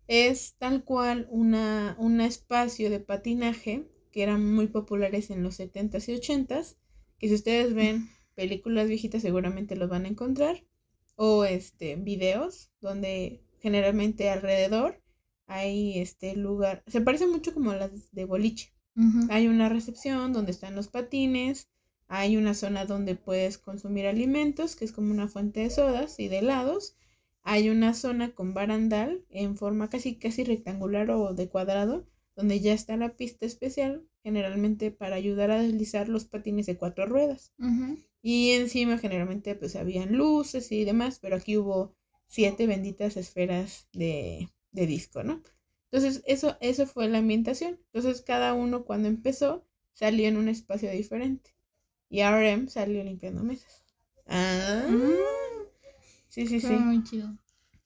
es 0.09 0.57
tal 0.59 0.85
cual 0.85 1.27
una, 1.31 1.97
un 1.99 2.21
espacio 2.21 2.91
de 2.91 3.01
patinaje 3.01 3.89
que 4.13 4.23
eran 4.23 4.55
muy 4.55 4.69
populares 4.69 5.31
en 5.31 5.43
los 5.43 5.57
70s 5.57 6.09
y 6.09 6.15
80s, 6.15 6.77
que 7.19 7.29
si 7.29 7.35
ustedes 7.35 7.75
ven 7.75 8.11
películas 8.35 8.89
viejitas 8.89 9.23
seguramente 9.23 9.77
los 9.77 9.89
van 9.89 10.05
a 10.05 10.09
encontrar, 10.09 10.65
o 11.17 11.45
este 11.45 11.97
videos 11.97 12.71
donde 12.81 13.45
generalmente 13.61 14.31
alrededor 14.31 15.01
hay 15.47 15.99
este 15.99 16.35
lugar, 16.37 16.83
se 16.87 17.01
parece 17.01 17.27
mucho 17.27 17.53
como 17.55 17.71
a 17.73 17.77
las 17.77 18.11
de 18.13 18.25
boliche. 18.25 18.73
Hay 19.31 19.49
una 19.49 19.69
recepción 19.69 20.33
donde 20.33 20.53
están 20.53 20.75
los 20.75 20.89
patines, 20.89 21.69
hay 22.09 22.37
una 22.37 22.55
zona 22.55 22.85
donde 22.85 23.15
puedes 23.15 23.59
consumir 23.59 24.07
alimentos, 24.07 24.77
que 24.77 24.85
es 24.85 24.93
como 24.93 25.11
una 25.11 25.29
fuente 25.29 25.61
de 25.61 25.71
sodas 25.71 26.19
y 26.21 26.29
de 26.29 26.41
helados. 26.41 26.97
Hay 27.43 27.71
una 27.71 27.95
zona 27.95 28.35
con 28.35 28.55
barandal 28.55 29.25
en 29.31 29.57
forma 29.57 29.89
casi 29.89 30.19
casi 30.19 30.45
rectangular 30.45 31.11
o 31.11 31.35
de 31.35 31.49
cuadrado, 31.49 32.07
donde 32.37 32.61
ya 32.61 32.73
está 32.73 32.97
la 32.97 33.17
pista 33.17 33.47
especial, 33.47 34.07
generalmente 34.23 34.91
para 34.91 35.17
ayudar 35.17 35.51
a 35.51 35.61
deslizar 35.63 36.09
los 36.09 36.25
patines 36.25 36.67
de 36.67 36.77
cuatro 36.77 37.07
ruedas. 37.07 37.53
Y 38.23 38.53
encima 38.53 38.99
generalmente 38.99 39.55
pues 39.57 39.77
habían 39.77 40.13
luces 40.17 40.71
y 40.73 40.85
demás, 40.85 41.19
pero 41.21 41.37
aquí 41.37 41.57
hubo 41.59 41.95
siete 42.27 42.67
benditas 42.67 43.17
esferas 43.17 43.89
de, 43.93 44.49
de 44.71 44.87
disco, 44.87 45.23
¿no? 45.25 45.43
Entonces 45.91 46.23
eso, 46.27 46.57
eso 46.61 46.87
fue 46.87 47.09
la 47.09 47.19
ambientación. 47.19 47.81
Entonces 47.93 48.23
cada 48.23 48.55
uno 48.55 48.85
cuando 48.85 49.09
empezó 49.09 49.67
salió 49.93 50.29
en 50.29 50.37
un 50.37 50.49
espacio 50.49 50.91
diferente. 50.91 51.55
Y 52.09 52.21
RM 52.21 52.69
salió 52.69 53.03
limpiando 53.05 53.43
mesas. 53.43 53.85
Ah. 54.27 54.85
Mm. 54.89 55.33
Sí, 56.29 56.47
sí, 56.47 56.61
sí. 56.61 56.79
Muy 56.79 57.03
chido. 57.05 57.37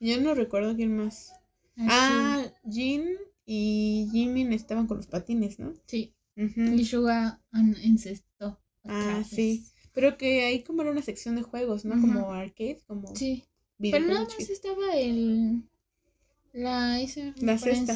Yo 0.00 0.20
no 0.20 0.34
recuerdo 0.34 0.76
quién 0.76 0.96
más. 0.96 1.32
Así. 1.76 1.90
Ah, 1.90 2.44
Jean 2.64 3.06
y 3.44 4.08
Jimin 4.12 4.52
estaban 4.52 4.86
con 4.86 4.98
los 4.98 5.06
patines, 5.06 5.58
¿no? 5.58 5.72
Sí. 5.86 6.14
Ujú. 6.36 6.76
Y 6.76 6.84
Suga 6.84 7.40
encestó. 7.82 8.58
Ah, 8.88 9.22
otra 9.22 9.24
sí. 9.24 9.64
Pero 9.96 10.18
que 10.18 10.44
ahí 10.44 10.62
como 10.62 10.82
era 10.82 10.90
una 10.90 11.00
sección 11.00 11.36
de 11.36 11.42
juegos, 11.42 11.86
¿no? 11.86 11.98
Como 11.98 12.30
arcade, 12.30 12.82
como 12.86 13.16
Sí. 13.16 13.44
Pero 13.80 14.00
nada 14.00 14.24
más 14.24 14.50
estaba 14.50 14.94
el. 14.94 15.62
La. 16.52 17.00
Esa, 17.00 17.32
La 17.40 17.56
cesta. 17.56 17.94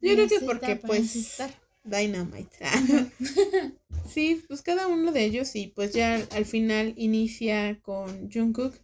Yo 0.00 0.14
La 0.14 0.14
creo 0.14 0.28
que 0.28 0.46
porque 0.46 0.76
pues 0.76 1.16
encestar. 1.16 1.50
Dynamite. 1.82 2.58
sí, 4.08 4.40
pues 4.46 4.62
cada 4.62 4.86
uno 4.86 5.10
de 5.10 5.24
ellos 5.24 5.56
y 5.56 5.66
pues 5.66 5.92
ya 5.92 6.14
al 6.30 6.44
final 6.44 6.94
inicia 6.96 7.80
con 7.80 8.30
Jungkook, 8.30 8.74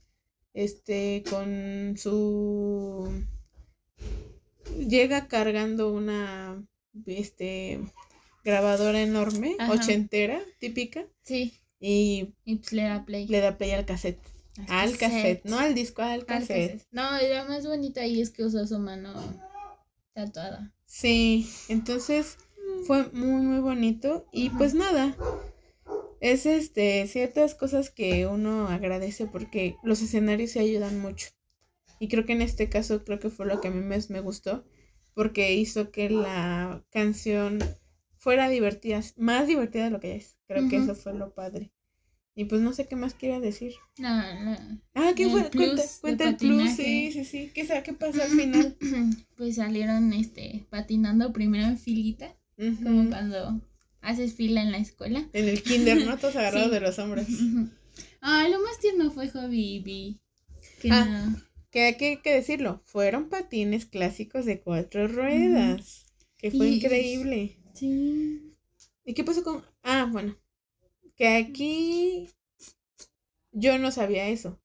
este, 0.52 1.22
con 1.30 1.94
su 1.96 3.08
llega 4.76 5.28
cargando 5.28 5.92
una 5.92 6.60
este, 7.06 7.78
grabadora 8.42 9.00
enorme, 9.00 9.56
ochentera, 9.70 10.40
típica. 10.58 11.06
Sí. 11.22 11.60
Y, 11.80 12.34
pues 12.44 12.72
le 12.72 12.82
da 12.82 13.04
play. 13.04 13.26
Le 13.26 13.40
da 13.40 13.56
play 13.56 13.72
al 13.72 13.84
cassette. 13.84 14.20
Al, 14.68 14.96
cassette. 14.96 15.44
no 15.44 15.58
al 15.58 15.74
disco, 15.74 16.02
al 16.02 16.24
cassette. 16.24 16.86
No, 16.90 17.20
y 17.20 17.28
lo 17.28 17.44
más 17.46 17.66
bonito 17.66 18.00
ahí 18.00 18.20
es 18.20 18.30
que 18.30 18.44
usó 18.44 18.66
su 18.66 18.78
mano 18.78 19.12
tatuada. 20.14 20.72
Sí, 20.86 21.50
entonces 21.68 22.38
fue 22.86 23.10
muy, 23.12 23.42
muy 23.42 23.60
bonito. 23.60 24.26
Y 24.32 24.50
pues 24.50 24.72
nada, 24.72 25.14
es 26.20 26.46
este, 26.46 27.06
ciertas 27.06 27.54
cosas 27.54 27.90
que 27.90 28.26
uno 28.26 28.68
agradece 28.68 29.26
porque 29.26 29.76
los 29.82 30.00
escenarios 30.00 30.52
se 30.52 30.60
ayudan 30.60 31.00
mucho. 31.00 31.28
Y 32.00 32.08
creo 32.08 32.24
que 32.24 32.32
en 32.32 32.42
este 32.42 32.68
caso 32.68 33.04
creo 33.04 33.18
que 33.18 33.30
fue 33.30 33.46
lo 33.46 33.60
que 33.60 33.68
a 33.68 33.70
mí 33.70 33.82
más 33.82 34.10
me 34.10 34.20
gustó 34.20 34.64
porque 35.16 35.54
hizo 35.54 35.90
que 35.90 36.10
la 36.10 36.84
canción 36.90 37.58
fuera 38.26 38.48
divertida, 38.48 39.00
más 39.14 39.46
divertida 39.46 39.84
de 39.84 39.90
lo 39.90 40.00
que 40.00 40.16
es. 40.16 40.36
Creo 40.48 40.68
que 40.68 40.78
eso 40.78 40.96
fue 40.96 41.14
lo 41.14 41.32
padre. 41.32 41.70
Y 42.34 42.46
pues 42.46 42.60
no 42.60 42.72
sé 42.72 42.88
qué 42.88 42.96
más 42.96 43.14
quiera 43.14 43.38
decir. 43.38 43.74
No, 43.98 44.42
no. 44.42 44.80
Ah, 44.94 45.12
¿qué 45.14 45.28
fue? 45.28 45.48
cuenta, 45.48 45.82
cuenta 46.00 46.28
el 46.30 46.36
plus, 46.36 46.72
sí, 46.72 47.12
sí, 47.12 47.24
sí. 47.24 47.52
¿Qué, 47.54 47.64
¿Qué 47.84 47.92
pasó 47.92 48.20
al 48.20 48.30
final? 48.40 48.76
Pues 49.36 49.54
salieron 49.54 50.12
este 50.12 50.66
patinando 50.70 51.32
primero 51.32 51.66
en 51.66 51.78
filita, 51.78 52.36
como 52.82 53.08
cuando 53.10 53.60
haces 54.00 54.34
fila 54.34 54.60
en 54.60 54.72
la 54.72 54.78
escuela. 54.78 55.30
En 55.32 55.48
el 55.48 55.62
kinder, 55.62 56.04
¿no? 56.04 56.18
Todos 56.18 56.34
agarrados 56.36 56.72
de 56.72 56.80
los 56.80 56.98
hombros. 56.98 57.28
Ah, 58.20 58.48
lo 58.50 58.60
más 58.60 58.80
tierno 58.80 59.10
fue 59.12 59.28
Hobby 59.28 60.20
Que 60.82 60.90
ah, 60.90 61.32
que 61.70 61.82
hay 61.84 61.94
que, 61.94 62.34
decirlo, 62.34 62.82
fueron 62.84 63.28
patines 63.28 63.86
clásicos 63.86 64.44
de 64.44 64.60
cuatro 64.60 65.06
ruedas. 65.06 66.06
Que 66.36 66.50
fue 66.50 66.70
increíble. 66.70 67.56
Sí. 67.76 68.56
¿Y 69.04 69.14
qué 69.14 69.22
pasó 69.22 69.44
con...? 69.44 69.64
Ah, 69.82 70.08
bueno, 70.10 70.36
que 71.16 71.28
aquí 71.28 72.28
yo 73.52 73.78
no 73.78 73.90
sabía 73.90 74.28
eso. 74.28 74.60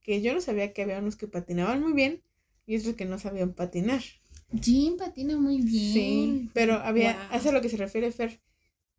Que 0.00 0.22
yo 0.22 0.34
no 0.34 0.40
sabía 0.40 0.72
que 0.72 0.82
había 0.82 0.98
unos 0.98 1.16
que 1.16 1.28
patinaban 1.28 1.82
muy 1.82 1.92
bien 1.92 2.22
y 2.66 2.76
otros 2.76 2.96
que 2.96 3.04
no 3.04 3.18
sabían 3.18 3.54
patinar. 3.54 4.02
Jim 4.60 4.96
patina 4.96 5.36
muy 5.38 5.62
bien. 5.62 5.92
Sí, 5.92 6.50
pero 6.52 6.74
había, 6.74 7.28
es 7.32 7.46
a 7.46 7.52
lo 7.52 7.60
que 7.60 7.68
se 7.68 7.76
refiere 7.76 8.10
Fer. 8.10 8.40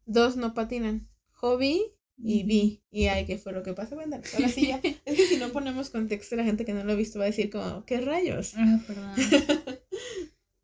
Dos 0.05 0.37
no 0.37 0.53
patinan. 0.53 1.09
Hobby 1.31 1.93
y 2.17 2.43
Vi. 2.43 2.83
Y 2.89 3.07
ay, 3.07 3.25
¿qué 3.25 3.37
fue 3.37 3.51
lo 3.51 3.63
que 3.63 3.73
pasó? 3.73 3.97
Ahora 3.99 4.49
sí 4.49 4.67
ya. 4.67 4.79
es 5.05 5.17
que 5.17 5.27
si 5.27 5.37
no 5.37 5.49
ponemos 5.49 5.89
contexto, 5.89 6.35
la 6.35 6.43
gente 6.43 6.65
que 6.65 6.73
no 6.73 6.83
lo 6.83 6.93
ha 6.93 6.95
visto 6.95 7.19
va 7.19 7.25
a 7.25 7.27
decir 7.27 7.49
como, 7.49 7.85
¿qué 7.85 7.99
rayos? 8.01 8.53
Ah, 8.55 8.79
perdón. 8.87 9.13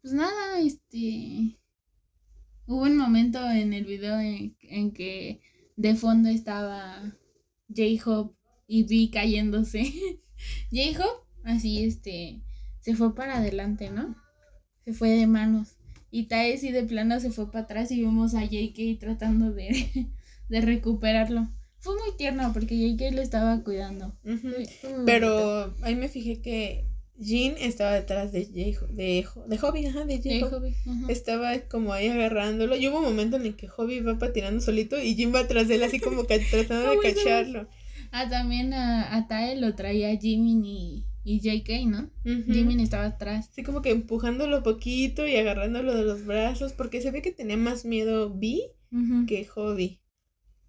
pues 0.01 0.13
nada, 0.13 0.59
este. 0.61 1.59
Hubo 2.69 2.83
un 2.83 2.97
momento 2.97 3.39
en 3.49 3.73
el 3.73 3.83
video 3.85 4.19
en 4.19 4.91
que 4.91 5.41
de 5.75 5.95
fondo 5.95 6.29
estaba 6.29 7.01
J-Hope 7.67 8.35
y 8.67 8.83
vi 8.83 9.09
cayéndose. 9.09 9.85
J-Hope, 10.71 11.27
así 11.45 11.83
este, 11.83 12.43
se 12.79 12.95
fue 12.95 13.15
para 13.15 13.37
adelante, 13.37 13.89
¿no? 13.89 14.15
Se 14.85 14.93
fue 14.93 15.09
de 15.09 15.25
manos. 15.25 15.77
Y 16.11 16.27
Taesi 16.27 16.71
de 16.71 16.83
plano 16.83 17.19
se 17.19 17.31
fue 17.31 17.51
para 17.51 17.63
atrás 17.63 17.89
y 17.89 18.01
vimos 18.01 18.35
a 18.35 18.45
JK 18.45 18.99
tratando 18.99 19.51
de, 19.51 20.11
de 20.49 20.61
recuperarlo. 20.61 21.49
Fue 21.79 21.95
muy 21.95 22.15
tierno 22.17 22.53
porque 22.53 22.77
JK 22.77 23.15
lo 23.15 23.23
estaba 23.23 23.63
cuidando. 23.63 24.15
Pero 25.07 25.73
ahí 25.81 25.95
me 25.95 26.07
fijé 26.07 26.43
que 26.43 26.88
Jean 27.19 27.55
estaba 27.57 27.93
detrás 27.93 28.31
de 28.31 28.45
J 28.45 28.87
de, 28.91 29.25
de 29.47 29.57
Hobby, 29.57 29.85
ajá, 29.85 30.05
de 30.05 30.17
J 30.17 30.61
Estaba 31.09 31.59
como 31.61 31.93
ahí 31.93 32.07
agarrándolo. 32.07 32.75
Y 32.75 32.87
hubo 32.87 32.99
un 32.99 33.03
momento 33.03 33.35
en 33.35 33.45
el 33.45 33.55
que 33.55 33.67
Hobby 33.67 33.99
va 33.99 34.17
patinando 34.17 34.61
solito 34.61 34.97
y 34.99 35.15
Jean 35.15 35.33
va 35.33 35.41
atrás 35.41 35.67
de 35.67 35.75
él 35.75 35.83
así 35.83 35.99
como 35.99 36.23
tratando 36.51 36.91
de 36.91 36.99
cacharlo. 36.99 37.67
Ah, 38.11 38.27
también 38.29 38.73
a, 38.73 39.15
a 39.15 39.27
Tae 39.27 39.59
lo 39.59 39.75
traía 39.75 40.17
Jimmy 40.17 40.61
y, 40.65 41.05
y 41.23 41.39
JK, 41.41 41.85
¿no? 41.87 42.09
Jimmy 42.23 42.81
estaba 42.81 43.05
atrás. 43.05 43.49
Sí, 43.53 43.63
como 43.63 43.81
que 43.81 43.91
empujándolo 43.91 44.63
poquito 44.63 45.27
y 45.27 45.35
agarrándolo 45.35 45.95
de 45.95 46.03
los 46.03 46.25
brazos 46.25 46.73
porque 46.73 47.01
se 47.01 47.11
ve 47.11 47.21
que 47.21 47.31
tenía 47.31 47.57
más 47.57 47.85
miedo 47.85 48.33
Vi 48.33 48.63
que 49.27 49.45
Hobby. 49.45 49.99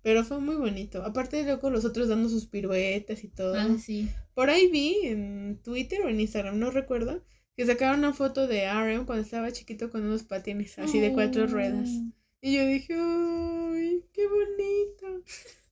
Pero 0.03 0.25
fue 0.25 0.41
muy 0.41 0.57
bonito. 0.57 1.03
Aparte 1.05 1.37
de 1.37 1.45
luego 1.45 1.71
los 1.71 1.85
otros 1.85 2.09
dando 2.09 2.29
sus 2.29 2.47
piruetas 2.47 3.23
y 3.25 3.29
todo. 3.29 3.55
Ah, 3.55 3.77
sí. 3.79 4.09
Por 4.35 4.51
ahí 4.51 4.69
vi 4.69 4.97
en 5.05 5.61
Twitter 5.63 6.01
o 6.03 6.09
en 6.09 6.21
Instagram, 6.21 6.59
no 6.59 6.71
recuerdo, 6.71 7.23
que 7.57 7.67
sacaron 7.67 7.99
una 7.99 8.15
foto 8.15 8.47
de 8.47 8.67
RM 8.67 9.05
cuando 9.05 9.23
estaba 9.23 9.53
chiquito 9.53 9.91
con 9.91 10.05
unos 10.05 10.23
patines 10.23 10.79
así 10.79 11.01
de 11.01 11.13
cuatro 11.13 11.47
ruedas. 11.47 11.89
Oh. 11.91 12.13
Y 12.43 12.57
yo 12.57 12.67
dije, 12.67 12.95
¡ay, 12.95 14.05
qué 14.13 14.27
bonito! 14.27 15.25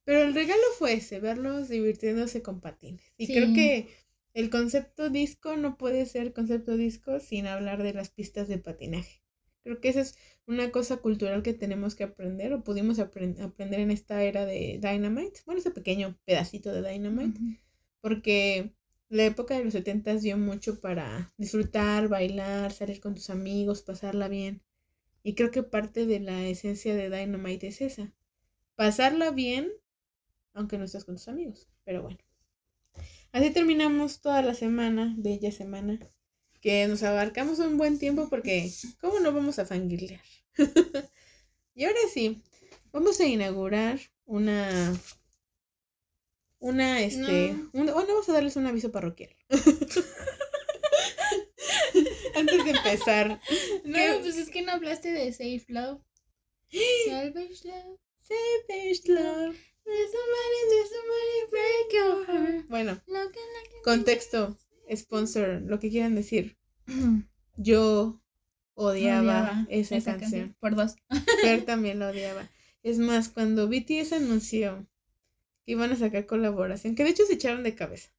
Pero 0.05 0.23
el 0.23 0.35
regalo 0.35 0.63
fue 0.79 0.95
ese, 0.95 1.21
verlos 1.21 1.69
divirtiéndose 1.69 2.43
con 2.43 2.61
patines. 2.61 3.13
Y 3.17 3.27
creo 3.27 3.55
que 3.55 3.89
el 4.35 4.51
concepto 4.51 5.09
disco 5.11 5.57
no 5.57 5.79
puede 5.79 6.07
ser 6.07 6.33
concepto 6.33 6.77
disco 6.77 7.21
sin 7.21 7.47
hablar 7.47 7.83
de 7.83 7.95
las 7.95 8.11
pistas 8.11 8.49
de 8.49 8.59
patinaje. 8.59 9.23
Creo 9.69 9.83
que 9.83 9.91
esa 9.91 10.01
es 10.01 10.17
una 10.47 10.71
cosa 10.71 10.97
cultural 10.97 11.43
que 11.43 11.53
tenemos 11.53 11.95
que 11.95 12.03
aprender 12.03 12.55
o 12.55 12.65
pudimos 12.65 12.99
aprender 13.01 13.81
en 13.81 13.91
esta 13.91 14.23
era 14.23 14.47
de 14.47 14.81
Dynamite. 14.81 15.43
Bueno, 15.45 15.61
ese 15.61 15.71
pequeño 15.71 16.19
pedacito 16.25 16.73
de 16.73 16.91
Dynamite. 16.91 17.39
Porque 18.01 18.73
la 19.11 19.27
época 19.27 19.59
de 19.59 19.65
los 19.65 19.75
70 19.75 20.15
dio 20.15 20.39
mucho 20.39 20.81
para 20.81 21.35
disfrutar, 21.37 22.09
bailar, 22.09 22.73
salir 22.73 22.99
con 22.99 23.15
tus 23.15 23.29
amigos, 23.29 23.83
pasarla 23.83 24.29
bien. 24.29 24.63
Y 25.23 25.35
creo 25.35 25.51
que 25.51 25.63
parte 25.63 26.07
de 26.07 26.21
la 26.21 26.47
esencia 26.47 26.97
de 26.97 27.11
Dynamite 27.11 27.67
es 27.67 27.83
esa. 27.83 28.15
Pasarla 28.75 29.33
bien, 29.33 29.71
aunque 30.55 30.79
no 30.79 30.85
estés 30.85 31.05
con 31.05 31.17
tus 31.17 31.29
amigos. 31.29 31.69
Pero 31.85 32.01
bueno. 32.01 32.17
Así 33.33 33.51
terminamos 33.51 34.23
toda 34.23 34.41
la 34.41 34.55
semana, 34.55 35.15
bella 35.19 35.53
semana 35.53 36.01
que 36.61 36.87
nos 36.87 37.03
abarcamos 37.03 37.59
un 37.59 37.79
buen 37.79 37.99
tiempo 37.99 38.29
porque 38.29 38.71
¿cómo 39.01 39.19
no 39.21 39.33
vamos 39.33 39.59
a 39.59 39.67
fangirlear? 39.67 40.21
y 41.75 41.85
ahora 41.85 41.99
sí, 42.13 42.43
vamos 42.93 43.21
a 43.21 43.27
inaugurar 43.27 43.99
una 44.25 44.95
una 46.61 47.01
este, 47.01 47.55
bueno, 47.73 47.95
vamos 47.95 48.29
a 48.29 48.33
darles 48.33 48.57
un 48.57 48.67
aviso 48.67 48.91
parroquial. 48.91 49.31
Antes 52.35 52.65
de 52.65 52.71
empezar. 52.71 53.41
No, 53.85 54.21
pues 54.21 54.37
es 54.37 54.51
que 54.51 54.63
no 54.63 54.73
hablaste 54.73 55.13
de 55.13 55.31
Safe 55.33 55.65
Love. 55.69 56.01
Salvage 57.07 57.65
Love. 57.65 58.01
Savage 58.19 59.03
Love. 59.07 59.57
break 61.51 61.93
your 61.93 62.27
heart. 62.27 62.67
Bueno, 62.69 63.01
contexto 63.85 64.59
sponsor, 64.95 65.63
lo 65.63 65.79
que 65.79 65.91
quieran 65.91 66.15
decir. 66.15 66.57
Yo 67.57 68.23
odiaba, 68.75 69.67
esa, 69.69 70.01
canción. 70.19 70.57
Por 70.61 70.77
dos. 70.77 70.97
Fer 71.43 71.63
también 71.67 71.99
la 71.99 72.11
odiaba. 72.11 72.49
Es 72.83 72.99
más, 72.99 73.29
cuando 73.29 73.69
BTS 73.69 74.13
anunció 74.13 74.87
que 75.67 75.73
iban 75.73 75.93
a 75.93 75.97
sacar 75.97 76.27
colaboración, 76.27 76.95
que 76.95 77.05
de 77.05 77.11
hecho 77.11 77.27
se 77.27 77.35
echaron 77.35 77.63
de 77.63 77.75
cabeza. 77.75 78.11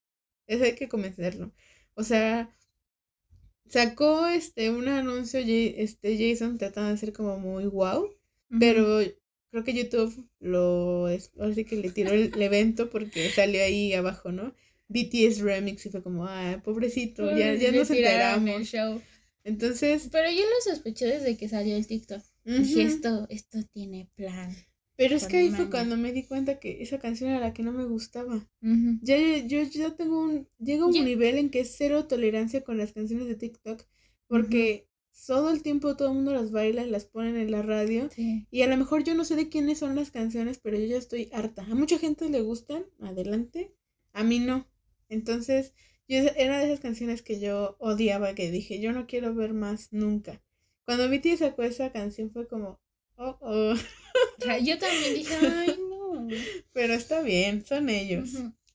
Eso 0.47 0.63
hay 0.65 0.75
que 0.75 0.89
convencerlo. 0.89 1.53
O 1.95 2.03
sea, 2.03 2.55
sacó 3.69 4.27
este 4.27 4.69
un 4.69 4.87
anuncio 4.87 5.39
este 5.39 6.17
Jason 6.17 6.57
tratando 6.57 6.89
de 6.91 6.97
ser 6.97 7.13
como 7.13 7.39
muy 7.39 7.65
wow, 7.65 8.09
pero 8.59 8.99
creo 9.51 9.63
que 9.63 9.73
YouTube 9.73 10.27
lo 10.39 11.05
así 11.05 11.65
que 11.65 11.77
le 11.77 11.91
tiró 11.91 12.11
el 12.11 12.41
evento 12.41 12.89
porque 12.89 13.29
salió 13.29 13.63
ahí 13.63 13.93
abajo, 13.93 14.31
¿no? 14.31 14.53
BTS 14.89 15.39
Remix 15.39 15.85
y 15.85 15.89
fue 15.89 16.03
como, 16.03 16.27
ay, 16.27 16.57
pobrecito, 16.57 17.25
ya, 17.37 17.53
ya 17.53 17.71
nos 17.71 17.89
enteramos. 17.89 18.67
show. 18.67 19.01
Entonces. 19.43 20.09
Pero 20.11 20.29
yo 20.29 20.41
lo 20.41 20.71
sospeché 20.71 21.05
desde 21.05 21.37
que 21.37 21.47
salió 21.47 21.75
el 21.75 21.87
TikTok. 21.87 22.21
Dije, 22.43 22.83
esto, 22.83 23.27
esto 23.29 23.59
tiene 23.73 24.09
plan. 24.15 24.55
Pero 24.95 25.15
es 25.15 25.27
que 25.27 25.37
ahí 25.37 25.49
fue 25.49 25.69
cuando 25.69 25.95
me 25.95 26.11
di 26.11 26.23
cuenta 26.23 26.59
que 26.59 26.81
esa 26.81 26.99
canción 26.99 27.29
era 27.29 27.39
la 27.39 27.53
que 27.53 27.63
no 27.63 27.71
me 27.71 27.85
gustaba. 27.85 28.45
Ya 29.01 29.37
yo 29.45 29.61
ya 29.63 29.95
tengo 29.95 30.19
un, 30.21 30.49
llega 30.57 30.85
un 30.85 30.91
nivel 30.91 31.37
en 31.37 31.49
que 31.49 31.61
es 31.61 31.73
cero 31.77 32.05
tolerancia 32.05 32.65
con 32.65 32.77
las 32.77 32.91
canciones 32.91 33.27
de 33.27 33.35
TikTok, 33.35 33.81
porque 34.27 34.89
todo 35.25 35.51
el 35.51 35.61
tiempo 35.61 35.95
todo 35.95 36.09
el 36.09 36.15
mundo 36.15 36.33
las 36.33 36.51
baila, 36.51 36.85
las 36.85 37.05
ponen 37.05 37.37
en 37.37 37.49
la 37.49 37.61
radio, 37.61 38.09
y 38.51 38.61
a 38.61 38.67
lo 38.67 38.75
mejor 38.75 39.05
yo 39.05 39.15
no 39.15 39.23
sé 39.23 39.37
de 39.37 39.47
quiénes 39.47 39.79
son 39.79 39.95
las 39.95 40.11
canciones, 40.11 40.59
pero 40.59 40.77
yo 40.77 40.85
ya 40.85 40.97
estoy 40.97 41.29
harta. 41.31 41.63
A 41.63 41.75
mucha 41.75 41.97
gente 41.97 42.27
le 42.29 42.41
gustan, 42.41 42.83
adelante, 42.99 43.73
a 44.11 44.25
mí 44.25 44.39
no. 44.39 44.68
Entonces, 45.09 45.73
yo, 46.07 46.17
era 46.37 46.59
de 46.59 46.65
esas 46.65 46.79
canciones 46.79 47.21
que 47.21 47.39
yo 47.39 47.75
odiaba, 47.79 48.35
que 48.35 48.51
dije, 48.51 48.79
yo 48.79 48.93
no 48.93 49.07
quiero 49.07 49.35
ver 49.35 49.53
más 49.53 49.91
nunca. 49.91 50.41
Cuando 50.85 51.09
BTS 51.09 51.39
sacó 51.39 51.63
esa 51.63 51.91
canción 51.91 52.31
fue 52.31 52.47
como, 52.47 52.79
oh, 53.17 53.37
oh. 53.41 53.75
Yo 54.63 54.79
también 54.79 55.13
dije, 55.13 55.35
ay, 55.53 55.79
no. 55.89 56.27
Pero 56.73 56.93
está 56.93 57.21
bien, 57.21 57.65
son 57.65 57.89
ellos. 57.89 58.31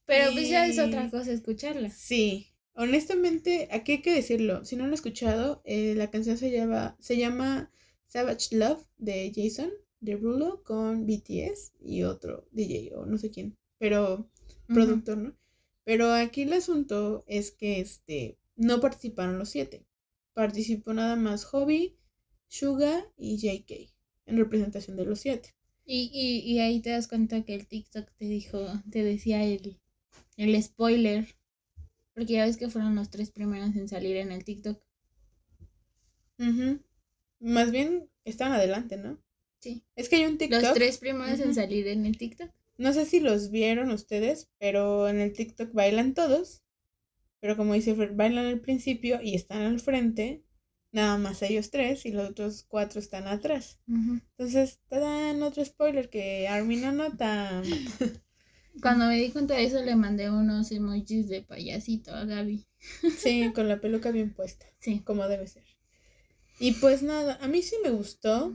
Pero 0.06 0.32
pues 0.32 0.48
ya 0.48 0.66
es 0.66 0.78
otra 0.78 1.10
cosa 1.10 1.32
escucharla. 1.32 1.90
Sí. 1.90 2.48
Honestamente, 2.74 3.68
aquí 3.70 3.92
hay 3.92 4.02
que 4.02 4.14
decirlo. 4.14 4.64
Si 4.64 4.76
no 4.76 4.82
lo 4.82 4.88
han 4.88 4.94
escuchado, 4.94 5.62
eh, 5.64 5.94
la 5.96 6.10
canción 6.10 6.36
se 6.36 6.50
llama, 6.50 6.96
se 7.00 7.16
llama 7.16 7.70
Savage 8.06 8.56
Love 8.56 8.84
de 8.98 9.32
Jason 9.34 9.70
Derulo 10.04 10.62
con 10.62 11.06
BTS 11.06 11.72
y 11.80 12.02
otro 12.02 12.46
DJ 12.52 12.92
o 12.94 13.06
no 13.06 13.16
sé 13.16 13.30
quién, 13.30 13.56
pero 13.78 14.30
productor, 14.66 15.16
¿no? 15.16 15.36
Pero 15.84 16.12
aquí 16.12 16.42
el 16.42 16.52
asunto 16.54 17.24
es 17.26 17.50
que 17.50 17.80
este 17.80 18.38
no 18.56 18.80
participaron 18.80 19.38
los 19.38 19.50
siete. 19.50 19.86
Participó 20.32 20.92
nada 20.94 21.16
más 21.16 21.44
Hobby, 21.44 21.96
Suga 22.48 23.06
y 23.16 23.36
JK 23.36 23.92
en 24.26 24.36
representación 24.38 24.96
de 24.96 25.04
los 25.04 25.20
siete. 25.20 25.54
Y, 25.86 26.10
y, 26.44 26.60
ahí 26.60 26.80
te 26.80 26.90
das 26.90 27.08
cuenta 27.08 27.44
que 27.44 27.54
el 27.54 27.66
TikTok 27.66 28.10
te 28.16 28.24
dijo, 28.24 28.58
te 28.90 29.04
decía 29.04 29.44
el, 29.44 29.78
el 30.38 30.62
spoiler. 30.62 31.26
Porque 32.14 32.34
ya 32.34 32.46
ves 32.46 32.56
que 32.56 32.70
fueron 32.70 32.94
los 32.94 33.10
tres 33.10 33.30
primeros 33.30 33.76
en 33.76 33.88
salir 33.88 34.16
en 34.16 34.32
el 34.32 34.44
TikTok. 34.44 34.82
Más 37.40 37.70
bien 37.70 38.08
están 38.24 38.52
adelante, 38.52 38.96
¿no? 38.96 39.18
Sí. 39.60 39.84
Es 39.94 40.08
que 40.08 40.16
hay 40.16 40.24
un 40.24 40.38
TikTok. 40.38 40.62
Los 40.62 40.74
tres 40.74 40.98
primeros 40.98 41.40
en 41.40 41.54
salir 41.54 41.86
en 41.88 42.06
el 42.06 42.16
TikTok. 42.16 42.50
No 42.76 42.92
sé 42.92 43.06
si 43.06 43.20
los 43.20 43.50
vieron 43.50 43.90
ustedes, 43.90 44.50
pero 44.58 45.08
en 45.08 45.20
el 45.20 45.32
TikTok 45.32 45.72
bailan 45.72 46.14
todos. 46.14 46.62
Pero 47.40 47.56
como 47.56 47.74
dice, 47.74 47.92
bailan 47.92 48.46
al 48.46 48.60
principio 48.60 49.20
y 49.22 49.34
están 49.34 49.62
al 49.62 49.80
frente. 49.80 50.42
Nada 50.92 51.18
más 51.18 51.42
ellos 51.42 51.70
tres 51.70 52.06
y 52.06 52.12
los 52.12 52.30
otros 52.30 52.64
cuatro 52.66 53.00
están 53.00 53.26
atrás. 53.26 53.80
Entonces 53.86 54.80
te 54.88 54.98
dan 54.98 55.42
otro 55.42 55.64
spoiler 55.64 56.08
que 56.08 56.48
Armin 56.48 56.82
no 56.82 56.92
nota. 56.92 57.62
Cuando 58.80 59.06
me 59.06 59.16
di 59.16 59.30
cuenta 59.30 59.54
de 59.54 59.64
eso 59.64 59.82
le 59.82 59.96
mandé 59.96 60.30
unos 60.30 60.70
emojis 60.72 61.28
de 61.28 61.42
payasito 61.42 62.12
a 62.12 62.24
Gaby. 62.24 62.64
Sí, 63.18 63.50
con 63.54 63.68
la 63.68 63.80
peluca 63.80 64.10
bien 64.10 64.32
puesta. 64.32 64.66
Sí. 64.78 65.00
Como 65.00 65.26
debe 65.26 65.46
ser. 65.46 65.64
Y 66.58 66.72
pues 66.72 67.02
nada, 67.02 67.38
a 67.40 67.48
mí 67.48 67.62
sí 67.62 67.76
me 67.82 67.90
gustó. 67.90 68.54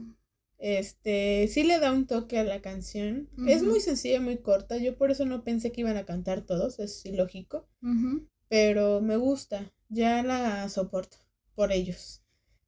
Este, 0.60 1.48
sí 1.48 1.62
le 1.64 1.78
da 1.78 1.90
un 1.90 2.06
toque 2.06 2.38
a 2.38 2.44
la 2.44 2.60
canción. 2.60 3.30
Es 3.48 3.62
muy 3.62 3.80
sencilla, 3.80 4.20
muy 4.20 4.36
corta. 4.36 4.76
Yo 4.76 4.96
por 4.96 5.10
eso 5.10 5.24
no 5.24 5.42
pensé 5.42 5.72
que 5.72 5.80
iban 5.80 5.96
a 5.96 6.04
cantar 6.04 6.42
todos, 6.42 6.78
es 6.78 7.04
ilógico. 7.06 7.66
Pero 8.48 9.00
me 9.00 9.16
gusta, 9.16 9.72
ya 9.88 10.22
la 10.22 10.68
soporto 10.68 11.16
por 11.54 11.72
ellos. 11.72 12.22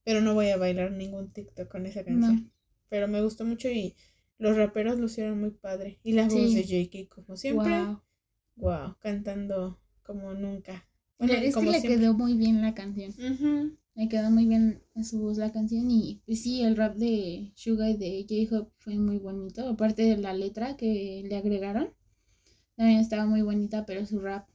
Pero 0.04 0.22
no 0.22 0.32
voy 0.32 0.48
a 0.48 0.56
bailar 0.56 0.92
ningún 0.92 1.32
TikTok 1.32 1.68
con 1.68 1.84
esa 1.84 2.02
canción. 2.02 2.50
Pero 2.88 3.08
me 3.08 3.22
gustó 3.22 3.44
mucho 3.44 3.68
y 3.68 3.94
los 4.38 4.56
raperos 4.56 4.98
lo 4.98 5.06
hicieron 5.06 5.38
muy 5.38 5.50
padre. 5.50 6.00
Y 6.02 6.12
la 6.12 6.28
voz 6.28 6.54
de 6.54 6.64
JK, 6.64 7.10
como 7.10 7.36
siempre. 7.36 7.72
Wow. 8.56 8.96
cantando 9.00 9.80
como 10.02 10.32
nunca. 10.32 10.88
es 11.18 11.54
que 11.54 11.62
le 11.62 11.82
quedó 11.82 12.14
muy 12.14 12.34
bien 12.38 12.62
la 12.62 12.74
canción. 12.74 13.78
Me 13.94 14.08
quedó 14.08 14.30
muy 14.30 14.46
bien 14.46 14.82
su 15.02 15.20
voz 15.20 15.36
la 15.36 15.52
canción 15.52 15.90
y 15.90 16.22
pues 16.24 16.42
sí, 16.42 16.62
el 16.62 16.76
rap 16.76 16.96
de 16.96 17.52
Suga 17.54 17.90
y 17.90 17.96
de 17.96 18.26
J-Hope 18.28 18.72
fue 18.78 18.96
muy 18.96 19.18
bonito. 19.18 19.68
Aparte 19.68 20.02
de 20.02 20.16
la 20.16 20.32
letra 20.32 20.76
que 20.76 21.22
le 21.26 21.36
agregaron, 21.36 21.92
también 22.76 23.00
estaba 23.00 23.26
muy 23.26 23.42
bonita, 23.42 23.84
pero 23.86 24.06
su 24.06 24.20
rap. 24.20 24.48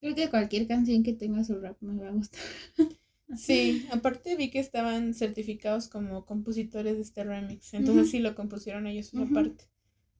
Creo 0.00 0.14
que 0.14 0.30
cualquier 0.30 0.66
canción 0.66 1.02
que 1.02 1.12
tenga 1.12 1.44
su 1.44 1.60
rap 1.60 1.76
me 1.80 2.02
va 2.02 2.08
a 2.08 2.12
gustar. 2.12 2.40
Sí, 3.34 3.86
aparte 3.90 4.36
vi 4.36 4.50
que 4.50 4.58
estaban 4.58 5.14
certificados 5.14 5.88
como 5.88 6.26
compositores 6.26 6.96
de 6.96 7.00
este 7.02 7.24
remix, 7.24 7.72
entonces 7.72 8.10
sí 8.10 8.18
lo 8.18 8.34
compusieron 8.34 8.86
ellos 8.86 9.10
aparte. 9.14 9.64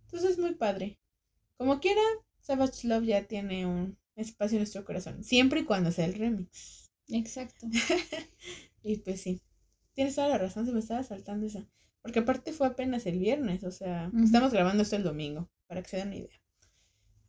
Entonces 0.07 0.31
es 0.31 0.39
muy 0.39 0.55
padre. 0.55 0.99
Como 1.59 1.79
quiera, 1.79 2.01
Savage 2.41 2.89
Love 2.89 3.05
ya 3.05 3.27
tiene 3.27 3.67
un 3.67 3.99
espacio 4.17 4.57
en 4.57 4.61
nuestro 4.61 4.85
corazón, 4.87 5.25
siempre 5.25 5.61
y 5.61 5.65
cuando 5.65 5.93
sea 5.93 6.07
el 6.07 6.15
remix. 6.15 6.82
Exacto. 7.09 7.67
y 8.83 8.97
pues 8.99 9.21
sí, 9.21 9.43
tienes 9.95 10.15
toda 10.15 10.29
la 10.29 10.39
razón, 10.39 10.67
se 10.67 10.73
me 10.73 10.81
estaba 10.81 11.03
saltando 11.03 11.47
esa. 11.47 11.67
Porque 12.03 12.21
aparte 12.21 12.53
fue 12.53 12.67
apenas 12.67 13.07
el 13.07 13.19
viernes, 13.19 13.63
o 13.65 13.71
sea, 13.71 14.11
estamos 14.25 14.53
grabando 14.53 14.83
esto 14.83 14.97
el 14.97 15.05
domingo, 15.05 15.49
para 15.69 15.83
que 15.83 15.89
se 15.89 15.99
den 15.99 16.09
una 16.09 16.17
idea. 16.17 16.41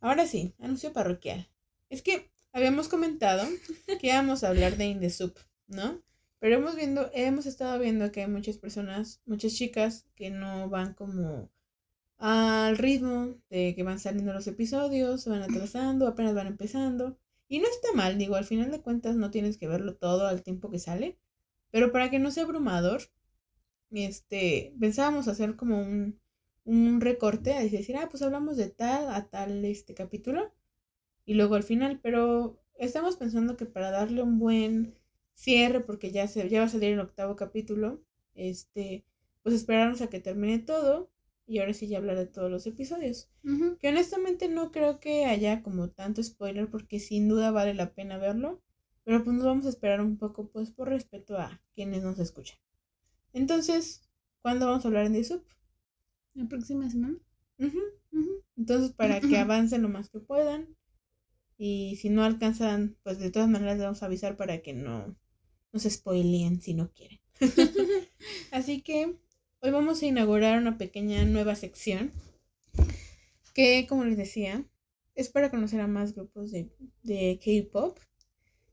Ahora 0.00 0.26
sí, 0.26 0.54
anuncio 0.58 0.92
parroquial. 0.92 1.48
Es 1.88 2.02
que 2.02 2.30
habíamos 2.52 2.88
comentado 2.88 3.46
que 4.00 4.08
íbamos 4.08 4.42
a 4.42 4.48
hablar 4.48 4.76
de 4.76 4.86
Indesup, 4.86 5.36
¿no? 5.68 6.02
Pero 6.40 6.56
hemos 6.56 6.76
viendo, 6.76 7.10
hemos 7.14 7.46
estado 7.46 7.78
viendo 7.78 8.12
que 8.12 8.22
hay 8.22 8.28
muchas 8.28 8.58
personas, 8.58 9.22
muchas 9.24 9.54
chicas 9.54 10.06
que 10.14 10.30
no 10.30 10.68
van 10.68 10.92
como 10.92 11.50
al 12.18 12.76
ritmo 12.76 13.34
de 13.48 13.74
que 13.74 13.82
van 13.82 13.98
saliendo 13.98 14.32
los 14.32 14.46
episodios, 14.46 15.22
se 15.22 15.30
van 15.30 15.42
atrasando, 15.42 16.06
apenas 16.06 16.34
van 16.34 16.48
empezando. 16.48 17.18
Y 17.54 17.60
no 17.60 17.68
está 17.68 17.92
mal, 17.94 18.18
digo, 18.18 18.34
al 18.34 18.44
final 18.44 18.72
de 18.72 18.80
cuentas 18.80 19.14
no 19.14 19.30
tienes 19.30 19.58
que 19.58 19.68
verlo 19.68 19.94
todo 19.94 20.26
al 20.26 20.42
tiempo 20.42 20.72
que 20.72 20.80
sale. 20.80 21.20
Pero 21.70 21.92
para 21.92 22.10
que 22.10 22.18
no 22.18 22.32
sea 22.32 22.42
abrumador, 22.42 23.02
este, 23.92 24.74
pensábamos 24.80 25.28
hacer 25.28 25.54
como 25.54 25.80
un, 25.80 26.18
un 26.64 27.00
recorte, 27.00 27.54
a 27.54 27.60
decir, 27.60 27.96
ah, 27.96 28.08
pues 28.10 28.24
hablamos 28.24 28.56
de 28.56 28.70
tal 28.70 29.08
a 29.14 29.30
tal 29.30 29.64
este 29.64 29.94
capítulo. 29.94 30.52
Y 31.26 31.34
luego 31.34 31.54
al 31.54 31.62
final, 31.62 32.00
pero 32.02 32.58
estamos 32.74 33.16
pensando 33.16 33.56
que 33.56 33.66
para 33.66 33.92
darle 33.92 34.22
un 34.22 34.40
buen 34.40 34.98
cierre, 35.34 35.78
porque 35.78 36.10
ya, 36.10 36.26
se, 36.26 36.48
ya 36.48 36.58
va 36.58 36.66
a 36.66 36.68
salir 36.68 36.94
el 36.94 36.98
octavo 37.00 37.36
capítulo, 37.36 38.02
este, 38.34 39.06
pues 39.44 39.54
esperarnos 39.54 40.00
a 40.00 40.08
que 40.10 40.18
termine 40.18 40.58
todo 40.58 41.08
y 41.46 41.58
ahora 41.58 41.74
sí 41.74 41.88
ya 41.88 41.98
hablar 41.98 42.16
de 42.16 42.26
todos 42.26 42.50
los 42.50 42.66
episodios. 42.66 43.28
Que 43.80 43.88
honestamente 43.88 44.48
no 44.48 44.70
creo 44.70 45.00
que 45.00 45.26
haya 45.26 45.62
como 45.62 45.90
tanto 45.90 46.22
spoiler 46.22 46.70
porque 46.70 46.98
sin 47.00 47.28
duda 47.28 47.50
vale 47.50 47.74
la 47.74 47.94
pena 47.94 48.18
verlo. 48.18 48.62
Pero 49.04 49.22
pues 49.22 49.36
nos 49.36 49.44
vamos 49.44 49.66
a 49.66 49.68
esperar 49.68 50.00
un 50.00 50.16
poco 50.16 50.48
pues 50.48 50.70
por 50.70 50.88
respeto 50.88 51.36
a 51.36 51.60
quienes 51.74 52.02
nos 52.02 52.18
escuchan. 52.18 52.56
Entonces, 53.34 54.08
¿cuándo 54.40 54.66
vamos 54.66 54.84
a 54.84 54.88
hablar 54.88 55.10
de 55.10 55.24
Sup? 55.24 55.44
La 56.32 56.48
próxima 56.48 56.88
semana. 56.88 57.18
Entonces, 58.56 58.92
para 58.92 59.20
que 59.20 59.36
avancen 59.36 59.82
lo 59.82 59.88
más 59.88 60.08
que 60.08 60.20
puedan. 60.20 60.74
Y 61.58 61.96
si 61.96 62.08
no 62.08 62.24
alcanzan, 62.24 62.96
pues 63.02 63.18
de 63.18 63.30
todas 63.30 63.48
maneras 63.48 63.76
les 63.76 63.84
vamos 63.84 64.02
a 64.02 64.06
avisar 64.06 64.36
para 64.36 64.62
que 64.62 64.72
no 64.72 65.16
nos 65.72 65.82
spoileen 65.82 66.60
si 66.60 66.74
no 66.74 66.90
quieren. 66.92 67.20
Así 68.52 68.82
que 68.82 69.18
Hoy 69.64 69.70
vamos 69.70 70.02
a 70.02 70.06
inaugurar 70.06 70.58
una 70.58 70.76
pequeña 70.76 71.24
nueva 71.24 71.54
sección 71.54 72.12
que, 73.54 73.86
como 73.88 74.04
les 74.04 74.18
decía, 74.18 74.62
es 75.14 75.30
para 75.30 75.50
conocer 75.50 75.80
a 75.80 75.86
más 75.86 76.14
grupos 76.14 76.50
de, 76.50 76.68
de 77.02 77.40
K-Pop. 77.42 77.98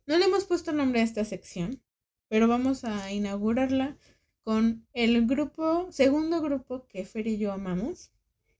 No 0.05 0.17
le 0.17 0.25
hemos 0.25 0.43
puesto 0.43 0.73
nombre 0.73 0.99
a 0.99 1.05
esta 1.05 1.23
sección, 1.23 1.81
pero 2.27 2.49
vamos 2.49 2.83
a 2.83 3.09
inaugurarla 3.09 3.97
con 4.43 4.85
el 4.91 5.25
grupo, 5.27 5.89
segundo 5.93 6.41
grupo 6.41 6.85
que 6.89 7.05
Fer 7.05 7.25
y 7.25 7.37
yo 7.37 7.53
amamos, 7.53 8.11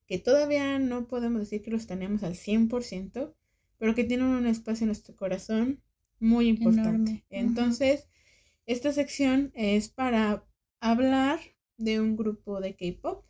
que 0.07 0.17
todavía 0.17 0.79
no 0.79 1.09
podemos 1.09 1.41
decir 1.41 1.61
que 1.61 1.71
los 1.71 1.85
tenemos 1.85 2.23
al 2.23 2.35
100%, 2.35 3.35
pero 3.77 3.93
que 3.93 4.05
tienen 4.05 4.27
un 4.27 4.47
espacio 4.47 4.85
en 4.85 4.87
nuestro 4.87 5.17
corazón 5.17 5.83
muy 6.21 6.47
importante. 6.47 7.25
Entonces, 7.29 8.07
esta 8.67 8.93
sección 8.93 9.51
es 9.53 9.89
para 9.89 10.45
hablar 10.79 11.41
de 11.83 11.99
un 11.99 12.15
grupo 12.15 12.61
de 12.61 12.75
K-Pop 12.75 13.25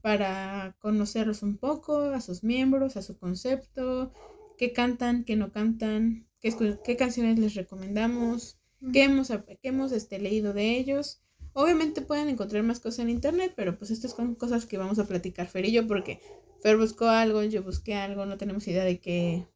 para 0.00 0.76
conocerlos 0.78 1.42
un 1.42 1.58
poco, 1.58 2.00
a 2.00 2.20
sus 2.20 2.42
miembros, 2.42 2.96
a 2.96 3.02
su 3.02 3.18
concepto, 3.18 4.12
qué 4.56 4.72
cantan, 4.72 5.24
qué 5.24 5.36
no 5.36 5.52
cantan, 5.52 6.26
qué, 6.40 6.78
qué 6.84 6.96
canciones 6.96 7.38
les 7.38 7.54
recomendamos, 7.54 8.58
qué 8.92 9.04
hemos, 9.04 9.28
qué 9.28 9.68
hemos 9.68 9.92
este, 9.92 10.18
leído 10.18 10.52
de 10.52 10.76
ellos. 10.76 11.22
Obviamente 11.52 12.00
pueden 12.00 12.28
encontrar 12.28 12.62
más 12.62 12.80
cosas 12.80 13.00
en 13.00 13.10
internet, 13.10 13.52
pero 13.56 13.76
pues 13.76 13.90
estas 13.90 14.12
son 14.12 14.34
cosas 14.34 14.66
que 14.66 14.78
vamos 14.78 14.98
a 14.98 15.06
platicar 15.06 15.48
Fer 15.48 15.66
y 15.66 15.72
yo 15.72 15.86
porque 15.86 16.20
Fer 16.62 16.76
buscó 16.76 17.08
algo, 17.08 17.42
yo 17.42 17.62
busqué 17.62 17.94
algo, 17.94 18.24
no 18.26 18.38
tenemos 18.38 18.66
idea 18.68 18.84
de 18.84 19.00
que 19.00 19.48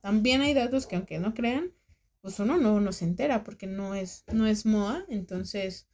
también 0.00 0.42
hay 0.42 0.54
datos 0.54 0.86
que 0.86 0.96
aunque 0.96 1.18
no 1.18 1.34
crean, 1.34 1.72
pues 2.20 2.38
uno 2.38 2.56
no, 2.56 2.80
no 2.80 2.92
se 2.92 3.04
entera 3.04 3.44
porque 3.44 3.66
no 3.66 3.94
es, 3.94 4.24
no 4.32 4.46
es 4.46 4.64
MOA, 4.64 5.04
entonces 5.08 5.88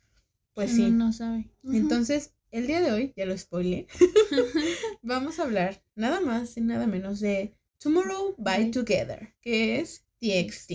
pues 0.66 0.76
sí. 0.76 0.90
No, 0.90 1.12
sabe. 1.12 1.50
Entonces, 1.64 2.34
el 2.50 2.66
día 2.66 2.82
de 2.82 2.92
hoy, 2.92 3.14
ya 3.16 3.24
lo 3.24 3.36
spoilé, 3.36 3.86
vamos 5.02 5.38
a 5.38 5.44
hablar 5.44 5.82
nada 5.94 6.20
más 6.20 6.56
y 6.56 6.60
nada 6.60 6.86
menos 6.86 7.20
de 7.20 7.54
Tomorrow 7.78 8.34
by 8.36 8.70
Together, 8.70 9.34
que 9.40 9.80
es 9.80 10.04
TXT. 10.18 10.72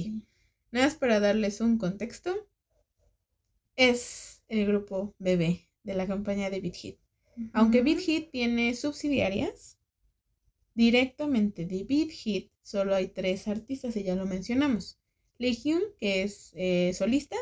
Nada 0.71 0.88
más 0.88 0.95
para 0.95 1.19
darles 1.19 1.61
un 1.61 1.77
contexto, 1.77 2.36
es 3.75 4.43
el 4.47 4.65
grupo 4.65 5.13
bebé 5.19 5.69
de 5.83 5.93
la 5.93 6.07
campaña 6.07 6.49
de 6.49 6.61
Beat 6.61 6.75
Hit. 6.75 6.99
Aunque 7.53 7.83
Beat 7.83 7.99
Hit 7.99 8.31
tiene 8.31 8.73
subsidiarias, 8.73 9.77
directamente 10.73 11.65
de 11.65 11.83
Beat 11.83 12.09
Hit 12.09 12.51
solo 12.63 12.95
hay 12.95 13.09
tres 13.09 13.47
artistas 13.47 13.95
y 13.97 14.03
ya 14.03 14.15
lo 14.15 14.25
mencionamos. 14.25 14.99
Legion, 15.38 15.81
que 15.99 16.23
es 16.23 16.53
eh, 16.55 16.91
solista, 16.95 17.36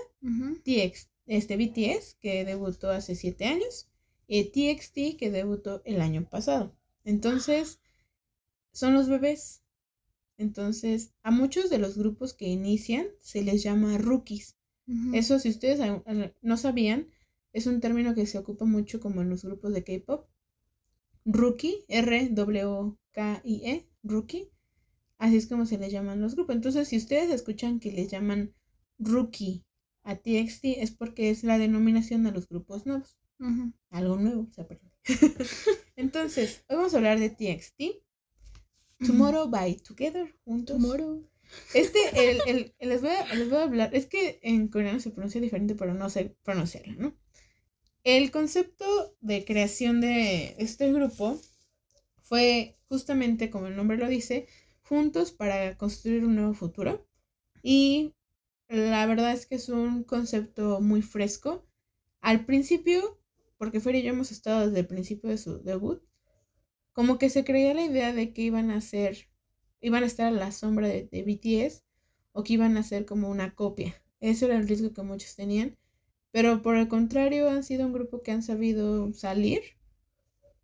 TXT 0.66 1.13
este 1.26 1.58
BTS, 1.58 2.16
que 2.20 2.46
debutó 2.46 2.90
hace 2.90 3.16
siete 3.16 3.46
años, 3.46 3.90
y 4.28 4.46
TXT, 4.46 5.18
que 5.18 5.32
debutó 5.32 5.82
el 5.86 6.02
año 6.02 6.28
pasado. 6.30 6.76
Entonces, 7.04 7.80
son 8.72 8.94
los 8.94 9.10
bebés. 9.10 9.64
Entonces, 10.38 11.14
a 11.22 11.32
muchos 11.32 11.70
de 11.70 11.78
los 11.78 11.98
grupos 11.98 12.34
que 12.34 12.48
inician 12.48 13.08
se 13.20 13.44
les 13.44 13.64
llama 13.64 13.98
rookies. 13.98 14.58
Eso, 15.14 15.40
si 15.40 15.50
ustedes 15.50 15.80
no 16.42 16.58
sabían, 16.58 17.08
es 17.54 17.68
un 17.68 17.80
término 17.80 18.16
que 18.16 18.26
se 18.26 18.38
ocupa 18.38 18.66
mucho 18.66 19.00
como 19.00 19.22
en 19.22 19.30
los 19.30 19.46
grupos 19.46 19.74
de 19.74 19.84
K-pop. 19.84 20.28
Rookie, 21.24 21.86
R-W-K-I-E, 21.88 23.88
rookie. 24.04 24.50
Así 25.20 25.38
es 25.38 25.48
como 25.48 25.66
se 25.66 25.78
les 25.78 25.92
llaman 25.92 26.20
los 26.20 26.36
grupos. 26.36 26.56
Entonces, 26.56 26.90
si 26.90 26.98
ustedes 26.98 27.30
escuchan 27.30 27.80
que 27.80 27.94
les 27.94 28.10
llaman 28.10 28.54
rookie 28.98 29.64
a 30.04 30.16
TXT, 30.16 30.66
es 30.78 30.92
porque 30.92 31.30
es 31.30 31.44
la 31.44 31.58
denominación 31.58 32.24
de 32.24 32.32
los 32.32 32.48
grupos 32.48 32.86
nuevos. 32.86 33.18
Algo 33.90 34.18
nuevo, 34.18 34.48
se 34.52 34.62
aprende. 34.62 34.90
Entonces, 35.96 36.64
hoy 36.70 36.78
vamos 36.78 36.94
a 36.94 36.98
hablar 36.98 37.20
de 37.20 37.30
TXT. 37.30 38.04
Tomorrow 39.06 39.50
by 39.50 39.76
Together, 39.78 40.34
juntos. 40.46 40.78
Tomorrow. 40.78 41.28
Este, 41.74 42.00
el, 42.14 42.42
el, 42.48 42.74
les, 42.80 43.02
voy 43.02 43.12
a, 43.12 43.36
les 43.36 43.50
voy 43.50 43.60
a 43.60 43.64
hablar, 43.64 43.94
es 43.94 44.06
que 44.06 44.40
en 44.44 44.70
coreano 44.70 45.00
se 45.00 45.10
pronuncia 45.10 45.42
diferente, 45.42 45.76
pero 45.76 45.94
no 45.94 46.10
sé 46.10 46.36
pronunciarlo, 46.44 46.94
¿no? 46.96 47.18
El 48.04 48.32
concepto 48.32 49.16
de 49.22 49.46
creación 49.46 50.02
de 50.02 50.56
este 50.58 50.92
grupo 50.92 51.40
fue 52.22 52.78
justamente, 52.88 53.50
como 53.50 53.68
el 53.68 53.76
nombre 53.76 53.98
lo 53.98 54.08
dice, 54.08 54.48
juntos 54.82 55.32
para 55.32 55.78
construir 55.78 56.26
un 56.26 56.36
nuevo 56.36 56.54
futuro. 56.54 57.08
Y 57.62 58.14
la 58.74 59.06
verdad 59.06 59.34
es 59.34 59.46
que 59.46 59.56
es 59.56 59.70
un 59.70 60.04
concepto 60.04 60.82
muy 60.82 61.04
fresco. 61.04 61.64
Al 62.22 62.46
principio, 62.46 63.20
porque 63.58 63.80
Fer 63.80 63.96
y 63.96 64.02
yo 64.02 64.10
hemos 64.10 64.32
estado 64.32 64.68
desde 64.68 64.80
el 64.80 64.88
principio 64.88 65.30
de 65.30 65.38
su 65.38 65.62
debut, 65.62 66.02
como 66.92 67.20
que 67.20 67.30
se 67.30 67.44
creía 67.44 67.74
la 67.76 67.84
idea 67.84 68.14
de 68.14 68.34
que 68.34 68.42
iban 68.42 68.72
a 68.72 68.82
ser, 68.82 69.30
iban 69.80 70.04
a 70.04 70.08
estar 70.08 70.28
a 70.28 70.32
la 70.32 70.52
sombra 70.52 70.88
de, 70.88 71.04
BTS 71.12 71.84
o 72.32 72.44
que 72.44 72.54
iban 72.54 72.78
a 72.78 72.84
ser 72.84 73.06
como 73.06 73.30
una 73.30 73.54
copia. 73.54 74.02
Ese 74.20 74.46
era 74.46 74.58
el 74.58 74.68
riesgo 74.68 74.94
que 74.94 75.04
muchos 75.04 75.36
tenían. 75.36 75.78
Pero 76.32 76.64
por 76.64 76.76
el 76.76 76.88
contrario, 76.88 77.50
han 77.50 77.64
sido 77.64 77.86
un 77.86 77.94
grupo 77.94 78.24
que 78.24 78.32
han 78.32 78.42
sabido 78.42 79.14
salir, 79.14 79.62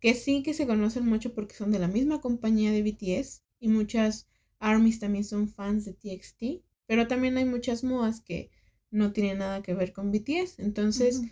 que 0.00 0.14
sí 0.14 0.42
que 0.42 0.54
se 0.54 0.66
conocen 0.66 1.06
mucho 1.06 1.32
porque 1.32 1.54
son 1.54 1.70
de 1.70 1.78
la 1.78 1.86
misma 1.86 2.20
compañía 2.20 2.72
de 2.72 2.82
BTS 2.82 3.44
y 3.60 3.68
muchas 3.68 4.28
ARMYs 4.58 4.98
también 4.98 5.24
son 5.24 5.48
fans 5.48 5.84
de 5.84 5.92
TXT, 5.92 6.64
pero 6.90 7.06
también 7.06 7.38
hay 7.38 7.44
muchas 7.44 7.84
MOAs 7.84 8.20
que 8.20 8.50
no 8.90 9.12
tienen 9.12 9.38
nada 9.38 9.62
que 9.62 9.74
ver 9.74 9.92
con 9.92 10.10
BTS. 10.10 10.58
Entonces, 10.58 11.22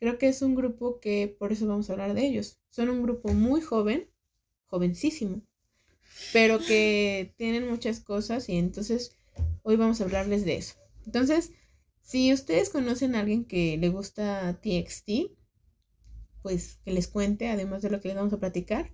creo 0.00 0.16
que 0.16 0.28
es 0.28 0.40
un 0.40 0.54
grupo 0.54 1.00
que 1.00 1.28
por 1.38 1.52
eso 1.52 1.66
vamos 1.66 1.90
a 1.90 1.92
hablar 1.92 2.14
de 2.14 2.26
ellos. 2.26 2.62
Son 2.70 2.88
un 2.88 3.02
grupo 3.02 3.34
muy 3.34 3.60
joven, 3.60 4.08
jovencísimo, 4.68 5.42
pero 6.32 6.60
que 6.60 7.34
tienen 7.36 7.68
muchas 7.68 8.00
cosas 8.00 8.48
y 8.48 8.56
entonces 8.56 9.14
hoy 9.60 9.76
vamos 9.76 10.00
a 10.00 10.04
hablarles 10.04 10.46
de 10.46 10.56
eso. 10.56 10.76
Entonces, 11.04 11.52
si 12.00 12.32
ustedes 12.32 12.70
conocen 12.70 13.14
a 13.14 13.20
alguien 13.20 13.44
que 13.44 13.76
le 13.76 13.90
gusta 13.90 14.62
TXT, 14.62 15.30
pues 16.40 16.78
que 16.86 16.92
les 16.92 17.06
cuente, 17.06 17.50
además 17.50 17.82
de 17.82 17.90
lo 17.90 18.00
que 18.00 18.08
les 18.08 18.16
vamos 18.16 18.32
a 18.32 18.40
platicar. 18.40 18.90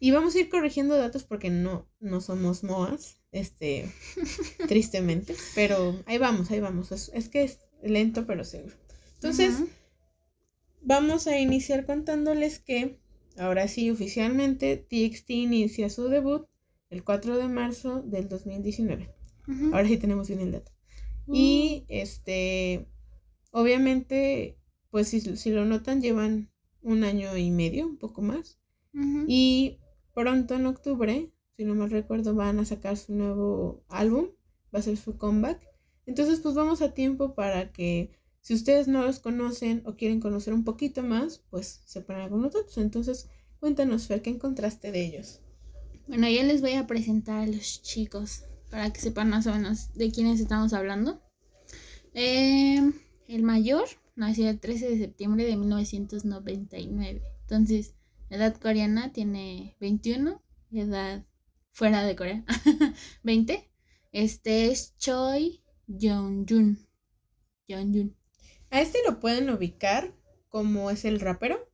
Y 0.00 0.10
vamos 0.10 0.34
a 0.34 0.40
ir 0.40 0.50
corrigiendo 0.50 0.98
datos 0.98 1.24
porque 1.24 1.48
no, 1.48 1.88
no 1.98 2.20
somos 2.20 2.62
MOAs, 2.62 3.22
este, 3.36 3.90
tristemente. 4.68 5.34
Pero 5.54 6.02
ahí 6.06 6.18
vamos, 6.18 6.50
ahí 6.50 6.60
vamos. 6.60 6.92
Es, 6.92 7.28
que 7.28 7.42
es 7.42 7.60
lento 7.82 8.26
pero 8.26 8.44
seguro. 8.44 8.74
Entonces, 9.14 9.64
vamos 10.82 11.26
a 11.26 11.38
iniciar 11.38 11.86
contándoles 11.86 12.58
que, 12.58 13.00
ahora 13.38 13.68
sí, 13.68 13.90
oficialmente, 13.90 14.76
TXT 14.76 15.30
inicia 15.30 15.90
su 15.90 16.08
debut 16.08 16.46
el 16.90 17.02
4 17.02 17.36
de 17.36 17.48
marzo 17.48 18.02
del 18.02 18.28
2019. 18.28 19.14
Ahora 19.72 19.86
sí 19.86 19.96
tenemos 19.96 20.28
bien 20.28 20.40
el 20.40 20.52
dato. 20.52 20.72
Y 21.28 21.84
mm. 21.88 21.92
este, 21.92 22.88
obviamente, 23.50 24.58
pues 24.90 25.08
si, 25.08 25.20
si, 25.20 25.50
lo 25.50 25.64
notan, 25.64 26.00
llevan 26.00 26.50
un 26.82 27.04
año 27.04 27.36
y 27.36 27.50
medio, 27.50 27.86
un 27.86 27.98
poco 27.98 28.22
más. 28.22 28.58
Y 29.28 29.78
pronto 30.14 30.54
en 30.54 30.64
octubre, 30.64 31.30
si 31.56 31.64
no 31.64 31.74
me 31.74 31.86
recuerdo, 31.86 32.34
van 32.34 32.58
a 32.58 32.64
sacar 32.64 32.96
su 32.96 33.14
nuevo 33.14 33.82
álbum, 33.88 34.28
va 34.74 34.80
a 34.80 34.82
ser 34.82 34.96
su 34.96 35.16
comeback. 35.16 35.60
Entonces, 36.04 36.40
pues 36.40 36.54
vamos 36.54 36.82
a 36.82 36.92
tiempo 36.92 37.34
para 37.34 37.72
que 37.72 38.12
si 38.40 38.54
ustedes 38.54 38.86
no 38.88 39.02
los 39.02 39.18
conocen 39.18 39.82
o 39.86 39.96
quieren 39.96 40.20
conocer 40.20 40.52
un 40.52 40.64
poquito 40.64 41.02
más, 41.02 41.42
pues 41.50 41.80
se 41.86 42.02
ponen 42.02 42.28
con 42.28 42.42
nosotros. 42.42 42.76
Entonces, 42.78 43.28
cuéntanos, 43.58 44.06
Fer, 44.06 44.22
¿qué 44.22 44.30
encontraste 44.30 44.92
de 44.92 45.04
ellos? 45.04 45.40
Bueno, 46.06 46.28
ya 46.28 46.44
les 46.44 46.60
voy 46.60 46.74
a 46.74 46.86
presentar 46.86 47.40
a 47.40 47.46
los 47.46 47.82
chicos 47.82 48.44
para 48.70 48.92
que 48.92 49.00
sepan 49.00 49.30
más 49.30 49.46
o 49.46 49.52
menos 49.52 49.92
de 49.94 50.12
quiénes 50.12 50.40
estamos 50.40 50.72
hablando. 50.74 51.20
Eh, 52.14 52.92
el 53.28 53.42
mayor 53.42 53.88
nació 54.14 54.48
el 54.48 54.60
13 54.60 54.90
de 54.90 54.98
septiembre 54.98 55.44
de 55.44 55.56
1999. 55.56 57.22
Entonces, 57.40 57.94
edad 58.30 58.54
coreana 58.56 59.12
tiene 59.12 59.76
21, 59.80 60.40
edad 60.70 61.24
fuera 61.76 62.02
de 62.04 62.16
Corea 62.16 62.42
20. 63.22 63.70
Este 64.12 64.70
es 64.70 64.96
Choi 64.96 65.62
Jong-jun. 65.86 66.78
Jong-jun. 67.68 68.16
A 68.70 68.80
este 68.80 68.98
lo 69.06 69.20
pueden 69.20 69.50
ubicar 69.50 70.14
como 70.48 70.90
es 70.90 71.04
el 71.04 71.20
rapero, 71.20 71.70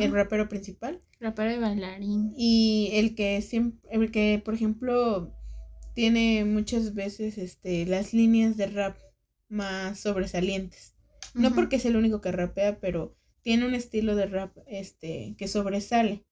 el 0.00 0.10
rapero 0.10 0.48
principal. 0.48 1.02
Rapero 1.20 1.52
y 1.52 1.58
bailarín. 1.58 2.32
Y 2.34 2.88
el 2.94 3.14
que 3.14 3.42
siempre, 3.42 3.86
el 3.90 4.10
que 4.10 4.40
por 4.42 4.54
ejemplo 4.54 5.34
tiene 5.94 6.46
muchas 6.46 6.94
veces 6.94 7.36
este, 7.36 7.84
las 7.84 8.14
líneas 8.14 8.56
de 8.56 8.68
rap 8.68 8.96
más 9.48 10.00
sobresalientes. 10.00 10.94
No 11.34 11.54
porque 11.54 11.76
es 11.76 11.84
el 11.84 11.96
único 11.96 12.22
que 12.22 12.32
rapea, 12.32 12.80
pero 12.80 13.14
tiene 13.42 13.66
un 13.66 13.74
estilo 13.74 14.16
de 14.16 14.26
rap 14.26 14.56
este, 14.66 15.34
que 15.36 15.46
sobresale, 15.46 16.24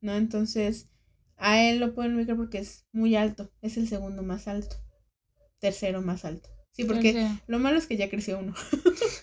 ¿no? 0.00 0.14
Entonces, 0.14 0.88
a 1.36 1.62
él 1.62 1.78
lo 1.78 1.94
pueden 1.94 2.14
ubicar 2.16 2.36
porque 2.36 2.58
es 2.58 2.86
muy 2.92 3.16
alto, 3.16 3.50
es 3.62 3.76
el 3.76 3.88
segundo 3.88 4.22
más 4.22 4.48
alto, 4.48 4.76
tercero 5.58 6.02
más 6.02 6.24
alto. 6.24 6.50
Sí, 6.72 6.84
porque 6.84 7.28
lo 7.46 7.60
malo 7.60 7.78
es 7.78 7.86
que 7.86 7.96
ya 7.96 8.10
creció 8.10 8.40
uno. 8.40 8.52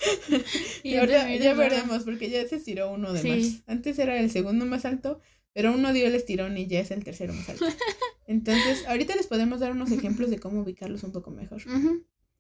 y 0.84 0.96
ahora 0.96 1.36
ya 1.36 1.54
veremos, 1.54 2.04
porque 2.04 2.30
ya 2.30 2.48
se 2.48 2.56
estiró 2.56 2.90
uno 2.92 3.12
de 3.12 3.24
más. 3.24 3.64
Antes 3.68 4.00
era 4.00 4.18
el 4.18 4.32
segundo 4.32 4.66
más 4.66 4.86
alto, 4.86 5.20
pero 5.52 5.74
uno 5.74 5.92
dio 5.92 6.08
el 6.08 6.16
estirón 6.16 6.58
y 6.58 6.68
ya 6.68 6.80
es 6.80 6.92
el 6.92 7.04
tercero 7.04 7.34
más 7.34 7.50
alto. 7.50 7.66
Entonces, 8.28 8.88
ahorita 8.88 9.18
les 9.18 9.28
podemos 9.28 9.60
dar 9.60 9.74
unos 9.74 9.92
ejemplos 9.92 10.30
de 10.30 10.40
cómo 10.40 10.62
ubicarlos 10.62 11.04
un 11.04 11.12
poco 11.12 11.32
mejor. 11.32 11.62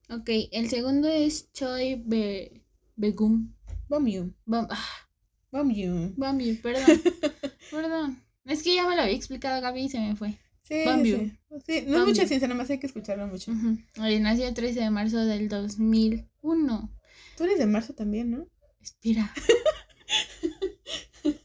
Ok, 0.10 0.30
el 0.52 0.70
segundo 0.70 1.10
es 1.10 1.52
Choi 1.52 2.02
Be 2.06 2.64
Begum. 2.96 3.54
Bomyu. 3.90 4.34
Bom 4.46 4.68
ah. 4.70 5.10
Bomyu. 5.52 6.14
Bomyu, 6.16 6.62
perdón. 6.62 7.02
perdón. 7.72 8.24
Es 8.46 8.64
que 8.64 8.76
ya 8.76 8.88
me 8.88 8.96
lo 8.96 9.02
había 9.02 9.16
explicado 9.16 9.62
Gaby 9.62 9.82
y 9.82 9.90
se 9.90 10.00
me 10.00 10.16
fue. 10.16 10.38
Sí, 10.64 10.84
Bomyu. 10.86 11.32
Sí. 11.66 11.84
no 11.88 12.00
es 12.00 12.08
mucha 12.08 12.28
ciencia, 12.28 12.48
nada 12.48 12.58
más 12.58 12.70
hay 12.70 12.80
que 12.80 12.88
escucharlo 12.88 13.28
mucho. 13.28 13.52
nació 13.96 14.48
el 14.48 14.54
13 14.54 14.80
de 14.80 14.90
marzo 14.90 15.26
del 15.26 15.50
2001. 15.50 16.98
Tú 17.38 17.44
eres 17.44 17.60
de 17.60 17.66
marzo 17.66 17.94
también, 17.94 18.32
¿no? 18.32 18.48
Espera. 18.82 19.34
es 21.24 21.36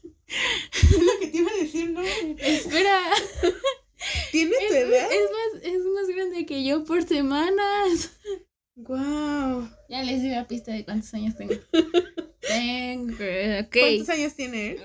lo 0.91 1.19
que 1.19 1.27
te 1.27 1.37
iba 1.37 1.51
a 1.51 1.63
decir, 1.63 1.91
¿no? 1.91 2.01
Espera. 2.01 3.01
¿Tienes 4.31 4.57
tu 4.67 4.73
edad? 4.73 5.09
Es 5.11 5.29
más, 5.31 5.63
es 5.63 5.85
más 5.85 6.07
grande 6.07 6.45
que 6.45 6.63
yo 6.63 6.83
por 6.83 7.03
semanas. 7.03 8.11
Wow. 8.77 9.67
Ya 9.89 10.03
les 10.03 10.21
di 10.21 10.29
la 10.29 10.45
pista 10.47 10.71
de 10.71 10.85
cuántos 10.85 11.11
años 11.15 11.35
tengo. 11.35 11.55
tengo, 12.41 13.17
¿Cuántos 13.71 14.09
años 14.09 14.35
tiene 14.35 14.71
él? 14.71 14.81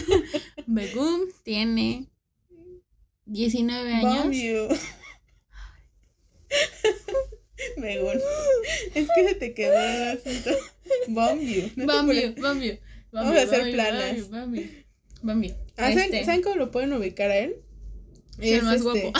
Begum 0.66 1.22
tiene 1.42 2.10
19 3.24 3.94
años. 3.94 4.26
Begum. 7.78 8.18
Es 8.94 9.08
que 9.14 9.28
se 9.28 9.34
te 9.36 9.54
quedó 9.54 9.80
el 9.80 10.18
asunto. 10.18 10.50
Bomb 11.08 11.40
you. 11.40 11.70
Vamos 13.12 13.36
a 13.36 13.42
hacer 13.42 13.72
planas. 13.72 14.28
Bambi. 15.22 15.54
Ah, 15.78 15.90
este. 15.90 16.24
¿saben, 16.26 16.42
cómo 16.42 16.56
lo 16.56 16.70
pueden 16.70 16.92
ubicar 16.92 17.30
a 17.30 17.38
él? 17.38 17.56
Es, 18.38 18.58
el 18.58 18.62
más 18.64 18.76
este, 18.76 19.02
guapo. 19.02 19.18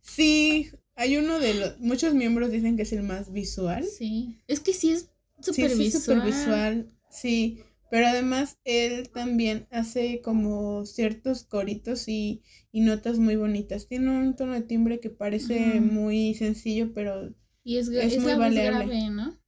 sí, 0.00 0.72
hay 0.98 1.16
uno 1.16 1.38
de 1.38 1.54
los. 1.54 1.80
Muchos 1.80 2.12
miembros 2.12 2.50
dicen 2.50 2.76
que 2.76 2.82
es 2.82 2.92
el 2.92 3.04
más 3.04 3.32
visual. 3.32 3.84
Sí. 3.84 4.40
Es 4.48 4.58
que 4.58 4.72
sí 4.72 4.90
es 4.90 5.10
súper 5.40 5.70
sí, 5.70 5.78
visual. 5.78 6.22
visual. 6.22 6.92
Sí. 7.08 7.60
Pero 7.90 8.08
además 8.08 8.58
él 8.64 9.08
también 9.08 9.66
hace 9.70 10.20
como 10.20 10.84
ciertos 10.84 11.44
coritos 11.44 12.08
y, 12.08 12.42
y 12.72 12.80
notas 12.80 13.18
muy 13.18 13.36
bonitas. 13.36 13.86
Tiene 13.86 14.10
un 14.10 14.36
tono 14.36 14.52
de 14.52 14.62
timbre 14.62 15.00
que 15.00 15.08
parece 15.08 15.80
muy 15.80 16.34
sencillo, 16.34 16.92
pero 16.92 17.32
y 17.64 17.78
es, 17.78 17.88
es, 17.88 18.18
muy 18.20 18.32
la 18.32 18.48
grave, 18.48 19.10
¿no? 19.10 19.38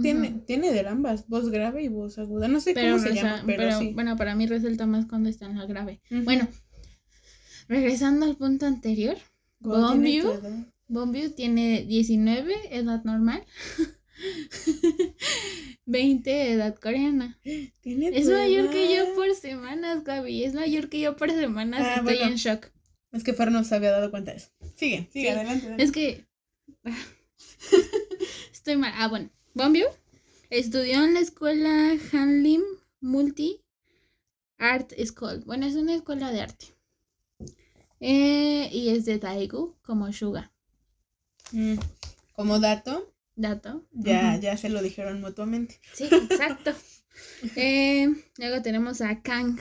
tiene, 0.00 0.30
tiene 0.46 0.72
de 0.72 0.88
ambas, 0.88 1.28
voz 1.28 1.50
grave 1.50 1.84
y 1.84 1.88
voz 1.88 2.18
aguda. 2.18 2.48
No 2.48 2.60
sé 2.60 2.74
cómo 2.74 2.98
se 2.98 3.14
llama, 3.14 3.42
pero, 3.46 3.78
sí. 3.78 3.92
Bueno, 3.94 4.16
para 4.16 4.34
mí 4.34 4.46
resulta 4.46 4.86
más 4.86 5.06
cuando 5.06 5.28
está 5.28 5.46
en 5.46 5.56
la 5.56 5.66
grave. 5.66 6.00
Bueno, 6.24 6.48
regresando 7.68 8.26
al 8.26 8.36
punto 8.36 8.66
anterior, 8.66 9.16
Bombiu 10.88 11.30
tiene 11.30 11.84
19, 11.84 12.76
edad 12.76 13.02
normal. 13.04 13.44
20 15.86 16.52
edad 16.52 16.74
coreana. 16.76 17.38
Tiene 17.80 18.08
Es 18.16 18.28
mayor 18.28 18.70
que 18.70 18.94
yo 18.94 19.14
por 19.14 19.34
semanas, 19.34 20.04
Gaby. 20.04 20.44
Es 20.44 20.54
mayor 20.54 20.88
que 20.88 21.00
yo 21.00 21.16
por 21.16 21.30
semanas. 21.30 21.82
Ah, 21.84 21.94
Estoy 21.98 22.16
bueno. 22.16 22.30
en 22.32 22.36
shock. 22.36 22.70
Es 23.12 23.24
que 23.24 23.32
Fer 23.34 23.50
no 23.52 23.62
se 23.64 23.74
había 23.74 23.90
dado 23.92 24.10
cuenta 24.10 24.32
de 24.32 24.38
eso. 24.38 24.48
Sigue, 24.74 25.08
sigue, 25.12 25.26
Sí. 25.26 25.28
adelante. 25.28 25.66
adelante. 25.66 25.84
Es 25.84 25.92
que. 25.92 26.26
Estoy 28.52 28.76
mal. 28.76 28.92
Ah, 28.96 29.08
bueno. 29.08 29.30
Bombio 29.54 29.86
estudió 30.50 31.02
en 31.04 31.14
la 31.14 31.20
escuela 31.20 31.96
Hanlim 32.12 32.62
Multi 33.00 33.62
Art 34.58 34.92
School. 35.04 35.42
Bueno, 35.46 35.66
es 35.66 35.74
una 35.76 35.94
escuela 35.94 36.30
de 36.32 36.40
arte. 36.42 36.66
Eh, 38.00 38.68
y 38.72 38.90
es 38.90 39.04
de 39.06 39.18
Daegu, 39.18 39.76
como 39.82 40.12
Suga. 40.12 40.52
Mm, 41.52 41.76
Como 42.32 42.58
dato, 42.60 43.12
Dato. 43.34 43.86
ya, 43.92 44.36
ya 44.40 44.56
se 44.56 44.68
lo 44.68 44.82
dijeron 44.82 45.20
mutuamente. 45.20 45.80
Sí, 45.94 46.04
exacto. 46.10 46.72
Eh, 47.56 48.08
luego 48.36 48.60
tenemos 48.60 49.00
a 49.00 49.22
Kang 49.22 49.58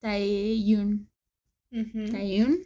Taeyun. 0.00 1.08
Taeyun, 1.70 2.58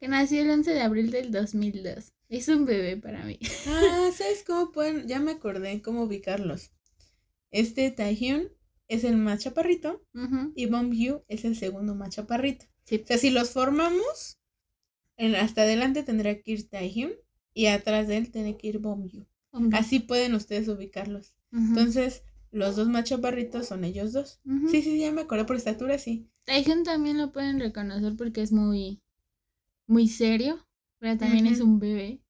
que 0.00 0.08
nació 0.08 0.42
el 0.42 0.50
11 0.50 0.72
de 0.72 0.80
abril 0.80 1.12
del 1.12 1.30
2002. 1.30 2.12
Es 2.28 2.48
un 2.48 2.64
bebé 2.64 2.96
para 2.96 3.24
mí. 3.24 3.38
Ah, 3.68 4.08
¿sabes 4.16 4.42
cómo 4.44 4.72
pueden? 4.72 5.06
Ya 5.06 5.20
me 5.20 5.30
acordé 5.30 5.80
cómo 5.82 6.02
ubicarlos. 6.02 6.72
Este 7.52 7.92
Taehyun 7.92 8.48
es 8.88 9.04
el 9.04 9.16
más 9.16 9.38
chaparrito 9.38 10.04
y 10.56 10.66
Bombyu 10.66 11.22
es 11.28 11.44
el 11.44 11.54
segundo 11.56 11.94
más 11.94 12.10
chaparrito. 12.10 12.66
Sí. 12.86 13.00
O 13.04 13.06
sea, 13.06 13.18
si 13.18 13.30
los 13.30 13.50
formamos, 13.50 14.40
en- 15.16 15.36
hasta 15.36 15.62
adelante 15.62 16.02
tendrá 16.02 16.34
que 16.40 16.50
ir 16.50 16.68
Taehyun 16.68 17.12
y 17.54 17.66
atrás 17.66 18.08
de 18.08 18.16
él 18.16 18.30
tiene 18.30 18.56
que 18.56 18.68
ir 18.68 18.78
Bombyu. 18.78 19.26
hombre. 19.50 19.78
Así 19.78 20.00
pueden 20.00 20.34
ustedes 20.34 20.68
ubicarlos. 20.68 21.34
Entonces, 21.52 22.22
los 22.52 22.76
dos 22.76 22.88
más 22.88 23.04
chaparritos 23.04 23.66
son 23.66 23.84
ellos 23.84 24.12
dos. 24.12 24.40
Sí, 24.70 24.82
sí, 24.82 24.98
ya 24.98 25.10
me 25.12 25.22
acordé 25.22 25.44
por 25.44 25.56
estatura, 25.56 25.98
sí. 25.98 26.28
Taehyun 26.44 26.84
también 26.84 27.18
lo 27.18 27.32
pueden 27.32 27.60
reconocer 27.60 28.16
porque 28.16 28.42
es 28.42 28.52
muy, 28.52 29.02
muy 29.86 30.08
serio, 30.08 30.66
pero 30.98 31.18
también 31.18 31.46
es 31.46 31.60
un 31.60 31.78
bebé. 31.78 32.22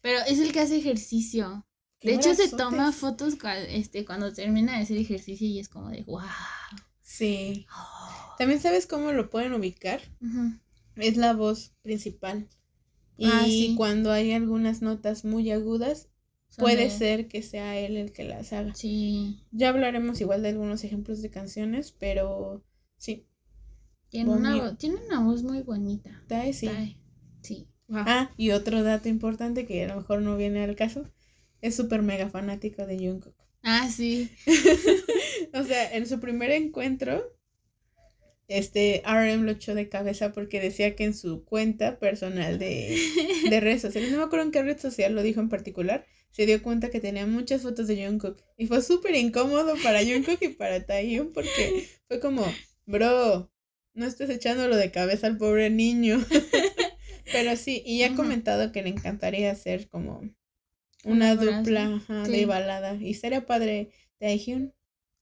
Pero 0.00 0.18
es 0.26 0.38
el 0.38 0.52
que 0.52 0.60
hace 0.60 0.76
ejercicio. 0.76 1.66
De 2.02 2.14
hecho, 2.14 2.34
se 2.34 2.48
toma 2.50 2.92
fotos 2.92 3.36
este, 3.68 4.04
cuando 4.04 4.32
termina 4.32 4.76
de 4.76 4.82
hacer 4.82 4.98
ejercicio 4.98 5.46
y 5.46 5.58
es 5.58 5.68
como 5.68 5.90
de 5.90 6.02
wow. 6.04 6.20
Sí. 7.02 7.66
También 8.38 8.60
sabes 8.60 8.86
cómo 8.86 9.12
lo 9.12 9.30
pueden 9.30 9.54
ubicar. 9.54 10.00
Es 10.96 11.16
la 11.16 11.32
voz 11.32 11.72
principal. 11.82 12.48
Y 13.18 13.26
Ah, 13.26 13.44
sí. 13.44 13.74
cuando 13.76 14.12
hay 14.12 14.32
algunas 14.32 14.82
notas 14.82 15.24
muy 15.24 15.50
agudas, 15.50 16.08
puede 16.58 16.90
ser 16.90 17.28
que 17.28 17.42
sea 17.42 17.78
él 17.78 17.96
el 17.96 18.12
que 18.12 18.24
las 18.24 18.52
haga. 18.52 18.74
Sí. 18.74 19.40
Ya 19.52 19.70
hablaremos 19.70 20.20
igual 20.20 20.42
de 20.42 20.50
algunos 20.50 20.84
ejemplos 20.84 21.22
de 21.22 21.30
canciones, 21.30 21.92
pero 21.92 22.62
sí. 22.98 23.26
Tiene 24.08 24.30
una, 24.30 24.76
tiene 24.76 24.96
una 25.06 25.20
voz 25.20 25.42
muy 25.42 25.62
bonita. 25.62 26.22
Tae 26.28 26.52
sí. 26.52 26.66
Tae. 26.66 26.96
Sí. 27.42 27.68
Ah, 27.90 28.30
y 28.36 28.50
otro 28.50 28.82
dato 28.82 29.08
importante 29.08 29.66
que 29.66 29.84
a 29.84 29.88
lo 29.88 29.96
mejor 29.96 30.22
no 30.22 30.36
viene 30.36 30.64
al 30.64 30.76
caso, 30.76 31.10
es 31.60 31.76
súper 31.76 32.02
mega 32.02 32.28
fanático 32.28 32.86
de 32.86 32.98
Jungkook. 32.98 33.34
Ah, 33.62 33.88
sí. 33.90 34.30
O 35.54 35.62
sea, 35.64 35.94
en 35.94 36.06
su 36.06 36.18
primer 36.20 36.50
encuentro, 36.50 37.22
este 38.48 39.02
RM 39.04 39.44
lo 39.44 39.52
echó 39.52 39.74
de 39.74 39.88
cabeza 39.88 40.32
porque 40.32 40.60
decía 40.60 40.94
que 40.96 41.04
en 41.04 41.14
su 41.14 41.44
cuenta 41.44 41.98
personal 41.98 42.58
de, 42.58 42.96
de 43.50 43.60
redes 43.60 43.82
sociales, 43.82 44.10
no 44.12 44.18
me 44.18 44.24
acuerdo 44.24 44.44
en 44.46 44.52
qué 44.52 44.62
red 44.62 44.78
social 44.78 45.14
lo 45.14 45.22
dijo 45.22 45.40
en 45.40 45.48
particular, 45.48 46.06
se 46.30 46.46
dio 46.46 46.62
cuenta 46.62 46.90
que 46.90 47.00
tenía 47.00 47.26
muchas 47.26 47.62
fotos 47.62 47.86
de 47.88 48.04
Jungkook. 48.06 48.42
Y 48.56 48.66
fue 48.66 48.82
súper 48.82 49.14
incómodo 49.16 49.74
para 49.82 50.04
Jungkook 50.04 50.38
y 50.42 50.48
para 50.50 50.84
Taehyung 50.84 51.32
porque 51.32 51.88
fue 52.08 52.20
como, 52.20 52.44
bro, 52.86 53.50
no 53.94 54.06
estés 54.06 54.30
echándolo 54.30 54.76
de 54.76 54.90
cabeza 54.90 55.26
al 55.26 55.38
pobre 55.38 55.70
niño. 55.70 56.24
Pero 57.32 57.56
sí, 57.56 57.82
y 57.84 57.98
ya 57.98 58.12
ha 58.12 58.14
comentado 58.14 58.70
que 58.72 58.82
le 58.82 58.90
encantaría 58.90 59.50
hacer 59.50 59.88
como 59.88 60.22
una 61.04 61.34
dupla 61.36 61.96
ajá, 61.96 62.24
Sí. 62.26 62.32
de 62.32 62.46
balada. 62.46 62.94
Y 62.96 63.14
sería 63.14 63.46
padre 63.46 63.90
Taehyung 64.18 64.72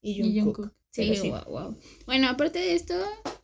y 0.03 0.21
Y 0.23 0.41
Jungkook. 0.41 0.75
Sí, 0.95 1.17
sí. 1.17 1.29
wow, 1.31 1.45
wow. 1.49 1.79
Bueno, 2.07 2.29
aparte 2.29 2.59
de 2.61 2.75
esto, 2.75 2.95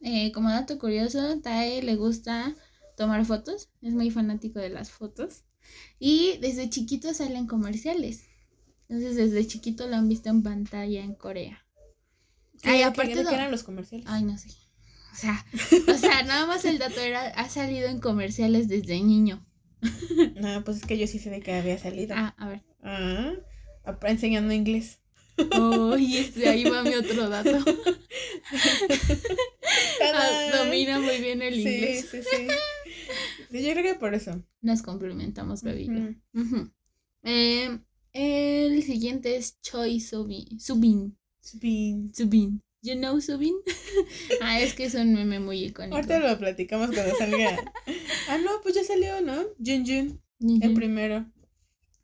eh, 0.01 0.30
como 0.32 0.51
dato 0.51 0.78
curioso, 0.78 1.40
Tae 1.40 1.82
le 1.82 1.96
gusta 1.96 2.55
tomar 2.96 3.24
fotos, 3.24 3.70
es 3.82 3.92
muy 3.92 4.11
fanático 4.11 4.59
de 4.61 4.68
las 4.70 4.90
fotos 4.90 5.44
y 5.98 6.38
desde 6.40 6.70
chiquito 6.70 7.12
salen 7.12 7.46
comerciales. 7.46 8.24
Entonces 8.88 9.16
desde 9.16 9.46
chiquito 9.46 9.86
lo 9.88 9.96
han 9.96 10.09
visto 10.09 10.28
en 10.28 10.42
pantalla 10.42 11.03
en 11.03 11.14
Corea. 11.14 11.64
¿Qué, 12.62 12.70
Ay, 12.70 12.82
aparte 12.82 13.22
do- 13.24 13.30
eran 13.30 13.51
los 13.51 13.62
comerciales? 13.64 14.07
Ay, 14.09 14.22
no 14.22 14.36
sé. 14.38 14.48
O 15.12 15.16
sea, 15.16 15.44
o 15.88 15.94
sea, 15.98 16.22
nada 16.22 16.46
más 16.46 16.64
el 16.64 16.78
dato 16.78 17.01
era, 17.01 17.28
ha 17.30 17.48
salido 17.48 17.88
en 17.88 18.01
comerciales 18.01 18.68
desde 18.68 19.01
niño. 19.01 19.44
No, 20.36 20.62
pues 20.64 20.78
es 20.78 20.86
que 20.86 20.98
yo 20.98 21.07
sí 21.07 21.18
sé 21.18 21.30
de 21.30 21.40
que 21.40 21.53
había 21.55 21.78
salido. 21.78 22.14
Ah, 22.16 22.34
a 22.38 22.48
ver. 22.48 22.62
Ah, 22.82 23.32
enseñando 24.05 24.53
inglés. 24.55 25.01
Uy, 25.59 26.16
este, 26.18 26.49
ahí 26.49 26.64
va 26.64 26.83
mi 26.83 26.95
otro 26.95 27.28
dato. 27.28 27.51
Ah. 30.03 30.51
Domina 30.64 30.99
muy 31.01 31.18
bien 31.18 31.43
el 31.43 31.55
Sí, 31.55 31.61
inglés. 31.61 32.09
sí, 32.11 32.18
sí. 32.22 32.47
Sí, 33.51 33.62
Yo 33.62 33.72
creo 33.72 33.83
que 33.83 33.95
por 33.99 34.14
eso. 34.14 34.43
Nos 34.61 34.83
complementamos, 34.83 35.62
Gaby. 35.62 35.83
y 35.83 35.87
yo. 35.87 35.93
Ujú. 36.41 36.57
Ujú. 36.57 36.70
Eh, 37.22 37.78
el 38.12 38.83
siguiente 38.83 39.37
es 39.37 39.61
Choi 39.62 40.01
Subin. 40.01 40.59
Subin. 40.61 41.16
Spin. 41.43 42.12
Subin. 42.14 42.62
You 42.83 42.95
know 42.95 43.20
Subin? 43.20 43.55
ah, 44.41 44.61
es 44.61 44.74
que 44.74 44.85
es 44.85 44.95
un 44.95 45.12
meme 45.14 45.39
muy 45.41 45.64
icónico. 45.64 45.97
Ahorita 45.97 46.18
lo 46.18 46.39
platicamos 46.39 46.91
cuando 46.95 47.14
salga. 47.16 47.72
Ah, 48.28 48.39
no, 48.39 48.51
pues 48.62 48.74
ya 48.74 48.85
salió, 48.85 49.20
¿no? 49.20 49.43
Jun 49.64 49.85
Jun, 49.87 50.62
el 50.62 50.74
primero. 50.74 51.26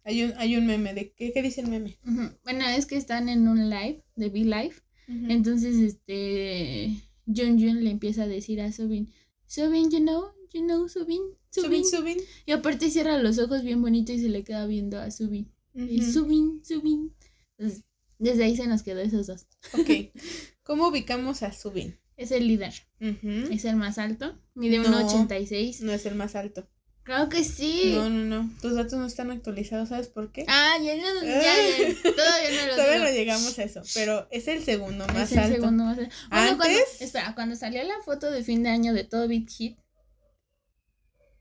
Hay 0.06 0.22
un, 0.22 0.32
hay 0.36 0.56
un 0.56 0.66
meme. 0.66 0.94
de 0.94 1.12
¿qué, 1.12 1.32
¿Qué 1.32 1.42
dice 1.42 1.60
el 1.60 1.66
meme? 1.68 1.98
Bueno, 2.44 2.64
es 2.68 2.86
que 2.86 2.96
están 2.96 3.28
en 3.28 3.48
un 3.48 3.68
live 3.68 4.04
de 4.14 4.28
Be 4.30 4.44
Live. 4.44 4.74
Ujú. 5.08 5.26
Entonces, 5.30 5.76
este. 5.76 6.92
Jun 7.26 7.58
Jun 7.60 7.82
le 7.82 7.90
empieza 7.90 8.22
a 8.22 8.26
decir 8.28 8.60
a 8.60 8.70
Subin: 8.72 9.12
Subin, 9.46 9.90
you 9.90 9.98
know, 9.98 10.26
you 10.54 10.62
know 10.62 10.88
Subin. 10.88 11.20
Subin. 11.50 11.84
Subin. 11.84 12.18
Y 12.46 12.52
aparte 12.52 12.88
cierra 12.90 13.18
los 13.18 13.38
ojos 13.38 13.62
bien 13.64 13.82
bonito 13.82 14.12
y 14.12 14.20
se 14.20 14.28
le 14.28 14.44
queda 14.44 14.64
viendo 14.66 14.98
a 15.00 15.10
Subin. 15.10 15.52
Y 15.74 16.00
Ujú. 16.00 16.12
Subin, 16.12 16.64
Subin. 16.64 17.12
Entonces, 17.58 17.84
desde 18.18 18.44
ahí 18.44 18.56
se 18.56 18.66
nos 18.68 18.82
quedó 18.82 19.00
esos 19.00 19.26
dos. 19.26 19.46
Ok. 19.74 19.90
¿Cómo 20.62 20.88
ubicamos 20.88 21.42
a 21.42 21.52
Subin? 21.52 21.98
Es 22.16 22.30
el 22.30 22.46
líder. 22.48 22.72
Es 23.00 23.64
el 23.64 23.76
más 23.76 23.98
alto. 23.98 24.38
Mide 24.54 24.78
No. 24.78 24.84
1,86. 24.84 25.80
No 25.82 25.92
es 25.92 26.06
el 26.06 26.14
más 26.14 26.34
alto. 26.34 26.66
Claro 27.06 27.28
que 27.28 27.44
sí. 27.44 27.92
No, 27.94 28.10
no, 28.10 28.24
no. 28.42 28.50
Tus 28.60 28.74
datos 28.74 28.94
no 28.98 29.06
están 29.06 29.30
actualizados, 29.30 29.88
¿sabes 29.90 30.08
por 30.08 30.32
qué? 30.32 30.44
Ah, 30.48 30.74
ya, 30.82 30.96
no, 30.96 31.22
ya, 31.24 31.40
ya, 31.40 32.12
todavía 32.12 32.50
no 32.60 32.66
lo 32.66 32.74
Todavía 32.74 32.98
no 32.98 33.10
llegamos 33.12 33.58
a 33.58 33.62
eso, 33.62 33.80
pero 33.94 34.26
es 34.32 34.48
el 34.48 34.62
segundo 34.64 35.06
más 35.06 35.30
es 35.30 35.32
el 35.32 35.38
alto. 35.38 35.54
segundo 35.54 35.84
más 35.84 35.98
alto. 35.98 36.10
Bueno, 36.30 36.56
cuando, 36.58 36.64
Antes- 36.78 37.00
espera, 37.00 37.34
cuando 37.36 37.54
salió 37.56 37.82
la 37.84 37.94
foto 38.04 38.30
de 38.30 38.42
fin 38.42 38.62
de 38.64 38.70
año 38.70 38.92
de 38.92 39.04
todo 39.04 39.28
Big 39.28 39.48
Hit, 39.48 39.78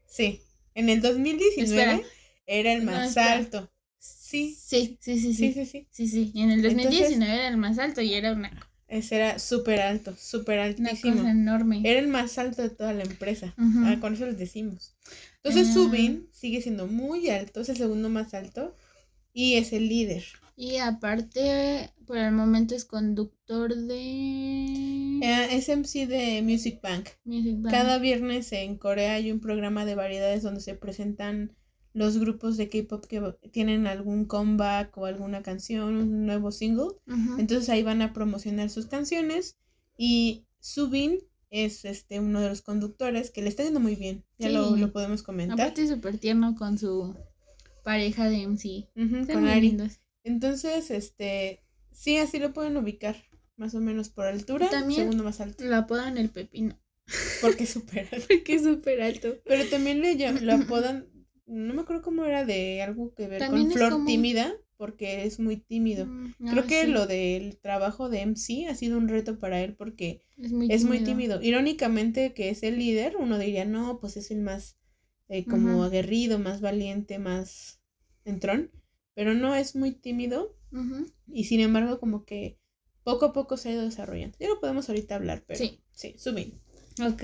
Sí. 0.07 0.41
En 0.75 0.89
el 0.89 1.01
2019 1.01 1.81
Espera. 1.93 2.07
era 2.45 2.71
el 2.73 2.83
más 2.83 3.17
alto. 3.17 3.71
Sí. 3.99 4.55
sí, 4.59 4.97
sí, 5.01 5.19
sí, 5.19 5.33
Sí, 5.33 5.51
sí. 5.51 5.53
sí, 5.53 5.65
sí. 5.65 5.87
Sí, 5.91 6.07
sí. 6.07 6.31
Y 6.33 6.43
en 6.43 6.51
el 6.51 6.59
Entonces- 6.65 6.83
2019 6.91 7.33
era 7.33 7.47
el 7.47 7.57
más 7.57 7.79
alto 7.79 8.01
y 8.01 8.13
era 8.13 8.33
una, 8.33 8.51
Ese 8.87 9.15
era 9.15 9.39
súper 9.39 9.81
alto, 9.81 10.15
súper 10.15 10.59
una 10.59 10.89
altísimo. 10.89 11.15
cosa 11.17 11.31
enorme. 11.31 11.81
Era 11.83 11.99
el 11.99 12.07
más 12.07 12.37
alto 12.37 12.61
de 12.61 12.69
toda 12.69 12.93
la 12.93 13.03
empresa. 13.03 13.55
Ujú. 13.57 13.79
Ah, 13.85 13.97
con 13.99 14.13
eso 14.13 14.25
les 14.27 14.37
decimos. 14.37 14.95
Entonces 15.45 15.69
Ah. 15.69 15.73
Subin 15.73 16.27
sigue 16.31 16.61
siendo 16.61 16.87
muy 16.87 17.29
alto, 17.29 17.61
es 17.61 17.69
el 17.69 17.77
segundo 17.77 18.09
más 18.09 18.33
alto 18.33 18.73
y 19.31 19.55
es 19.55 19.73
el 19.73 19.87
líder. 19.87 20.23
Y 20.57 20.77
aparte, 20.77 21.91
por 22.07 22.17
el 22.17 22.31
momento 22.31 22.73
es 22.75 22.85
conductor 22.85 23.75
de 23.75 25.19
Eh, 25.21 25.47
es 25.51 25.69
MC 25.69 26.07
de 26.07 26.41
Music 26.41 26.79
Bank. 26.81 27.09
Music 27.25 27.57
Bank. 27.59 27.71
Cada 27.73 27.99
viernes 27.99 28.51
en 28.53 28.77
Corea 28.77 29.13
hay 29.13 29.31
un 29.31 29.39
programa 29.39 29.85
de 29.85 29.95
variedades 29.95 30.43
donde 30.43 30.61
se 30.61 30.73
presentan 30.75 31.53
los 31.93 32.17
grupos 32.17 32.57
de 32.57 32.67
K-pop 32.69 33.05
que 33.05 33.21
tienen 33.51 33.87
algún 33.87 34.25
comeback 34.25 34.97
o 34.97 35.05
alguna 35.05 35.43
canción, 35.43 35.95
un 35.95 36.25
nuevo 36.25 36.51
single. 36.51 36.95
Entonces 37.37 37.69
ahí 37.69 37.83
van 37.83 38.01
a 38.01 38.13
promocionar 38.13 38.69
sus 38.69 38.87
canciones 38.87 39.57
y 39.97 40.45
Subin 40.59 41.19
es 41.49 41.85
este 41.85 42.19
uno 42.19 42.41
de 42.41 42.49
los 42.49 42.61
conductores 42.61 43.31
que 43.31 43.41
le 43.41 43.49
está 43.49 43.63
yendo 43.63 43.79
muy 43.79 43.95
bien. 43.95 44.25
Ya 44.37 44.49
lo, 44.49 44.73
Sí. 44.75 44.79
lo 44.81 44.91
podemos 44.91 45.23
comentar. 45.23 45.59
Aparte 45.59 45.87
súper 45.87 46.17
tierno 46.17 46.55
con 46.55 46.77
su 46.77 47.15
pareja 47.83 48.29
de 48.29 48.43
MC. 48.47 48.89
Están 48.95 49.25
con 49.27 49.47
Ari. 49.47 49.61
lindos. 49.61 49.99
Entonces, 50.23 50.89
este, 50.91 51.63
sí, 51.91 52.17
así 52.17 52.39
lo 52.39 52.51
pueden 52.51 52.75
ubicar, 52.77 53.15
más 53.57 53.75
o 53.75 53.79
menos 53.79 54.09
por 54.09 54.25
altura, 54.25 54.69
También- 54.69 55.01
segundo 55.01 55.23
más 55.23 55.39
alto, 55.39 55.63
Lo 55.63 55.75
apodan 55.75 56.17
el 56.17 56.29
pepino. 56.29 56.79
porque 57.41 57.65
es 57.65 57.69
súper 57.73 58.07
alto. 58.11 58.25
Porque 58.27 58.55
es 58.55 58.63
súper 58.63 59.01
alto. 59.01 59.35
Pero 59.45 59.69
también 59.69 60.01
le 60.01 60.15
lo 60.41 60.53
apodan, 60.53 61.07
no 61.45 61.73
me 61.75 61.81
acuerdo 61.83 62.01
cómo 62.01 62.25
era 62.25 62.43
de 62.43 62.81
algo 62.81 63.13
que 63.13 63.27
ver 63.27 63.39
También 63.39 63.67
con 63.67 63.73
Flor 63.77 63.91
como- 63.91 64.07
Tímida, 64.07 64.51
porque 64.77 65.25
es 65.25 65.39
muy 65.39 65.57
tímido. 65.57 66.05
Mm, 66.05 66.33
Creo 66.49 66.63
ah, 66.63 66.67
que 66.67 66.85
sí, 66.85 66.91
lo 66.91 67.07
del 67.07 67.57
trabajo 67.57 68.09
de 68.09 68.21
MC 68.21 68.67
ha 68.67 68.75
sido 68.75 68.97
un 68.97 69.07
reto 69.07 69.39
para 69.39 69.61
él 69.61 69.75
porque 69.75 70.23
es 70.37 70.51
muy 70.51 70.71
es 70.71 70.83
muy 70.83 70.99
tímido. 70.99 71.41
Irónicamente 71.41 72.33
que 72.33 72.49
es 72.49 72.63
el 72.63 72.77
líder, 72.77 73.15
uno 73.17 73.37
diría, 73.37 73.65
no, 73.65 73.99
pues 73.99 74.17
es 74.17 74.31
el 74.31 74.41
más 74.41 74.77
eh, 75.29 75.45
como 75.45 75.83
aguerrido, 75.83 76.39
más 76.39 76.61
valiente, 76.61 77.19
más 77.19 77.81
entrón, 78.25 78.71
pero 79.13 79.33
no 79.33 79.55
es 79.55 79.75
muy 79.75 79.91
tímido 79.91 80.55
y 81.27 81.45
sin 81.45 81.61
embargo 81.61 81.99
como 81.99 82.25
que 82.25 82.59
poco 83.03 83.25
a 83.25 83.33
poco 83.33 83.55
se 83.57 83.69
ha 83.69 83.73
ido 83.73 83.83
desarrollando. 83.83 84.37
Ya 84.39 84.49
lo 84.49 84.59
podemos 84.59 84.89
ahorita 84.89 85.15
hablar, 85.15 85.43
pero 85.47 85.59
Sí. 85.59 85.79
sí, 85.93 86.15
Subin. 86.17 86.59
Ok, 87.01 87.23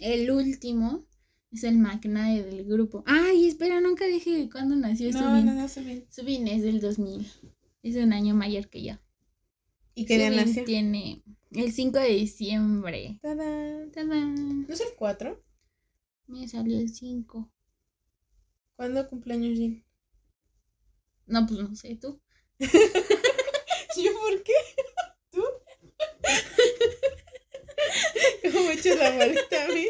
el 0.00 0.30
último 0.30 1.06
es 1.54 1.64
el 1.64 1.78
McNair 1.78 2.44
del 2.44 2.64
grupo. 2.64 3.02
Ay, 3.06 3.46
espera, 3.46 3.80
nunca 3.80 4.04
dije 4.06 4.48
cuándo 4.50 4.74
nació 4.76 5.10
No, 5.12 5.18
Subin. 5.20 5.46
no, 5.46 5.54
no, 5.54 5.68
Subin. 5.68 6.04
Subin 6.10 6.48
es 6.48 6.62
del 6.62 6.80
2000. 6.80 7.26
Es 7.82 7.96
un 7.96 8.12
año 8.12 8.34
mayor 8.34 8.68
que 8.68 8.82
yo. 8.82 8.94
¿Y 9.94 10.06
qué 10.06 10.18
día 10.18 10.30
nació? 10.30 10.64
tiene 10.64 11.22
el 11.52 11.72
5 11.72 11.98
de 11.98 12.08
diciembre. 12.08 13.18
¡Tadán! 13.22 13.90
¡Tadán! 13.92 14.66
¿No 14.66 14.74
es 14.74 14.80
el 14.80 14.88
4? 14.96 15.40
Me 16.26 16.48
salió 16.48 16.78
el 16.78 16.92
5. 16.92 17.50
¿Cuándo 18.76 19.06
cumpleaños 19.06 19.56
Jin? 19.56 19.84
No, 21.26 21.46
pues 21.46 21.60
no 21.60 21.74
sé, 21.76 21.94
tú. 21.96 22.20
¿Yo 22.58 24.10
por 24.20 24.42
qué? 24.42 24.52
¿Tú? 25.30 25.42
¿Cómo 28.52 28.70
echas 28.70 28.98
la 28.98 29.10
bolita 29.16 29.64
a 29.64 29.68
mí? 29.68 29.86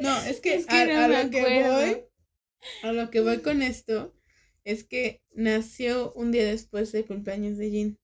No, 0.00 0.16
es 0.24 0.40
que, 0.40 0.54
Es 0.54 0.66
que 0.66 0.76
a, 0.76 0.86
no 0.86 1.00
a 1.00 1.08
me 1.08 1.24
lo 1.24 1.30
que 1.30 1.42
voy, 1.42 2.04
a 2.82 2.92
lo 2.92 3.10
que 3.10 3.20
voy 3.20 3.38
con 3.38 3.62
esto, 3.62 4.14
es 4.64 4.84
que 4.84 5.22
nació 5.34 6.12
un 6.12 6.30
día 6.32 6.44
después 6.44 6.92
del 6.92 7.06
cumpleaños 7.06 7.56
de 7.58 7.70
Jin. 7.70 7.98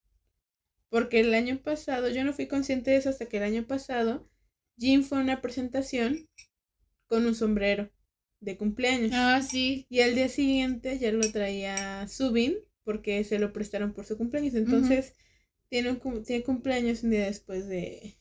Porque 0.89 1.19
el 1.19 1.33
año 1.33 1.61
pasado, 1.61 2.09
yo 2.09 2.23
no 2.23 2.33
fui 2.33 2.47
consciente 2.47 2.91
de 2.91 2.97
eso 2.97 3.09
hasta 3.09 3.25
que 3.25 3.37
el 3.37 3.43
año 3.43 3.65
pasado, 3.67 4.29
Jin 4.77 5.03
fue 5.03 5.17
a 5.17 5.21
una 5.21 5.41
presentación 5.41 6.27
con 7.07 7.25
un 7.25 7.35
sombrero 7.35 7.91
de 8.39 8.57
cumpleaños. 8.57 9.11
Ah, 9.13 9.41
sí. 9.41 9.85
Y 9.89 10.01
al 10.01 10.15
día 10.15 10.29
siguiente 10.29 10.97
ya 10.99 11.11
lo 11.11 11.29
traía 11.31 12.07
Subin 12.07 12.55
porque 12.83 13.23
se 13.23 13.39
lo 13.39 13.51
prestaron 13.53 13.93
por 13.93 14.05
su 14.05 14.17
cumpleaños. 14.17 14.53
Entonces 14.55 15.13
tiene, 15.69 15.91
un, 15.91 16.23
tiene 16.23 16.43
cumpleaños 16.43 17.03
un 17.03 17.11
día 17.11 17.25
después 17.25 17.67
de, 17.67 18.17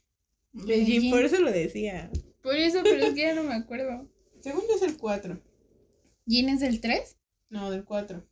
de 0.53 0.77
De 0.77 0.85
Jin. 0.85 1.03
Jin. 1.03 1.11
Por 1.11 1.25
eso 1.25 1.41
lo 1.41 1.51
decía. 1.53 2.11
Por 2.45 2.57
eso, 2.57 2.81
pero 2.83 3.07
es 3.07 3.15
que 3.15 3.23
ya 3.23 3.35
no 3.35 3.43
me 3.43 3.55
acuerdo. 3.55 4.07
Según 4.43 4.61
yo 4.69 4.77
es 4.77 4.83
el 4.83 4.99
4. 4.99 5.41
¿Jin 6.27 6.51
es 6.51 6.61
el 6.61 6.81
3? 6.83 7.17
No, 7.49 7.71
del 7.71 7.85
4. 7.85 8.23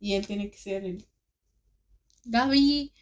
Y 0.00 0.14
él 0.14 0.26
tiene 0.26 0.50
que 0.50 0.56
ser 0.56 0.84
el... 0.84 1.06
Gaby, 2.24 2.92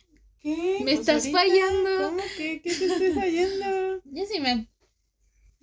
¿Qué? 0.40 0.78
me 0.80 0.96
Pues 0.96 1.00
estás 1.00 1.26
ahorita, 1.26 1.38
fallando. 1.38 2.08
¿Cómo 2.08 2.22
que? 2.36 2.60
¿Qué 2.60 2.74
te 2.74 2.84
estoy 2.86 3.12
fallando? 3.12 4.02
Ya 4.10 4.26
sí 4.26 4.40
me. 4.40 4.68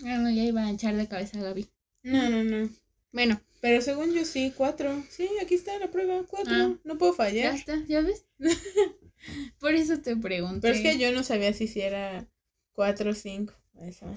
Ah, 0.05 0.18
no, 0.18 0.30
ya 0.30 0.43
iba 0.43 0.66
a 0.66 0.72
echar 0.72 0.95
de 0.95 1.07
cabeza 1.09 1.39
a 1.39 1.43
Gaby. 1.43 1.68
No, 2.03 2.30
no, 2.30 2.43
no. 2.43 2.70
Bueno, 3.11 3.41
Pero 3.59 3.82
según 3.82 4.13
yo 4.13 4.24
sí, 4.24 4.53
4. 4.55 5.03
Sí, 5.09 5.28
aquí 5.41 5.55
está 5.55 5.78
la 5.80 5.91
prueba. 5.91 6.24
4. 6.30 6.53
Ah. 6.53 6.78
No 6.86 6.97
puedo 6.97 7.11
ya 7.13 7.18
fallar. 7.18 7.55
está, 7.55 7.84
¿ya 7.88 7.99
ves? 8.01 8.26
Por 9.59 9.74
eso 9.74 9.99
te 9.99 10.16
pregunté. 10.16 10.61
Pero 10.61 10.76
es 10.76 10.82
que 10.82 10.97
yo 10.97 11.11
no 11.11 11.24
sabía 11.24 11.51
si 11.53 11.82
era 11.82 12.30
4 12.74 13.11
o 13.11 13.13
5. 13.13 13.53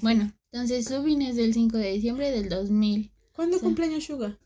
Bueno, 0.03 0.33
entonces 0.53 0.87
Subin 0.87 1.23
es 1.23 1.37
del 1.37 1.53
5 1.53 1.77
de 1.77 1.93
diciembre 1.93 2.31
del 2.31 2.49
2000, 2.49 3.13
¿Cuándo 3.33 3.59
Sí. 3.59 3.65
cumpleaños 3.65 4.05
Suga? 4.05 4.39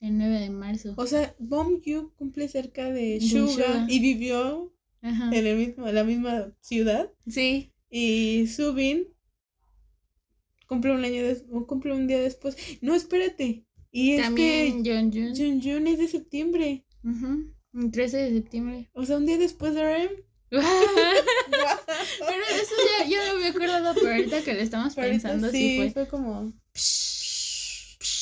el 0.00 0.18
9 0.18 0.40
de 0.40 0.50
marzo. 0.50 0.94
O 0.96 1.06
sea, 1.06 1.34
Bomb 1.38 1.80
You 1.82 2.12
cumple 2.16 2.48
cerca 2.48 2.90
de 2.90 3.18
De 3.18 3.20
Suga 3.20 3.52
Suga. 3.52 3.86
y 3.88 3.98
vivió 4.00 4.74
Ajá. 5.02 5.30
en 5.34 5.46
el 5.46 5.56
mismo, 5.56 5.86
la 5.88 6.04
misma 6.04 6.52
ciudad. 6.60 7.12
Sí. 7.28 7.72
Y 7.90 8.46
Subin 8.48 9.06
cumple 10.66 10.92
un 10.92 11.04
año 11.04 11.22
o 11.52 11.66
cumple 11.66 11.92
un 11.92 12.06
día 12.06 12.20
después. 12.20 12.56
No, 12.80 12.94
espérate. 12.94 13.64
Y 13.90 14.12
es 14.12 14.22
También 14.22 14.82
que 14.82 14.90
Jun. 15.12 15.36
Junjun 15.36 15.86
es 15.86 15.98
de 15.98 16.08
septiembre. 16.08 16.84
Ujú, 17.04 17.52
El 17.74 17.90
13 17.92 18.16
de 18.16 18.30
septiembre. 18.32 18.90
O 18.92 19.04
sea, 19.04 19.16
un 19.18 19.26
día 19.26 19.38
después 19.38 19.74
de 19.74 19.82
Pero 20.50 22.42
eso 22.52 22.74
ya, 22.98 23.06
ya 23.06 23.24
lo 23.24 23.32
había 23.32 23.48
acordado, 23.48 23.94
pero 23.94 24.10
ahorita 24.10 24.42
que 24.42 24.54
le 24.54 24.62
estamos 24.62 24.94
Pero 24.94 25.08
pensando, 25.08 25.50
sí, 25.50 25.58
sí, 25.58 25.76
fue. 25.78 25.90
fue 25.90 26.08
como. 26.08 26.52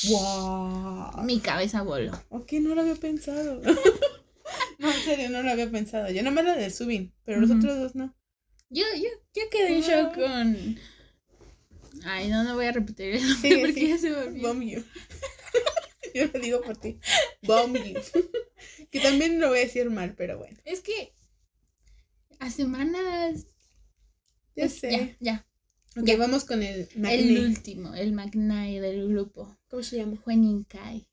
¡Wow! 0.08 1.22
Mi 1.24 1.40
cabeza 1.40 1.82
voló. 1.82 2.12
Ok, 2.30 2.52
no 2.54 2.74
lo 2.74 2.80
había 2.80 2.94
pensado. 2.94 3.60
no, 4.78 4.90
en 4.90 5.00
serio, 5.04 5.30
no 5.30 5.42
lo 5.42 5.50
había 5.50 5.70
pensado. 5.70 6.10
Yo 6.10 6.22
nomás 6.22 6.44
la 6.44 6.56
de 6.56 6.70
Subin, 6.70 7.12
pero 7.24 7.40
los 7.40 7.50
otros 7.50 7.78
dos 7.78 7.94
no. 7.94 8.14
Yo, 8.70 8.84
yo, 8.96 9.08
yo 9.34 9.42
quedé 9.50 9.76
en 9.76 9.82
shock 9.82 10.14
con. 10.14 10.78
Ay, 12.04 12.28
no, 12.28 12.42
no 12.44 12.54
voy 12.54 12.66
a 12.66 12.72
repetir 12.72 13.14
el 13.16 13.28
nombre 13.28 13.48
Sigue, 13.50 13.66
porque 13.66 13.88
ya 13.88 13.98
se 13.98 14.10
me 14.10 14.16
olvidó. 14.16 14.48
Bomb 14.48 14.62
you. 14.62 14.84
Yo 16.14 16.26
lo 16.26 16.40
digo 16.40 16.60
por 16.62 16.76
ti. 16.76 16.98
Bomb 17.42 17.76
you. 17.76 18.00
que 18.90 19.00
también 19.00 19.40
lo 19.40 19.48
voy 19.48 19.58
a 19.58 19.62
decir 19.62 19.88
mal, 19.90 20.14
pero 20.16 20.38
bueno. 20.38 20.58
Es 20.64 20.80
que. 20.80 21.14
A 22.42 22.50
semanas. 22.50 23.46
Ya 24.56 24.64
pues, 24.64 24.74
sé. 24.80 24.90
Ya, 24.90 25.16
ya. 25.20 25.46
Ok, 25.96 26.08
Ya. 26.08 26.16
vamos 26.16 26.44
con 26.44 26.60
el 26.64 26.88
El 26.92 27.38
último, 27.38 27.94
el 27.94 28.12
Magnai 28.12 28.80
del 28.80 29.08
grupo. 29.08 29.56
¿Cómo 29.68 29.84
se 29.84 29.98
llama? 29.98 30.18
Hueninkai. 30.26 31.06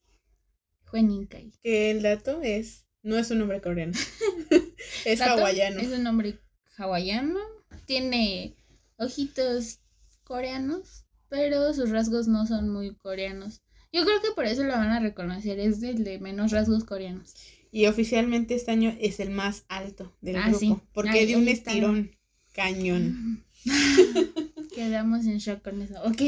Hueninkai. 0.92 1.54
Que 1.62 1.92
el 1.92 2.02
dato 2.02 2.42
es. 2.42 2.88
No 3.04 3.16
es 3.16 3.30
un 3.30 3.38
nombre 3.38 3.62
coreano. 3.62 3.94
es 5.06 5.20
Dato, 5.20 5.42
hawaiano. 5.42 5.80
Es 5.80 5.90
un 5.90 6.02
nombre 6.02 6.40
hawaiano. 6.78 7.40
Tiene 7.86 8.56
ojitos 8.98 9.82
coreanos, 10.24 11.06
pero 11.28 11.76
sus 11.76 11.92
rasgos 11.92 12.28
no 12.28 12.48
son 12.48 12.70
muy 12.70 12.96
coreanos. 12.96 13.62
Yo 13.94 14.04
creo 14.04 14.20
que 14.20 14.32
por 14.32 14.46
eso 14.46 14.64
lo 14.64 14.74
van 14.74 14.90
a 14.90 15.00
reconocer. 15.00 15.60
Es 15.60 15.84
el 15.84 16.04
de 16.04 16.18
menos 16.20 16.52
rasgos 16.52 16.86
coreanos. 16.86 17.36
Y 17.72 17.86
oficialmente 17.86 18.56
este 18.56 18.72
año 18.72 18.96
es 19.00 19.20
el 19.20 19.30
más 19.30 19.66
alto 19.68 20.16
del 20.22 20.38
Ah, 20.38 20.44
grupo. 20.50 20.60
sí. 20.60 20.76
Porque 20.94 21.26
dio 21.26 21.38
un 21.38 21.48
estirón. 21.48 22.12
Cañón. 22.54 23.46
Quedamos 24.76 25.26
en 25.26 25.38
shock 25.38 25.62
con 25.62 25.82
eso. 25.82 25.96
Ok, 26.04 26.22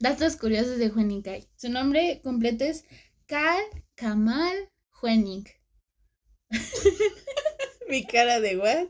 datos 0.00 0.36
curiosos 0.36 0.78
de 0.78 0.88
Hueninkai. 0.88 1.48
Su 1.56 1.68
nombre 1.68 2.20
completo 2.24 2.64
es 2.64 2.84
Kal 3.26 3.62
Kamal 3.94 4.70
Huening. 5.02 5.44
Mi 7.88 8.04
cara 8.04 8.40
de 8.40 8.56
what? 8.58 8.88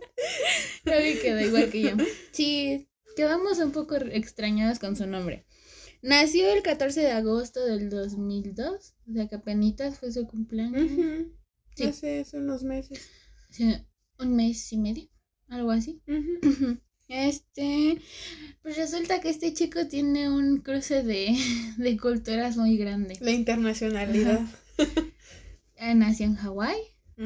Gaby 0.84 1.18
quedó 1.20 1.40
igual 1.40 1.70
que 1.70 1.82
yo. 1.82 1.90
Sí, 2.32 2.88
quedamos 3.16 3.59
un 3.59 3.72
poco 3.72 3.96
extrañados 3.96 4.78
con 4.78 4.96
su 4.96 5.06
nombre. 5.06 5.44
Nació 6.02 6.52
el 6.52 6.62
14 6.62 7.00
de 7.00 7.11
agosto 7.11 7.64
del 7.64 7.90
2002, 7.90 8.94
o 9.09 9.12
sea 9.12 9.28
que 9.28 9.34
apenas 9.36 9.98
fue 9.98 10.12
su 10.12 10.26
cumpleaños. 10.26 10.90
Ujú. 10.92 11.32
Sí. 11.78 11.84
Hace 11.84 12.20
hace 12.20 12.38
unos 12.38 12.62
meses. 12.62 13.08
Sí, 13.50 13.74
un 14.18 14.36
mes 14.36 14.72
y 14.72 14.78
medio, 14.78 15.08
algo 15.48 15.70
así. 15.70 16.02
Este, 17.08 17.98
pues 18.62 18.76
resulta 18.76 19.20
que 19.20 19.30
este 19.30 19.54
chico 19.54 19.86
tiene 19.86 20.28
un 20.28 20.58
cruce 20.58 21.02
de, 21.02 21.34
de 21.78 21.96
culturas 21.96 22.56
muy 22.56 22.76
grande. 22.76 23.16
La 23.20 23.30
internacionalidad. 23.30 24.40
Eh, 25.76 25.94
Nació 25.94 26.26
en 26.26 26.34
Hawái, 26.34 26.76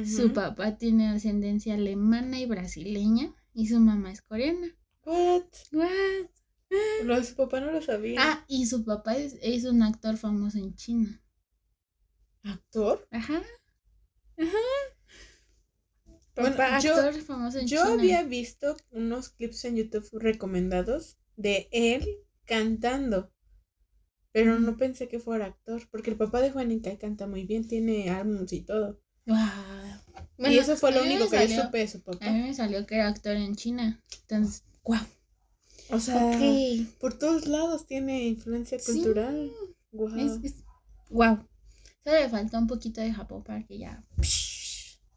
su 0.05 0.32
papá 0.32 0.76
tiene 0.76 1.09
ascendencia 1.09 1.74
alemana 1.74 2.38
y 2.38 2.46
brasileña 2.46 3.34
y 3.55 3.66
su 3.68 3.80
mamá 3.80 4.12
es 4.12 4.22
coreana. 4.22 4.68
What? 5.05 5.44
What? 5.72 6.28
Los 7.05 7.32
papá 7.32 7.61
no 7.61 7.72
lo 7.72 7.82
sabía. 7.82 8.20
Ah, 8.22 8.44
y 8.48 8.66
su 8.66 8.84
papá 8.84 9.16
es, 9.16 9.36
es 9.42 9.64
un 9.64 9.82
actor 9.82 10.16
famoso 10.16 10.59
en 10.59 10.74
China. 10.74 11.22
¿Actor? 12.44 13.07
Ajá. 13.11 13.42
Bueno, 16.35 16.57
Papá, 16.57 16.78
yo- 16.80 16.95
actor 16.95 17.20
famoso 17.22 17.59
en 17.59 17.66
Yo 17.66 17.83
China. 17.83 17.93
había 17.95 18.22
visto 18.22 18.76
unos 18.91 19.28
clips 19.30 19.64
en 19.66 19.76
YouTube 19.76 20.09
recomendados 20.12 21.18
de 21.37 21.68
él 21.72 22.07
cantando. 22.47 23.30
Pero 24.33 24.59
no 24.59 24.78
pensé 24.78 25.09
que 25.09 25.18
fuera 25.18 25.45
actor. 25.47 25.83
Porque 25.91 26.11
el 26.11 26.16
papá 26.16 26.41
de 26.41 26.51
Juan 26.51 26.72
Incay 26.72 26.97
canta 26.97 27.26
muy 27.26 27.45
bien, 27.45 27.68
tiene 27.68 28.09
álbumes 28.09 28.51
y 28.55 28.62
todo. 28.62 28.99
Wow. 29.26 29.37
y 29.37 30.43
Bueno, 30.43 30.61
eso 30.61 30.76
fue 30.76 30.91
lo 30.93 31.03
único 31.03 31.28
que 31.28 31.47
yo 31.49 31.62
supe 31.64 31.78
de 31.78 31.89
su 31.89 31.99
A 31.99 32.01
mí 32.01 32.05
papá. 32.18 32.33
me 32.33 32.55
salió 32.55 32.87
que 32.87 32.95
era 32.95 33.09
actor 33.09 33.37
en 33.37 33.55
China. 33.55 34.03
Entonces, 34.22 34.64
wow. 34.85 34.99
O 35.91 36.01
sea, 36.01 36.39
por 36.99 37.18
todos 37.18 37.47
lados 37.47 37.87
tiene 37.87 38.24
influencia 38.26 38.78
Sí. 38.78 38.93
cultural. 38.95 39.53
Wow. 39.93 40.16
Es, 40.16 40.43
es- 40.43 40.64
wow. 41.11 41.47
Solo 42.05 42.16
le 42.18 42.28
faltó 42.28 42.59
un 42.59 42.66
poquito 42.66 43.00
de 43.00 43.12
Japón 43.12 43.42
para 43.44 43.64
que 43.64 43.78
ya. 43.78 44.03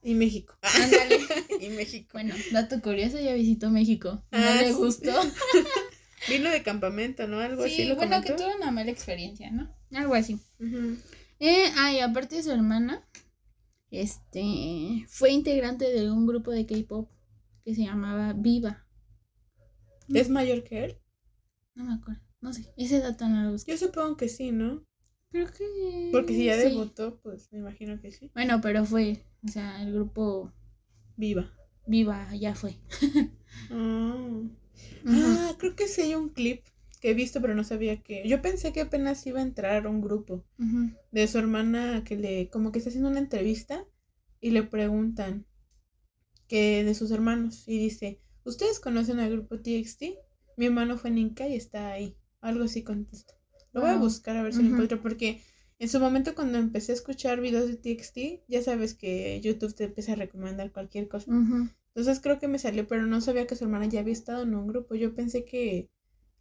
Y 0.03 0.13
México. 0.13 0.55
Ándale. 0.61 1.19
y 1.61 1.69
México. 1.69 2.09
bueno, 2.13 2.35
dato 2.51 2.79
curioso, 2.81 3.19
ya 3.19 3.33
visitó 3.33 3.69
México. 3.71 4.23
No 4.31 4.37
Ah, 4.37 4.55
le 4.61 4.67
sí. 4.67 4.73
gustó. 4.73 5.11
Vino 6.29 6.49
de 6.49 6.63
campamento, 6.63 7.27
¿no? 7.27 7.39
Algo 7.39 7.63
así 7.63 7.75
Sí, 7.75 7.91
bueno, 7.93 8.21
que 8.21 8.33
tuvo 8.33 8.55
una 8.55 8.71
mala 8.71 8.89
experiencia, 8.91 9.51
¿no? 9.51 9.75
Algo 9.93 10.15
así. 10.15 10.39
Ujú. 10.59 10.97
Eh, 11.39 11.71
ah, 11.77 11.91
y 11.93 11.99
aparte 11.99 12.35
de 12.37 12.43
su 12.43 12.51
hermana, 12.51 13.07
este, 13.91 15.05
fue 15.07 15.31
integrante 15.31 15.85
de 15.91 16.09
un 16.11 16.25
grupo 16.25 16.51
de 16.51 16.65
K-pop 16.65 17.09
que 17.63 17.75
se 17.75 17.81
llamaba 17.83 18.33
Viva. 18.33 18.85
¿Es 20.13 20.29
mayor 20.29 20.63
que 20.63 20.85
él? 20.85 20.97
No 21.73 21.83
me 21.83 21.93
acuerdo, 21.95 22.21
no 22.41 22.53
sé, 22.53 22.71
ese 22.77 22.99
dato 22.99 23.27
no 23.27 23.43
lo 23.43 23.51
busqué. 23.51 23.71
Yo 23.71 23.77
supongo 23.77 24.17
que 24.17 24.29
sí, 24.29 24.51
¿no? 24.51 24.85
Creo 25.35 25.51
que. 25.51 26.09
Porque 26.13 26.33
si 26.33 26.45
ya 26.45 26.55
sí. 26.55 26.69
debutó, 26.69 27.19
pues 27.21 27.51
me 27.51 27.59
imagino 27.59 27.99
que 27.99 28.09
sí. 28.09 28.31
Bueno, 28.33 28.61
pero 28.61 28.85
fue, 28.85 29.25
o 29.45 29.49
sea, 29.49 29.83
el 29.83 29.93
grupo 29.93 30.53
Viva. 31.17 31.51
Viva 31.85 32.33
ya 32.35 32.55
fue. 32.55 32.77
Ah. 33.71 34.41
Ah, 35.07 35.55
creo 35.57 35.75
que 35.75 35.87
sí 35.87 36.01
hay 36.01 36.15
un 36.15 36.27
clip 36.27 36.65
que 36.99 37.11
he 37.11 37.13
visto, 37.13 37.41
pero 37.41 37.55
no 37.55 37.63
sabía 37.63 38.01
que. 38.01 38.27
Yo 38.27 38.41
pensé 38.41 38.71
que 38.71 38.81
apenas 38.81 39.25
iba 39.27 39.39
a 39.39 39.43
entrar 39.43 39.87
un 39.87 40.01
grupo 40.01 40.45
de 41.11 41.27
su 41.27 41.37
hermana 41.37 42.03
que 42.05 42.17
le, 42.17 42.49
como 42.49 42.71
que 42.71 42.79
está 42.79 42.89
haciendo 42.89 43.09
una 43.09 43.19
entrevista 43.19 43.85
y 44.41 44.51
le 44.51 44.63
preguntan 44.63 45.45
que 46.47 46.83
de 46.83 46.95
sus 46.95 47.11
hermanos 47.11 47.67
y 47.67 47.77
dice, 47.77 48.21
¿ustedes 48.43 48.79
conocen 48.79 49.19
al 49.19 49.31
grupo 49.31 49.57
TXT? 49.57 50.03
Mi 50.57 50.65
hermano 50.65 50.97
fue 50.97 51.11
Ninka 51.11 51.47
y 51.47 51.55
está 51.55 51.91
ahí. 51.91 52.17
Algo 52.41 52.65
así 52.65 52.83
contesta. 52.83 53.35
Lo 53.75 53.81
voy 53.81 53.89
a 53.89 53.97
buscar 53.97 54.37
a 54.37 54.41
ver 54.41 54.53
si 54.53 54.63
lo 54.63 54.69
encuentro 54.69 55.01
porque 55.01 55.41
en 55.79 55.89
su 55.89 55.99
momento 55.99 56.33
cuando 56.33 56.57
empecé 56.57 56.93
a 56.93 56.95
escuchar 56.95 57.41
videos 57.41 57.67
de 57.67 57.75
TXT, 57.75 58.47
ya 58.47 58.61
sabes 58.61 58.93
que 58.93 59.41
YouTube 59.41 59.75
te 59.75 59.83
empieza 59.83 60.13
a 60.13 60.15
recomendar 60.15 60.71
cualquier 60.71 61.09
cosa. 61.09 61.29
Entonces 61.29 62.21
creo 62.21 62.39
que 62.39 62.47
me 62.47 62.57
salió, 62.57 62.87
pero 62.87 63.05
no 63.05 63.19
sabía 63.19 63.45
que 63.47 63.57
su 63.57 63.65
hermana 63.65 63.87
ya 63.87 63.99
había 63.99 64.13
estado 64.13 64.43
en 64.43 64.55
un 64.55 64.67
grupo. 64.67 64.95
Yo 64.95 65.13
pensé 65.13 65.43
que 65.43 65.89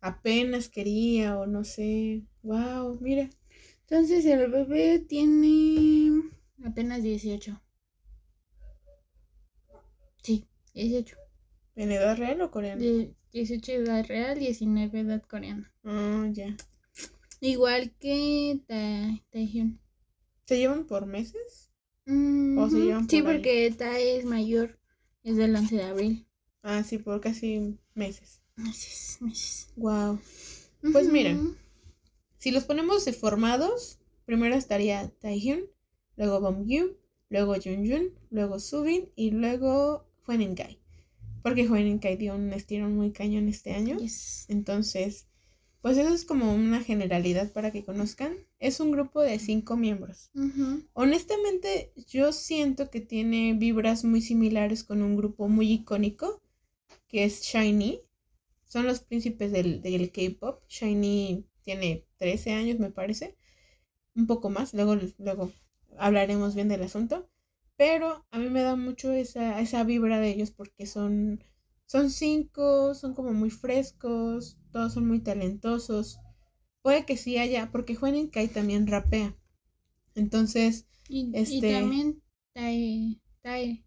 apenas 0.01 0.69
quería 0.69 1.37
o 1.37 1.47
no 1.47 1.65
sé. 1.65 2.23
Wow, 2.45 3.01
mira. 3.01 3.29
Entonces 3.81 4.25
el 4.27 4.49
bebé 4.49 5.01
tiene 5.01 6.13
apenas 6.65 7.03
18. 7.03 7.61
Sí, 10.23 10.47
18. 10.73 11.17
¿En 11.75 11.91
edad 11.91 12.17
real 12.17 12.41
o 12.43 12.53
coreana? 12.53 12.81
De 12.81 13.13
18 13.33 13.73
edad 13.73 14.07
real, 14.07 14.39
19 14.39 15.01
edad 15.01 15.23
coreana. 15.23 15.73
Ah, 15.83 16.29
ya. 16.31 16.57
Igual 17.45 17.93
que 17.99 18.61
Ta- 18.67 19.23
Taehyun. 19.31 19.79
¿Se 20.47 20.59
llevan 20.59 20.85
por 20.87 21.07
meses? 21.07 21.71
¿O 22.07 22.69
se 22.71 22.79
llevan 22.81 23.09
Sí, 23.09 23.23
por 23.23 23.33
porque 23.33 23.71
Tae 23.77 24.19
es 24.19 24.25
mayor. 24.25 24.79
Es 25.23 25.37
del 25.37 25.55
11 25.55 25.77
de 25.77 25.83
abril. 25.85 26.27
Ah, 26.63 26.83
sí, 26.83 26.99
por 26.99 27.21
casi 27.21 27.79
meses. 27.95 28.41
Meses, 28.57 29.19
meses. 29.21 29.69
Wow. 29.77 30.19
Pues 30.93 31.09
mira. 31.09 31.37
Si 32.39 32.51
los 32.51 32.65
ponemos 32.65 33.05
formados, 33.17 33.99
primero 34.27 34.55
estaría 34.55 35.09
Taehyun, 35.21 35.63
luego 36.17 36.41
Bomgyun, 36.41 36.97
luego 37.31 37.55
Junjun, 37.55 38.13
luego 38.31 38.59
Subin 38.61 39.11
y 39.17 39.31
luego 39.31 40.07
Hueninkai. 40.29 40.79
Porque 41.43 41.69
Hueninkai 41.69 42.17
dio 42.17 42.35
un 42.35 42.53
estirón 42.53 42.97
muy 42.97 43.13
cañón 43.13 43.49
este 43.49 43.73
año. 43.75 43.99
Yes. 43.99 44.47
Entonces, 44.49 45.27
pues 45.85 45.99
eso 45.99 46.15
es 46.15 46.25
como 46.25 46.55
una 46.55 46.83
generalidad 46.83 47.53
para 47.53 47.71
que 47.71 47.85
conozcan. 47.85 48.35
Es 48.59 48.81
un 48.81 48.91
grupo 48.91 49.21
de 49.21 49.39
cinco 49.39 49.77
miembros. 49.77 50.31
Honestamente, 50.95 51.93
yo 52.09 52.33
siento 52.33 52.89
que 52.89 53.03
tiene 53.03 53.53
vibras 53.53 54.03
muy 54.03 54.23
similares 54.23 54.83
con 54.83 55.03
un 55.03 55.15
grupo 55.15 55.47
muy 55.47 55.71
icónico, 55.71 56.41
que 57.07 57.25
es 57.25 57.43
Shiny. 57.43 58.01
Son 58.65 58.87
los 58.87 59.01
príncipes 59.01 59.53
del, 59.53 59.83
del 59.83 60.11
K-pop. 60.11 60.63
Shiny 60.71 61.45
tiene 61.61 62.07
13 62.17 62.53
años, 62.55 62.79
me 62.79 62.91
parece. 62.91 63.37
Un 64.17 64.27
poco 64.27 64.49
más, 64.49 64.73
luego, 64.73 64.97
luego 65.19 65.53
hablaremos 65.99 66.55
bien 66.55 66.69
del 66.69 66.85
asunto. 66.85 67.29
Pero 67.77 68.25
a 68.31 68.39
mí 68.39 68.49
me 68.49 68.63
da 68.63 68.75
mucho 68.75 69.13
esa, 69.13 69.61
esa 69.61 69.85
vibra 69.85 70.19
de 70.19 70.31
ellos 70.31 70.51
porque 70.51 70.87
son, 70.87 71.45
son 71.85 72.09
cinco, 72.09 72.95
son 72.95 73.13
como 73.13 73.35
muy 73.35 73.51
frescos, 73.51 74.57
todos 74.75 74.95
son 74.95 75.09
muy 75.09 75.21
talentosos. 75.21 76.21
Puede 76.83 77.07
que 77.07 77.17
sí 77.17 77.39
haya, 77.39 77.71
porque 77.73 77.97
Juan 77.97 78.29
Kai 78.29 78.49
también 78.49 78.87
rapea. 78.89 79.37
Entonces, 80.17 80.87
Y, 81.09 81.31
y 81.33 81.61
Este- 81.61 81.73
también 81.81 82.23
Tae, 82.53 83.21
Tae 83.43 83.85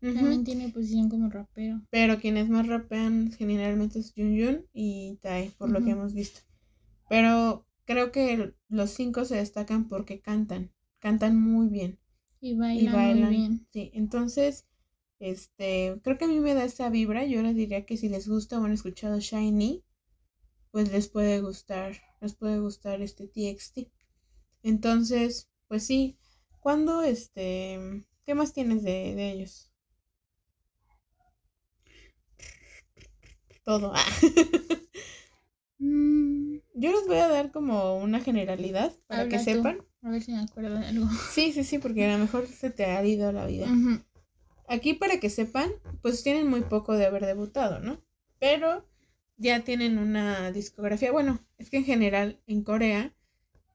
también 0.00 0.44
tiene 0.44 0.68
posición 0.70 1.08
como 1.08 1.28
rapero. 1.28 1.82
pero 1.90 2.18
quienes 2.18 2.48
más 2.48 2.66
rapean 2.66 3.32
generalmente 3.32 3.98
es 4.00 4.12
Jun 4.16 4.66
y 4.72 5.18
Tae, 5.22 5.52
por 5.58 5.70
lo 5.70 5.82
que 5.82 5.90
hemos 5.92 6.12
visto. 6.14 6.40
Pero 7.08 7.66
creo 7.86 8.12
que 8.12 8.54
los 8.68 8.90
cinco 8.90 9.24
se 9.24 9.36
destacan 9.36 9.88
porque 9.88 10.20
cantan, 10.20 10.72
cantan 11.00 11.36
muy 11.40 11.68
bien. 11.68 11.98
Y 12.40 12.54
y 12.54 12.58
bailan, 12.58 12.94
bailan. 12.94 13.30
muy 13.30 13.36
bien. 13.38 13.66
Sí, 13.72 13.90
entonces, 13.94 14.66
este, 15.30 16.00
creo 16.02 16.18
que 16.18 16.26
a 16.26 16.28
mí 16.28 16.40
me 16.40 16.54
da 16.54 16.64
esa 16.64 16.88
vibra. 16.90 17.24
Yo 17.24 17.42
les 17.42 17.56
diría 17.56 17.86
que 17.86 17.96
si 17.96 18.08
les 18.08 18.28
gusta 18.28 18.58
o 18.60 18.64
han 18.64 18.72
escuchado 18.72 19.18
Shiny, 19.20 19.82
pues 20.72 20.92
les 20.92 21.08
puede 21.08 21.40
gustar, 21.40 21.96
les 22.20 22.34
puede 22.34 22.58
gustar 22.60 23.00
este 23.02 23.28
TXT. 23.28 23.90
Entonces, 24.62 25.48
pues 25.68 25.86
sí, 25.86 26.18
¿cuándo, 26.60 27.02
este, 27.02 28.04
qué 28.26 28.34
más 28.34 28.52
tienes 28.52 28.82
de, 28.82 29.14
de 29.14 29.32
ellos? 29.32 29.70
Todo. 33.64 33.92
Ah. 33.94 34.04
Mm, 35.78 36.58
Yo 36.74 36.92
les 36.92 37.06
voy 37.06 37.16
a 37.18 37.28
dar 37.28 37.50
como 37.50 37.96
una 37.98 38.20
generalidad 38.20 38.92
para 39.06 39.28
que 39.28 39.38
tú, 39.38 39.44
sepan. 39.44 39.78
A 40.02 40.10
ver 40.10 40.22
si 40.22 40.32
me 40.32 40.40
acuerdo 40.40 40.78
de 40.78 40.86
algo. 40.86 41.06
Sí, 41.32 41.52
sí, 41.52 41.64
sí, 41.64 41.78
porque 41.78 42.04
a 42.06 42.12
lo 42.12 42.18
mejor 42.18 42.46
se 42.46 42.70
te 42.70 42.84
ha 42.86 43.04
ido 43.04 43.32
la 43.32 43.46
vida. 43.46 43.66
Ujú. 43.66 44.00
Aquí 44.68 44.94
para 44.94 45.20
que 45.20 45.30
sepan, 45.30 45.70
pues 46.02 46.22
tienen 46.22 46.48
muy 46.48 46.62
poco 46.62 46.94
de 46.94 47.06
haber 47.06 47.26
debutado, 47.26 47.80
¿no? 47.80 48.02
Pero 48.38 48.86
ya 49.36 49.64
tienen 49.64 49.98
una 49.98 50.52
discografía. 50.52 51.12
Bueno, 51.12 51.44
es 51.58 51.70
que 51.70 51.78
en 51.78 51.84
general 51.84 52.40
en 52.46 52.62
Corea 52.62 53.14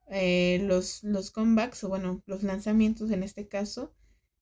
eh, 0.10 0.62
los, 0.64 1.04
los 1.04 1.32
comebacks, 1.32 1.84
o 1.84 1.90
bueno, 1.90 2.24
los 2.26 2.44
lanzamientos 2.44 3.12
en 3.12 3.24
este 3.24 3.48
caso, 3.48 3.94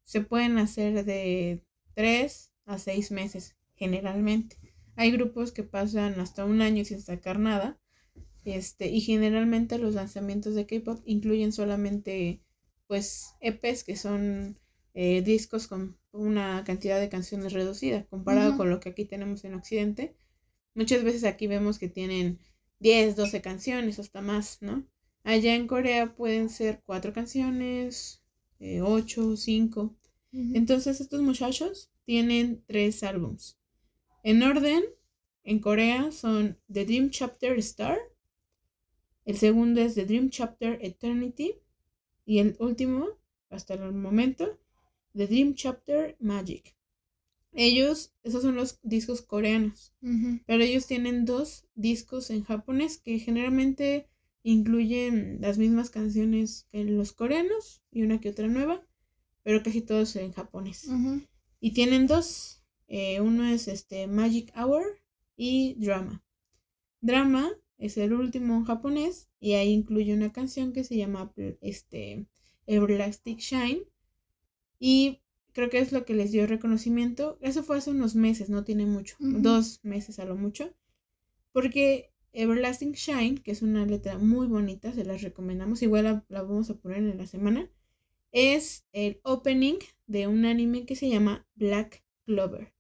se 0.04 0.22
pueden 0.22 0.58
hacer 0.58 1.04
de 1.04 1.66
3 1.94 2.54
a 2.66 2.78
6 2.78 3.12
meses, 3.12 3.58
generalmente. 3.76 4.58
Hay 4.96 5.12
grupos 5.12 5.52
que 5.52 5.64
pasan 5.64 6.20
hasta 6.20 6.46
un 6.46 6.62
año 6.62 6.86
sin 6.86 7.02
sacar 7.02 7.40
nada. 7.40 7.80
Este, 8.46 8.88
y 8.88 9.02
generalmente 9.02 9.78
los 9.78 9.96
lanzamientos 9.96 10.56
de 10.56 10.66
K-pop 10.66 11.02
incluyen 11.06 11.52
solamente 11.52 12.42
pues 12.88 13.36
EPs 13.42 13.84
que 13.84 13.98
son 13.98 14.58
eh, 14.94 15.22
discos 15.22 15.68
con 15.68 15.98
una 16.18 16.64
cantidad 16.66 17.00
de 17.00 17.10
canciones 17.10 17.54
reducida 17.54 18.06
comparado 18.06 18.58
con 18.58 18.70
lo 18.70 18.80
que 18.80 18.90
aquí 18.90 19.06
tenemos 19.06 19.44
en 19.46 19.54
Occidente. 19.54 20.16
Muchas 20.74 21.04
veces 21.04 21.24
aquí 21.24 21.48
vemos 21.48 21.80
que 21.80 21.90
tienen 21.90 22.40
10, 22.80 23.16
12 23.16 23.42
canciones, 23.42 24.00
hasta 24.00 24.22
más, 24.22 24.62
¿no? 24.62 24.86
Allá 25.24 25.56
en 25.56 25.68
Corea 25.68 26.16
pueden 26.16 26.50
ser 26.50 26.82
4 26.86 27.14
canciones, 27.14 28.22
8, 28.60 29.38
5. 29.38 29.82
Ujú. 29.82 29.96
Entonces 30.54 31.02
estos 31.02 31.22
muchachos 31.22 31.92
tienen 32.06 32.64
tres 32.68 33.04
álbums. 33.04 33.60
En 34.24 34.44
orden, 34.44 34.84
en 35.44 35.60
Corea 35.60 36.12
son 36.12 36.58
The 36.72 36.86
Dream 36.86 37.10
Chapter 37.10 37.58
Star, 37.60 37.98
el 39.26 39.38
segundo 39.38 39.82
es 39.82 39.96
The 39.96 40.06
Dream 40.06 40.30
Chapter 40.30 40.80
Eternity 40.82 41.56
y 42.26 42.40
el 42.40 42.56
último, 42.60 43.08
hasta 43.50 43.74
el 43.74 43.92
momento, 43.92 44.58
The 45.18 45.28
Dream 45.28 45.56
Chapter 45.56 46.16
Magic. 46.20 46.76
Ellos, 47.54 48.14
esos 48.24 48.44
son 48.44 48.56
los 48.56 48.80
discos 48.84 49.22
coreanos, 49.22 49.94
pero 50.46 50.64
ellos 50.64 50.86
tienen 50.86 51.26
dos 51.26 51.66
discos 51.76 52.30
en 52.30 52.44
japonés 52.44 52.98
que 53.00 53.18
generalmente 53.20 54.08
incluyen 54.44 55.40
las 55.42 55.58
mismas 55.58 55.90
canciones 55.90 56.68
que 56.72 56.84
los 56.84 57.14
coreanos 57.14 57.82
y 57.92 58.04
una 58.04 58.20
que 58.22 58.30
otra 58.30 58.48
nueva, 58.48 58.86
pero 59.44 59.64
casi 59.64 59.82
todos 59.82 60.16
en 60.18 60.32
japonés. 60.34 60.88
Y 61.60 61.72
tienen 61.72 62.06
dos. 62.08 62.62
eh, 62.88 63.20
uno 63.22 63.46
es 63.48 63.68
este 63.68 64.08
Magic 64.08 64.54
Hour 64.56 64.84
y 65.36 65.74
Drama. 65.80 66.24
Drama 67.02 67.50
es 67.78 67.98
el 67.98 68.14
último 68.14 68.56
en 68.58 68.64
japonés 68.66 69.30
y 69.40 69.54
ahí 69.54 69.72
incluye 69.72 70.14
una 70.14 70.32
canción 70.32 70.74
que 70.74 70.84
se 70.84 70.96
llama 70.96 71.32
este, 71.62 72.28
Everlasting 72.68 73.38
Shine. 73.38 73.82
Y 74.80 75.22
creo 75.54 75.70
que 75.70 75.80
es 75.80 75.92
lo 75.92 76.06
que 76.06 76.14
les 76.14 76.32
dio 76.32 76.48
reconocimiento. 76.48 77.38
Eso 77.42 77.64
fue 77.64 77.78
hace 77.78 77.92
unos 77.92 78.16
meses, 78.16 78.50
no 78.50 78.64
tiene 78.64 78.86
mucho. 78.86 79.16
Dos 79.20 79.80
meses 79.84 80.20
a 80.20 80.26
lo 80.26 80.36
mucho. 80.36 80.74
Porque 81.52 82.12
Everlasting 82.34 82.94
Shine, 82.94 83.42
que 83.44 83.52
es 83.52 83.62
una 83.62 83.86
letra 83.86 84.18
muy 84.18 84.48
bonita, 84.48 84.94
se 84.94 85.06
las 85.06 85.22
recomendamos. 85.22 85.82
Igual 85.82 86.04
la, 86.06 86.26
la 86.30 86.42
vamos 86.44 86.70
a 86.70 86.78
poner 86.78 87.00
en 87.00 87.18
la 87.18 87.28
semana. 87.28 87.70
Es 88.32 88.86
el 88.94 89.20
opening 89.24 89.80
de 90.08 90.28
un 90.28 90.46
anime 90.46 90.86
que 90.86 90.96
se 90.96 91.10
llama 91.10 91.48
Black 91.56 92.04
Clover, 92.26 92.74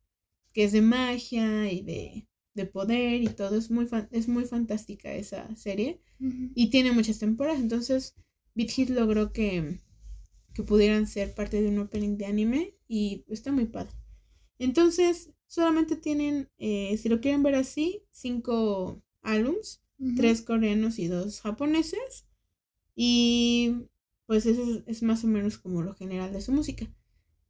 que 0.53 0.63
es 0.65 0.71
de 0.73 0.81
magia 0.81 1.71
y 1.71 1.81
de, 1.83 2.27
de 2.55 2.65
poder 2.65 3.23
y 3.23 3.27
todo. 3.29 3.57
Es 3.57 3.71
muy, 3.71 3.87
fan- 3.87 4.09
es 4.11 4.27
muy 4.27 4.45
fantástica 4.45 5.13
esa 5.13 5.55
serie 5.55 6.01
y 6.19 6.69
tiene 6.69 6.91
muchas 6.91 7.19
temporadas. 7.19 7.61
Entonces, 7.61 8.15
Beat 8.55 8.71
Hit 8.71 8.89
logró 8.89 9.31
que, 9.33 9.79
que 10.57 10.63
pudieran 10.63 11.05
ser 11.05 11.35
parte 11.35 11.61
de 11.61 11.69
un 11.69 11.77
opening 11.77 12.17
de 12.17 12.25
anime 12.25 12.75
y 12.87 13.23
está 13.29 13.51
muy 13.51 13.65
padre. 13.65 13.93
Entonces, 14.57 15.29
solamente 15.45 15.95
tienen, 15.95 16.49
eh, 16.57 16.97
si 16.97 17.09
lo 17.09 17.21
quieren 17.21 17.43
ver 17.43 17.53
así, 17.53 18.03
cinco 18.09 19.03
álbums, 19.21 19.83
tres 20.15 20.41
coreanos 20.41 20.97
y 20.97 21.07
dos 21.07 21.41
japoneses. 21.41 22.25
Y 22.95 23.87
pues 24.25 24.47
eso 24.47 24.83
es, 24.87 25.03
más 25.03 25.23
o 25.23 25.27
menos 25.27 25.59
como 25.59 25.83
lo 25.83 25.93
general 25.93 26.33
de 26.33 26.41
su 26.41 26.51
música. 26.51 26.91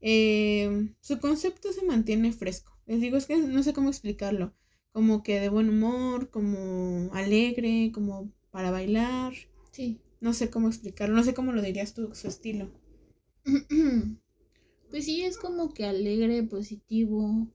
Eh, 0.02 0.94
su 1.00 1.20
concepto 1.20 1.72
se 1.72 1.86
mantiene 1.86 2.34
fresco. 2.34 2.78
Les 2.86 3.00
digo, 3.00 3.16
es 3.16 3.26
que 3.26 3.38
no 3.38 3.64
sé 3.64 3.72
cómo 3.72 3.88
explicarlo. 3.88 4.54
Como 4.92 5.24
que 5.24 5.40
de 5.40 5.48
buen 5.48 5.70
humor, 5.70 6.30
como 6.30 7.10
alegre, 7.14 7.92
como 7.94 8.34
para 8.52 8.70
bailar. 8.70 9.34
Sí. 9.72 10.02
No 10.20 10.34
sé 10.34 10.50
cómo 10.50 10.68
explicarlo, 10.68 11.16
no 11.16 11.24
sé 11.24 11.34
cómo 11.34 11.54
lo 11.54 11.62
dirías 11.62 11.94
tú, 11.94 12.14
su 12.14 12.28
estilo. 12.28 12.70
Pues 14.90 15.04
sí, 15.04 15.24
es 15.24 15.38
como 15.38 15.74
que 15.74 15.86
alegre, 15.86 16.44
positivo. 16.44 17.54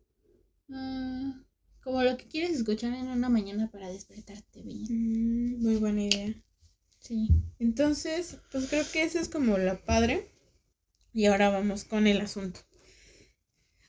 Ah, 0.70 1.44
como 1.82 2.02
lo 2.02 2.16
que 2.16 2.28
quieres 2.28 2.50
escuchar 2.50 2.92
en 2.92 3.08
una 3.08 3.28
mañana 3.30 3.70
para 3.70 3.88
despertarte 3.88 4.62
bien. 4.62 4.84
Mm, 4.90 5.62
muy 5.62 5.76
buena 5.76 6.02
idea. 6.04 6.34
Sí. 6.98 7.30
Entonces, 7.58 8.38
pues 8.50 8.68
creo 8.68 8.84
que 8.92 9.02
eso 9.02 9.18
es 9.18 9.28
como 9.28 9.56
la 9.56 9.82
padre. 9.82 10.30
Y 11.14 11.26
ahora 11.26 11.50
vamos 11.50 11.84
con 11.84 12.06
el 12.06 12.20
asunto. 12.20 12.60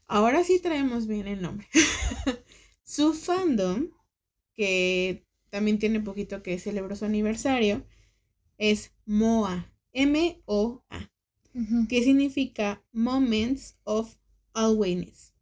Ahora 0.07 0.43
sí 0.43 0.59
traemos 0.61 1.07
bien 1.07 1.27
el 1.27 1.41
nombre. 1.41 1.67
su 2.83 3.13
fandom, 3.13 3.89
que 4.55 5.25
también 5.49 5.79
tiene 5.79 5.99
poquito 5.99 6.43
que 6.43 6.59
celebró 6.59 6.95
su 6.95 7.05
aniversario, 7.05 7.85
es 8.57 8.91
MOA, 9.05 9.73
M-O-A, 9.93 11.12
que 11.87 12.03
significa 12.03 12.83
Moments 12.91 13.77
of 13.83 14.15
Awareness, 14.53 15.33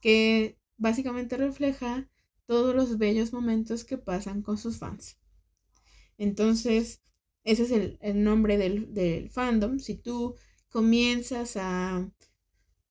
que 0.00 0.58
básicamente 0.76 1.36
refleja 1.36 2.08
todos 2.46 2.74
los 2.74 2.98
bellos 2.98 3.32
momentos 3.32 3.84
que 3.84 3.98
pasan 3.98 4.42
con 4.42 4.58
sus 4.58 4.78
fans. 4.78 5.18
Entonces, 6.18 7.02
ese 7.44 7.62
es 7.64 7.70
el, 8.00 8.22
nombre 8.22 8.58
del, 8.58 9.30
fandom. 9.30 9.78
Si 9.78 9.94
tú 9.94 10.34
comienzas 10.68 11.56
a 11.56 12.10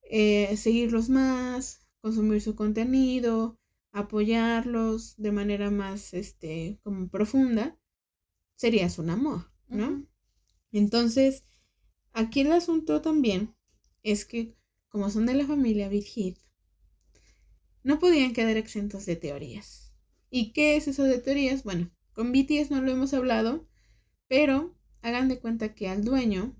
eh, 0.04 0.56
seguirlos 0.58 1.10
más, 1.10 1.88
consumir 2.02 2.41
su 2.41 2.56
contenido, 2.56 3.60
apoyarlos 3.91 5.16
de 5.18 5.32
manera 5.32 5.72
más 5.72 6.14
este, 6.14 6.80
como 6.84 7.10
profunda, 7.10 7.78
serías 8.56 9.00
una 9.00 9.16
moa, 9.16 9.52
¿no? 9.68 10.06
Entonces, 10.72 11.44
aquí 12.14 12.41
el 12.41 12.52
asunto 12.52 13.02
también 13.02 13.56
es 14.03 14.26
que 14.26 14.56
como 14.90 15.10
son 15.10 15.26
de 15.26 15.36
la 15.36 15.45
familia 15.45 15.90
Big 15.90 16.06
Hit, 16.06 16.38
no 17.84 17.99
podían 17.99 18.34
quedar 18.34 18.57
exentos 18.57 19.06
de 19.06 19.15
teorías. 19.15 19.94
¿Y 20.30 20.52
qué 20.52 20.76
es 20.76 20.88
eso 20.88 21.03
de 21.03 21.19
teorías? 21.19 21.64
Bueno, 21.64 21.90
con 22.14 22.31
BTS 22.31 22.72
no 22.72 22.81
lo 22.81 22.91
hemos 22.91 23.14
hablado, 23.14 23.68
pero 24.27 24.76
hagan 25.02 25.30
de 25.30 25.40
cuenta 25.40 25.73
que 25.73 25.88
al 25.88 26.03
dueño 26.03 26.56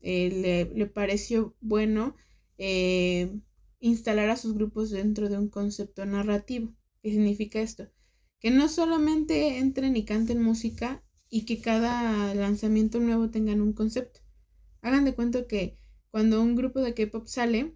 eh, 0.00 0.68
le, 0.74 0.86
pareció 0.86 1.56
bueno 1.60 2.16
eh, 2.58 3.38
instalar 3.80 4.30
a 4.30 4.36
sus 4.36 4.54
grupos 4.54 4.90
dentro 4.90 5.28
de 5.28 5.38
un 5.38 5.48
concepto 5.48 6.04
narrativo. 6.04 6.74
¿Qué 7.02 7.10
significa 7.10 7.60
esto? 7.60 7.88
Que 8.40 8.50
no 8.50 8.68
solamente 8.68 9.58
entren 9.58 9.96
y 9.96 10.04
canten 10.04 10.42
música 10.42 11.02
y 11.30 11.46
que 11.46 11.60
cada 11.60 12.34
lanzamiento 12.34 13.00
nuevo 13.00 13.30
tengan 13.30 13.60
un 13.60 13.72
concepto. 13.72 14.23
Hagan 14.84 15.06
de 15.06 15.14
cuenta 15.14 15.46
que 15.46 15.78
cuando 16.10 16.42
un 16.42 16.56
grupo 16.56 16.80
de 16.80 16.92
K-pop 16.92 17.26
sale, 17.26 17.74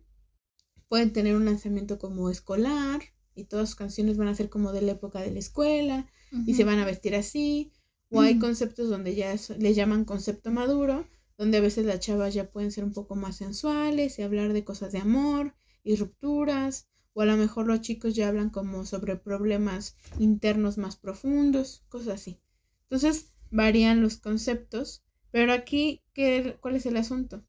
pueden 0.88 1.10
tener 1.10 1.36
un 1.36 1.46
lanzamiento 1.46 1.98
como 1.98 2.28
escolar 2.28 3.00
y 3.34 3.44
todas 3.44 3.70
sus 3.70 3.76
canciones 3.76 4.18
van 4.18 4.28
a 4.28 4.34
ser 4.34 4.50
como 4.50 4.72
de 4.72 4.82
la 4.82 4.92
época 4.92 5.22
de 5.22 5.30
la 5.30 5.38
escuela 5.38 6.06
y 6.46 6.52
se 6.52 6.64
van 6.64 6.78
a 6.78 6.84
vestir 6.84 7.16
así. 7.16 7.72
O 8.10 8.20
hay 8.20 8.38
conceptos 8.38 8.90
donde 8.90 9.14
ya 9.14 9.34
les 9.58 9.74
llaman 9.74 10.04
concepto 10.04 10.50
maduro, 10.50 11.08
donde 11.38 11.56
a 11.56 11.62
veces 11.62 11.86
las 11.86 12.00
chavas 12.00 12.34
ya 12.34 12.50
pueden 12.50 12.72
ser 12.72 12.84
un 12.84 12.92
poco 12.92 13.16
más 13.16 13.36
sensuales 13.36 14.18
y 14.18 14.22
hablar 14.22 14.52
de 14.52 14.64
cosas 14.64 14.92
de 14.92 14.98
amor 14.98 15.54
y 15.82 15.96
rupturas. 15.96 16.88
O 17.14 17.22
a 17.22 17.26
lo 17.26 17.38
mejor 17.38 17.66
los 17.66 17.80
chicos 17.80 18.14
ya 18.14 18.28
hablan 18.28 18.50
como 18.50 18.84
sobre 18.84 19.16
problemas 19.16 19.96
internos 20.18 20.76
más 20.76 20.96
profundos, 20.96 21.86
cosas 21.88 22.08
así. 22.08 22.42
Entonces 22.82 23.32
varían 23.50 24.02
los 24.02 24.18
conceptos. 24.18 25.04
Pero 25.30 25.52
aquí, 25.52 26.02
¿qué, 26.14 26.56
¿cuál 26.60 26.76
es 26.76 26.86
el 26.86 26.96
asunto? 26.96 27.44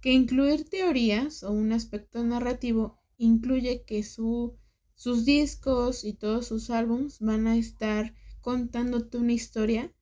Que 0.00 0.12
incluir 0.12 0.68
teorías 0.68 1.42
o 1.42 1.52
un 1.52 1.72
aspecto 1.72 2.22
narrativo 2.22 2.98
incluye 3.16 3.84
que 3.84 4.02
su 4.02 4.56
sus 4.94 5.24
discos 5.24 6.04
y 6.04 6.14
todos 6.14 6.46
sus 6.46 6.70
álbums 6.70 7.20
van 7.20 7.46
a 7.46 7.56
estar 7.56 8.14
contándote 8.40 9.18
una 9.18 9.32
historia 9.32 9.92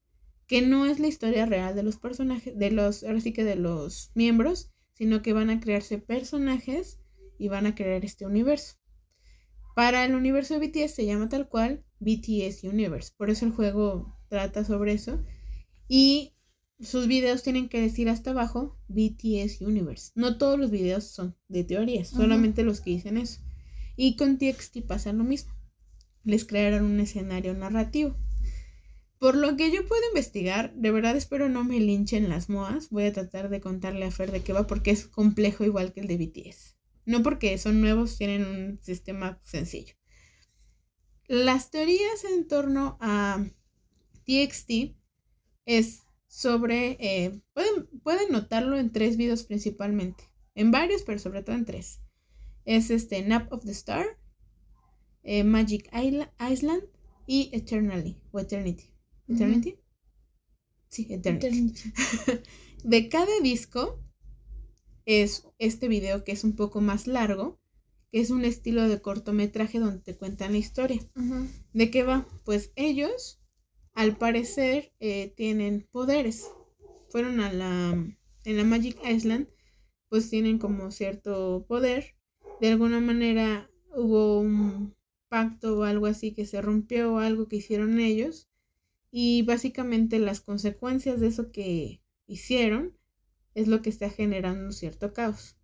que 0.46 0.62
no 0.62 0.86
es 0.86 0.98
la 0.98 1.06
historia 1.06 1.46
real 1.46 1.74
de 1.74 1.82
los 1.82 1.96
personajes, 1.96 2.58
de 2.58 2.70
los, 2.70 3.04
ahora 3.04 3.20
sí 3.20 3.32
que 3.32 3.44
de 3.44 3.56
los 3.56 4.10
miembros, 4.14 4.70
sino 4.92 5.22
que 5.22 5.32
van 5.32 5.50
a 5.50 5.60
crearse 5.60 5.98
personajes 5.98 7.00
y 7.38 7.48
van 7.48 7.66
a 7.66 7.74
crear 7.74 8.04
este 8.04 8.26
universo. 8.26 8.76
Para 9.74 10.04
el 10.04 10.14
universo 10.14 10.58
de 10.58 10.66
BTS 10.66 10.94
se 10.94 11.06
llama 11.06 11.28
tal 11.30 11.48
cual 11.48 11.84
BTS 12.00 12.64
Universe, 12.64 13.12
por 13.16 13.30
eso 13.30 13.46
el 13.46 13.52
juego 13.52 14.18
trata 14.28 14.64
sobre 14.64 14.92
eso. 14.92 15.24
Y 15.88 16.31
sus 16.82 17.06
videos 17.06 17.42
tienen 17.42 17.68
que 17.68 17.80
decir 17.80 18.08
hasta 18.08 18.30
abajo 18.30 18.78
BTS 18.88 19.60
Universe. 19.60 20.12
No 20.14 20.36
todos 20.36 20.58
los 20.58 20.70
videos 20.70 21.04
son 21.04 21.36
de 21.48 21.64
teorías, 21.64 22.08
solamente 22.08 22.64
los 22.64 22.80
que 22.80 22.90
dicen 22.90 23.16
eso. 23.16 23.40
Y 23.96 24.16
con 24.16 24.38
TXT 24.38 24.82
pasa 24.86 25.12
lo 25.12 25.24
mismo. 25.24 25.52
Les 26.24 26.44
crearon 26.44 26.84
un 26.84 27.00
escenario 27.00 27.54
narrativo. 27.54 28.16
Por 29.18 29.36
lo 29.36 29.56
que 29.56 29.70
yo 29.70 29.86
puedo 29.86 30.02
investigar, 30.08 30.74
de 30.74 30.90
verdad 30.90 31.16
espero 31.16 31.48
no 31.48 31.62
me 31.62 31.78
linchen 31.78 32.28
las 32.28 32.48
moas. 32.48 32.90
Voy 32.90 33.04
a 33.04 33.12
tratar 33.12 33.48
de 33.48 33.60
contarle 33.60 34.04
a 34.04 34.10
Fer 34.10 34.32
de 34.32 34.42
qué 34.42 34.52
va 34.52 34.66
porque 34.66 34.90
es 34.90 35.06
complejo 35.06 35.64
igual 35.64 35.92
que 35.92 36.00
el 36.00 36.08
de 36.08 36.16
BTS. 36.16 36.76
No 37.04 37.22
porque 37.22 37.56
son 37.58 37.80
nuevos, 37.80 38.18
tienen 38.18 38.44
un 38.44 38.80
sistema 38.82 39.40
sencillo. 39.44 39.94
Las 41.28 41.70
teorías 41.70 42.24
en 42.24 42.48
torno 42.48 42.98
a 43.00 43.44
TXT 44.24 44.96
es 45.66 46.01
sobre, 46.32 46.96
eh, 47.00 47.42
pueden, 47.52 47.86
pueden 48.02 48.32
notarlo 48.32 48.78
en 48.78 48.90
tres 48.90 49.18
videos 49.18 49.44
principalmente, 49.44 50.24
en 50.54 50.70
varios, 50.70 51.02
pero 51.02 51.18
sobre 51.18 51.42
todo 51.42 51.56
en 51.56 51.66
tres 51.66 52.00
es 52.64 52.90
este 52.90 53.22
Nap 53.22 53.52
of 53.52 53.64
the 53.64 53.72
Star, 53.72 54.06
eh, 55.22 55.44
Magic 55.44 55.90
Island 55.92 56.84
y 57.26 57.50
Eternally 57.52 58.20
o 58.30 58.40
Eternity. 58.40 58.84
¿Eternity? 59.28 59.78
Sí, 60.88 61.06
Eternity. 61.10 61.72
de 62.84 63.08
cada 63.08 63.40
disco 63.42 64.00
es 65.06 65.46
este 65.58 65.88
video 65.88 66.24
que 66.24 66.32
es 66.32 66.44
un 66.44 66.54
poco 66.54 66.80
más 66.80 67.06
largo, 67.06 67.60
que 68.10 68.20
es 68.20 68.30
un 68.30 68.44
estilo 68.44 68.88
de 68.88 69.00
cortometraje 69.00 69.78
donde 69.78 70.00
te 70.00 70.16
cuentan 70.16 70.52
la 70.52 70.58
historia. 70.58 71.00
¿De 71.72 71.90
qué 71.90 72.02
va? 72.02 72.28
Pues 72.44 72.72
ellos, 72.76 73.41
al 73.94 74.16
parecer, 74.16 74.92
eh, 75.00 75.32
tienen 75.36 75.86
poderes. 75.90 76.50
Fueron 77.10 77.40
a 77.40 77.52
la, 77.52 77.90
en 78.44 78.56
la 78.56 78.64
Magic 78.64 78.98
Island, 79.04 79.48
pues 80.08 80.30
tienen 80.30 80.58
como 80.58 80.90
cierto 80.90 81.64
poder 81.68 82.16
de 82.62 82.68
alguna 82.68 83.00
manera 83.00 83.68
hubo 83.92 84.38
un 84.38 84.94
pacto 85.28 85.80
o 85.80 85.82
algo 85.82 86.06
así 86.06 86.32
que 86.32 86.46
se 86.46 86.62
rompió 86.62 87.14
o 87.14 87.18
algo 87.18 87.48
que 87.48 87.56
hicieron 87.56 87.98
ellos 87.98 88.48
y 89.10 89.42
básicamente 89.42 90.20
las 90.20 90.40
consecuencias 90.40 91.18
de 91.18 91.26
eso 91.26 91.50
que 91.50 92.02
hicieron 92.28 92.96
es 93.54 93.66
lo 93.66 93.82
que 93.82 93.90
está 93.90 94.10
generando 94.10 94.66
un 94.66 94.72
cierto 94.72 95.12
caos. 95.12 95.56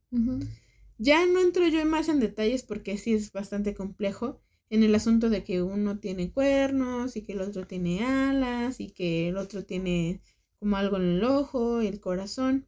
Ya 0.98 1.24
no 1.24 1.38
entro 1.38 1.68
yo 1.68 1.84
más 1.86 2.09
en 2.09 2.18
detalles 2.18 2.64
porque 2.64 2.98
sí 2.98 3.14
es 3.14 3.30
bastante 3.30 3.74
complejo 3.74 4.42
en 4.70 4.82
el 4.82 4.95
asunto 4.95 5.31
de 5.31 5.45
que 5.45 5.62
uno 5.62 5.99
tiene 5.99 6.31
cuernos 6.31 7.16
y 7.16 7.23
que 7.23 7.32
el 7.32 7.40
otro 7.40 7.66
tiene 7.66 8.05
alas 8.05 8.81
y 8.81 8.90
que 8.90 9.28
el 9.28 9.36
otro 9.36 9.65
tiene 9.65 10.20
como 10.59 10.77
algo 10.77 10.97
en 10.97 11.05
el 11.05 11.24
ojo 11.24 11.82
y 11.82 11.86
el 11.86 12.01
corazón. 12.01 12.66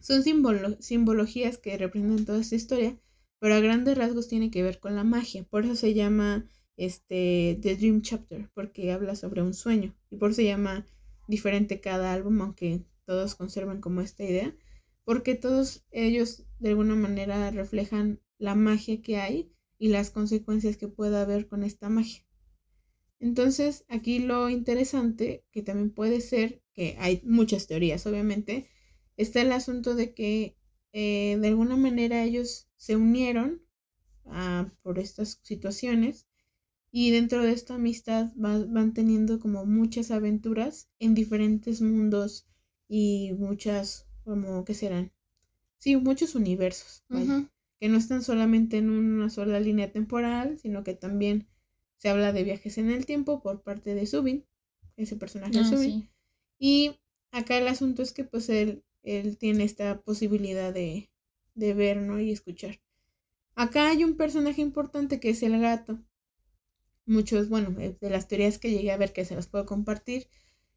Son 0.00 0.22
simbologías 0.22 1.58
que 1.58 1.78
representan 1.78 2.24
toda 2.24 2.40
esta 2.40 2.54
historia 2.54 2.98
pero 3.38 3.54
a 3.54 3.60
grandes 3.60 3.96
rasgos 3.98 4.28
tiene 4.28 4.50
que 4.50 4.62
ver 4.62 4.80
con 4.80 4.96
la 4.96 5.04
magia. 5.04 5.44
Por 5.44 5.64
eso 5.64 5.76
se 5.76 5.94
llama 5.94 6.48
este 6.76 7.58
The 7.62 7.76
Dream 7.76 8.02
Chapter, 8.02 8.50
porque 8.54 8.92
habla 8.92 9.14
sobre 9.14 9.42
un 9.42 9.54
sueño. 9.54 9.94
Y 10.10 10.16
por 10.16 10.30
eso 10.30 10.36
se 10.36 10.46
llama 10.46 10.86
diferente 11.28 11.80
cada 11.80 12.12
álbum, 12.12 12.40
aunque 12.40 12.84
todos 13.04 13.34
conservan 13.34 13.80
como 13.80 14.00
esta 14.00 14.24
idea, 14.24 14.54
porque 15.04 15.34
todos 15.34 15.84
ellos 15.90 16.44
de 16.58 16.70
alguna 16.70 16.94
manera 16.94 17.50
reflejan 17.50 18.20
la 18.38 18.54
magia 18.54 19.02
que 19.02 19.18
hay 19.18 19.52
y 19.78 19.88
las 19.88 20.10
consecuencias 20.10 20.76
que 20.76 20.88
pueda 20.88 21.22
haber 21.22 21.48
con 21.48 21.62
esta 21.62 21.88
magia. 21.88 22.24
Entonces, 23.18 23.84
aquí 23.88 24.18
lo 24.18 24.48
interesante, 24.50 25.44
que 25.50 25.62
también 25.62 25.90
puede 25.90 26.20
ser, 26.20 26.62
que 26.72 26.96
hay 26.98 27.22
muchas 27.24 27.66
teorías, 27.66 28.06
obviamente, 28.06 28.68
está 29.16 29.40
el 29.40 29.52
asunto 29.52 29.94
de 29.94 30.12
que 30.14 30.56
eh, 30.92 31.38
de 31.40 31.48
alguna 31.48 31.76
manera 31.76 32.22
ellos 32.24 32.68
se 32.76 32.96
unieron 32.96 33.62
ah, 34.26 34.70
por 34.82 34.98
estas 34.98 35.40
situaciones 35.42 36.26
y 36.90 37.10
dentro 37.10 37.42
de 37.42 37.52
esta 37.52 37.74
amistad 37.74 38.32
van 38.36 38.94
teniendo 38.94 39.38
como 39.38 39.66
muchas 39.66 40.10
aventuras 40.10 40.88
en 40.98 41.14
diferentes 41.14 41.82
mundos 41.82 42.46
y 42.88 43.32
muchas, 43.38 44.06
como, 44.24 44.64
¿qué 44.64 44.74
serán? 44.74 45.12
Sí, 45.78 45.96
muchos 45.96 46.34
universos, 46.34 47.04
que 47.80 47.88
no 47.88 47.98
están 47.98 48.22
solamente 48.22 48.78
en 48.78 48.90
una 48.90 49.30
sola 49.30 49.60
línea 49.60 49.92
temporal, 49.92 50.58
sino 50.58 50.82
que 50.84 50.94
también 50.94 51.46
se 51.96 52.08
habla 52.08 52.32
de 52.32 52.44
viajes 52.44 52.78
en 52.78 52.90
el 52.90 53.06
tiempo 53.06 53.42
por 53.42 53.62
parte 53.62 53.94
de 53.94 54.06
Subin, 54.06 54.46
ese 54.96 55.16
personaje 55.16 55.58
ah, 55.58 55.64
Subin. 55.64 56.10
Y 56.58 56.98
acá 57.32 57.58
el 57.58 57.68
asunto 57.68 58.02
es 58.02 58.12
que 58.12 58.24
pues 58.24 58.48
él, 58.48 58.84
él 59.02 59.36
tiene 59.38 59.64
esta 59.64 60.00
posibilidad 60.00 60.72
de, 60.72 61.10
de 61.54 61.74
ver, 61.74 61.98
¿no? 61.98 62.20
Y 62.20 62.30
escuchar. 62.30 62.80
Acá 63.54 63.88
hay 63.88 64.04
un 64.04 64.16
personaje 64.16 64.60
importante 64.60 65.20
que 65.20 65.30
es 65.30 65.42
el 65.42 65.58
gato. 65.60 65.98
Muchos, 67.06 67.48
bueno, 67.48 67.78
eh, 67.80 67.96
de 68.00 68.10
las 68.10 68.28
teorías 68.28 68.58
que 68.58 68.70
llegué 68.70 68.92
a 68.92 68.96
ver 68.96 69.12
que 69.12 69.24
se 69.24 69.34
las 69.34 69.46
puedo 69.46 69.64
compartir, 69.64 70.28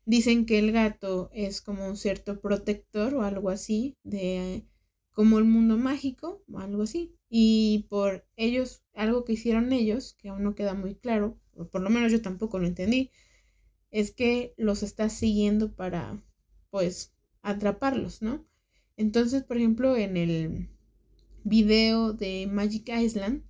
dicen 0.05 0.45
que 0.45 0.59
el 0.59 0.71
gato 0.71 1.29
es 1.33 1.61
como 1.61 1.87
un 1.87 1.97
cierto 1.97 2.39
protector 2.39 3.15
o 3.15 3.23
algo 3.23 3.49
así, 3.49 3.97
de 4.03 4.65
como 5.13 5.39
el 5.39 5.45
mundo 5.45 5.77
mágico 5.77 6.43
o 6.51 6.59
algo 6.59 6.83
así. 6.83 7.15
Y 7.29 7.87
por 7.89 8.25
ellos, 8.35 8.83
algo 8.93 9.23
que 9.23 9.33
hicieron 9.33 9.71
ellos, 9.73 10.15
que 10.17 10.29
aún 10.29 10.43
no 10.43 10.55
queda 10.55 10.73
muy 10.73 10.95
claro, 10.95 11.39
o 11.55 11.67
por 11.69 11.81
lo 11.81 11.89
menos 11.89 12.11
yo 12.11 12.21
tampoco 12.21 12.59
lo 12.59 12.67
entendí, 12.67 13.11
es 13.91 14.11
que 14.11 14.53
los 14.57 14.83
está 14.83 15.09
siguiendo 15.09 15.75
para, 15.75 16.23
pues, 16.69 17.13
atraparlos, 17.41 18.21
¿no? 18.21 18.47
Entonces, 18.97 19.43
por 19.43 19.57
ejemplo, 19.57 19.95
en 19.95 20.17
el 20.17 20.69
video 21.43 22.13
de 22.13 22.47
Magic 22.47 22.89
Island, 22.89 23.43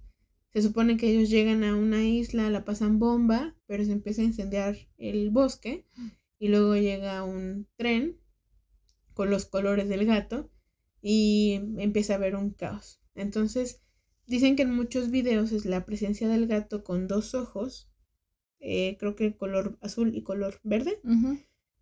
se 0.52 0.62
supone 0.62 0.98
que 0.98 1.12
ellos 1.12 1.30
llegan 1.30 1.64
a 1.64 1.76
una 1.76 2.04
isla, 2.04 2.50
la 2.50 2.66
pasan 2.66 3.00
bomba, 3.00 3.56
pero 3.68 3.86
se 3.86 3.92
empieza 3.92 4.22
a 4.22 4.26
incendiar 4.26 4.78
el 4.98 5.30
bosque 5.30 5.86
y 6.40 6.48
luego 6.48 6.76
llega 6.76 7.24
un 7.24 7.68
tren 7.76 8.20
con 9.14 9.30
los 9.30 9.46
colores 9.46 9.90
del 9.90 10.06
gato 10.06 10.50
y 11.02 11.62
empieza 11.78 12.14
a 12.14 12.16
haber 12.18 12.36
un 12.36 12.52
caos. 12.52 13.02
Entonces, 13.16 13.82
dicen 14.28 14.56
que 14.56 14.64
en 14.64 14.74
muchos 14.74 15.12
videos 15.12 15.52
es 15.52 15.66
la 15.66 15.86
presencia 15.86 16.28
del 16.28 16.48
gato 16.48 16.84
con 16.84 17.08
dos 17.08 17.34
ojos, 17.34 17.90
eh, 18.60 18.98
creo 19.00 19.16
que 19.16 19.36
color 19.36 19.78
azul 19.82 20.16
y 20.16 20.24
color 20.24 20.60
verde, 20.64 21.00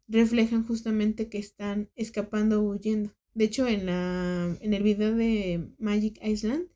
reflejan 0.08 0.66
justamente 0.66 1.30
que 1.30 1.38
están 1.38 1.90
escapando 1.96 2.62
o 2.62 2.70
huyendo. 2.70 3.14
De 3.34 3.46
hecho, 3.46 3.68
en, 3.68 3.86
la, 3.86 4.58
en 4.62 4.74
el 4.74 4.84
video 4.84 5.16
de 5.16 5.70
Magic 5.78 6.20
Island, 6.24 6.70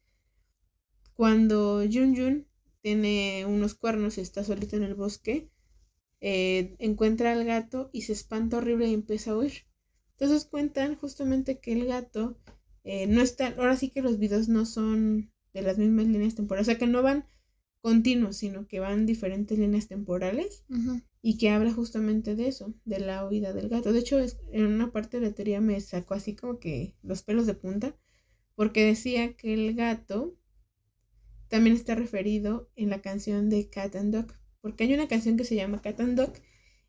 cuando 1.14 1.84
Jun 1.92 2.16
Jun 2.16 2.48
tiene 2.82 3.46
unos 3.46 3.76
cuernos 3.76 4.18
y 4.18 4.22
está 4.22 4.44
solito 4.44 4.76
en 4.76 4.84
el 4.84 4.96
bosque, 4.96 5.50
eh, 6.20 6.76
encuentra 6.80 7.32
al 7.32 7.46
gato 7.46 7.90
y 7.94 8.02
se 8.04 8.14
espanta 8.14 8.58
horrible 8.58 8.88
y 8.88 8.94
empieza 8.94 9.32
a 9.32 9.38
huir. 9.38 9.66
Entonces 10.22 10.46
cuentan 10.46 10.96
justamente 10.98 11.58
que 11.58 11.74
el 11.74 11.88
gato 11.88 12.38
eh, 12.84 13.08
no 13.08 13.24
está, 13.24 13.56
ahora 13.58 13.76
sí 13.76 13.90
que 13.90 14.04
los 14.04 14.20
videos 14.20 14.50
no 14.50 14.68
son 14.68 15.32
de 15.52 15.64
las 15.64 15.80
mismas 15.80 16.06
líneas 16.06 16.36
temporales, 16.36 16.68
o 16.68 16.70
sea 16.70 16.78
que 16.78 16.86
no 16.86 17.02
van 17.02 17.26
continuos, 17.82 18.38
sino 18.38 18.68
que 18.68 18.80
van 18.80 19.08
diferentes 19.08 19.58
líneas 19.58 19.88
temporales 19.88 20.64
y 21.24 21.40
que 21.40 21.50
habla 21.50 21.74
justamente 21.74 22.36
de 22.36 22.50
eso, 22.50 22.76
de 22.86 23.00
la 23.00 23.28
huida 23.28 23.52
del 23.54 23.68
gato. 23.68 23.94
De 23.94 23.98
hecho, 23.98 24.20
en 24.52 24.68
una 24.68 24.92
parte 24.92 25.20
de 25.20 25.26
la 25.26 25.34
teoría 25.34 25.60
me 25.60 25.82
sacó 25.82 26.14
así 26.14 26.36
como 26.36 26.60
que 26.60 26.96
los 27.02 27.24
pelos 27.24 27.48
de 27.48 27.56
punta, 27.56 27.96
porque 28.54 28.86
decía 28.86 29.36
que 29.36 29.56
el 29.56 29.74
gato 29.74 30.38
también 31.48 31.76
está 31.76 31.96
referido 31.96 32.70
en 32.76 32.92
la 32.92 33.02
canción 33.02 33.50
de 33.50 33.72
Cat 33.72 33.96
and 33.96 34.14
Dog, 34.14 34.28
porque 34.62 34.84
hay 34.84 34.94
una 34.94 35.08
canción 35.08 35.36
que 35.36 35.46
se 35.46 35.56
llama 35.56 35.82
Cat 35.82 36.00
and 36.00 36.16
Dog 36.16 36.34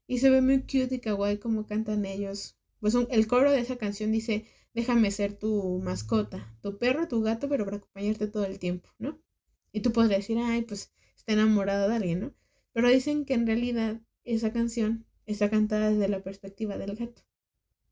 y 0.07 0.19
se 0.19 0.29
ve 0.29 0.43
muy 0.43 0.61
cute 0.61 0.97
y 0.97 0.99
kawaii 0.99 1.39
como 1.39 1.67
cantan 1.67 2.05
ellos. 2.05 2.59
Pues 2.83 2.97
el 2.97 3.27
coro 3.29 3.53
de 3.53 3.61
esa 3.61 3.77
canción 3.77 4.11
dice, 4.11 4.45
déjame 4.75 5.13
ser 5.13 5.39
tu 5.39 5.79
mascota, 5.79 6.53
tu 6.63 6.79
perro, 6.79 7.07
tu 7.07 7.23
gato, 7.23 7.49
pero 7.49 7.65
para 7.65 7.77
acompañarte 7.77 8.27
todo 8.27 8.45
el 8.45 8.59
tiempo, 8.59 8.89
¿no? 8.99 9.23
Y 9.71 9.83
tú 9.83 9.93
podrías 9.93 10.19
decir, 10.23 10.39
ay, 10.39 10.63
pues 10.63 10.93
está 11.17 11.35
enamorado 11.35 11.89
de 11.89 11.95
alguien, 11.95 12.19
¿no? 12.19 12.35
Pero 12.73 12.91
dicen 12.91 13.25
que 13.25 13.35
en 13.35 13.47
realidad 13.47 14.01
esa 14.25 14.53
canción 14.53 15.07
está 15.27 15.49
cantada 15.49 15.91
desde 15.91 16.09
la 16.09 16.25
perspectiva 16.25 16.77
del 16.77 16.97
gato, 16.97 17.23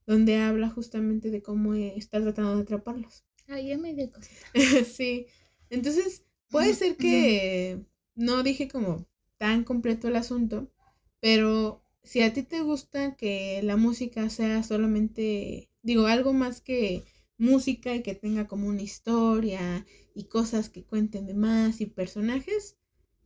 donde 0.07 0.39
habla 0.39 0.69
justamente 0.69 1.31
de 1.31 1.41
cómo 1.41 1.75
está 1.75 2.21
tratando 2.21 2.57
de 2.57 2.63
atraparlos. 2.63 3.25
Ay, 3.47 3.69
ya 3.69 3.79
me 3.79 3.95
dio 3.95 4.11
cosita. 4.11 4.45
sí. 4.85 5.29
Entonces, 5.69 6.25
puede 6.49 6.75
ser 6.75 6.97
que 6.97 7.87
no 8.17 8.43
dije 8.43 8.67
como 8.67 9.07
tan 9.39 9.63
completo 9.63 10.09
el 10.09 10.17
asunto, 10.17 10.73
pero 11.21 11.85
si 12.03 12.23
a 12.23 12.33
ti 12.33 12.43
te 12.43 12.63
gusta 12.63 13.17
que 13.17 13.61
la 13.63 13.77
música 13.77 14.29
sea 14.31 14.63
solamente, 14.63 15.71
digo, 15.83 16.07
algo 16.07 16.33
más 16.33 16.61
que 16.61 17.05
música 17.39 17.95
y 17.95 18.03
que 18.03 18.15
tenga 18.15 18.49
como 18.49 18.69
una 18.69 18.83
historia 18.83 19.87
y 20.15 20.25
cosas 20.25 20.69
que 20.69 20.85
cuenten 20.85 21.27
de 21.27 21.35
más 21.35 21.81
y 21.81 21.87
personajes, 21.87 22.77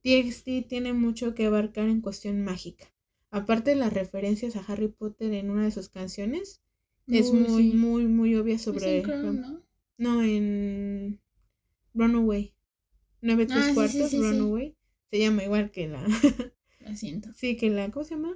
TXT 0.02 0.68
tiene 0.68 0.92
mucho 0.92 1.34
que 1.34 1.46
abarcar 1.46 1.88
en 1.88 2.00
cuestión 2.00 2.42
mágica. 2.42 2.92
Aparte 3.30 3.70
de 3.70 3.76
las 3.76 3.92
referencias 3.92 4.54
a 4.54 4.60
Harry 4.60 4.88
Potter 4.88 5.32
en 5.32 5.50
una 5.50 5.64
de 5.64 5.70
sus 5.70 5.88
canciones, 5.88 6.62
es 7.06 7.32
muy, 7.32 7.72
muy, 7.72 8.06
muy 8.06 8.36
obvia 8.36 8.58
sobre... 8.58 9.02
¿no? 9.02 9.62
no, 9.98 10.22
en 10.22 11.20
Runaway. 11.94 12.54
9 13.20 13.46
3 13.46 13.58
ah, 13.60 13.70
cuartos, 13.74 14.12
Runaway. 14.12 14.76
Se 15.10 15.18
llama 15.18 15.44
igual 15.44 15.70
que 15.70 15.88
la... 15.88 16.06
Asiento. 16.86 17.30
Sí, 17.34 17.56
que 17.56 17.70
la... 17.70 17.90
¿Cómo 17.90 18.04
se 18.04 18.14
llama? 18.14 18.34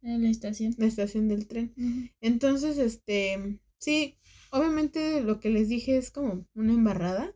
La 0.00 0.28
estación. 0.28 0.74
La 0.78 0.86
estación 0.86 1.28
del 1.28 1.46
tren. 1.46 1.74
Entonces, 2.20 2.78
este... 2.78 3.60
Sí, 3.78 4.18
obviamente 4.50 5.22
lo 5.22 5.38
que 5.40 5.50
les 5.50 5.68
dije 5.68 5.96
es 5.96 6.10
como 6.10 6.46
una 6.54 6.72
embarrada. 6.72 7.34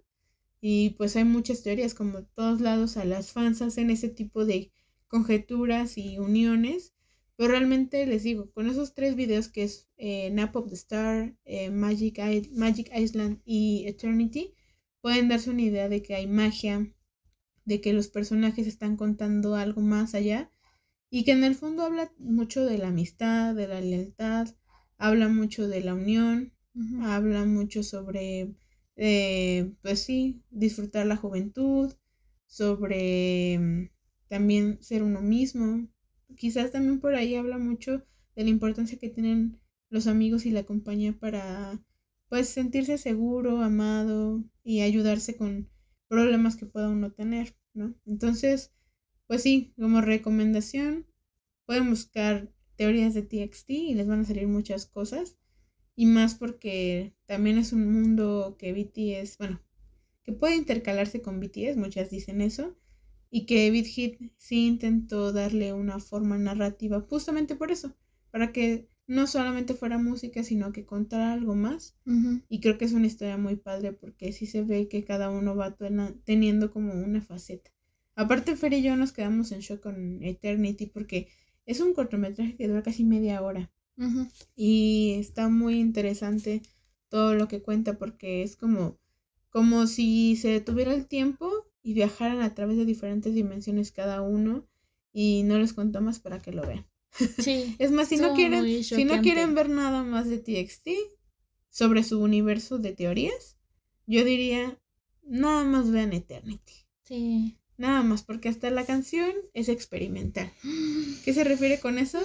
Y 0.60 0.90
pues 0.90 1.16
hay 1.16 1.24
muchas 1.24 1.62
teorías, 1.62 1.94
como 1.94 2.24
todos 2.24 2.60
lados 2.60 2.96
a 2.96 3.04
las 3.04 3.32
fans 3.32 3.62
hacen 3.62 3.90
ese 3.90 4.08
tipo 4.08 4.44
de 4.44 4.72
conjeturas 5.08 5.98
y 5.98 6.18
uniones. 6.18 6.94
Pero 7.36 7.50
realmente 7.50 8.06
les 8.06 8.22
digo, 8.22 8.52
con 8.52 8.68
esos 8.68 8.94
tres 8.94 9.16
videos 9.16 9.48
que 9.48 9.64
es 9.64 9.88
eh, 9.96 10.30
Nap 10.30 10.54
of 10.54 10.68
the 10.68 10.74
Star, 10.74 11.36
eh, 11.44 11.70
Magic, 11.70 12.20
Magic 12.52 12.90
Island 12.94 13.40
y 13.44 13.84
Eternity, 13.86 14.54
pueden 15.00 15.28
darse 15.28 15.50
una 15.50 15.62
idea 15.62 15.88
de 15.88 16.02
que 16.02 16.14
hay 16.14 16.28
magia, 16.28 16.92
de 17.64 17.80
que 17.80 17.92
los 17.92 18.08
personajes 18.08 18.68
están 18.68 18.96
contando 18.96 19.56
algo 19.56 19.80
más 19.80 20.14
allá 20.14 20.51
y 21.14 21.24
que 21.24 21.32
en 21.32 21.44
el 21.44 21.54
fondo 21.54 21.82
habla 21.82 22.10
mucho 22.18 22.64
de 22.64 22.78
la 22.78 22.88
amistad, 22.88 23.54
de 23.54 23.68
la 23.68 23.82
lealtad, 23.82 24.48
habla 24.96 25.28
mucho 25.28 25.68
de 25.68 25.82
la 25.82 25.92
unión, 25.92 26.54
habla 27.02 27.44
mucho 27.44 27.82
sobre, 27.82 28.54
eh, 28.96 29.74
pues 29.82 30.00
sí, 30.04 30.42
disfrutar 30.50 31.04
la 31.04 31.18
juventud, 31.18 31.92
sobre 32.46 33.58
mm, 33.58 33.90
también 34.28 34.82
ser 34.82 35.02
uno 35.02 35.20
mismo. 35.20 35.86
Quizás 36.34 36.70
también 36.70 36.98
por 36.98 37.14
ahí 37.14 37.34
habla 37.34 37.58
mucho 37.58 38.06
de 38.34 38.44
la 38.44 38.48
importancia 38.48 38.98
que 38.98 39.10
tienen 39.10 39.60
los 39.90 40.06
amigos 40.06 40.46
y 40.46 40.50
la 40.50 40.64
compañía 40.64 41.12
para 41.12 41.78
pues 42.30 42.48
sentirse 42.48 42.96
seguro, 42.96 43.60
amado 43.60 44.42
y 44.64 44.80
ayudarse 44.80 45.36
con 45.36 45.68
problemas 46.08 46.56
que 46.56 46.64
pueda 46.64 46.88
uno 46.88 47.12
tener, 47.12 47.54
¿no? 47.74 47.94
Entonces, 48.06 48.72
pues 49.32 49.44
sí, 49.44 49.72
como 49.78 50.02
recomendación, 50.02 51.06
pueden 51.64 51.88
buscar 51.88 52.52
teorías 52.76 53.14
de 53.14 53.22
TXT 53.22 53.70
y 53.70 53.94
les 53.94 54.06
van 54.06 54.20
a 54.20 54.24
salir 54.26 54.46
muchas 54.46 54.84
cosas. 54.84 55.38
Y 55.96 56.04
más 56.04 56.34
porque 56.34 57.14
también 57.24 57.56
es 57.56 57.72
un 57.72 57.90
mundo 57.90 58.56
que 58.58 58.74
BTS, 58.74 59.38
bueno, 59.38 59.62
que 60.22 60.32
puede 60.32 60.56
intercalarse 60.56 61.22
con 61.22 61.40
BTS, 61.40 61.78
muchas 61.78 62.10
dicen 62.10 62.42
eso. 62.42 62.76
Y 63.30 63.46
que 63.46 63.70
Beat 63.70 63.86
Hit 63.86 64.32
sí 64.36 64.66
intentó 64.66 65.32
darle 65.32 65.72
una 65.72 65.98
forma 65.98 66.36
narrativa 66.36 67.00
justamente 67.00 67.56
por 67.56 67.70
eso, 67.70 67.96
para 68.30 68.52
que 68.52 68.90
no 69.06 69.26
solamente 69.26 69.72
fuera 69.72 69.96
música, 69.96 70.44
sino 70.44 70.72
que 70.72 70.84
contara 70.84 71.32
algo 71.32 71.54
más. 71.54 71.96
Y 72.50 72.60
creo 72.60 72.76
que 72.76 72.84
es 72.84 72.92
una 72.92 73.06
historia 73.06 73.38
muy 73.38 73.56
padre 73.56 73.94
porque 73.94 74.30
sí 74.34 74.44
se 74.44 74.62
ve 74.62 74.88
que 74.88 75.04
cada 75.04 75.30
uno 75.30 75.56
va 75.56 75.74
teniendo 76.26 76.70
como 76.70 76.92
una 76.92 77.22
faceta. 77.22 77.70
Aparte, 78.14 78.56
Fer 78.56 78.74
y 78.74 78.82
yo 78.82 78.96
nos 78.96 79.12
quedamos 79.12 79.52
en 79.52 79.60
shock 79.60 79.80
con 79.80 80.22
Eternity 80.22 80.86
porque 80.86 81.28
es 81.66 81.80
un 81.80 81.94
cortometraje 81.94 82.56
que 82.56 82.68
dura 82.68 82.82
casi 82.82 83.04
media 83.04 83.42
hora. 83.42 83.70
Y 84.56 85.14
está 85.20 85.48
muy 85.48 85.78
interesante 85.78 86.62
todo 87.08 87.34
lo 87.34 87.46
que 87.46 87.62
cuenta 87.62 87.98
porque 87.98 88.42
es 88.42 88.56
como, 88.56 88.98
como 89.48 89.86
si 89.86 90.34
se 90.34 90.60
tuviera 90.60 90.92
el 90.92 91.06
tiempo 91.06 91.48
y 91.82 91.92
viajaran 91.92 92.40
a 92.40 92.54
través 92.54 92.78
de 92.78 92.84
diferentes 92.84 93.34
dimensiones 93.34 93.92
cada 93.92 94.22
uno 94.22 94.66
y 95.12 95.42
no 95.44 95.58
les 95.58 95.72
cuento 95.72 96.00
más 96.00 96.18
para 96.18 96.40
que 96.40 96.52
lo 96.52 96.62
vean. 96.62 96.86
Sí. 97.38 97.76
es 97.78 97.92
más, 97.92 98.08
si 98.08 98.16
no 98.16 98.34
quieren, 98.34 98.82
si 98.82 99.04
no 99.04 99.20
quieren 99.20 99.54
ver 99.54 99.68
nada 99.68 100.02
más 100.02 100.28
de 100.28 100.38
TXT 100.38 100.88
sobre 101.68 102.02
su 102.02 102.20
universo 102.20 102.78
de 102.78 102.92
teorías, 102.92 103.56
yo 104.06 104.24
diría, 104.24 104.80
nada 105.22 105.64
más 105.64 105.90
vean 105.90 106.12
Eternity. 106.12 106.72
Sí. 107.04 107.56
Nada 107.82 108.04
más, 108.04 108.22
porque 108.22 108.48
hasta 108.48 108.70
la 108.70 108.86
canción 108.86 109.32
es 109.54 109.68
experimental. 109.68 110.52
¿Qué 111.24 111.34
se 111.34 111.42
refiere 111.42 111.80
con 111.80 111.98
eso? 111.98 112.20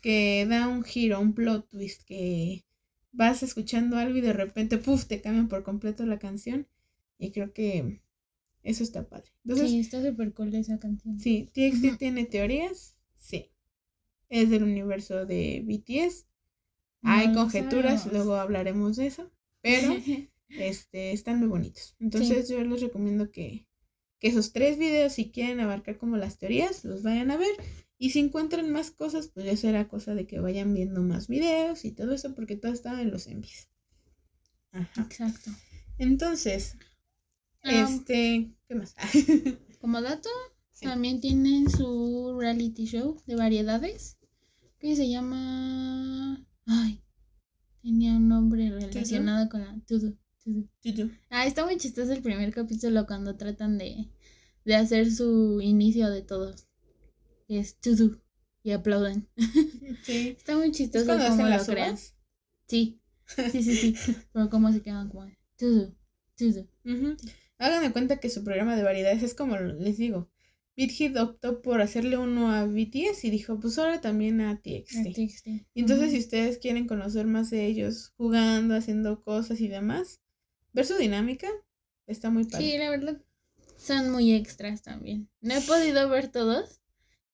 Que 0.00 0.46
da 0.48 0.68
un 0.68 0.84
giro, 0.84 1.18
un 1.18 1.34
plot 1.34 1.68
twist, 1.68 2.04
que 2.04 2.64
vas 3.10 3.42
escuchando 3.42 3.96
algo 3.96 4.16
y 4.18 4.20
de 4.20 4.32
repente, 4.32 4.78
puff, 4.78 5.06
te 5.06 5.20
cambian 5.20 5.48
por 5.48 5.64
completo 5.64 6.06
la 6.06 6.20
canción. 6.20 6.68
Y 7.18 7.32
creo 7.32 7.52
que 7.52 8.00
eso 8.62 8.84
está 8.84 9.08
padre. 9.08 9.32
sí, 9.44 9.80
está 9.80 10.00
súper 10.00 10.34
cool 10.34 10.54
esa 10.54 10.78
canción. 10.78 11.18
Sí, 11.18 11.50
TXT 11.52 11.98
tiene 11.98 12.24
teorías, 12.24 12.96
sí. 13.16 13.50
Es 14.28 14.50
del 14.50 14.62
universo 14.62 15.26
de 15.26 15.64
BTS. 15.66 16.28
Hay 17.02 17.32
conjeturas, 17.32 18.06
luego 18.06 18.36
hablaremos 18.36 18.94
de 18.94 19.08
eso. 19.08 19.32
Pero 19.62 19.96
este, 20.48 21.10
están 21.10 21.40
muy 21.40 21.48
bonitos. 21.48 21.96
Entonces 21.98 22.48
yo 22.48 22.62
les 22.62 22.82
recomiendo 22.82 23.32
que, 23.32 23.66
que 24.22 24.28
esos 24.28 24.52
tres 24.52 24.78
videos, 24.78 25.14
si 25.14 25.32
quieren 25.32 25.58
abarcar 25.58 25.98
como 25.98 26.16
las 26.16 26.38
teorías, 26.38 26.84
los 26.84 27.02
vayan 27.02 27.32
a 27.32 27.36
ver. 27.36 27.50
Y 27.98 28.10
si 28.10 28.20
encuentran 28.20 28.70
más 28.70 28.92
cosas, 28.92 29.26
pues 29.26 29.44
ya 29.46 29.56
será 29.56 29.88
cosa 29.88 30.14
de 30.14 30.28
que 30.28 30.38
vayan 30.38 30.72
viendo 30.72 31.02
más 31.02 31.26
videos 31.26 31.84
y 31.84 31.90
todo 31.90 32.14
eso, 32.14 32.32
porque 32.36 32.56
todo 32.56 32.72
está 32.72 33.02
en 33.02 33.10
los 33.10 33.26
envíos. 33.26 33.68
Ajá. 34.70 35.02
Exacto. 35.02 35.50
Entonces, 35.98 36.76
este, 37.64 38.54
¿qué 38.68 38.74
más? 38.76 38.94
como 39.80 40.00
dato, 40.00 40.28
también 40.80 41.20
tienen 41.20 41.68
su 41.68 42.36
reality 42.38 42.86
show 42.86 43.20
de 43.26 43.34
variedades 43.34 44.18
que 44.78 44.94
se 44.94 45.08
llama. 45.08 46.46
Ay, 46.66 47.02
tenía 47.82 48.12
un 48.12 48.28
nombre 48.28 48.70
relacionado 48.70 49.48
con 49.48 49.62
la 49.62 49.80
Tudu. 49.84 50.16
Ah, 51.30 51.46
está 51.46 51.64
muy 51.64 51.76
chistoso 51.76 52.12
el 52.12 52.22
primer 52.22 52.52
capítulo 52.52 53.06
cuando 53.06 53.36
tratan 53.36 53.78
de, 53.78 54.08
de 54.64 54.74
hacer 54.74 55.10
su 55.10 55.60
inicio 55.60 56.10
de 56.10 56.22
todos. 56.22 56.66
Es 57.48 57.78
Tudu 57.78 58.20
y 58.62 58.72
aplauden. 58.72 59.28
Sí. 60.04 60.34
está 60.36 60.56
muy 60.56 60.72
chistoso 60.72 61.06
como 61.06 61.46
lo 61.46 61.64
crean. 61.64 61.96
Sí. 62.66 63.00
Sí, 63.26 63.62
sí, 63.62 63.76
sí. 63.76 63.94
Pero 64.32 64.50
cómo 64.50 64.72
se 64.72 64.82
quedan 64.82 65.08
como 65.08 65.30
Tudu, 65.56 65.94
Tudu. 66.36 66.66
Hagan 67.58 67.82
de 67.82 67.92
cuenta 67.92 68.16
que 68.18 68.30
su 68.30 68.42
programa 68.42 68.74
de 68.74 68.82
variedades 68.82 69.22
es 69.22 69.34
como 69.34 69.56
les 69.56 69.98
digo. 69.98 70.28
Bit 70.74 71.16
optó 71.18 71.60
por 71.60 71.82
hacerle 71.82 72.16
uno 72.16 72.50
a 72.50 72.64
BTS 72.64 73.24
y 73.24 73.30
dijo, 73.30 73.60
pues 73.60 73.78
ahora 73.78 74.00
también 74.00 74.40
a 74.40 74.56
TXT. 74.60 75.18
Y 75.74 75.80
entonces, 75.80 76.12
si 76.12 76.18
ustedes 76.18 76.58
quieren 76.58 76.86
conocer 76.86 77.26
más 77.26 77.50
de 77.50 77.66
ellos 77.66 78.14
jugando, 78.16 78.74
haciendo 78.74 79.22
cosas 79.22 79.60
y 79.60 79.68
demás, 79.68 80.21
ver 80.72 80.86
su 80.86 80.96
dinámica, 80.96 81.48
está 82.06 82.30
muy 82.30 82.44
padre. 82.44 82.64
Sí, 82.64 82.78
la 82.78 82.90
verdad, 82.90 83.20
son 83.76 84.10
muy 84.10 84.32
extras 84.32 84.82
también. 84.82 85.28
No 85.40 85.54
he 85.54 85.60
podido 85.60 86.08
ver 86.08 86.28
todos, 86.28 86.80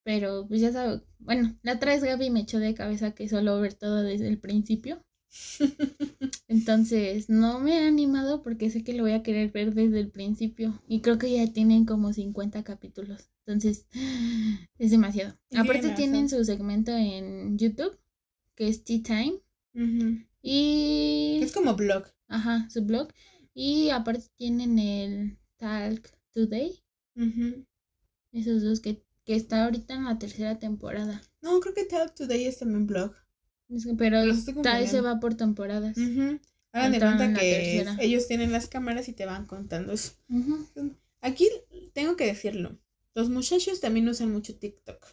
pero 0.03 0.47
pues 0.49 0.61
ya 0.61 0.73
sabes, 0.73 1.03
bueno, 1.19 1.59
la 1.63 1.75
otra 1.75 1.93
vez 1.93 2.03
Gaby 2.03 2.31
me 2.31 2.41
echó 2.41 2.59
de 2.59 2.75
cabeza 2.75 3.13
que 3.13 3.29
solo 3.29 3.61
ver 3.61 3.75
todo 3.75 4.03
desde 4.03 4.29
el 4.29 4.39
principio. 4.39 5.05
Entonces, 6.49 7.29
no 7.29 7.61
me 7.61 7.75
he 7.75 7.87
animado 7.87 8.43
porque 8.43 8.71
sé 8.71 8.83
que 8.83 8.95
lo 8.95 9.03
voy 9.03 9.13
a 9.13 9.23
querer 9.23 9.51
ver 9.51 9.75
desde 9.75 10.01
el 10.01 10.11
principio. 10.11 10.83
Y 10.89 11.01
creo 11.03 11.19
que 11.19 11.31
ya 11.31 11.53
tienen 11.53 11.85
como 11.85 12.13
50 12.13 12.65
capítulos. 12.65 13.31
Entonces, 13.47 13.87
es 14.79 14.91
demasiado. 14.91 15.39
Aparte 15.57 15.91
tienen 15.91 16.29
su 16.29 16.43
segmento 16.45 16.93
en 16.93 17.59
YouTube, 17.59 17.99
que 18.55 18.69
es 18.69 18.85
Tea 18.85 19.03
Time. 19.03 19.41
Y... 20.41 21.41
Es 21.43 21.53
como 21.53 21.77
blog. 21.77 22.07
Ajá, 22.29 22.69
su 22.71 22.83
blog. 22.83 23.09
Y 23.55 23.91
aparte 23.91 24.29
tienen 24.37 24.79
el 24.79 25.39
Talk 25.57 26.11
Today. 26.33 26.83
Esos 28.33 28.63
dos 28.63 28.81
que, 28.81 29.03
que 29.25 29.35
está 29.35 29.65
ahorita 29.65 29.95
en 29.95 30.05
la 30.05 30.19
tercera 30.19 30.59
temporada. 30.59 31.23
No, 31.41 31.59
creo 31.61 31.75
que 31.75 31.85
Talk 31.85 32.15
Today 32.15 32.45
es 32.45 32.59
también 32.59 32.87
blog 32.87 33.15
pero 33.99 34.23
tal 34.63 34.89
se 34.89 35.01
va 35.01 35.21
por 35.21 35.35
temporadas. 35.35 35.97
Hagan 36.73 36.93
de 36.93 37.01
cuenta 37.01 37.35
que 37.35 37.85
ellos 38.01 38.27
tienen 38.27 38.53
las 38.53 38.69
cámaras 38.69 39.09
y 39.09 39.13
te 39.13 39.27
van 39.27 39.47
contando 39.47 39.93
eso. 39.93 40.13
Aquí 41.21 41.49
tengo 41.93 42.17
que 42.17 42.27
decirlo. 42.27 42.79
Los 43.15 43.29
muchachos 43.29 43.81
también 43.81 44.09
usan 44.09 44.33
mucho 44.33 44.57
TikTok. 44.57 45.05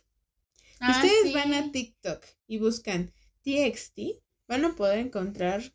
Ah, 0.79 0.91
ustedes 0.91 1.33
van 1.33 1.53
a 1.53 1.71
TikTok 1.71 2.23
y 2.47 2.59
buscan 2.59 3.11
TXT, 3.41 4.21
van 4.47 4.65
a 4.65 4.75
poder 4.75 4.99
encontrar 4.99 5.73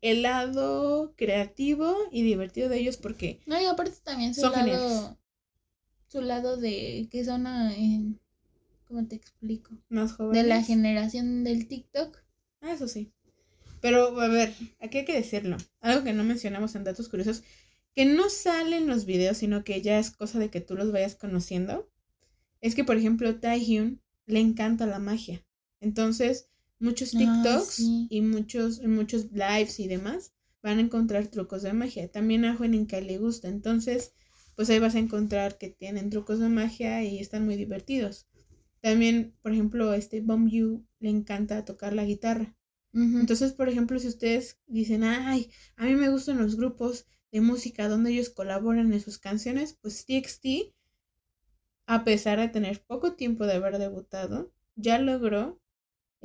el 0.00 0.22
lado 0.22 1.14
creativo 1.16 1.96
y 2.10 2.22
divertido 2.22 2.68
de 2.68 2.78
ellos 2.78 2.96
porque. 2.96 3.40
No, 3.46 3.60
y 3.60 3.66
aparte 3.66 3.92
también 4.02 4.34
su 4.34 4.42
lado. 4.42 5.18
Su 6.08 6.20
lado 6.20 6.56
de 6.56 7.08
que 7.10 7.24
son 7.24 7.46
en 7.46 8.20
¿Cómo 8.86 9.06
te 9.06 9.16
explico? 9.16 9.76
Más 9.88 10.12
jóvenes. 10.12 10.42
De 10.42 10.48
la 10.48 10.62
generación 10.62 11.44
del 11.44 11.66
TikTok. 11.66 12.18
Ah, 12.60 12.72
eso 12.72 12.86
sí. 12.86 13.12
Pero, 13.80 14.18
a 14.20 14.28
ver, 14.28 14.54
aquí 14.80 14.98
hay 14.98 15.04
que 15.04 15.14
decirlo. 15.14 15.56
Algo 15.80 16.04
que 16.04 16.12
no 16.12 16.24
mencionamos 16.24 16.74
en 16.74 16.84
datos 16.84 17.08
curiosos, 17.08 17.42
que 17.94 18.04
no 18.04 18.30
salen 18.30 18.86
los 18.86 19.04
videos, 19.04 19.38
sino 19.38 19.64
que 19.64 19.82
ya 19.82 19.98
es 19.98 20.10
cosa 20.10 20.38
de 20.38 20.50
que 20.50 20.60
tú 20.60 20.76
los 20.76 20.92
vayas 20.92 21.16
conociendo. 21.16 21.90
Es 22.60 22.74
que, 22.74 22.84
por 22.84 22.96
ejemplo, 22.96 23.38
Taehyun 23.38 24.00
le 24.26 24.40
encanta 24.40 24.86
la 24.86 24.98
magia. 24.98 25.44
Entonces, 25.80 26.48
muchos 26.78 27.14
ah, 27.14 27.18
TikToks 27.18 27.80
y 28.10 28.20
muchos, 28.20 28.82
muchos 28.82 29.32
lives 29.32 29.80
y 29.80 29.88
demás 29.88 30.32
van 30.62 30.78
a 30.78 30.82
encontrar 30.82 31.28
trucos 31.28 31.62
de 31.62 31.72
magia. 31.72 32.10
También 32.10 32.44
a 32.44 32.56
Juaninka 32.56 33.00
le 33.00 33.18
gusta. 33.18 33.48
Entonces, 33.48 34.14
pues 34.56 34.68
ahí 34.70 34.78
vas 34.78 34.94
a 34.94 34.98
encontrar 34.98 35.58
que 35.58 35.70
tienen 35.70 36.10
trucos 36.10 36.40
de 36.40 36.48
magia 36.48 37.04
y 37.04 37.18
están 37.18 37.44
muy 37.44 37.56
divertidos. 37.56 38.26
También, 38.80 39.34
por 39.42 39.52
ejemplo, 39.52 39.94
este 39.94 40.20
Bomb 40.20 40.48
You 40.48 40.86
le 40.98 41.10
encanta 41.10 41.64
tocar 41.64 41.92
la 41.92 42.04
guitarra. 42.04 42.56
Entonces, 42.92 43.52
por 43.52 43.68
ejemplo, 43.68 43.98
si 43.98 44.08
ustedes 44.08 44.58
dicen, 44.66 45.04
ay, 45.04 45.50
a 45.76 45.84
mí 45.84 45.94
me 45.96 46.08
gustan 46.08 46.38
los 46.38 46.56
grupos 46.56 47.06
de 47.30 47.42
música 47.42 47.90
donde 47.90 48.10
ellos 48.10 48.30
colaboran 48.30 48.90
en 48.90 49.00
sus 49.02 49.18
canciones, 49.18 49.76
pues 49.82 50.06
TXT, 50.06 50.72
a 51.86 52.04
pesar 52.04 52.38
de 52.38 52.48
tener 52.48 52.82
poco 52.86 53.12
tiempo 53.12 53.44
de 53.44 53.52
haber 53.52 53.76
debutado, 53.76 54.50
ya 54.76 54.98
logró 54.98 55.60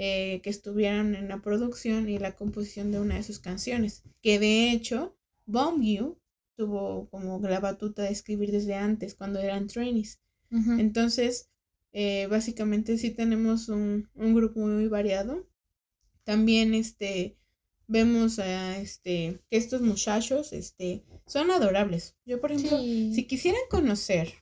eh, 0.03 0.41
que 0.41 0.49
estuvieran 0.49 1.13
en 1.13 1.27
la 1.27 1.43
producción 1.43 2.09
y 2.09 2.17
la 2.17 2.35
composición 2.35 2.91
de 2.91 2.99
una 2.99 3.17
de 3.17 3.23
sus 3.23 3.37
canciones. 3.37 4.01
Que 4.23 4.39
de 4.39 4.71
hecho, 4.71 5.15
Bomb 5.45 6.15
tuvo 6.55 7.07
como 7.11 7.39
la 7.47 7.59
batuta 7.59 8.01
de 8.01 8.09
escribir 8.09 8.51
desde 8.51 8.73
antes, 8.73 9.13
cuando 9.13 9.39
eran 9.39 9.67
trainees. 9.67 10.19
Entonces, 10.49 11.51
eh, 11.93 12.25
básicamente 12.31 12.97
sí 12.97 13.11
tenemos 13.11 13.69
un, 13.69 14.09
grupo 14.15 14.61
muy 14.61 14.87
variado. 14.87 15.47
También 16.23 16.73
este 16.73 17.37
vemos 17.85 18.39
a 18.39 18.79
este 18.79 19.39
que 19.51 19.57
estos 19.57 19.83
muchachos 19.83 20.51
este 20.51 21.03
son 21.27 21.51
adorables. 21.51 22.15
Yo, 22.25 22.41
por 22.41 22.51
ejemplo, 22.51 22.79
si 22.79 23.27
quisieran 23.27 23.61
conocer 23.69 24.33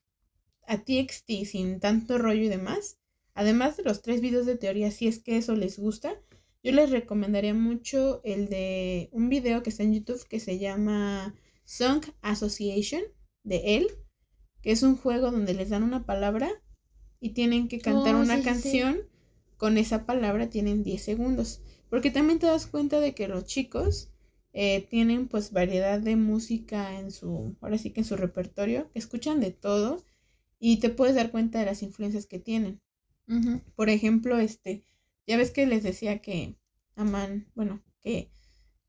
a 0.68 0.78
TXT 0.78 1.44
sin 1.44 1.82
tanto 1.82 2.18
rollo 2.18 2.44
y 2.44 2.48
demás, 2.48 2.99
además 3.40 3.78
de 3.78 3.84
los 3.84 4.02
tres 4.02 4.20
videos 4.20 4.46
de 4.46 4.58
teoría, 4.58 4.92
si 4.92 5.08
es 5.08 5.20
que 5.20 5.38
eso 5.38 5.56
les 5.56 5.80
gusta, 5.80 6.14
yo 6.62 6.74
les 6.74 6.90
recomendaría 6.90 7.54
mucho 7.54 8.20
el 8.26 8.50
de 8.50 9.08
un 9.14 9.30
video 9.30 9.64
que 9.64 9.70
está 9.70 9.84
en 9.84 9.94
YouTube 9.94 10.28
que 10.28 10.42
se 10.42 10.60
llama 10.60 11.34
Song 11.64 12.04
Association 12.22 13.02
de 13.46 13.78
él, 13.78 13.88
que 14.62 14.72
es 14.72 14.84
un 14.84 14.98
juego 14.98 15.32
donde 15.32 15.54
les 15.54 15.70
dan 15.70 15.84
una 15.84 16.06
palabra 16.06 16.52
y 17.22 17.30
tienen 17.30 17.70
que 17.70 17.80
cantar 17.80 18.16
oh, 18.16 18.20
una 18.20 18.44
canción 18.44 19.04
con 19.56 19.78
esa 19.78 20.06
palabra, 20.06 20.50
tienen 20.50 20.84
10 20.84 21.02
segundos. 21.02 21.62
Porque 21.90 22.12
también 22.12 22.40
te 22.40 22.48
das 22.48 22.68
cuenta 22.68 23.00
de 23.00 23.16
que 23.16 23.30
los 23.30 23.46
chicos 23.46 24.12
eh, 24.52 24.86
tienen 24.90 25.30
pues 25.30 25.54
variedad 25.54 26.02
de 26.02 26.18
música 26.18 27.00
en 27.00 27.10
su, 27.10 27.56
ahora 27.62 27.78
sí 27.78 27.92
que 27.92 28.02
en 28.02 28.06
su 28.06 28.18
repertorio, 28.18 28.92
que 28.92 29.00
escuchan 29.00 29.40
de 29.40 29.52
todo 29.52 30.04
y 30.60 30.82
te 30.82 30.90
puedes 30.90 31.16
dar 31.16 31.32
cuenta 31.32 31.60
de 31.60 31.68
las 31.68 31.84
influencias 31.84 32.26
que 32.26 32.40
tienen. 32.40 32.82
Por 33.76 33.90
ejemplo, 33.90 34.40
este, 34.40 34.86
ya 35.28 35.38
ves 35.38 35.52
que 35.52 35.68
les 35.68 35.84
decía 35.84 36.20
que 36.20 36.58
aman, 36.96 37.48
bueno, 37.54 37.84
que 38.02 38.32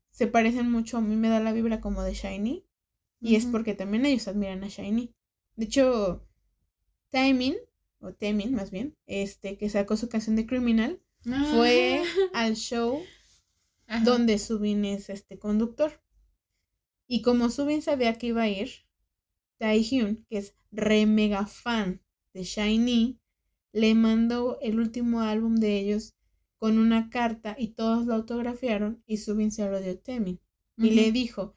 se 0.09 0.25
parecen 0.25 0.71
mucho, 0.71 0.97
a 0.97 1.01
mí 1.01 1.15
me 1.15 1.29
da 1.29 1.39
la 1.39 1.53
vibra 1.53 1.79
como 1.79 2.01
de 2.01 2.13
Shiny, 2.13 2.65
y 3.19 3.35
es 3.35 3.45
porque 3.45 3.75
también 3.75 4.05
ellos 4.05 4.27
admiran 4.27 4.63
a 4.63 4.67
Shiny. 4.67 5.13
De 5.55 5.65
hecho, 5.65 6.27
Timing 7.09 7.55
o 7.99 8.13
Temin 8.13 8.55
más 8.55 8.71
bien, 8.71 8.97
este, 9.05 9.57
que 9.57 9.69
sacó 9.69 9.95
su 9.95 10.09
canción 10.09 10.35
de 10.35 10.47
Criminal, 10.47 10.99
fue 11.23 12.01
ah. 12.03 12.29
al 12.33 12.55
show 12.55 13.03
donde 14.03 14.39
Subin 14.39 14.85
es 14.85 15.09
este 15.09 15.37
conductor. 15.37 16.01
Y 17.07 17.21
como 17.21 17.49
Subin 17.49 17.83
sabía 17.83 18.17
que 18.17 18.27
iba 18.27 18.43
a 18.43 18.49
ir, 18.49 18.71
Taehyun, 19.57 20.25
que 20.29 20.37
es 20.39 20.55
re 20.71 21.05
mega 21.05 21.45
fan 21.45 22.01
de 22.33 22.43
Shiny, 22.43 23.20
le 23.73 23.95
mandó 23.95 24.59
el 24.61 24.79
último 24.79 25.21
álbum 25.21 25.55
de 25.55 25.79
ellos 25.79 26.15
con 26.57 26.77
una 26.77 27.09
carta 27.09 27.55
y 27.57 27.69
todos 27.69 28.05
lo 28.05 28.13
autografiaron 28.13 29.03
y 29.07 29.17
Subin 29.17 29.51
se 29.51 29.69
lo 29.69 29.81
dio 29.81 29.93
a 29.93 29.95
Temin. 29.95 30.39
Y 30.77 30.91
le 30.91 31.11
dijo, 31.11 31.53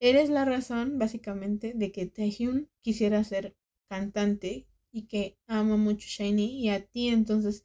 eres 0.00 0.30
la 0.30 0.44
razón, 0.44 0.98
básicamente, 0.98 1.72
de 1.74 1.92
que 1.92 2.06
Taehyun 2.06 2.68
quisiera 2.82 3.22
ser 3.24 3.56
cantante 3.88 4.66
y 4.92 5.02
que 5.06 5.36
ama 5.46 5.76
mucho 5.76 6.06
Shiny 6.08 6.60
y 6.60 6.70
a 6.70 6.84
ti 6.84 7.08
entonces 7.08 7.64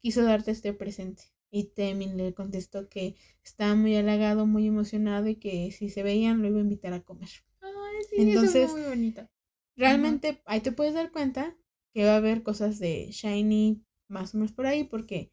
quiso 0.00 0.22
darte 0.24 0.50
este 0.50 0.72
presente. 0.72 1.24
Y 1.50 1.64
Temin 1.64 2.16
le 2.16 2.32
contestó 2.34 2.88
que 2.88 3.16
estaba 3.44 3.74
muy 3.74 3.94
halagado, 3.96 4.46
muy 4.46 4.66
emocionado 4.66 5.28
y 5.28 5.36
que 5.36 5.70
si 5.70 5.90
se 5.90 6.02
veían 6.02 6.40
lo 6.40 6.48
iba 6.48 6.58
a 6.58 6.62
invitar 6.62 6.92
a 6.94 7.02
comer. 7.02 7.28
Ay, 7.60 8.04
sí, 8.08 8.16
Entonces, 8.18 8.54
eso 8.54 8.64
es 8.64 8.72
muy 8.72 8.88
bonito. 8.88 9.28
Realmente 9.76 10.40
ahí 10.46 10.60
te 10.60 10.72
puedes 10.72 10.94
dar 10.94 11.12
cuenta 11.12 11.56
que 11.92 12.04
va 12.04 12.14
a 12.14 12.16
haber 12.16 12.42
cosas 12.42 12.78
de 12.78 13.08
Shiny 13.10 13.82
más 14.08 14.34
o 14.34 14.38
menos 14.38 14.52
por 14.52 14.66
ahí 14.66 14.84
porque 14.84 15.32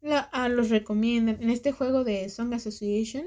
la, 0.00 0.20
ah, 0.32 0.48
los 0.48 0.70
recomiendan. 0.70 1.42
En 1.42 1.50
este 1.50 1.72
juego 1.72 2.04
de 2.04 2.28
Song 2.28 2.52
Association 2.54 3.26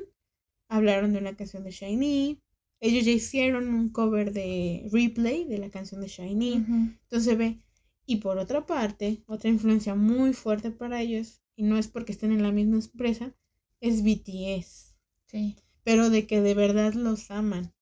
hablaron 0.69 1.13
de 1.13 1.19
una 1.19 1.35
canción 1.35 1.63
de 1.63 1.71
Shiny. 1.71 2.41
Ellos 2.79 3.05
ya 3.05 3.11
hicieron 3.11 3.67
un 3.73 3.89
cover 3.89 4.31
de 4.31 4.87
replay 4.91 5.45
de 5.45 5.57
la 5.57 5.69
canción 5.69 6.01
de 6.01 6.07
Shiny. 6.07 6.53
Entonces 6.53 7.37
ve. 7.37 7.59
Y 8.05 8.17
por 8.17 8.37
otra 8.37 8.65
parte, 8.65 9.23
otra 9.27 9.49
influencia 9.49 9.95
muy 9.95 10.33
fuerte 10.33 10.71
para 10.71 11.01
ellos, 11.01 11.41
y 11.55 11.63
no 11.63 11.77
es 11.77 11.87
porque 11.87 12.11
estén 12.11 12.31
en 12.31 12.43
la 12.43 12.51
misma 12.51 12.77
empresa, 12.77 13.33
es 13.79 14.03
BTS. 14.03 14.97
Sí. 15.27 15.55
Pero 15.83 16.09
de 16.09 16.25
que 16.25 16.41
de 16.41 16.53
verdad 16.53 16.93
los 16.93 17.29
aman. 17.31 17.73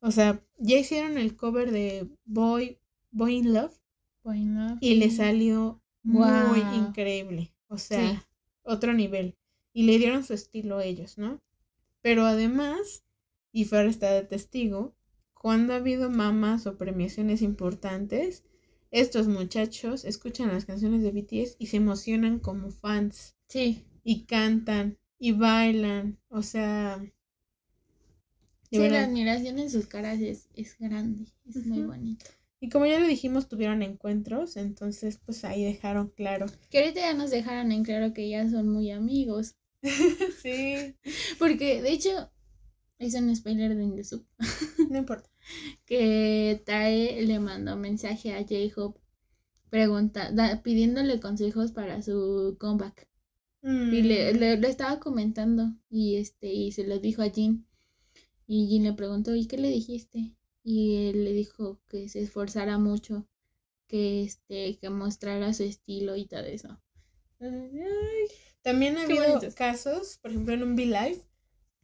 O 0.00 0.10
sea, 0.10 0.44
ya 0.58 0.78
hicieron 0.78 1.18
el 1.18 1.36
cover 1.36 1.70
de 1.70 2.08
Boy, 2.24 2.80
Boy 3.10 3.36
in 3.36 3.52
Love. 3.52 3.79
Y 4.80 4.94
le 4.96 5.10
salió 5.10 5.82
muy 6.02 6.60
increíble. 6.76 7.52
O 7.68 7.78
sea, 7.78 8.12
Sí. 8.12 8.18
otro 8.62 8.92
nivel. 8.92 9.36
Y 9.72 9.84
le 9.84 9.98
dieron 9.98 10.24
su 10.24 10.34
estilo 10.34 10.78
a 10.78 10.84
ellos, 10.84 11.18
¿no? 11.18 11.40
Pero 12.02 12.24
además, 12.26 13.04
y 13.52 13.64
Fer 13.64 13.86
está 13.86 14.10
de 14.12 14.22
testigo, 14.24 14.94
cuando 15.34 15.72
ha 15.72 15.76
habido 15.76 16.10
mamas 16.10 16.66
o 16.66 16.76
premiaciones 16.76 17.42
importantes, 17.42 18.44
estos 18.90 19.28
muchachos 19.28 20.04
escuchan 20.04 20.48
las 20.48 20.64
canciones 20.64 21.02
de 21.02 21.12
BTS 21.12 21.56
y 21.58 21.66
se 21.66 21.76
emocionan 21.76 22.40
como 22.40 22.70
fans 22.70 23.36
Sí. 23.48 23.84
y 24.02 24.24
cantan 24.24 24.98
y 25.18 25.32
bailan. 25.32 26.18
O 26.28 26.42
sea, 26.42 27.00
Sí, 28.70 28.78
la 28.88 29.02
admiración 29.04 29.58
en 29.58 29.68
sus 29.68 29.86
caras 29.86 30.20
es, 30.20 30.48
es 30.54 30.76
grande. 30.78 31.26
Es 31.48 31.66
muy 31.66 31.82
bonito. 31.82 32.26
Y 32.60 32.68
como 32.68 32.84
ya 32.86 33.00
lo 33.00 33.06
dijimos, 33.06 33.48
tuvieron 33.48 33.82
encuentros, 33.82 34.56
entonces 34.56 35.18
pues 35.24 35.44
ahí 35.44 35.64
dejaron 35.64 36.10
claro. 36.10 36.46
Que 36.70 36.80
ahorita 36.80 37.00
ya 37.00 37.14
nos 37.14 37.30
dejaron 37.30 37.72
en 37.72 37.84
claro 37.84 38.12
que 38.12 38.28
ya 38.28 38.48
son 38.50 38.68
muy 38.68 38.90
amigos. 38.90 39.56
sí, 40.42 40.94
Porque, 41.38 41.80
de 41.80 41.92
hecho, 41.92 42.30
es 42.98 43.14
un 43.14 43.34
spoiler 43.34 43.74
de 43.76 43.82
Indesub. 43.84 44.26
no 44.90 44.98
importa. 44.98 45.30
que 45.86 46.62
Tae 46.66 47.22
le 47.26 47.38
mandó 47.40 47.76
mensaje 47.76 48.34
a 48.34 48.40
J-Hope 48.42 49.00
pregunta, 49.70 50.30
da- 50.32 50.62
pidiéndole 50.62 51.18
consejos 51.20 51.72
para 51.72 52.02
su 52.02 52.56
comeback. 52.58 53.08
Y 53.62 54.02
le, 54.02 54.32
Mm. 54.34 54.38
le, 54.38 54.56
le 54.56 54.68
estaba 54.68 54.98
comentando 55.00 55.74
y 55.90 56.16
este 56.16 56.52
y 56.52 56.72
se 56.72 56.86
lo 56.86 56.98
dijo 56.98 57.22
a 57.22 57.28
Jin. 57.30 57.66
Y 58.46 58.66
Jin 58.68 58.84
le 58.84 58.92
preguntó, 58.94 59.34
¿y 59.36 59.46
qué 59.46 59.58
le 59.58 59.68
dijiste? 59.68 60.34
Y 60.70 61.08
él 61.08 61.24
le 61.24 61.32
dijo 61.32 61.80
que 61.88 62.08
se 62.08 62.20
esforzara 62.22 62.78
mucho, 62.78 63.26
que 63.88 64.22
este 64.24 64.78
que 64.80 64.90
mostrara 64.90 65.54
su 65.54 65.64
estilo 65.64 66.16
y 66.16 66.26
todo 66.26 66.42
eso. 66.42 66.80
Entonces, 67.38 67.82
ay, 67.82 68.26
También 68.62 68.96
ha 68.98 69.02
Qué 69.04 69.14
habido 69.14 69.34
bonitos. 69.34 69.54
casos, 69.54 70.18
por 70.22 70.30
ejemplo, 70.30 70.54
en 70.54 70.62
un 70.62 70.74
V-Live, 70.74 71.22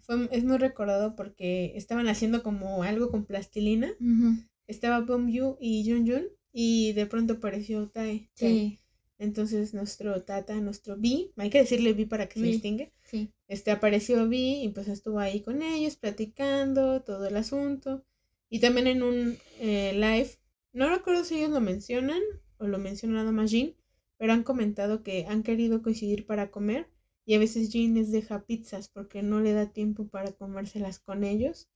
fue, 0.00 0.28
es 0.32 0.44
muy 0.44 0.58
recordado 0.58 1.16
porque 1.16 1.72
estaban 1.76 2.08
haciendo 2.08 2.42
como 2.42 2.82
algo 2.84 3.10
con 3.10 3.24
plastilina. 3.26 3.92
ujú, 4.00 4.28
Estaba 4.68 5.00
Bom 5.02 5.28
Yu 5.30 5.58
y 5.60 5.88
Jun 5.90 6.06
Jun 6.08 6.28
y 6.52 6.92
de 6.94 7.06
pronto 7.06 7.34
apareció 7.34 7.88
Tae. 7.90 8.30
Sí, 8.34 8.78
Entonces 9.18 9.74
nuestro 9.74 10.22
Tata, 10.24 10.54
nuestro 10.60 10.94
V, 10.96 11.32
hay 11.36 11.50
que 11.50 11.58
decirle 11.60 11.92
V 11.92 12.06
para 12.06 12.28
que 12.28 12.38
se 12.38 12.46
Vi. 12.46 12.52
distingue. 12.52 12.92
sí. 13.04 13.32
Este 13.48 13.70
apareció 13.72 14.24
V 14.24 14.36
y 14.36 14.68
pues 14.70 14.88
estuvo 14.88 15.20
ahí 15.20 15.42
con 15.42 15.62
ellos 15.62 15.96
platicando 15.96 17.02
todo 17.02 17.26
el 17.26 17.36
asunto. 17.36 18.04
Y 18.48 18.60
también 18.60 18.86
en 18.86 19.02
un 19.02 19.38
eh, 19.60 19.92
live, 19.94 20.30
no 20.72 20.88
recuerdo 20.88 21.24
si 21.24 21.36
ellos 21.38 21.50
lo 21.50 21.60
mencionan 21.60 22.20
o 22.58 22.66
lo 22.66 22.78
menciona 22.78 23.14
nada 23.14 23.32
más 23.32 23.50
Jin, 23.50 23.74
pero 24.18 24.32
han 24.32 24.42
comentado 24.42 25.02
que 25.02 25.26
han 25.26 25.42
querido 25.42 25.82
coincidir 25.82 26.26
para 26.26 26.50
comer 26.50 26.88
y 27.24 27.34
a 27.34 27.38
veces 27.40 27.70
Jin 27.70 27.94
les 27.94 28.12
deja 28.12 28.46
pizzas 28.46 28.88
porque 28.88 29.22
no 29.22 29.40
le 29.40 29.52
da 29.52 29.72
tiempo 29.72 30.06
para 30.06 30.32
comérselas 30.32 31.00
con 31.00 31.24
ellos. 31.24 31.68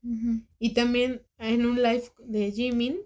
Y 0.59 0.75
también 0.75 1.23
en 1.39 1.67
un 1.67 1.83
live 1.83 2.05
de 2.25 2.53
Jimin, 2.53 2.99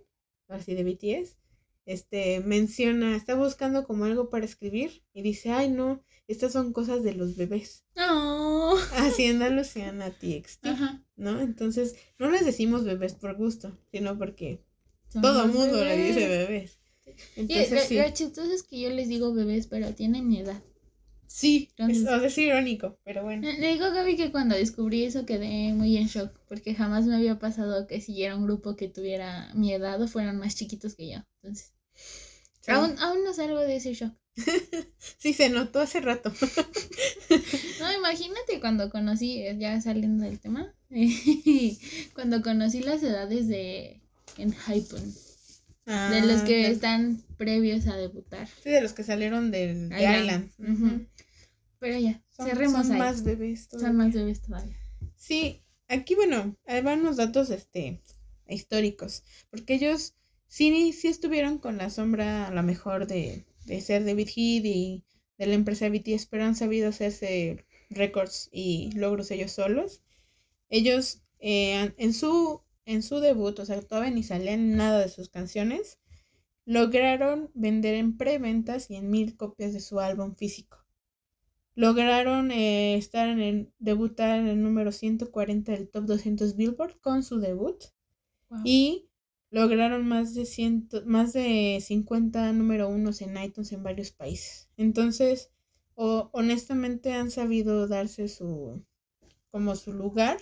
así 0.49 0.75
de 0.75 0.85
BTS, 0.85 1.39
este 1.87 2.41
menciona, 2.41 3.17
está 3.17 3.35
buscando 3.35 3.85
como 3.85 4.05
algo 4.05 4.29
para 4.29 4.45
escribir 4.45 5.03
y 5.15 5.23
dice, 5.23 5.51
ay 5.51 5.71
no, 5.71 6.03
estas 6.29 6.53
son 6.53 6.73
cosas 6.73 7.03
de 7.03 7.15
los 7.15 7.37
bebés, 7.37 7.85
Oh. 7.97 8.77
haciendo 8.97 9.45
alusión 9.45 10.03
a 10.03 10.11
TXT, 10.11 10.67
Ajá. 10.67 11.03
¿no? 11.17 11.41
Entonces, 11.41 11.95
no 12.19 12.31
les 12.31 12.45
decimos 12.45 12.85
bebés 12.85 13.15
por 13.15 13.37
gusto, 13.37 13.79
sino 13.93 14.19
porque 14.19 14.65
Son 15.09 15.23
todo 15.23 15.47
mundo 15.49 15.85
le 15.85 15.97
dice 15.97 16.27
bebés. 16.29 16.49
bebés. 16.49 16.79
Y 17.37 17.41
Entonces, 17.43 17.71
lo, 17.73 17.81
sí, 17.81 17.97
lo 17.99 18.11
chistoso 18.13 18.53
es 18.53 18.63
que 18.63 18.81
yo 18.81 18.91
les 18.91 19.09
digo 19.09 19.35
bebés, 19.35 19.67
pero 19.67 19.95
tienen 19.95 20.27
mi 20.27 20.39
edad. 20.41 20.63
sí, 21.27 21.69
es, 21.77 21.99
Entonces- 21.99 22.33
es 22.33 22.39
irónico, 22.39 22.99
pero 23.05 23.23
bueno. 23.23 23.47
Le 23.59 23.73
digo 23.75 23.85
a 23.85 23.91
Gaby 23.91 24.17
que 24.17 24.33
cuando 24.33 24.55
descubrí 24.55 25.05
eso 25.05 25.27
quedé 25.27 25.73
muy 25.75 25.97
en 25.99 26.07
shock, 26.07 26.33
porque 26.49 26.75
jamás 26.75 27.05
me 27.07 27.15
había 27.17 27.39
pasado 27.39 27.87
que 27.87 28.01
siguiera 28.01 28.37
un 28.37 28.45
grupo 28.45 28.75
que 28.77 28.89
tuviera 28.89 29.53
mi 29.55 29.73
edad 29.75 30.01
o 30.01 30.09
fueran 30.09 30.39
más 30.39 30.57
chiquitos 30.57 30.95
que 30.95 31.11
yo. 31.11 31.19
Entonces, 31.43 31.73
Sí, 32.61 32.71
aún, 32.71 32.99
aún 32.99 33.23
no 33.25 33.35
salgo 33.35 33.59
de 33.61 33.77
ese 33.77 33.93
shock. 33.93 34.15
sí 35.19 35.33
se 35.33 35.49
notó 35.51 35.81
hace 35.81 36.01
rato. 36.01 36.33
No, 37.81 37.93
imagínate 37.93 38.61
cuando 38.61 38.89
conocí, 38.91 39.39
eh, 39.43 39.57
ya 39.59 39.79
saliendo 39.81 40.25
del 40.25 40.39
tema, 40.39 40.73
cuando 42.15 42.43
conocí 42.43 42.81
las 42.81 43.03
edades 43.03 43.49
de 43.49 44.01
en 44.39 44.53
Hypon, 44.55 45.03
de 45.05 46.21
los 46.23 46.41
Ah, 46.41 46.45
que 46.47 46.61
claro. 46.61 46.73
están 46.75 47.23
previos 47.37 47.87
a 47.89 47.97
debutar. 47.97 48.49
Sí, 48.63 48.71
de 48.71 48.81
los 48.81 48.93
que 48.93 49.03
salieron 49.05 49.51
del 49.51 49.89
de 49.91 49.97
Island. 50.03 51.09
Pero 51.79 51.99
ya, 51.99 52.23
Son, 52.31 52.47
cerremos 52.47 52.83
son 52.87 52.93
ahí. 52.93 52.99
más 52.99 53.25
bebés. 53.25 53.69
Son 53.71 53.97
más 53.97 54.13
bebés 54.15 54.41
todavía. 54.41 54.77
Sí, 55.17 55.63
aquí 55.89 56.15
bueno, 56.15 56.57
ahí 56.67 56.81
van 56.81 57.03
los 57.03 57.17
datos 57.17 57.51
este 57.51 58.01
históricos, 58.49 59.25
porque 59.51 59.75
ellos 59.75 60.15
sí, 60.49 60.93
sí 60.93 61.09
estuvieron 61.09 61.59
con 61.59 61.77
la 61.77 61.91
sombra 61.91 62.47
a 62.49 62.51
lo 62.53 62.63
mejor 62.63 63.07
de, 63.07 63.45
de 63.65 63.81
ser 63.81 64.05
David 64.05 64.29
Heath 64.29 64.65
y 64.65 65.05
de 65.39 65.47
la 65.47 65.55
empresa 65.55 65.89
BTS, 65.89 66.27
pero 66.27 66.45
han 66.45 66.57
sabido 66.57 66.89
hacerse 66.89 67.65
récords 67.91 68.49
y 68.53 68.91
logros 68.93 69.31
ellos 69.31 69.53
solos. 69.53 70.03
Ellos 70.69 71.23
eh, 71.39 71.93
en 71.97 72.13
su 72.13 72.63
en 72.87 73.03
su 73.03 73.21
debut, 73.21 73.59
o 73.59 73.65
sea, 73.65 73.81
todavía 73.81 74.11
ni 74.11 74.23
salían 74.23 74.77
nada 74.77 75.01
de 75.01 75.09
sus 75.09 75.29
canciones, 75.31 75.99
lograron 76.67 77.51
vender 77.55 77.95
en 77.95 78.17
preventas 78.17 78.91
y 78.91 78.97
en 78.97 79.11
mil 79.11 79.37
copias 79.37 79.73
de 79.73 79.81
su 79.81 80.01
álbum 80.01 80.35
físico. 80.35 80.79
Lograron 81.75 82.51
eh, 82.51 82.97
estar 82.97 83.29
en 83.29 83.41
el, 83.41 83.73
debutar 83.79 84.39
en 84.39 84.47
el 84.47 84.63
número 84.63 84.93
140 84.93 85.73
del 85.73 85.89
Top 85.89 86.05
200 86.05 86.57
Billboard 86.57 87.01
con 87.01 87.23
su 87.23 87.41
debut 87.41 87.85
Wow. 88.51 88.61
y 88.65 89.09
lograron 89.55 90.07
más 90.07 90.35
de, 90.35 90.45
ciento, 90.47 91.03
más 91.07 91.33
de 91.33 91.79
50 91.81 92.53
número 92.53 92.89
unos 92.89 93.23
en 93.23 93.37
iTunes 93.37 93.71
en 93.73 93.83
varios 93.85 94.11
países. 94.11 94.69
Entonces, 94.77 95.51
o- 95.95 96.29
honestamente 96.33 97.13
han 97.13 97.31
sabido 97.31 97.87
darse 97.87 98.27
su 98.29 98.85
como 99.51 99.77
su 99.77 99.93
lugar. 99.93 100.39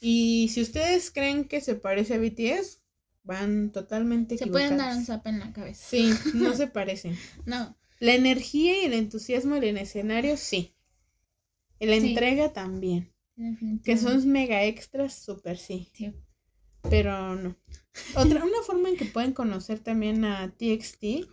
Y 0.00 0.48
si 0.52 0.62
ustedes 0.62 1.10
creen 1.10 1.44
que 1.44 1.60
se 1.60 1.74
parece 1.74 2.14
a 2.14 2.18
BTS, 2.18 2.80
van 3.22 3.70
totalmente 3.70 4.38
Se 4.38 4.46
pueden 4.46 4.78
dar 4.78 4.96
un 4.96 5.04
zap 5.04 5.26
en 5.26 5.38
la 5.38 5.52
cabeza. 5.52 5.84
Sí, 5.90 6.10
no 6.34 6.54
se 6.54 6.66
parecen. 6.66 7.16
No, 7.46 7.76
La 8.00 8.14
energía 8.14 8.80
y 8.80 8.86
el 8.86 8.94
entusiasmo 8.94 9.56
en 9.56 9.64
el 9.64 9.76
escenario, 9.76 10.36
sí. 10.36 10.74
La 11.78 12.00
Sí. 12.00 12.08
entrega 12.08 12.52
también. 12.52 13.12
Que 13.84 13.96
son 13.98 14.26
mega 14.28 14.64
extras, 14.64 15.14
súper 15.14 15.58
sí. 15.58 15.88
Sí. 15.94 16.12
Pero 16.90 17.34
no. 17.36 17.56
Otra, 18.16 18.44
una 18.44 18.62
forma 18.66 18.88
en 18.88 18.96
que 18.96 19.04
pueden 19.04 19.32
conocer 19.32 19.80
también 19.80 20.24
a 20.24 20.50
TXT, 20.56 21.28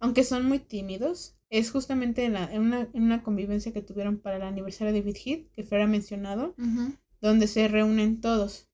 aunque 0.00 0.24
son 0.24 0.46
muy 0.46 0.58
tímidos, 0.58 1.36
es 1.50 1.70
justamente 1.70 2.24
en, 2.24 2.34
la- 2.34 2.52
en 2.52 2.62
una, 2.62 2.88
en 2.92 3.02
una 3.02 3.22
convivencia 3.22 3.72
que 3.72 3.82
tuvieron 3.82 4.18
para 4.18 4.36
el 4.36 4.42
aniversario 4.42 4.92
de 4.92 5.02
Big 5.02 5.16
Hit, 5.18 5.50
que 5.52 5.62
fuera 5.64 5.86
mencionado, 5.86 6.54
Ujú. 6.58 6.94
donde 7.20 7.46
se 7.46 7.68
reúnen 7.68 8.20
todos. 8.20 8.68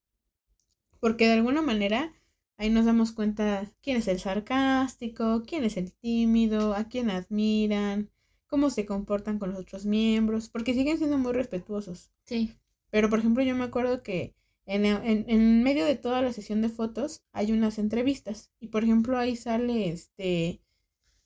Porque 1.01 1.27
de 1.27 1.32
alguna 1.32 1.62
manera 1.62 2.12
ahí 2.56 2.70
nos 2.70 2.85
damos 2.85 3.12
cuenta 3.12 3.70
quién 3.82 3.97
es 3.97 4.09
el 4.09 4.20
sarcástico, 4.20 5.43
quién 5.47 5.65
es 5.65 5.77
el 5.77 5.93
tímido, 5.93 6.74
a 6.74 6.85
quién 6.89 7.10
admiran, 7.10 8.10
cómo 8.47 8.70
se 8.70 8.86
comportan 8.86 9.39
con 9.39 9.51
los 9.51 9.60
otros 9.60 9.86
miembros, 9.86 10.48
porque 10.48 10.74
siguen 10.74 10.98
siendo 10.98 11.19
muy 11.19 11.32
respetuosos. 11.32 12.10
Sí. 12.24 12.55
Pero 12.90 13.10
por 13.10 13.19
ejemplo 13.20 13.43
yo 13.44 13.55
me 13.56 13.65
acuerdo 13.65 14.02
que 14.02 14.35
en, 14.69 14.85
en, 14.86 15.24
en, 15.28 15.62
medio 15.62 15.85
de 15.85 15.97
toda 15.97 16.23
la 16.23 16.32
sesión 16.32 16.62
de 16.62 16.69
fotos 16.69 17.23
hay 17.32 17.53
unas 17.53 17.78
entrevistas. 17.78 18.53
Y 18.61 18.69
por 18.69 18.85
ejemplo, 18.85 19.19
ahí 19.19 19.35
sale 19.35 19.89
este. 19.89 20.61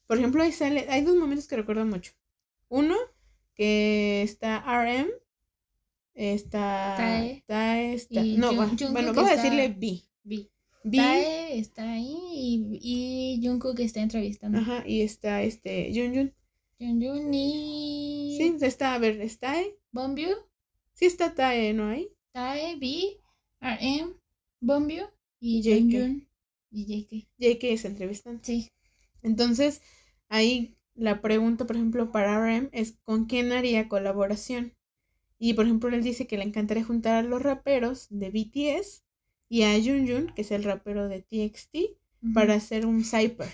Por 0.07 0.19
ejemplo, 0.19 0.43
ahí 0.43 0.53
sale. 0.53 0.87
Hay 0.89 1.03
dos 1.03 1.17
momentos 1.17 1.47
que 1.49 1.57
recuerdo 1.57 1.85
mucho. 1.85 2.13
Uno, 2.69 2.97
que 3.55 4.23
está 4.23 4.59
RM. 4.65 5.09
Está. 6.15 6.95
Tae. 6.97 7.45
Tae 7.47 7.95
está. 7.95 8.21
Y 8.21 8.37
No, 8.37 8.53
Jung- 8.53 8.93
bueno, 8.93 9.13
vamos 9.13 9.31
a 9.31 9.37
decirle 9.37 9.69
B. 9.69 10.03
Vi. 10.23 10.51
B. 10.85 10.97
Tae 10.97 11.59
está 11.59 11.93
ahí 11.93 12.17
y, 12.33 12.79
y 13.41 13.47
Jungkook 13.47 13.81
está 13.81 14.01
entrevistando. 14.01 14.59
Ajá, 14.59 14.85
y 14.87 15.03
está 15.03 15.43
este. 15.43 15.91
Jun 15.95 16.15
Jun. 16.15 16.35
Jun 16.79 17.33
y 17.35 18.37
Sí, 18.39 18.57
está, 18.65 18.95
a 18.95 18.99
ver, 18.99 19.21
está. 19.21 19.53
Tae. 19.53 19.77
Bombio, 19.93 20.31
Sí 20.95 21.07
está 21.07 21.35
Tae, 21.35 21.73
¿no 21.73 21.89
hay? 21.89 22.09
Tae, 22.33 22.77
B, 22.77 23.21
RM, 23.63 24.15
Bombio 24.61 25.11
y 25.41 25.63
JK. 25.63 25.93
Jun 25.93 26.29
y 26.71 26.85
JK. 26.85 27.29
JK 27.39 27.65
es 27.65 27.85
entrevistando. 27.85 28.41
Sí. 28.43 28.71
Entonces, 29.23 29.81
ahí 30.29 30.77
la 30.95 31.23
pregunta, 31.23 31.67
por 31.67 31.77
ejemplo, 31.77 32.13
para 32.13 32.39
RM 32.39 32.69
es 32.73 32.99
¿con 33.05 33.27
quién 33.27 33.53
haría 33.53 33.89
colaboración? 33.89 34.75
Y, 35.39 35.55
por 35.55 35.65
ejemplo, 35.65 35.89
él 35.91 36.03
dice 36.03 36.27
que 36.27 36.37
le 36.37 36.45
encantaría 36.45 36.85
juntar 36.85 37.17
a 37.17 37.29
los 37.29 37.43
raperos 37.43 38.07
de 38.11 38.31
BTS 38.31 39.05
y 39.49 39.63
a 39.63 39.73
Jun 39.75 40.07
Jun, 40.07 40.33
que 40.35 40.43
es 40.43 40.51
el 40.51 40.65
rapero 40.65 41.09
de 41.09 41.23
TXT, 41.23 41.77
para 42.35 42.55
hacer 42.55 42.87
un 42.87 43.05
cyper. 43.05 43.49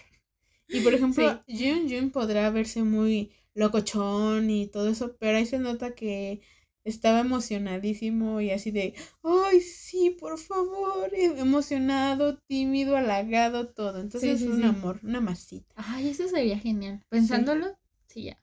Y, 0.69 0.81
por 0.81 0.93
ejemplo, 0.93 1.43
Jun 1.49 1.89
Jun 1.89 2.11
podrá 2.11 2.51
verse 2.51 2.83
muy 2.83 3.33
locochón 3.55 4.51
y 4.51 4.67
todo 4.67 4.91
eso, 4.91 5.17
pero 5.19 5.39
ahí 5.39 5.47
se 5.47 5.59
nota 5.59 5.95
que 5.95 6.43
estaba 6.89 7.21
emocionadísimo 7.21 8.41
y 8.41 8.51
así 8.51 8.71
de, 8.71 8.95
ay, 9.23 9.61
sí, 9.61 10.17
por 10.19 10.39
favor, 10.39 11.11
emocionado, 11.15 12.39
tímido, 12.39 12.97
halagado, 12.97 13.69
todo. 13.69 14.01
Entonces 14.01 14.39
Sí, 14.39 14.39
sí, 14.39 14.45
es 14.45 14.51
un 14.51 14.63
sí. 14.63 14.69
amor, 14.69 15.01
una 15.03 15.21
masita. 15.21 15.75
Ay, 15.77 16.09
eso 16.09 16.29
sería 16.29 16.59
genial. 16.59 17.03
Pensándolo, 17.11 17.77
sí, 18.09 18.25
ya. 18.25 18.39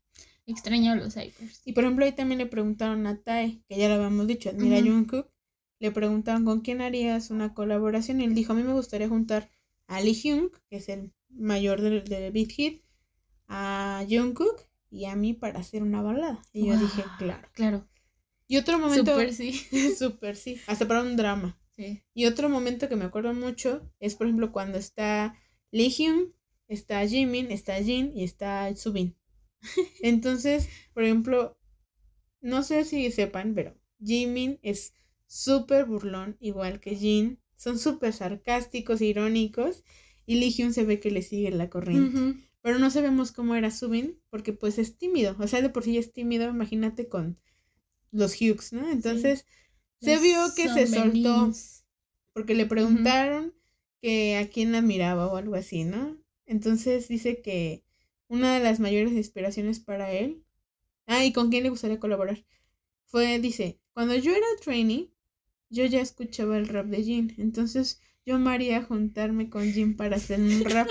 Extraño 0.47 0.91
a 0.91 0.95
los 0.95 1.13
cyphers. 1.15 1.61
Y 1.65 1.73
por 1.73 1.83
ejemplo, 1.83 2.05
ahí 2.05 2.11
también 2.11 2.37
le 2.39 2.45
preguntaron 2.45 3.07
a 3.07 3.21
Tae, 3.21 3.61
que 3.67 3.77
ya 3.77 3.87
lo 3.89 3.95
habíamos 3.95 4.27
dicho, 4.27 4.49
admira 4.49 4.77
Ujú. 4.77 4.87
a 4.87 4.91
Jungkook, 4.91 5.27
le 5.79 5.91
preguntaron 5.91 6.45
con 6.45 6.61
quién 6.61 6.81
harías 6.81 7.31
una 7.31 7.53
colaboración 7.53 8.21
y 8.21 8.25
él 8.25 8.35
dijo, 8.35 8.53
a 8.53 8.55
mí 8.55 8.63
me 8.63 8.73
gustaría 8.73 9.09
juntar 9.09 9.49
a 9.87 10.01
Lee 10.01 10.13
Hyun, 10.13 10.51
que 10.69 10.77
es 10.77 10.89
el 10.89 11.11
mayor 11.29 11.81
del, 11.81 12.03
del 12.05 12.31
Beat 12.31 12.51
Hit, 12.51 12.81
a 13.47 14.05
Jungkook 14.09 14.61
y 14.91 15.05
a 15.05 15.15
mí 15.15 15.33
para 15.33 15.59
hacer 15.59 15.83
una 15.83 16.01
balada. 16.01 16.41
Y 16.53 16.67
yo 16.67 16.77
dije, 16.77 17.03
claro. 17.17 17.47
Claro. 17.53 17.87
Y 18.47 18.57
otro 18.57 18.77
momento, 18.79 19.11
Súper 19.11 19.33
sí. 19.33 19.53
súper 19.97 20.35
sí, 20.35 20.59
hasta 20.67 20.87
para 20.87 21.01
un 21.01 21.17
drama. 21.17 21.59
Sí. 21.75 22.01
Y 22.13 22.25
otro 22.25 22.49
momento 22.49 22.87
que 22.87 22.95
me 22.95 23.05
acuerdo 23.05 23.33
mucho 23.33 23.91
es, 23.99 24.15
por 24.15 24.27
ejemplo, 24.27 24.51
cuando 24.51 24.77
está 24.77 25.35
Lee 25.71 25.89
Hyun, 25.89 26.33
está 26.67 27.05
Jimin, 27.05 27.51
está 27.51 27.81
Jin 27.81 28.11
y 28.15 28.23
está 28.23 28.73
Subin. 28.75 29.15
Entonces, 30.01 30.69
por 30.93 31.03
ejemplo, 31.03 31.57
no 32.41 32.63
sé 32.63 32.85
si 32.85 33.11
sepan, 33.11 33.55
pero 33.55 33.75
Jimin 34.03 34.59
es 34.61 34.93
súper 35.27 35.85
burlón, 35.85 36.37
igual 36.39 36.79
que 36.79 36.95
Jin. 36.95 37.39
Son 37.57 37.79
súper 37.79 38.13
sarcásticos, 38.13 39.01
irónicos. 39.01 39.83
Y 40.25 40.35
Lee 40.35 40.51
Hyun 40.51 40.73
se 40.73 40.85
ve 40.85 40.99
que 40.99 41.11
le 41.11 41.21
sigue 41.21 41.51
la 41.51 41.69
corriente. 41.69 42.41
Pero 42.61 42.79
no 42.79 42.89
sabemos 42.89 43.31
cómo 43.31 43.55
era 43.55 43.69
Subin, 43.69 44.19
porque 44.29 44.53
pues 44.53 44.77
es 44.79 44.97
tímido. 44.97 45.35
O 45.39 45.47
sea, 45.47 45.61
de 45.61 45.69
por 45.69 45.83
sí 45.83 45.97
es 45.97 46.13
tímido, 46.13 46.49
imagínate 46.49 47.07
con 47.07 47.39
los 48.15 48.39
Hughes, 48.39 48.73
¿no? 48.73 48.89
Entonces, 48.89 49.45
se 50.01 50.17
vio 50.19 50.53
que 50.55 50.69
se 50.69 50.87
soltó 50.87 51.51
porque 52.33 52.55
le 52.55 52.65
preguntaron 52.65 53.53
que 54.01 54.37
a 54.37 54.49
quién 54.49 54.75
admiraba 54.75 55.27
o 55.27 55.37
algo 55.37 55.55
así, 55.55 55.83
¿no? 55.83 56.17
Entonces 56.45 57.07
dice 57.07 57.41
que 57.41 57.83
una 58.27 58.53
de 58.53 58.63
las 58.63 58.79
mayores 58.79 59.13
inspiraciones 59.13 59.79
para 59.79 60.11
él, 60.11 60.43
ah, 61.07 61.23
y 61.23 61.33
con 61.33 61.49
quién 61.49 61.63
le 61.63 61.69
gustaría 61.69 61.99
colaborar, 61.99 62.45
fue, 63.05 63.39
dice, 63.39 63.79
cuando 63.93 64.15
yo 64.15 64.31
era 64.31 64.45
trainee, 64.61 65.11
yo 65.69 65.85
ya 65.85 66.01
escuchaba 66.01 66.57
el 66.57 66.67
rap 66.67 66.87
de 66.87 67.03
Jin, 67.03 67.33
entonces 67.37 68.01
yo 68.25 68.39
me 68.39 68.51
haría 68.51 68.83
juntarme 68.83 69.49
con 69.49 69.71
Jin 69.73 69.95
para 69.95 70.17
hacer 70.17 70.39
un 70.39 70.65
rap, 70.65 70.89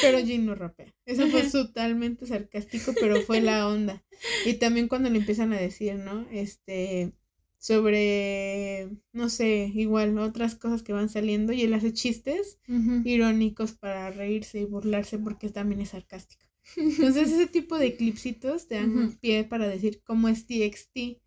pero 0.00 0.18
Jin 0.18 0.46
no 0.46 0.54
rapea. 0.54 0.94
Eso 1.06 1.28
fue 1.28 1.44
totalmente 1.44 2.26
sarcástico, 2.26 2.98
pero 2.98 3.20
fue 3.20 3.40
la 3.40 3.66
onda. 3.68 4.04
Y 4.42 4.54
también 4.54 4.88
cuando 4.88 5.10
le 5.10 5.18
empiezan 5.18 5.52
a 5.52 5.60
decir, 5.60 5.96
¿no? 5.96 6.26
Este, 6.30 7.12
sobre, 7.58 8.90
no 9.12 9.28
sé, 9.28 9.70
igual 9.74 10.18
otras 10.18 10.54
cosas 10.54 10.82
que 10.82 10.92
van 10.92 11.08
saliendo 11.08 11.52
y 11.52 11.62
él 11.62 11.74
hace 11.74 11.92
chistes 11.92 12.58
irónicos 13.02 13.72
para 13.72 14.10
reírse 14.10 14.60
y 14.60 14.64
burlarse 14.64 15.18
porque 15.18 15.48
también 15.50 15.80
es 15.80 15.90
sarcástico. 15.90 16.44
Entonces 16.76 17.30
ese 17.32 17.46
tipo 17.46 17.78
de 17.78 17.96
clipsitos 17.96 18.68
te 18.68 18.76
dan 18.76 18.90
Ujú. 18.94 19.18
pie 19.20 19.44
para 19.44 19.66
decir 19.68 20.02
cómo 20.04 20.28
es 20.28 20.46
TXT 20.46 21.20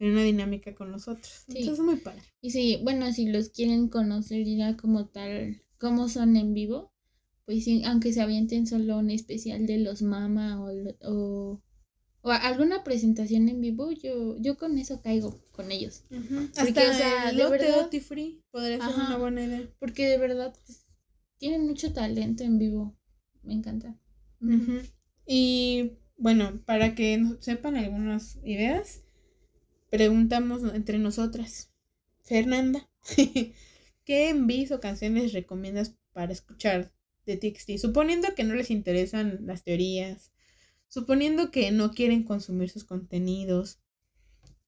en 0.00 0.10
una 0.12 0.22
dinámica 0.24 0.74
con 0.74 0.90
los 0.90 1.06
otros. 1.06 1.44
Sí. 1.46 1.58
Entonces 1.58 1.78
es 1.78 1.84
muy 1.84 1.96
padre. 1.96 2.22
Y 2.40 2.50
sí, 2.50 2.80
bueno, 2.82 3.12
si 3.12 3.26
los 3.30 3.50
quieren 3.50 3.88
conocer 3.88 4.44
ya 4.44 4.76
como 4.76 5.06
tal, 5.06 5.62
cómo 5.78 6.08
son 6.08 6.36
en 6.36 6.52
vivo, 6.54 6.92
pues 7.44 7.64
sí, 7.64 7.82
aunque 7.84 8.12
se 8.12 8.20
avienten 8.20 8.66
solo 8.66 8.98
un 8.98 9.10
especial 9.10 9.66
de 9.66 9.78
los 9.78 10.02
mama 10.02 10.60
o, 10.62 10.70
o, 11.02 11.62
o 12.22 12.30
alguna 12.30 12.82
presentación 12.84 13.48
en 13.48 13.60
vivo, 13.60 13.90
yo, 13.92 14.36
yo 14.38 14.56
con 14.56 14.78
eso 14.78 15.00
caigo 15.02 15.38
con 15.52 15.70
ellos. 15.70 16.02
Hasta 16.10 16.64
Porque, 16.64 16.88
o 16.88 16.94
sea, 16.94 17.30
el 17.30 17.36
de 17.36 17.48
verdad- 17.48 17.90
Free 18.00 18.42
podría 18.50 18.76
ser 18.78 18.88
Ajá. 18.88 19.06
una 19.08 19.16
buena 19.18 19.44
idea. 19.44 19.68
Porque 19.78 20.06
de 20.06 20.18
verdad 20.18 20.54
pues, 20.66 20.86
tienen 21.38 21.66
mucho 21.66 21.92
talento 21.92 22.42
en 22.44 22.58
vivo. 22.58 22.96
Me 23.42 23.54
encanta. 23.54 23.98
Y 25.26 25.92
bueno, 26.16 26.60
para 26.64 26.94
que 26.94 27.24
sepan 27.40 27.76
algunas 27.76 28.36
ideas, 28.44 29.02
preguntamos 29.90 30.62
entre 30.74 30.98
nosotras. 30.98 31.70
Fernanda, 32.22 32.88
¿qué 34.04 34.28
envíos 34.28 34.70
o 34.70 34.80
canciones 34.80 35.32
recomiendas 35.32 35.96
para 36.12 36.32
escuchar 36.32 36.92
de 37.26 37.36
TXT? 37.36 37.78
Suponiendo 37.78 38.34
que 38.34 38.44
no 38.44 38.54
les 38.54 38.70
interesan 38.70 39.40
las 39.46 39.64
teorías, 39.64 40.32
suponiendo 40.88 41.50
que 41.50 41.70
no 41.72 41.92
quieren 41.92 42.24
consumir 42.24 42.70
sus 42.70 42.84
contenidos, 42.84 43.80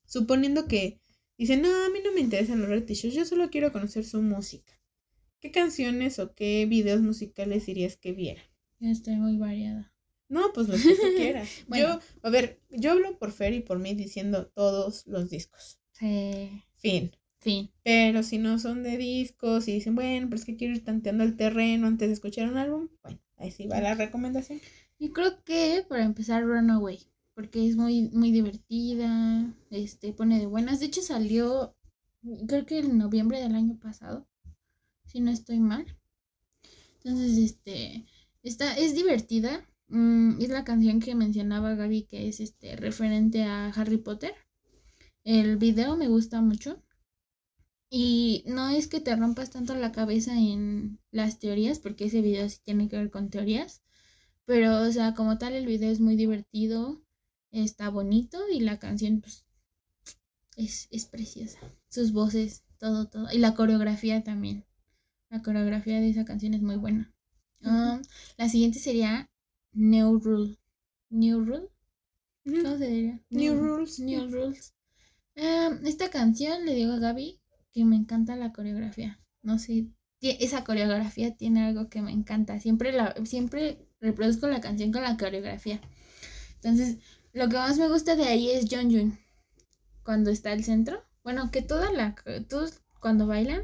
suponiendo 0.05 0.66
que 0.66 1.01
dicen, 1.39 1.62
no, 1.62 1.69
a 1.69 1.89
mí 1.89 2.01
no 2.05 2.12
me 2.12 2.20
interesan 2.20 2.61
los 2.61 2.69
reality 2.69 2.94
shows, 2.94 3.15
yo 3.15 3.24
solo 3.24 3.51
quiero 3.51 3.73
conocer 3.73 4.05
su 4.05 4.20
música. 4.23 4.73
¿Qué 5.40 5.51
canciones 5.51 6.19
o 6.19 6.35
qué 6.35 6.66
videos 6.66 7.01
musicales 7.01 7.66
dirías 7.66 7.97
que 7.97 8.12
viera? 8.12 8.43
Ya 8.78 8.90
estoy 8.90 9.16
muy 9.16 9.36
variada. 9.39 9.91
No, 10.33 10.51
pues 10.55 10.67
lo 10.67 10.77
que 10.77 10.95
tú 10.95 11.07
quieras. 11.17 11.49
Bueno. 11.69 12.01
Yo, 12.01 12.01
a 12.23 12.31
ver, 12.31 12.59
yo 12.71 12.93
hablo 12.93 13.19
por 13.19 13.33
Fer 13.33 13.53
y 13.53 13.61
por 13.61 13.79
mí 13.79 13.95
diciendo 13.95 14.47
todos 14.47 15.07
los 15.07 15.29
discos. 15.29 15.79
Sí. 15.93 16.63
Fin. 16.77 17.13
Fin. 17.39 17.71
Pero 17.85 18.23
si 18.23 18.39
no 18.39 18.59
son 18.59 18.83
de 18.83 18.97
discos 18.97 19.69
y 19.69 19.75
dicen, 19.75 19.95
bueno, 19.95 20.29
pero 20.31 20.41
es 20.41 20.47
que 20.47 20.57
quiero 20.57 20.75
ir 20.75 20.85
tanteando 20.85 21.23
el 21.23 21.37
terreno 21.37 21.87
antes 21.87 22.09
de 22.09 22.15
escuchar 22.15 22.49
un 22.49 22.57
álbum, 22.57 22.89
bueno, 23.03 23.21
ahí 23.37 23.51
sí 23.51 23.67
va 23.67 23.81
la 23.83 23.95
recomendación. 23.95 24.59
Yo 24.99 25.13
creo 25.13 25.45
que 25.45 25.85
para 25.87 26.05
empezar 26.05 26.45
Runaway, 26.45 27.01
porque 27.35 27.69
es 27.69 27.77
muy 27.77 28.09
muy 28.13 28.31
divertida, 28.31 29.55
este 29.71 30.15
pone 30.15 30.39
de 30.39 30.47
buenas. 30.47 30.81
De 30.81 30.87
hecho 30.87 31.03
salió 31.03 31.77
creo 32.47 32.65
que 32.65 32.79
en 32.79 32.97
noviembre 32.97 33.39
del 33.41 33.55
año 33.55 33.79
pasado, 33.79 34.27
si 35.05 35.21
no 35.21 35.31
estoy 35.31 35.61
mal. 35.61 35.99
Entonces, 37.05 37.37
este 37.37 38.07
esta 38.43 38.77
es 38.79 38.95
divertida. 38.95 39.69
Mm, 39.93 40.40
es 40.40 40.48
la 40.48 40.64
canción 40.64 41.01
que 41.01 41.14
mencionaba 41.14 41.74
Gaby 41.74 42.05
que 42.05 42.28
es 42.28 42.40
este 42.40 42.77
referente 42.77 43.44
a 43.44 43.69
Harry 43.69 43.98
Potter. 43.98 44.35
El 45.24 45.56
video 45.56 45.97
me 45.97 46.09
gusta 46.09 46.40
mucho. 46.40 46.82
Y 47.90 48.43
no 48.47 48.70
es 48.70 48.89
que 48.89 49.01
te 49.01 49.14
rompas 49.14 49.51
tanto 49.51 49.74
la 49.74 49.93
cabeza 49.93 50.35
en 50.39 50.98
las 51.10 51.39
teorías, 51.39 51.78
porque 51.78 52.06
ese 52.06 52.23
video 52.23 52.48
sí 52.48 52.59
tiene 52.64 52.89
que 52.89 52.97
ver 52.97 53.10
con 53.10 53.28
teorías. 53.31 53.82
Pero, 54.47 54.81
o 54.82 54.90
sea, 54.90 55.14
como 55.14 55.39
tal, 55.39 55.52
el 55.55 55.66
video 55.66 55.90
es 55.90 56.01
muy 56.01 56.16
divertido, 56.16 57.02
está 57.51 57.90
bonito 57.90 58.39
y 58.51 58.60
la 58.60 58.78
canción, 58.78 59.20
pues, 59.20 59.47
es, 60.56 60.89
es 60.90 61.05
preciosa. 61.05 61.59
Sus 61.89 62.12
voces, 62.12 62.64
todo, 62.78 63.09
todo. 63.09 63.28
Y 63.32 63.39
la 63.39 63.55
coreografía 63.55 64.24
también. 64.24 64.64
La 65.28 65.43
coreografía 65.43 66.01
de 66.01 66.10
esa 66.10 66.24
canción 66.24 66.55
es 66.55 66.62
muy 66.62 66.77
buena. 66.77 67.14
Ah, 67.62 68.01
la 68.36 68.48
siguiente 68.48 68.78
sería 68.78 69.31
New 69.73 70.19
Rule. 70.19 70.59
New 71.11 71.44
Rule. 71.44 71.69
¿Cómo 72.44 72.77
se 72.77 72.86
diría? 72.89 73.20
New 73.31 73.55
Rules. 73.57 74.01
New 74.01 74.31
Rules. 74.31 74.74
Ah, 75.36 75.70
esta 75.85 76.11
canción 76.11 76.65
le 76.65 76.74
digo 76.74 76.93
a 76.93 76.99
Gaby 76.99 77.40
que 77.73 77.85
me 77.85 77.97
encanta 77.97 78.36
la 78.36 78.53
coreografía. 78.53 79.20
No 79.43 79.59
sé, 79.59 79.89
esa 80.20 80.65
coreografía 80.65 81.36
tiene 81.36 81.65
algo 81.65 81.89
que 81.89 82.03
me 82.03 82.12
encanta. 82.12 82.61
Siempre 82.61 82.93
la, 82.93 83.15
siempre 83.24 83.89
reproduzco 84.01 84.47
la 84.47 84.61
canción 84.61 84.93
con 84.93 85.03
la 85.03 85.16
coreografía. 85.16 85.81
Entonces, 86.57 86.99
lo 87.32 87.49
que 87.49 87.57
más 87.57 87.78
me 87.78 87.89
gusta 87.89 88.15
de 88.15 88.24
ahí 88.24 88.51
es 88.51 88.66
Jun 88.70 88.90
Jun. 88.93 89.19
Cuando 90.05 90.31
está 90.31 90.53
al 90.53 90.65
centro. 90.65 91.03
Bueno, 91.24 91.51
que 91.51 91.62
toda 91.62 91.93
la, 91.93 92.15
todos, 92.49 92.82
cuando 93.01 93.27
bailan 93.27 93.62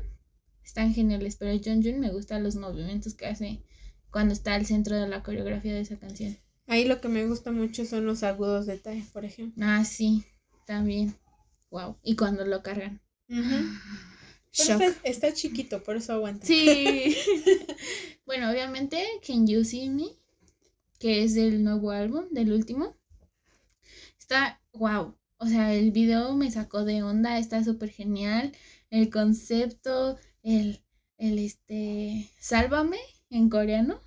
están 0.64 0.94
geniales, 0.94 1.36
pero 1.36 1.58
Jun 1.62 1.82
Jun 1.82 2.00
me 2.00 2.10
gustan 2.10 2.42
los 2.42 2.56
movimientos 2.56 3.14
que 3.14 3.26
hace 3.26 3.62
cuando 4.10 4.32
está 4.34 4.54
al 4.54 4.66
centro 4.66 4.96
de 4.96 5.08
la 5.08 5.22
coreografía 5.22 5.74
de 5.74 5.80
esa 5.80 5.98
canción. 5.98 6.36
Ahí 6.66 6.84
lo 6.84 7.00
que 7.00 7.08
me 7.08 7.26
gusta 7.26 7.50
mucho 7.50 7.84
son 7.84 8.04
los 8.04 8.22
agudos 8.22 8.66
de 8.66 8.76
Tai, 8.76 9.00
por 9.12 9.24
ejemplo. 9.24 9.64
Ah, 9.66 9.84
sí, 9.84 10.24
también. 10.66 11.16
Wow. 11.70 11.96
Y 12.02 12.16
cuando 12.16 12.44
lo 12.44 12.62
cargan. 12.62 13.00
Shock. 14.52 14.80
Está, 14.80 15.08
está, 15.08 15.32
chiquito, 15.32 15.82
por 15.82 15.96
eso 15.96 16.12
aguanta. 16.12 16.46
Sí. 16.46 17.16
bueno, 18.26 18.50
obviamente, 18.50 19.02
Can 19.26 19.46
You 19.46 19.64
See 19.64 19.88
Me, 19.88 20.08
que 20.98 21.22
es 21.22 21.34
del 21.34 21.62
nuevo 21.62 21.90
álbum, 21.90 22.26
del 22.30 22.52
último. 22.52 22.96
Está, 24.18 24.60
wow. 24.72 25.14
O 25.38 25.46
sea, 25.46 25.74
el 25.74 25.92
video 25.92 26.34
me 26.34 26.50
sacó 26.50 26.84
de 26.84 27.02
onda, 27.02 27.38
está 27.38 27.62
súper 27.62 27.90
genial. 27.90 28.52
El 28.90 29.08
concepto, 29.10 30.18
el, 30.42 30.82
el 31.16 31.38
este, 31.38 32.30
sálvame 32.38 32.98
en 33.30 33.48
coreano. 33.48 34.00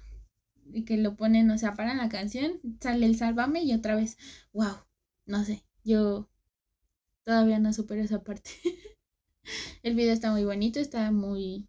Y 0.74 0.86
que 0.86 0.98
lo 0.98 1.16
ponen, 1.16 1.52
o 1.52 1.58
sea, 1.58 1.74
paran 1.74 1.98
la 1.98 2.08
canción, 2.08 2.62
sale 2.80 3.06
el 3.06 3.18
sálvame 3.18 3.62
y 3.64 3.74
otra 3.74 3.96
vez, 3.96 4.18
wow. 4.54 4.76
No 5.26 5.44
sé, 5.44 5.64
yo 5.84 6.30
todavía 7.24 7.60
no 7.60 7.74
supero 7.74 8.02
esa 8.02 8.24
parte. 8.24 8.52
el 9.84 9.96
video 9.96 10.14
está 10.14 10.32
muy 10.32 10.46
bonito, 10.46 10.80
está 10.80 11.12
muy... 11.12 11.68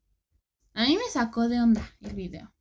A 0.74 0.86
mí 0.86 0.96
me 0.96 1.10
sacó 1.10 1.48
de 1.48 1.60
onda 1.60 1.82
el 2.00 2.14
video. 2.14 2.54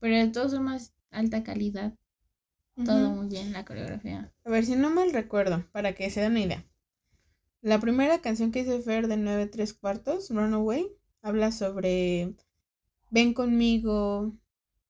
Pero 0.00 0.16
de 0.16 0.28
todos 0.28 0.58
más 0.60 0.94
alta 1.10 1.44
calidad. 1.44 1.94
Todo 2.84 3.10
muy 3.10 3.28
bien, 3.28 3.52
la 3.52 3.64
coreografía. 3.64 4.32
A 4.44 4.50
ver, 4.50 4.66
si 4.66 4.74
no 4.74 4.90
mal 4.90 5.12
recuerdo, 5.12 5.64
para 5.70 5.94
que 5.94 6.10
se 6.10 6.20
den 6.20 6.32
una 6.32 6.40
idea. 6.40 6.66
La 7.60 7.78
primera 7.78 8.20
canción 8.20 8.50
que 8.50 8.60
hice 8.60 8.82
Fer 8.82 9.06
de 9.06 9.16
9 9.16 9.46
3 9.46 9.72
cuartos, 9.74 10.28
Runaway, 10.30 10.88
habla 11.22 11.52
sobre 11.52 12.34
ven 13.10 13.34
conmigo, 13.34 14.36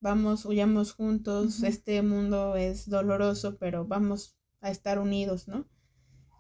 vamos, 0.01 0.45
huyamos 0.45 0.93
juntos, 0.93 1.63
este 1.63 2.03
mundo 2.03 2.57
es 2.57 2.89
doloroso, 2.89 3.57
pero 3.59 3.87
vamos 3.87 4.37
a 4.61 4.71
estar 4.71 4.99
unidos, 4.99 5.49
¿no? 5.49 5.69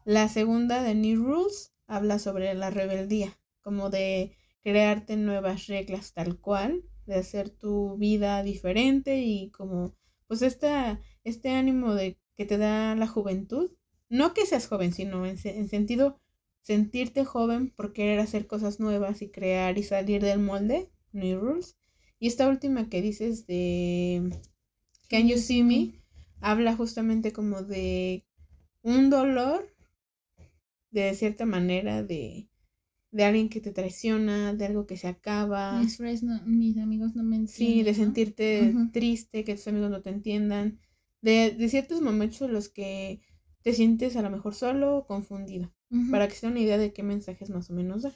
La 0.05 0.29
segunda 0.29 0.83
de 0.83 0.95
New 0.95 1.25
Rules 1.25 1.75
habla 1.87 2.19
sobre 2.19 2.55
la 2.55 2.71
rebeldía, 2.71 3.39
como 3.63 3.91
de 3.91 4.37
crearte 4.63 5.17
nuevas 5.17 5.67
reglas 5.67 6.13
tal 6.13 6.39
cual, 6.39 6.83
de 7.07 7.17
hacer 7.17 7.51
tu 7.51 7.97
vida 7.97 8.43
diferente 8.43 9.23
y 9.23 9.51
como 9.51 9.95
pues 10.27 10.43
esta 10.43 11.01
este 11.23 11.51
ánimo 11.51 11.95
de 11.95 12.19
que 12.37 12.47
te 12.47 12.59
da 12.59 12.95
la 12.95 13.07
juventud, 13.07 13.71
no 14.09 14.35
que 14.35 14.47
seas 14.47 14.67
joven, 14.67 14.93
sino 14.93 15.27
en, 15.27 15.39
sentido 15.39 16.21
sentirte 16.63 17.25
joven 17.25 17.71
por 17.71 17.93
querer 17.93 18.21
hacer 18.21 18.47
cosas 18.47 18.81
nuevas 18.81 19.23
y 19.23 19.31
crear 19.31 19.79
y 19.79 19.83
salir 19.83 20.23
del 20.23 20.41
molde, 20.41 20.91
New 21.15 21.41
Rules. 21.41 21.77
Y 22.19 22.27
esta 22.27 22.49
última 22.49 22.89
que 22.89 23.03
dices 23.03 23.47
de 23.47 24.31
Can 25.09 25.28
You 25.28 25.39
See 25.39 25.62
Me, 25.62 26.03
habla 26.41 26.77
justamente 26.77 27.32
como 27.32 27.62
de 27.62 28.27
un 28.82 29.11
dolor, 29.11 29.74
de 30.91 31.15
cierta 31.15 31.47
manera, 31.47 32.03
de, 32.03 32.49
de 33.11 33.24
alguien 33.24 33.49
que 33.49 33.61
te 33.61 33.73
traiciona, 33.73 34.55
de 34.55 34.66
algo 34.66 34.86
que 34.86 34.97
se 34.97 35.09
acaba. 35.09 35.81
Mis, 35.81 35.99
mis 36.47 36.78
amigos 36.78 37.16
no 37.16 37.23
me 37.23 37.36
entienden. 37.36 37.77
Sí, 37.77 37.82
de 37.82 37.95
sentirte 37.95 38.74
triste, 38.93 39.45
que 39.45 39.55
tus 39.55 39.66
amigos 39.69 39.91
no 39.91 40.03
te 40.03 40.11
entiendan 40.11 40.78
de, 41.24 41.69
ciertos 41.69 42.03
momentos 42.03 42.43
en 42.43 42.53
los 42.53 42.69
que 42.69 43.20
te 43.62 43.73
sientes 43.73 44.15
a 44.16 44.23
lo 44.23 44.31
mejor 44.31 44.55
solo 44.55 44.99
o 44.99 45.07
confundido, 45.07 45.73
para 46.11 46.28
que 46.28 46.35
se 46.35 46.47
una 46.47 46.61
idea 46.61 46.77
de 46.77 46.93
qué 46.93 47.03
mensajes 47.03 47.49
más 47.51 47.70
o 47.70 47.73
menos 47.73 48.03
da. 48.03 48.12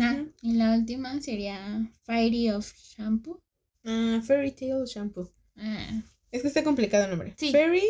Ah, 0.00 0.24
y 0.42 0.52
la 0.52 0.76
última 0.76 1.20
sería 1.20 1.90
Fairy 2.04 2.50
of 2.50 2.72
Shampoo. 2.74 3.42
Ah, 3.84 4.20
Fairy 4.24 4.52
Tale 4.52 4.84
Shampoo. 4.86 5.32
Ah. 5.56 6.02
Es 6.30 6.42
que 6.42 6.48
está 6.48 6.64
complicado 6.64 7.04
el 7.04 7.10
nombre. 7.10 7.34
Fairy 7.38 7.84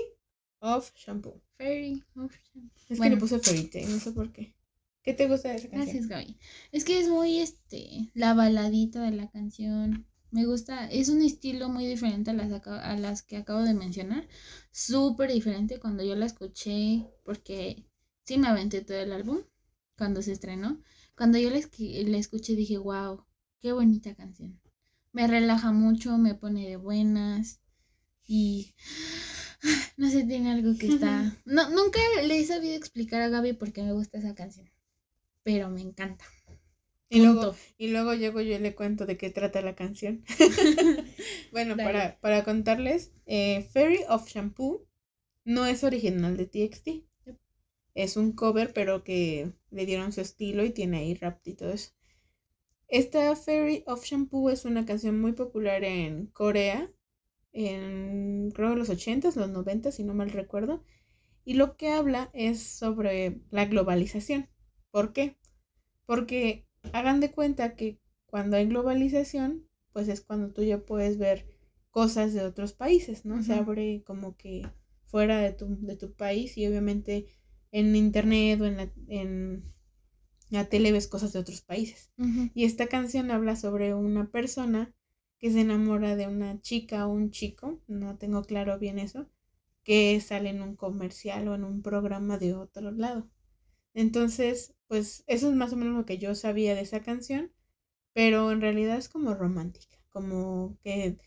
of 0.60 0.92
Shampoo. 0.94 1.42
Fairy 1.56 2.02
of 2.16 2.32
Shampoo. 2.32 2.70
Es 2.88 3.00
que 3.00 3.10
le 3.10 3.16
puse 3.16 3.38
Fairy 3.38 3.64
Tale, 3.68 3.86
no 3.86 3.98
sé 3.98 4.12
por 4.12 4.32
qué. 4.32 4.54
¿Qué 5.02 5.14
te 5.14 5.28
gusta 5.28 5.50
de 5.50 5.56
esa 5.56 5.68
canción? 5.68 5.86
Gracias, 5.86 6.08
Gaby. 6.08 6.36
Es 6.72 6.84
que 6.84 6.98
es 6.98 7.08
muy, 7.08 7.38
este, 7.38 8.10
la 8.14 8.34
baladita 8.34 9.02
de 9.02 9.12
la 9.12 9.30
canción. 9.30 10.06
Me 10.32 10.44
gusta, 10.46 10.90
es 10.90 11.08
un 11.08 11.22
estilo 11.22 11.68
muy 11.68 11.86
diferente 11.86 12.32
a 12.32 12.34
las, 12.34 12.50
a 12.66 12.96
las 12.96 13.22
que 13.22 13.36
acabo 13.36 13.62
de 13.62 13.72
mencionar. 13.72 14.26
Súper 14.72 15.32
diferente 15.32 15.78
cuando 15.78 16.02
yo 16.02 16.16
la 16.16 16.26
escuché, 16.26 17.06
porque 17.24 17.86
sí 18.24 18.36
me 18.36 18.48
aventé 18.48 18.80
todo 18.80 18.98
el 18.98 19.12
álbum 19.12 19.42
cuando 19.96 20.22
se 20.22 20.32
estrenó. 20.32 20.82
Cuando 21.16 21.38
yo 21.38 21.50
la, 21.50 21.60
la 21.60 22.18
escuché 22.18 22.54
dije, 22.54 22.78
wow, 22.78 23.24
qué 23.60 23.72
bonita 23.72 24.14
canción. 24.14 24.60
Me 25.12 25.26
relaja 25.26 25.72
mucho, 25.72 26.18
me 26.18 26.34
pone 26.34 26.68
de 26.68 26.76
buenas 26.76 27.60
y 28.26 28.74
no 29.96 30.10
sé, 30.10 30.24
tiene 30.24 30.52
algo 30.52 30.76
que 30.78 30.88
está... 30.88 31.36
No, 31.44 31.70
nunca 31.70 31.98
le 32.22 32.38
he 32.38 32.44
sabido 32.44 32.74
explicar 32.74 33.22
a 33.22 33.28
Gaby 33.28 33.54
por 33.54 33.72
qué 33.72 33.82
me 33.82 33.92
gusta 33.92 34.18
esa 34.18 34.34
canción, 34.34 34.68
pero 35.42 35.70
me 35.70 35.80
encanta. 35.80 36.24
Y 37.08 37.20
luego, 37.20 37.54
y 37.78 37.88
luego 37.88 38.14
llego 38.14 38.40
yo 38.40 38.56
y 38.56 38.58
le 38.58 38.74
cuento 38.74 39.06
de 39.06 39.16
qué 39.16 39.30
trata 39.30 39.62
la 39.62 39.76
canción. 39.76 40.24
bueno, 41.52 41.76
para, 41.76 42.18
para, 42.20 42.44
contarles, 42.44 43.12
eh, 43.26 43.62
Fairy 43.72 44.00
of 44.08 44.28
Shampoo 44.28 44.86
no 45.44 45.66
es 45.66 45.84
original 45.84 46.36
de 46.36 46.46
TXT. 46.46 47.05
Es 47.96 48.18
un 48.18 48.32
cover, 48.32 48.74
pero 48.74 49.02
que 49.02 49.52
le 49.70 49.86
dieron 49.86 50.12
su 50.12 50.20
estilo 50.20 50.66
y 50.66 50.70
tiene 50.70 50.98
ahí 50.98 51.14
rap 51.14 51.40
y 51.46 51.54
todo 51.54 51.72
eso. 51.72 51.92
Esta 52.88 53.34
Fairy 53.34 53.84
of 53.86 54.04
Shampoo 54.04 54.50
es 54.50 54.66
una 54.66 54.84
canción 54.84 55.18
muy 55.18 55.32
popular 55.32 55.82
en 55.82 56.26
Corea, 56.26 56.92
en 57.52 58.50
creo 58.52 58.76
los 58.76 58.90
80s, 58.90 59.34
los 59.34 59.48
90 59.48 59.92
si 59.92 60.04
no 60.04 60.12
mal 60.12 60.30
recuerdo. 60.30 60.84
Y 61.42 61.54
lo 61.54 61.78
que 61.78 61.88
habla 61.88 62.28
es 62.34 62.62
sobre 62.62 63.40
la 63.50 63.64
globalización. 63.64 64.50
¿Por 64.90 65.14
qué? 65.14 65.38
Porque 66.04 66.66
hagan 66.92 67.20
de 67.20 67.30
cuenta 67.30 67.76
que 67.76 67.98
cuando 68.26 68.58
hay 68.58 68.66
globalización, 68.66 69.66
pues 69.94 70.08
es 70.08 70.20
cuando 70.20 70.52
tú 70.52 70.62
ya 70.62 70.84
puedes 70.84 71.16
ver 71.16 71.46
cosas 71.90 72.34
de 72.34 72.42
otros 72.42 72.74
países, 72.74 73.24
¿no? 73.24 73.42
Se 73.42 73.54
abre 73.54 74.02
como 74.04 74.36
que 74.36 74.68
fuera 75.06 75.38
de 75.40 75.54
tu, 75.54 75.78
de 75.80 75.96
tu 75.96 76.12
país 76.12 76.58
y 76.58 76.66
obviamente 76.66 77.26
en 77.72 77.96
internet 77.96 78.60
o 78.60 78.66
en 78.66 78.76
la, 78.76 78.92
en 79.08 79.74
la 80.50 80.68
tele 80.68 80.92
ves 80.92 81.08
cosas 81.08 81.32
de 81.32 81.38
otros 81.38 81.60
países. 81.62 82.12
Y 82.54 82.64
esta 82.64 82.86
canción 82.86 83.30
habla 83.30 83.56
sobre 83.56 83.94
una 83.94 84.30
persona 84.30 84.94
que 85.38 85.50
se 85.50 85.60
enamora 85.60 86.16
de 86.16 86.26
una 86.26 86.60
chica 86.60 87.06
o 87.06 87.12
un 87.12 87.30
chico, 87.30 87.80
no 87.86 88.16
tengo 88.16 88.42
claro 88.44 88.78
bien 88.78 88.98
eso, 88.98 89.28
que 89.84 90.20
sale 90.20 90.50
en 90.50 90.62
un 90.62 90.76
comercial 90.76 91.48
o 91.48 91.54
en 91.54 91.64
un 91.64 91.82
programa 91.82 92.38
de 92.38 92.54
otro 92.54 92.90
lado. 92.90 93.28
Entonces, 93.94 94.74
pues 94.88 95.24
eso 95.26 95.50
es 95.50 95.56
más 95.56 95.72
o 95.72 95.76
menos 95.76 95.96
lo 95.96 96.06
que 96.06 96.18
yo 96.18 96.34
sabía 96.34 96.74
de 96.74 96.82
esa 96.82 97.00
canción, 97.02 97.52
pero 98.12 98.50
en 98.52 98.60
realidad 98.60 98.98
es 98.98 99.08
como 99.08 99.34
romántica, 99.34 99.98
como 100.10 100.78
que 100.82 101.18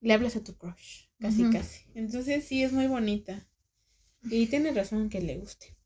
le 0.00 0.12
hablas 0.14 0.36
a 0.36 0.44
tu 0.44 0.56
crush, 0.56 1.06
casi 1.18 1.48
casi. 1.48 1.86
Entonces 1.94 2.44
sí 2.46 2.62
es 2.62 2.72
muy 2.72 2.86
bonita. 2.86 3.48
Y 4.30 4.46
tiene 4.46 4.72
razón 4.72 5.08
que 5.08 5.20
le 5.20 5.38
guste. 5.38 5.76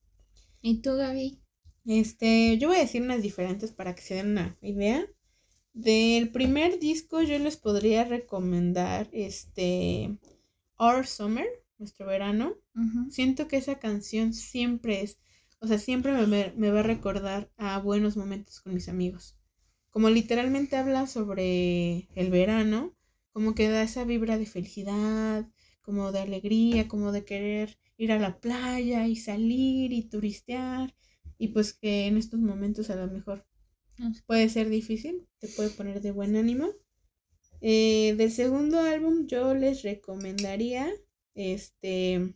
¿Y 0.61 0.81
tú, 0.81 0.97
Gaby? 0.97 1.41
Este, 1.87 2.59
yo 2.59 2.69
voy 2.69 2.79
a 2.79 2.81
decir 2.81 3.03
unas 3.03 3.23
diferentes 3.23 3.73
para 3.73 3.95
que 3.95 4.03
se 4.03 4.15
den 4.15 4.33
una 4.33 4.59
idea. 4.61 5.07
Del 5.73 6.31
primer 6.31 6.79
disco 6.79 7.23
yo 7.23 7.39
les 7.39 7.57
podría 7.57 8.05
recomendar 8.05 9.09
este 9.13 10.19
Our 10.79 11.07
Summer, 11.07 11.47
nuestro 11.79 12.07
verano. 12.07 12.57
Siento 13.11 13.49
que 13.49 13.57
esa 13.57 13.79
canción 13.79 14.33
siempre 14.33 15.03
es 15.03 15.19
o 15.61 15.67
sea, 15.67 15.79
siempre 15.79 16.13
me, 16.27 16.71
va 16.71 16.81
a 16.81 16.83
recordar 16.83 17.51
a 17.57 17.79
buenos 17.81 18.17
momentos 18.17 18.61
con 18.61 18.75
mis 18.75 18.89
amigos. 18.89 19.37
Como 19.91 20.11
literalmente 20.11 20.77
habla 20.77 21.07
sobre 21.07 22.09
el 22.15 22.31
verano, 22.31 22.95
como 23.33 23.55
que 23.55 23.69
da 23.69 23.83
esa 23.83 24.05
vibra 24.05 24.39
de 24.39 24.47
felicidad, 24.47 25.49
como 25.83 26.13
de 26.13 26.21
alegría, 26.21 26.87
como 26.87 27.13
de 27.13 27.25
querer 27.25 27.79
ir 27.99 28.13
a 28.13 28.19
la 28.19 28.41
playa 28.41 29.07
y 29.07 29.17
salir 29.17 29.93
y 29.93 30.09
turistear. 30.09 30.95
Y 31.37 31.49
pues 31.49 31.75
que 31.75 32.07
en 32.07 32.17
estos 32.17 32.41
momentos 32.41 32.89
a 32.89 32.97
lo 32.97 33.07
mejor 33.09 33.47
puede 34.27 34.49
ser 34.49 34.71
difícil, 34.71 35.29
te 35.39 35.49
puede 35.49 35.69
poner 35.71 36.01
de 36.01 36.13
buen 36.13 36.37
ánimo. 36.37 36.71
Eh, 37.61 38.15
del 38.17 38.31
segundo 38.31 38.81
álbum 38.81 39.27
yo 39.27 39.55
les 39.55 39.83
recomendaría 39.83 40.91
este... 41.35 42.35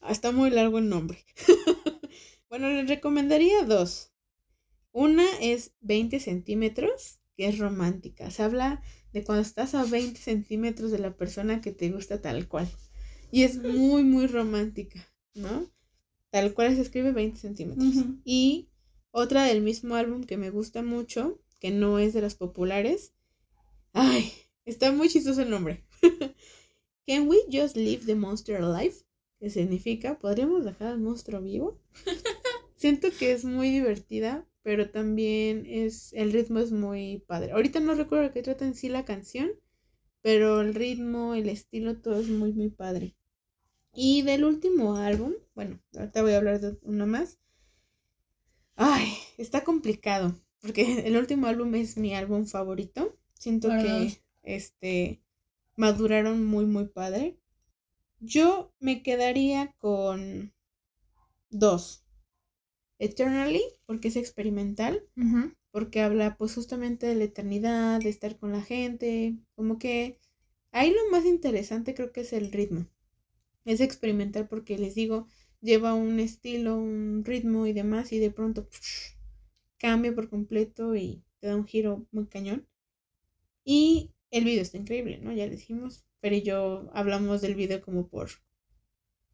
Ah, 0.00 0.12
está 0.12 0.32
muy 0.32 0.50
largo 0.50 0.78
el 0.78 0.88
nombre. 0.88 1.18
Bueno, 2.56 2.70
les 2.70 2.88
recomendaría 2.88 3.64
dos. 3.64 4.12
Una 4.92 5.24
es 5.40 5.74
20 5.80 6.20
centímetros, 6.20 7.18
que 7.36 7.48
es 7.48 7.58
romántica. 7.58 8.30
Se 8.30 8.44
habla 8.44 8.80
de 9.12 9.24
cuando 9.24 9.42
estás 9.42 9.74
a 9.74 9.82
20 9.82 10.20
centímetros 10.20 10.92
de 10.92 11.00
la 11.00 11.16
persona 11.16 11.60
que 11.60 11.72
te 11.72 11.90
gusta 11.90 12.22
tal 12.22 12.46
cual. 12.46 12.70
Y 13.34 13.42
es 13.42 13.56
muy, 13.56 14.04
muy 14.04 14.28
romántica, 14.28 15.12
¿no? 15.34 15.68
Tal 16.30 16.54
cual 16.54 16.76
se 16.76 16.82
escribe 16.82 17.10
20 17.10 17.36
centímetros. 17.36 17.92
Y 18.24 18.68
Otra 19.10 19.42
del 19.42 19.60
mismo 19.60 19.96
álbum 19.96 20.22
que 20.22 20.36
me 20.36 20.50
gusta 20.50 20.84
mucho, 20.84 21.40
que 21.58 21.72
no 21.72 21.98
es 21.98 22.14
de 22.14 22.20
las 22.20 22.36
populares. 22.36 23.12
Ay, 23.92 24.32
está 24.64 24.92
muy 24.92 25.08
chistoso 25.08 25.42
el 25.42 25.50
nombre. 25.50 25.84
Can 27.08 27.26
we 27.26 27.38
just 27.50 27.76
leave 27.76 28.06
the 28.06 28.14
monster 28.14 28.62
alive? 28.62 28.94
¿Qué 29.40 29.50
significa, 29.50 30.16
¿podríamos 30.20 30.64
dejar 30.64 30.92
al 30.92 31.00
monstruo 31.00 31.42
vivo? 31.42 31.80
Siento 32.76 33.08
que 33.18 33.32
es 33.32 33.44
muy 33.44 33.68
divertida, 33.68 34.46
pero 34.62 34.90
también 34.90 35.66
es, 35.66 36.12
el 36.12 36.32
ritmo 36.32 36.60
es 36.60 36.70
muy 36.70 37.24
padre. 37.26 37.50
Ahorita 37.50 37.80
no 37.80 37.94
recuerdo 37.94 38.32
qué 38.32 38.42
trata 38.42 38.64
en 38.64 38.76
sí 38.76 38.88
la 38.88 39.04
canción, 39.04 39.50
pero 40.22 40.60
el 40.60 40.72
ritmo, 40.72 41.34
el 41.34 41.48
estilo, 41.48 42.00
todo 42.00 42.20
es 42.20 42.28
muy, 42.28 42.52
muy 42.52 42.70
padre. 42.70 43.16
Y 43.94 44.22
del 44.22 44.44
último 44.44 44.96
álbum, 44.96 45.34
bueno, 45.54 45.80
ahorita 45.96 46.22
voy 46.22 46.32
a 46.32 46.38
hablar 46.38 46.60
de 46.60 46.76
uno 46.82 47.06
más. 47.06 47.38
Ay, 48.76 49.12
está 49.38 49.62
complicado, 49.64 50.34
porque 50.60 50.82
el 51.06 51.16
último 51.16 51.46
álbum 51.46 51.74
es 51.74 51.96
mi 51.96 52.14
álbum 52.14 52.46
favorito. 52.46 53.16
Siento 53.34 53.68
que 53.68 54.20
este 54.42 55.22
maduraron 55.76 56.44
muy, 56.44 56.66
muy 56.66 56.86
padre. 56.86 57.38
Yo 58.20 58.72
me 58.80 59.02
quedaría 59.02 59.72
con 59.78 60.52
dos. 61.50 62.04
Eternally, 62.98 63.62
porque 63.86 64.08
es 64.08 64.16
experimental, 64.16 65.02
porque 65.70 66.00
habla 66.00 66.36
pues 66.36 66.54
justamente 66.54 67.06
de 67.06 67.16
la 67.16 67.24
eternidad, 67.24 68.00
de 68.00 68.08
estar 68.08 68.38
con 68.38 68.52
la 68.52 68.62
gente, 68.62 69.36
como 69.56 69.78
que 69.78 70.20
ahí 70.72 70.90
lo 70.92 71.10
más 71.10 71.24
interesante 71.26 71.94
creo 71.94 72.12
que 72.12 72.22
es 72.22 72.32
el 72.32 72.52
ritmo. 72.52 72.86
Es 73.64 73.80
experimental 73.80 74.48
porque 74.48 74.78
les 74.78 74.94
digo, 74.94 75.26
lleva 75.60 75.94
un 75.94 76.20
estilo, 76.20 76.76
un 76.76 77.24
ritmo 77.24 77.66
y 77.66 77.72
demás 77.72 78.12
y 78.12 78.18
de 78.18 78.30
pronto 78.30 78.68
cambia 79.78 80.14
por 80.14 80.28
completo 80.28 80.94
y 80.94 81.24
te 81.40 81.48
da 81.48 81.56
un 81.56 81.66
giro 81.66 82.06
muy 82.10 82.26
cañón. 82.26 82.66
Y 83.64 84.10
el 84.30 84.44
video 84.44 84.62
está 84.62 84.76
increíble, 84.76 85.18
¿no? 85.18 85.32
Ya 85.32 85.48
dijimos, 85.48 86.04
pero 86.20 86.36
yo 86.36 86.90
hablamos 86.92 87.40
del 87.40 87.54
video 87.54 87.80
como 87.80 88.08
por 88.08 88.30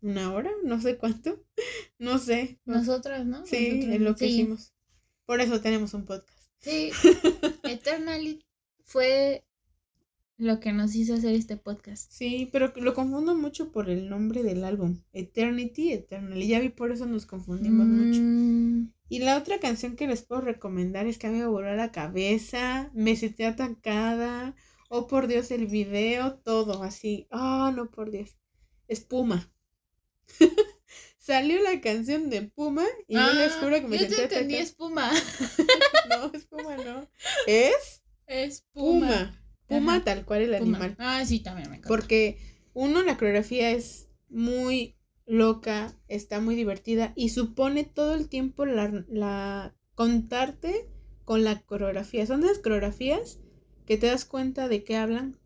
una 0.03 0.33
hora, 0.33 0.51
no 0.65 0.81
sé 0.81 0.97
cuánto, 0.97 1.43
no 1.99 2.19
sé. 2.19 2.59
Nosotras, 2.65 3.27
¿no? 3.27 3.45
Sí, 3.47 3.89
es 3.91 4.01
lo 4.01 4.15
que 4.15 4.27
hicimos. 4.27 4.73
Por 5.27 5.41
eso 5.41 5.61
tenemos 5.61 5.95
un 5.95 6.05
podcast. 6.05 6.51
Sí, 6.59 6.91
Eternally 7.65 8.45
fue 8.85 9.45
lo 10.41 10.59
que 10.59 10.73
nos 10.73 10.95
hizo 10.95 11.15
hacer 11.15 11.35
este 11.35 11.57
podcast. 11.57 12.11
Sí, 12.11 12.49
pero 12.51 12.73
lo 12.77 12.95
confundo 12.95 13.37
mucho 13.37 13.71
por 13.71 13.91
el 13.91 14.09
nombre 14.09 14.43
del 14.43 14.65
álbum. 14.65 15.01
Eternity, 15.13 15.93
Eternally. 15.93 16.49
Ya 16.49 16.61
vi 16.61 16.71
por 16.71 16.91
eso 16.91 17.07
nos 17.07 17.27
confundimos 17.27 17.87
mucho. 17.87 18.21
Mm. 18.23 18.93
Y 19.09 19.19
la 19.19 19.37
otra 19.37 19.61
canción 19.61 19.97
que 19.97 20.07
les 20.07 20.23
puedo 20.23 20.41
recomendar 20.41 21.07
es 21.07 21.19
que 21.19 21.27
a 21.27 21.31
mí 21.31 21.39
me 21.39 21.47
voló 21.47 21.75
la 21.75 21.93
cabeza, 21.93 22.91
me 22.95 23.17
sentí 23.17 23.43
atacada. 23.43 24.55
Oh, 24.89 25.07
por 25.07 25.27
Dios, 25.27 25.51
el 25.51 25.67
video, 25.67 26.35
todo 26.37 26.83
así. 26.83 27.27
Ah, 27.31 27.73
no, 27.77 27.91
por 27.91 28.11
Dios. 28.11 28.37
Espuma. 28.89 29.53
Salió 31.19 31.63
la 31.63 31.81
canción 31.81 32.31
de 32.31 32.43
Puma 32.43 32.87
y 33.07 33.15
yo 33.15 33.33
les 33.35 33.53
juro 33.55 33.77
que 33.81 33.87
me 33.87 33.99
ah, 33.99 34.01
yo 34.01 34.17
te 34.17 34.23
entendí 34.23 34.57
espuma. 34.57 35.11
no, 36.09 36.33
espuma 36.33 36.77
no. 36.79 37.07
Es 37.47 38.03
espuma. 38.27 39.07
Puma 39.07 39.40
tal 40.05 40.25
cual 40.25 40.43
el 40.43 40.55
animal. 40.55 40.97
Ah, 40.99 41.25
sí, 41.25 41.41
también 41.41 41.71
me 41.71 41.77
encanta. 41.77 41.89
Porque 41.89 42.39
uno, 42.75 43.03
la 43.03 43.17
coreografía 43.17 43.71
es 43.71 44.09
muy 44.29 44.97
loca, 45.27 45.95
está 46.09 46.41
muy 46.41 46.57
divertida 46.57 47.13
y 47.15 47.29
supone 47.29 47.85
todo 47.85 48.15
el 48.15 48.29
tiempo 48.29 48.67
la, 48.67 49.05
la 49.09 49.75
contarte 49.95 50.89
con 51.25 51.45
la 51.45 51.61
coreografía. 51.61 52.27
Son 52.27 52.43
esas 52.43 52.59
coreografías 52.59 53.39
que 53.87 53.97
te 53.97 54.07
das 54.07 54.25
cuenta 54.25 54.69
de 54.69 54.85
qué 54.85 54.97
hablan 54.97 55.39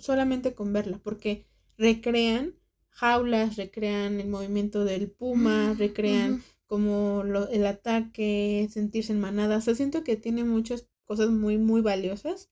solamente 0.00 0.54
con 0.54 0.72
verla, 0.72 0.98
porque 1.02 1.46
recrean 1.76 2.54
jaulas, 2.90 3.56
recrean 3.56 4.20
el 4.20 4.28
movimiento 4.28 4.84
del 4.84 5.10
puma, 5.10 5.74
recrean 5.78 6.42
como 6.66 7.22
el 7.22 7.66
ataque, 7.66 8.68
sentirse 8.70 9.12
en 9.12 9.20
manada. 9.20 9.58
O 9.58 9.60
sea, 9.60 9.74
siento 9.74 10.04
que 10.04 10.16
tiene 10.16 10.44
muchas 10.44 10.88
cosas 11.04 11.30
muy, 11.30 11.58
muy 11.58 11.80
valiosas 11.80 12.50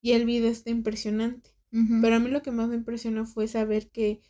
y 0.00 0.12
el 0.12 0.24
video 0.24 0.50
está 0.50 0.70
impresionante. 0.70 1.50
Pero 2.00 2.16
a 2.16 2.18
mí 2.18 2.30
lo 2.30 2.40
que 2.40 2.52
más 2.52 2.68
me 2.68 2.76
impresionó 2.76 3.26
fue 3.26 3.48
saber 3.48 3.90
que, 3.90 4.22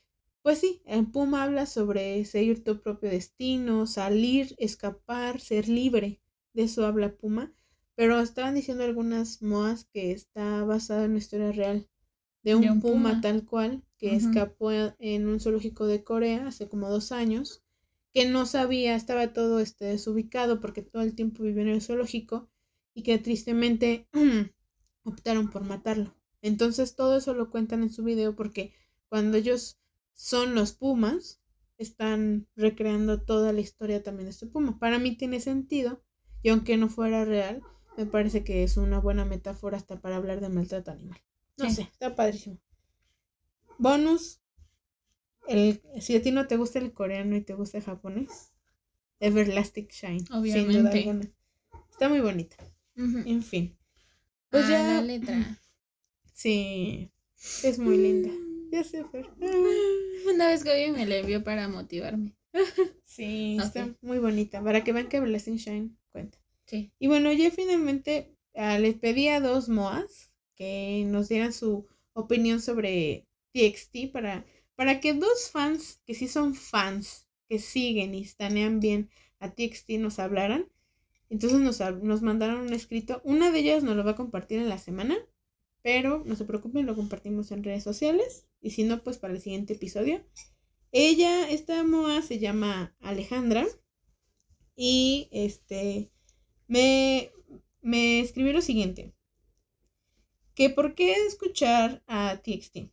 pues 0.43 0.59
sí, 0.59 0.82
en 0.84 1.12
Puma 1.12 1.44
habla 1.44 1.66
sobre 1.66 2.24
seguir 2.24 2.64
tu 2.64 2.80
propio 2.80 3.09
destino, 3.09 3.86
salir, 3.86 4.56
escapar, 4.59 5.38
ser 5.40 5.68
libre. 5.68 6.20
De 6.55 6.64
eso 6.64 6.84
habla 6.84 7.14
Puma. 7.16 7.52
Pero 7.94 8.18
estaban 8.18 8.56
diciendo 8.56 8.82
algunas 8.82 9.43
moas 9.43 9.84
que 9.84 10.10
está 10.10 10.64
basado 10.64 11.05
en 11.05 11.10
una 11.10 11.18
historia 11.18 11.52
real 11.52 11.88
de 12.43 12.55
un, 12.55 12.80
puma, 12.80 13.20
tal 13.20 13.44
cual 13.44 13.82
que 13.98 14.14
escapó 14.14 14.70
en 14.70 15.26
un 15.26 15.40
zoológico 15.40 15.86
de 15.86 16.05
Corea 16.05 16.47
hace 16.47 16.68
como 16.68 16.88
dos 16.88 17.10
años, 17.10 17.64
que 18.12 18.28
no 18.28 18.47
sabía, 18.47 18.94
estaba 18.94 19.32
todo 19.32 19.59
este 19.59 19.86
desubicado 19.86 20.60
porque 20.60 20.82
todo 20.82 21.02
el 21.02 21.14
tiempo 21.14 21.43
vivió 21.43 21.62
en 21.62 21.68
el 21.68 21.82
zoológico 21.82 22.48
y 22.94 23.02
que 23.02 23.18
tristemente 23.18 24.09
optaron 25.07 25.51
por 25.51 25.65
matarlo. 25.65 26.15
Entonces 26.43 26.95
todo 26.95 27.16
eso 27.16 27.33
lo 27.35 27.51
cuentan 27.51 27.83
en 27.83 27.91
su 27.91 28.05
video 28.05 28.37
porque 28.37 28.74
cuando 29.09 29.39
ellos 29.39 29.78
son 30.12 30.55
los 30.55 30.73
pumas, 30.73 31.41
están 31.78 32.47
recreando 32.57 33.20
toda 33.23 33.53
la 33.53 33.61
historia 33.61 34.03
también 34.03 34.27
de 34.27 34.31
este 34.31 34.47
puma. 34.47 34.78
Para 34.78 34.99
mí 34.99 35.16
tiene 35.16 35.41
sentido 35.41 36.03
y 36.43 36.51
aunque 36.51 36.77
no 36.77 36.89
fuera 36.89 37.24
real, 37.24 37.62
me 37.97 38.07
parece 38.07 38.45
que 38.45 38.62
es 38.62 38.77
una 38.77 38.99
buena 38.99 39.24
metáfora 39.24 39.77
hasta 39.77 40.01
para 40.01 40.16
hablar 40.16 40.41
de 40.41 40.49
maltrato 40.49 40.91
animal. 40.91 41.20
No 41.57 41.70
sé, 41.70 41.83
está 41.83 42.15
padrísimo. 42.15 42.59
Bonus. 43.78 44.41
El, 45.49 45.81
si 46.01 46.16
a 46.16 46.23
ti 46.23 46.33
no 46.33 46.47
te 46.47 46.57
gusta 46.57 46.78
el 46.78 46.93
coreano 46.93 47.37
y 47.37 47.41
te 47.41 47.55
gusta 47.55 47.78
el 47.78 47.85
japonés, 47.85 48.53
Everlasting 49.20 49.89
Shine. 49.89 50.24
Obviamente. 50.33 51.33
Está 51.91 52.09
muy 52.09 52.20
bonita. 52.20 52.57
En 52.97 53.43
fin. 53.43 53.77
Pues 54.51 54.64
ah, 54.66 54.70
ya. 54.70 54.94
La 54.94 55.02
letra. 55.02 55.60
Sí, 56.32 57.10
es 57.62 57.78
muy 57.78 57.97
linda. 57.97 58.31
Ya 58.70 58.85
sé, 58.85 59.02
Fer. 59.05 59.27
Una 60.27 60.48
vez 60.48 60.62
que 60.62 60.93
me 60.93 61.06
la 61.06 61.16
envió 61.16 61.43
para 61.43 61.66
motivarme. 61.68 62.36
Sí, 63.05 63.56
está 63.59 63.89
muy 64.02 64.18
bonita. 64.18 64.62
Para 64.62 64.85
que 64.85 64.93
vean 64.93 65.09
que 65.09 65.20
Blessing 65.20 65.56
Shine 65.56 65.97
cuenta. 66.12 66.39
Sí. 66.66 66.93
Y 66.98 67.06
bueno, 67.06 67.32
ya 67.32 67.51
finalmente 67.51 68.36
ah, 68.55 68.78
les 68.78 68.97
pedí 68.97 69.28
a 69.28 69.40
dos 69.40 69.70
Moas 69.70 70.31
que 70.55 71.05
nos 71.06 71.31
dieran 71.31 71.55
su 71.55 71.86
opinión 72.12 72.60
sobre 72.60 73.27
TXT 73.52 74.12
para, 74.12 74.44
para 74.74 75.01
que 75.01 75.14
dos 75.14 75.51
fans, 75.51 76.01
que 76.05 76.14
sí 76.14 76.28
son 76.28 76.55
fans, 76.55 77.27
que 77.48 77.59
siguen 77.59 78.14
y 78.14 78.23
estanean 78.23 78.81
bien 78.81 79.10
a 79.39 79.52
TXT, 79.52 79.93
nos 79.93 80.18
hablaran. 80.18 80.66
Entonces 81.28 81.61
nos, 81.61 81.81
nos 82.03 82.23
mandaron 82.23 82.61
un 82.61 82.73
escrito. 82.73 83.20
Una 83.24 83.51
de 83.51 83.61
ellas 83.61 83.82
nos 83.82 83.97
lo 83.97 84.05
va 84.05 84.12
a 84.12 84.16
compartir 84.16 84.59
en 84.59 84.69
la 84.69 84.78
semana, 84.78 85.16
pero 85.82 86.23
no 86.24 86.36
se 86.36 86.44
preocupen, 86.44 86.86
lo 86.86 86.97
compartimos 86.97 87.51
en 87.53 87.65
redes 87.65 87.82
sociales. 87.82 88.47
Y 88.61 88.70
si 88.70 88.85
no, 88.85 89.03
pues 89.03 89.19
para 89.19 89.35
el 89.35 89.40
siguiente 89.40 89.74
episodio. 89.74 90.24
Ella, 90.93 91.48
esta 91.51 91.82
moa 91.85 92.23
se 92.23 92.39
llama 92.39 92.97
Alejandra. 93.01 93.66
Y 94.77 95.28
este 95.32 96.11
me, 96.69 97.31
me 97.81 98.20
escribió 98.20 98.53
lo 98.53 98.62
siguiente. 98.62 99.15
Que 100.55 100.70
por 100.70 100.94
qué 100.94 101.12
escuchar 101.27 102.03
a 102.07 102.40
TXT. 102.43 102.90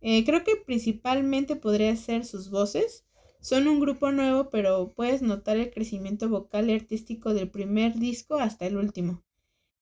Eh, 0.00 0.24
creo 0.24 0.42
que 0.44 0.56
principalmente 0.56 1.56
podría 1.56 1.94
ser 1.94 2.24
sus 2.24 2.50
voces 2.50 3.06
son 3.42 3.66
un 3.66 3.80
grupo 3.80 4.12
nuevo, 4.12 4.50
pero 4.50 4.94
puedes 4.94 5.20
notar 5.20 5.56
el 5.56 5.70
crecimiento 5.70 6.28
vocal 6.28 6.70
y 6.70 6.74
artístico 6.74 7.34
del 7.34 7.50
primer 7.50 7.98
disco 7.98 8.36
hasta 8.36 8.66
el 8.66 8.76
último. 8.76 9.24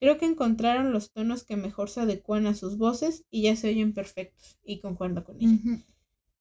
Creo 0.01 0.17
que 0.17 0.25
encontraron 0.25 0.93
los 0.93 1.13
tonos 1.13 1.45
que 1.45 1.57
mejor 1.57 1.91
se 1.91 2.01
adecuan 2.01 2.47
a 2.47 2.55
sus 2.55 2.79
voces 2.79 3.27
y 3.31 3.43
ya 3.43 3.57
se 3.57 3.69
oyen 3.69 3.93
perfectos, 3.93 4.59
y 4.65 4.81
concuerdo 4.81 5.25
con 5.25 5.37
ella. 5.41 5.85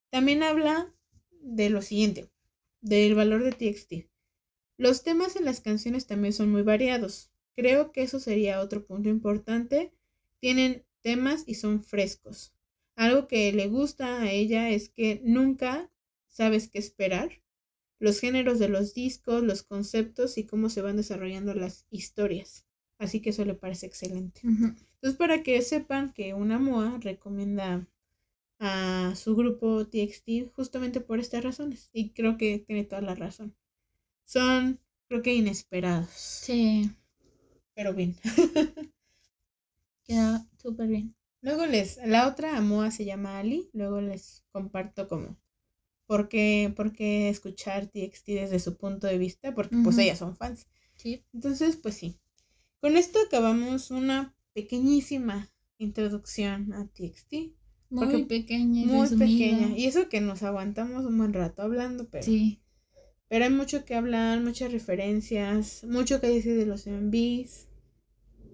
También 0.09 0.43
habla 0.43 0.95
de 1.41 1.69
lo 1.69 1.81
siguiente, 1.81 2.31
del 2.79 3.15
valor 3.15 3.43
de 3.43 3.51
TXT. 3.51 4.09
Los 4.77 5.03
temas 5.03 5.35
en 5.35 5.43
las 5.43 5.59
canciones 5.59 6.07
también 6.07 6.31
son 6.31 6.49
muy 6.49 6.61
variados. 6.61 7.33
Creo 7.53 7.91
que 7.91 8.01
eso 8.01 8.21
sería 8.21 8.61
otro 8.61 8.85
punto 8.85 9.09
importante. 9.09 9.93
Tienen 10.39 10.85
temas 11.01 11.43
y 11.45 11.55
son 11.55 11.83
frescos. 11.83 12.53
Algo 12.95 13.27
que 13.27 13.51
le 13.51 13.67
gusta 13.67 14.21
a 14.21 14.31
ella 14.31 14.69
es 14.69 14.87
que 14.87 15.21
nunca 15.25 15.91
sabes 16.29 16.69
qué 16.69 16.79
esperar, 16.79 17.41
los 17.99 18.19
géneros 18.19 18.59
de 18.59 18.69
los 18.69 18.93
discos, 18.93 19.43
los 19.43 19.63
conceptos 19.63 20.37
y 20.37 20.45
cómo 20.45 20.69
se 20.69 20.81
van 20.81 20.95
desarrollando 20.95 21.53
las 21.53 21.85
historias. 21.89 22.65
Así 22.97 23.21
que 23.21 23.31
eso 23.31 23.45
le 23.45 23.55
parece 23.55 23.85
excelente. 23.85 24.41
Entonces, 24.43 25.17
para 25.17 25.43
que 25.43 25.61
sepan 25.61 26.13
que 26.13 26.33
una 26.33 26.59
MOA 26.59 26.99
recomienda 27.01 27.87
a 28.59 29.13
su 29.15 29.35
grupo 29.35 29.87
TXT 29.87 30.53
justamente 30.53 31.01
por 31.01 31.19
estas 31.19 31.43
razones. 31.43 31.89
Y 31.93 32.11
creo 32.11 32.37
que 32.37 32.59
tiene 32.59 32.83
toda 32.83 33.01
la 33.01 33.15
razón. 33.15 33.55
Son 34.25 34.79
creo 35.07 35.21
que 35.21 35.33
inesperados. 35.33 36.09
Sí. 36.09 36.91
Pero 37.73 37.93
bien. 37.93 38.15
Queda 40.03 40.47
súper 40.57 40.87
bien. 40.87 41.15
Luego 41.41 41.65
les, 41.65 41.97
la 42.05 42.27
otra 42.27 42.57
Amoa 42.57 42.91
se 42.91 43.05
llama 43.05 43.39
Ali, 43.39 43.69
luego 43.73 44.01
les 44.01 44.43
comparto 44.51 45.07
como 45.07 45.37
por 46.09 46.27
qué, 46.27 46.73
por 46.75 46.91
qué 46.91 47.29
escuchar 47.29 47.85
TXT 47.85 48.29
desde 48.29 48.57
su 48.57 48.77
punto 48.77 49.05
de 49.05 49.19
vista, 49.19 49.53
porque 49.53 49.77
pues 49.83 49.95
ellas 49.99 50.17
son 50.17 50.35
fans. 50.35 50.65
Sí. 50.95 51.23
Entonces, 51.35 51.75
pues 51.75 51.93
sí. 51.93 52.17
Con 52.81 52.97
esto 52.97 53.19
acabamos 53.27 53.91
una 53.91 54.35
pequeñísima 54.53 55.51
introducción 55.77 56.73
a 56.73 56.87
TXT. 56.87 57.53
Muy 57.91 58.23
pequeña 58.25 58.87
Muy 58.87 59.01
resumida. 59.01 59.27
pequeña. 59.27 59.77
Y 59.77 59.85
eso 59.85 60.09
que 60.09 60.19
nos 60.19 60.41
aguantamos 60.41 61.05
un 61.05 61.15
buen 61.15 61.31
rato 61.31 61.61
hablando, 61.61 62.09
pero, 62.09 62.23
Sí. 62.23 62.59
pero 63.27 63.45
hay 63.45 63.51
mucho 63.51 63.85
que 63.85 63.93
hablar, 63.93 64.41
muchas 64.41 64.71
referencias, 64.71 65.83
mucho 65.83 66.19
que 66.19 66.27
decir 66.29 66.57
de 66.57 66.65
los 66.65 66.87
MVs. 66.87 67.67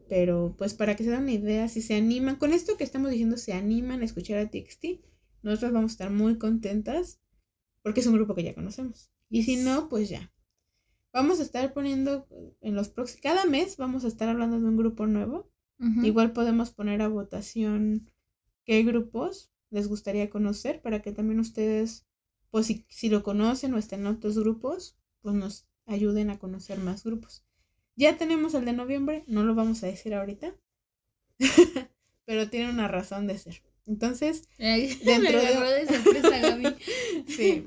Pero 0.09 0.55
pues 0.57 0.73
para 0.73 0.97
que 0.97 1.05
se 1.05 1.11
den 1.11 1.21
una 1.23 1.31
idea, 1.31 1.69
si 1.69 1.81
se 1.81 1.95
animan, 1.95 2.35
con 2.35 2.51
esto 2.51 2.75
que 2.75 2.83
estamos 2.83 3.11
diciendo, 3.11 3.37
se 3.37 3.53
animan 3.53 4.01
a 4.01 4.05
escuchar 4.05 4.39
a 4.39 4.49
TXT, 4.51 4.99
nosotros 5.41 5.71
vamos 5.71 5.91
a 5.91 5.93
estar 5.93 6.09
muy 6.09 6.37
contentas 6.37 7.21
porque 7.85 7.99
es 7.99 8.07
un 8.07 8.15
grupo 8.15 8.33
que 8.33 8.41
ya 8.41 8.55
conocemos. 8.55 9.11
Y 9.29 9.43
si 9.43 9.57
no, 9.57 9.89
pues 9.89 10.09
ya. 10.09 10.33
Vamos 11.13 11.39
a 11.39 11.43
estar 11.43 11.71
poniendo 11.71 12.27
en 12.61 12.73
los 12.73 12.89
próximos, 12.89 13.21
cada 13.21 13.45
mes 13.45 13.77
vamos 13.77 14.03
a 14.03 14.07
estar 14.07 14.27
hablando 14.27 14.59
de 14.59 14.65
un 14.65 14.75
grupo 14.75 15.05
nuevo. 15.05 15.51
Igual 16.01 16.33
podemos 16.33 16.71
poner 16.71 17.03
a 17.03 17.09
votación 17.09 18.09
qué 18.63 18.81
grupos 18.81 19.51
les 19.69 19.87
gustaría 19.87 20.31
conocer 20.31 20.81
para 20.81 21.03
que 21.03 21.11
también 21.11 21.39
ustedes, 21.39 22.07
pues 22.49 22.65
si, 22.65 22.87
si 22.89 23.07
lo 23.09 23.21
conocen 23.21 23.75
o 23.75 23.77
están 23.77 23.99
en 23.99 24.07
otros 24.07 24.39
grupos, 24.39 24.97
pues 25.21 25.35
nos 25.35 25.67
ayuden 25.85 26.31
a 26.31 26.39
conocer 26.39 26.79
más 26.79 27.03
grupos. 27.03 27.45
Ya 27.95 28.17
tenemos 28.17 28.55
el 28.55 28.65
de 28.65 28.73
noviembre, 28.73 29.25
no 29.27 29.43
lo 29.43 29.53
vamos 29.53 29.83
a 29.83 29.87
decir 29.87 30.15
ahorita, 30.15 30.55
pero 32.25 32.49
tiene 32.49 32.71
una 32.71 32.87
razón 32.87 33.27
de 33.27 33.37
ser. 33.37 33.61
Entonces, 33.87 34.47
Ay, 34.59 34.87
Dentro 35.03 35.33
me 35.33 35.39
de- 35.39 35.47
agarró 35.47 35.69
de 35.71 35.85
sorpresa, 35.87 36.37
Gaby. 36.39 36.75
sí, 37.27 37.65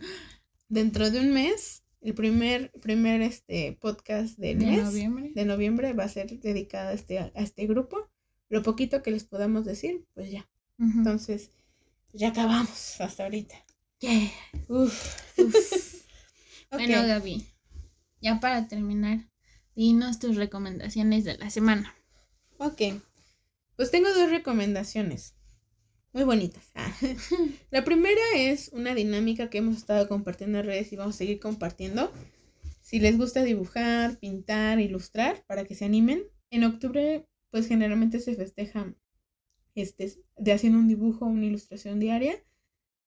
dentro 0.69 1.11
de 1.11 1.21
un 1.21 1.33
mes, 1.33 1.83
el 2.01 2.15
primer, 2.15 2.71
primer 2.81 3.23
este, 3.23 3.79
podcast 3.81 4.37
del 4.39 4.59
De 4.59 4.67
mes 4.67 4.85
noviembre. 4.85 5.33
de 5.35 5.45
noviembre 5.45 5.93
va 5.93 6.05
a 6.05 6.09
ser 6.09 6.39
dedicado 6.41 6.91
a 6.91 6.93
este, 6.93 7.19
a 7.19 7.31
este 7.37 7.67
grupo. 7.67 8.11
Lo 8.49 8.63
poquito 8.63 9.03
que 9.03 9.11
les 9.11 9.25
podamos 9.25 9.65
decir, 9.65 10.07
pues 10.15 10.31
ya. 10.31 10.49
Entonces, 10.79 11.51
ya 12.13 12.29
acabamos 12.29 13.01
hasta 13.01 13.25
ahorita. 13.25 13.57
Yeah. 14.01 14.31
Uf, 14.69 15.39
uf. 15.39 15.95
Ok, 16.71 16.81
Bueno, 16.81 17.07
Gaby, 17.07 17.47
ya 18.21 18.41
para 18.41 18.69
terminar, 18.69 19.21
dinos 19.75 20.19
tus 20.19 20.37
recomendaciones 20.37 21.25
de 21.25 21.39
la 21.39 21.49
semana. 21.51 21.95
ok. 22.59 22.83
Pues 23.77 23.91
tengo 23.91 24.13
dos 24.13 24.29
recomendaciones 24.31 25.35
muy 26.13 26.25
bonitas. 26.25 26.71
Ah. 26.75 26.93
La 27.71 27.85
primera 27.85 28.21
es 28.35 28.71
una 28.73 28.95
dinámica 28.95 29.51
que 29.51 29.59
hemos 29.59 29.77
estado 29.77 30.09
compartiendo 30.09 30.59
en 30.59 30.67
redes 30.67 30.93
y 30.93 30.97
vamos 30.97 31.17
a 31.17 31.19
seguir 31.19 31.39
compartiendo. 31.41 32.13
Si 32.81 32.99
les 33.01 33.19
gusta 33.19 33.43
dibujar, 33.43 34.19
pintar, 34.19 34.81
ilustrar, 34.81 35.45
para 35.47 35.65
que 35.65 35.75
se 35.75 35.85
animen. 35.85 36.25
En 36.51 36.65
octubre, 36.65 37.27
pues 37.51 37.69
generalmente 37.69 38.21
se 38.21 38.35
festeja 38.35 38.95
este, 39.75 40.15
de 40.37 40.53
haciendo 40.53 40.79
un 40.79 40.89
dibujo 40.89 41.27
una 41.27 41.45
ilustración 41.45 42.01
diaria. 42.01 42.43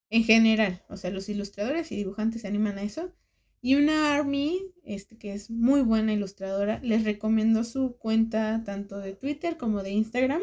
En 0.10 0.23
general, 0.23 0.84
o 0.90 0.98
sea, 0.98 1.10
los 1.10 1.30
ilustradores 1.30 1.91
y 1.91 1.95
dibujantes 1.95 2.41
se 2.41 2.48
animan 2.48 2.78
a 2.78 2.84
eso. 2.84 3.14
Y 3.61 3.76
una 3.76 4.14
Army, 4.15 4.60
este, 4.84 5.18
que 5.18 5.34
es 5.34 5.49
muy 5.49 5.82
buena 5.82 6.14
ilustradora, 6.14 6.80
les 6.84 7.03
recomiendo 7.03 7.64
su 7.64 7.98
cuenta 7.98 8.64
tanto 8.65 8.98
de 8.98 9.14
Twitter 9.14 9.57
como 9.57 9.84
de 9.84 9.91
Instagram, 9.91 10.41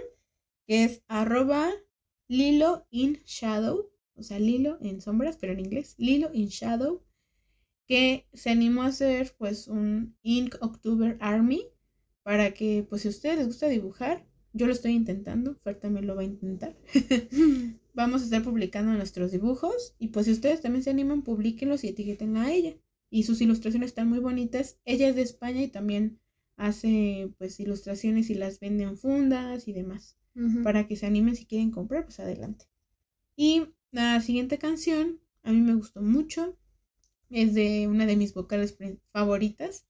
que 0.67 0.85
es 0.85 1.03
arroba 1.09 1.71
Lilo 2.29 2.87
in 2.91 3.21
Shadow, 3.25 3.91
o 4.15 4.23
sea, 4.23 4.39
Lilo 4.39 4.79
en 4.83 5.01
sombras, 5.01 5.39
pero 5.39 5.55
en 5.55 5.61
inglés, 5.61 5.95
Lilo 5.97 6.31
in 6.35 6.49
Shadow, 6.49 7.03
que 7.87 8.27
se 8.35 8.51
animó 8.51 8.83
a 8.83 8.89
hacer 8.89 9.35
pues 9.39 9.67
un 9.67 10.15
Ink 10.23 10.57
October 10.61 11.17
Army 11.21 11.65
para 12.23 12.53
que 12.53 12.87
pues 12.89 13.03
si 13.03 13.09
a 13.09 13.11
ustedes 13.11 13.39
les 13.39 13.47
gusta 13.47 13.69
dibujar, 13.69 14.27
yo 14.53 14.67
lo 14.67 14.73
estoy 14.73 14.93
intentando, 14.93 15.57
Fer 15.65 15.81
también 15.81 16.07
lo 16.07 16.17
va 16.17 16.23
a 16.23 16.27
intentar. 16.27 16.77
Vamos 17.95 18.21
a 18.21 18.25
estar 18.25 18.43
publicando 18.43 18.93
nuestros 18.93 19.33
dibujos 19.33 19.95
y 19.99 20.09
pues 20.09 20.27
si 20.27 20.33
ustedes 20.33 20.61
también 20.61 20.83
se 20.83 20.91
animan, 20.91 21.23
publiquenlos 21.23 21.83
y 21.85 21.89
etiqueten 21.89 22.37
a 22.37 22.53
ella. 22.53 22.77
Y 23.11 23.23
sus 23.23 23.41
ilustraciones 23.41 23.89
están 23.89 24.09
muy 24.09 24.19
bonitas. 24.19 24.79
Ella 24.85 25.09
es 25.09 25.17
de 25.17 25.23
España 25.23 25.63
y 25.63 25.69
también 25.69 26.21
hace 26.57 27.33
pues 27.39 27.59
ilustraciones 27.59 28.29
y 28.29 28.35
las 28.35 28.61
vende 28.61 28.85
en 28.85 28.99
fundas 28.99 29.67
y 29.67 29.73
demás 29.73 30.18
Para 30.63 30.87
que 30.87 30.97
se 30.97 31.07
animen 31.07 31.35
si 31.35 31.47
quieren 31.47 31.71
comprar, 31.71 32.05
pues 32.05 32.21
adelante. 32.21 32.67
Y 33.35 33.67
la 33.91 34.21
siguiente 34.21 34.59
canción 34.59 35.21
a 35.43 35.53
mí 35.53 35.61
me 35.61 35.75
gustó 35.75 36.03
mucho. 36.03 36.57
Es 37.31 37.55
de 37.55 37.89
una 37.89 38.07
de 38.07 38.17
mis 38.17 38.35
vocales 38.35 38.77
favoritas. 39.13 39.87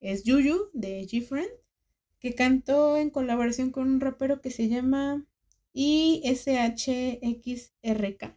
Es 0.00 0.24
Yuyu 0.24 0.70
de 0.72 1.06
G-Friend, 1.06 1.50
que 2.18 2.34
cantó 2.34 2.96
en 2.96 3.10
colaboración 3.10 3.70
con 3.70 3.88
un 3.88 4.00
rapero 4.00 4.40
que 4.40 4.50
se 4.50 4.68
llama 4.68 5.26
ISHXRK. 5.72 6.88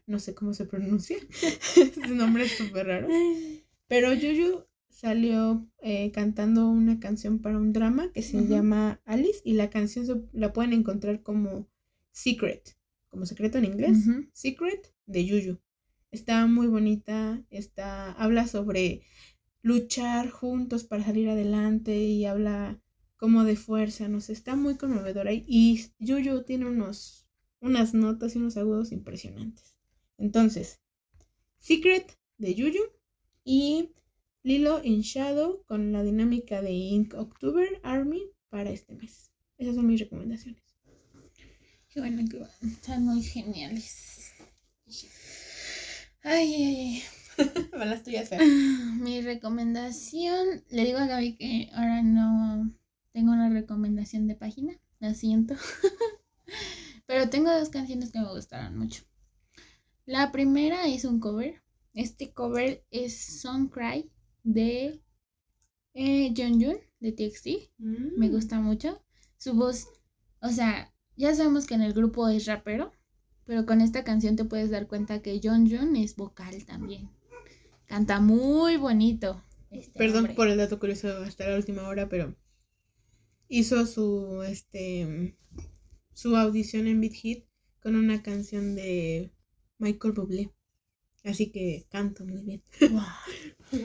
No 0.08 0.20
sé 0.20 0.36
cómo 0.36 0.54
se 0.54 0.66
pronuncia. 0.66 1.18
Su 2.06 2.16
nombre 2.16 2.46
es 2.46 2.52
súper 2.52 2.88
raro. 2.88 3.08
Pero 3.88 4.14
Yuyu 4.14 4.66
salió 4.94 5.68
eh, 5.82 6.12
cantando 6.12 6.70
una 6.70 7.00
canción 7.00 7.40
para 7.40 7.58
un 7.58 7.74
drama 7.74 8.12
que 8.14 8.22
se 8.22 8.38
llama 8.48 9.02
Alice 9.06 9.42
y 9.44 9.54
la 9.54 9.70
canción 9.70 10.06
se- 10.06 10.22
la 10.32 10.54
pueden 10.54 10.74
encontrar 10.74 11.22
como 11.24 11.68
Secret, 12.12 12.78
como 13.10 13.26
secreto 13.26 13.58
en 13.58 13.66
inglés. 13.66 14.06
Secret 14.34 14.94
de 15.06 15.26
Yuyu. 15.26 15.60
Está 16.12 16.46
muy 16.48 16.68
bonita, 16.68 17.44
está, 17.50 18.12
habla 18.14 18.48
sobre 18.48 19.02
luchar 19.64 20.30
juntos 20.30 20.84
para 20.84 21.04
salir 21.04 21.30
adelante 21.30 21.98
y 21.98 22.26
habla 22.26 22.80
como 23.18 23.44
de 23.46 23.56
fuerza, 23.56 24.08
no 24.10 24.20
sé, 24.22 24.34
está 24.34 24.56
muy 24.56 24.76
conmovedora 24.76 25.32
y- 25.34 25.46
y 25.48 25.86
Yuyu 26.00 26.44
tiene 26.44 26.66
unos, 26.68 27.26
unas 27.62 27.94
notas 27.94 28.36
y 28.36 28.40
unos 28.40 28.58
agudos 28.58 28.92
impresionantes. 28.92 29.76
Entonces, 30.18 30.82
Secret 31.60 32.18
de 32.38 32.56
Yuyu 32.56 32.82
y 33.46 33.94
Lilo 34.46 34.84
in 34.84 35.02
Shadow 35.02 35.64
con 35.66 35.94
la 35.94 36.04
dinámica 36.04 36.62
de 36.62 36.72
Ink 36.72 37.14
October 37.14 37.80
Army 37.82 38.24
para 38.50 38.72
este 38.72 38.94
mes. 38.94 39.32
Esas 39.58 39.76
son 39.76 39.88
mis 39.88 40.02
recomendaciones. 40.02 40.62
Qué 41.88 42.02
bueno, 42.02 42.24
qué 42.30 42.40
bueno. 42.40 42.54
Están 42.62 43.06
muy 43.06 43.24
geniales. 43.24 44.34
Ay, 46.24 46.54
ay, 46.54 47.04
Van 47.72 47.90
las 47.90 48.04
tuyas, 48.04 48.34
ay. 48.34 48.46
Mi 49.00 49.22
recomendación, 49.22 50.64
le 50.70 50.86
digo 50.86 50.98
a 50.98 51.08
Gaby 51.08 51.38
que 51.38 51.70
ahora 51.74 52.02
no 52.02 52.70
tengo 53.14 53.32
una 53.32 53.50
recomendación 53.50 54.28
de 54.28 54.36
página, 54.36 54.74
lo 55.00 55.14
siento. 55.14 55.56
Pero 57.06 57.30
tengo 57.30 57.50
dos 57.50 57.70
canciones 57.70 58.12
que 58.12 58.20
me 58.20 58.30
gustaron 58.30 58.78
mucho. 58.78 59.04
La 60.06 60.34
primera 60.34 60.86
es 60.88 61.06
un 61.06 61.22
cover. 61.22 61.64
Este 61.94 62.34
cover 62.34 62.84
es 62.92 63.40
Song 63.42 63.70
Cry 63.70 64.12
de 64.44 65.02
eh, 65.94 66.34
Jun 66.36 66.60
de 67.00 67.12
TXT. 67.12 67.48
Me 67.78 68.30
gusta 68.30 68.60
mucho. 68.60 69.04
Su 69.38 69.54
voz, 69.54 69.88
o 70.42 70.50
sea, 70.50 70.94
ya 71.16 71.34
sabemos 71.36 71.66
que 71.66 71.74
en 71.76 71.82
el 71.82 71.94
grupo 71.94 72.28
es 72.30 72.46
rapero, 72.46 72.92
pero 73.46 73.66
con 73.66 73.82
esta 73.82 74.04
canción 74.04 74.36
te 74.36 74.46
puedes 74.46 74.70
dar 74.70 74.88
cuenta 74.88 75.22
que 75.22 75.40
John 75.44 75.70
Jun 75.70 75.96
es 75.96 76.16
vocal 76.16 76.66
también. 76.66 77.10
Canta 77.86 78.20
muy 78.20 78.78
bonito. 78.78 79.44
este 79.70 79.98
Perdón 79.98 80.20
hombre. 80.20 80.34
por 80.36 80.48
el 80.48 80.58
dato 80.58 80.80
curioso 80.80 81.10
hasta 81.18 81.48
la 81.50 81.58
última 81.58 81.88
hora, 81.88 82.08
pero 82.08 82.36
hizo 83.50 83.86
su 83.86 84.42
este 84.44 85.38
su 86.14 86.36
audición 86.36 86.88
en 86.88 87.02
Beat 87.02 87.14
Hit 87.14 87.46
con 87.82 87.96
una 87.96 88.24
canción 88.24 88.76
de 88.76 89.34
Michael 89.78 90.14
Bublé. 90.14 90.52
Así 91.24 91.52
que 91.52 91.86
canto 91.90 92.26
muy 92.26 92.42
bien. 92.42 92.64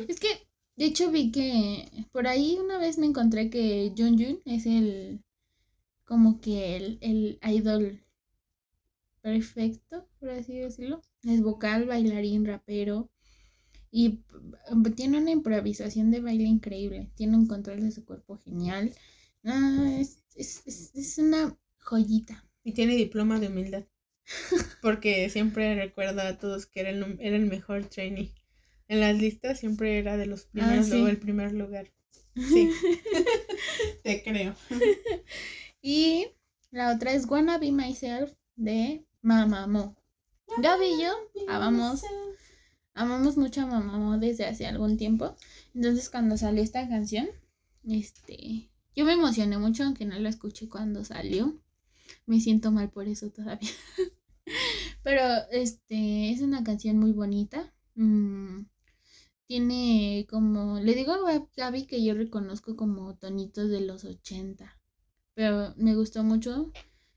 Es 0.08 0.18
que, 0.20 0.47
de 0.78 0.86
hecho, 0.86 1.10
vi 1.10 1.30
que 1.32 2.06
por 2.12 2.26
ahí 2.26 2.58
una 2.62 2.78
vez 2.78 2.98
me 2.98 3.06
encontré 3.06 3.50
que 3.50 3.92
John 3.98 4.18
Jun 4.18 4.40
es 4.46 4.66
el, 4.66 5.22
como 6.04 6.40
que 6.40 6.76
el, 6.76 6.98
el 7.02 7.40
idol 7.42 8.02
perfecto, 9.22 10.08
por 10.18 10.30
así 10.30 10.54
decirlo. 10.58 11.02
Es 11.22 11.42
vocal, 11.42 11.86
bailarín, 11.86 12.44
rapero. 12.46 13.10
Y 13.90 14.22
p- 14.84 14.90
tiene 14.96 15.18
una 15.18 15.30
improvisación 15.32 16.10
de 16.10 16.20
baile 16.20 16.44
increíble. 16.44 17.10
Tiene 17.16 17.36
un 17.36 17.46
control 17.46 17.82
de 17.82 17.92
su 17.92 18.04
cuerpo 18.04 18.38
genial. 18.38 18.92
Es, 19.44 20.22
es, 20.36 20.62
es, 20.66 20.92
es 20.94 21.18
una 21.18 21.56
joyita. 21.80 22.44
Y 22.62 22.72
tiene 22.72 22.94
diploma 22.94 23.40
de 23.40 23.48
humildad. 23.48 23.84
Porque 24.82 25.28
siempre 25.30 25.74
recuerda 25.74 26.28
a 26.28 26.38
todos 26.38 26.66
que 26.66 26.80
era 26.80 26.90
el, 26.90 27.18
era 27.20 27.36
el 27.36 27.46
mejor 27.46 27.86
trainee. 27.86 28.32
En 28.88 29.00
las 29.00 29.16
listas 29.18 29.60
siempre 29.60 29.98
era 29.98 30.16
de 30.16 30.26
los 30.26 30.46
primeros, 30.46 30.78
Ah, 30.78 30.82
sí. 30.82 30.90
luego 30.90 31.08
el 31.08 31.18
primer 31.18 31.52
lugar. 31.52 31.92
Sí. 32.34 32.70
Te 34.02 34.22
creo. 34.22 34.54
Y 35.80 36.26
la 36.72 36.92
otra 36.94 37.12
es 37.12 37.26
Wanna 37.26 37.56
Be 37.58 37.70
Myself 37.70 38.32
de 38.56 39.06
Mamamoo. 39.22 39.94
Gaby 40.60 40.86
y 40.86 41.02
yo 41.02 41.12
amamos, 41.48 42.02
amamos 42.94 43.36
mucho 43.36 43.60
a 43.60 43.66
Mamamoo 43.66 44.18
desde 44.18 44.44
hace 44.46 44.66
algún 44.66 44.96
tiempo. 44.96 45.36
Entonces 45.74 46.10
cuando 46.10 46.36
salió 46.36 46.62
esta 46.62 46.88
canción, 46.88 47.28
este, 47.88 48.70
yo 48.96 49.04
me 49.04 49.12
emocioné 49.12 49.56
mucho, 49.58 49.84
aunque 49.84 50.04
no 50.04 50.18
la 50.18 50.28
escuché 50.30 50.68
cuando 50.68 51.04
salió. 51.04 51.60
Me 52.26 52.40
siento 52.40 52.72
mal 52.72 52.90
por 52.90 53.06
eso 53.06 53.30
todavía. 53.30 53.70
Pero 55.04 55.22
este 55.52 56.30
es 56.30 56.40
una 56.40 56.64
canción 56.64 56.98
muy 56.98 57.12
bonita. 57.12 57.72
Mm, 57.94 58.62
tiene 59.48 60.26
como, 60.28 60.78
le 60.78 60.94
digo 60.94 61.12
a 61.12 61.48
Gaby 61.56 61.86
que 61.86 62.04
yo 62.04 62.12
reconozco 62.14 62.76
como 62.76 63.16
tonitos 63.16 63.70
de 63.70 63.80
los 63.80 64.04
80. 64.04 64.78
Pero 65.34 65.74
me 65.76 65.94
gustó 65.94 66.22
mucho. 66.22 66.70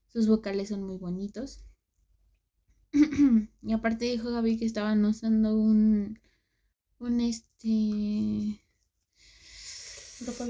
Sus 0.08 0.28
vocales 0.28 0.70
son 0.70 0.84
muy 0.84 0.98
bonitos. 0.98 1.66
y 3.62 3.74
aparte 3.74 4.06
dijo 4.06 4.32
Gaby 4.32 4.58
que 4.58 4.66
estaban 4.66 5.03
usando 5.06 5.56
un 5.56 6.20
un 6.99 7.20
este 7.20 8.64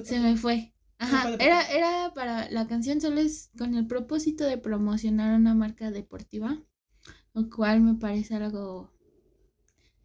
se 0.04 0.20
me 0.20 0.38
fue. 0.38 0.74
Ajá, 1.00 1.34
era, 1.40 1.64
era 1.72 2.14
para 2.14 2.50
la 2.52 2.68
canción 2.68 3.02
solo 3.02 3.22
es 3.22 3.50
con 3.58 3.74
el 3.74 3.88
propósito 3.88 4.44
de 4.44 4.60
promocionar 4.60 5.40
una 5.40 5.56
marca 5.56 5.90
deportiva, 5.90 6.62
lo 7.34 7.50
cual 7.50 7.82
me 7.82 7.96
parece 7.96 8.36
algo 8.36 8.92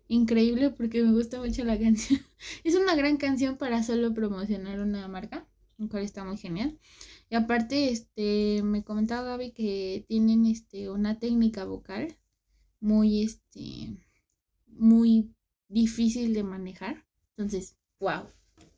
increíble 0.09 0.70
porque 0.70 1.03
me 1.03 1.12
gusta 1.12 1.41
mucho 1.41 1.65
la 1.65 1.78
canción. 1.81 2.20
Es 2.65 2.74
una 2.74 2.95
gran 2.95 3.16
canción 3.16 3.57
para 3.57 3.83
solo 3.83 4.15
promocionar 4.15 4.81
una 4.81 5.09
marca, 5.09 5.47
lo 5.78 5.89
cual 5.89 6.03
está 6.03 6.24
muy 6.24 6.37
genial. 6.37 6.78
Y 7.28 7.35
aparte, 7.35 7.91
este, 7.91 8.62
me 8.62 8.85
comentaba 8.85 9.23
Gaby 9.23 9.51
que 9.53 10.05
tienen 10.09 10.47
este 10.47 10.91
una 10.91 11.19
técnica 11.19 11.65
vocal 11.65 12.16
muy 12.81 13.24
este 13.24 13.97
muy 14.66 15.35
difícil 15.69 16.35
de 16.35 16.43
manejar. 16.43 17.05
Entonces, 17.31 17.77
wow. 17.99 18.24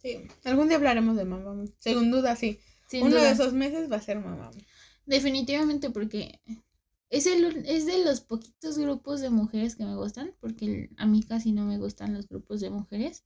Sí, 0.03 0.29
algún 0.45 0.69
día 0.69 0.77
hablaremos 0.77 1.17
de 1.17 1.25
mamá. 1.25 1.65
Según 1.79 2.11
duda, 2.11 2.37
sí. 2.37 2.59
Uno 2.93 3.17
de 3.17 3.31
esos 3.31 3.53
meses 3.53 3.91
va 3.91 3.97
a 3.97 4.03
ser 4.03 4.19
mamá. 4.19 4.51
Definitivamente 5.05 5.91
porque 5.91 6.41
es, 7.11 7.27
el, 7.27 7.65
es 7.67 7.87
de 7.87 8.05
los 8.05 8.21
poquitos 8.21 8.79
grupos 8.79 9.21
de 9.21 9.31
mujeres 9.31 9.77
que 9.77 9.85
me 9.85 9.97
gustan, 9.97 10.35
porque 10.41 10.91
a 10.97 11.07
mí 11.07 11.23
casi 11.23 11.53
no 11.53 11.65
me 11.65 11.79
gustan 11.79 12.15
los 12.15 12.29
grupos 12.29 12.61
de 12.61 12.71
mujeres. 12.71 13.25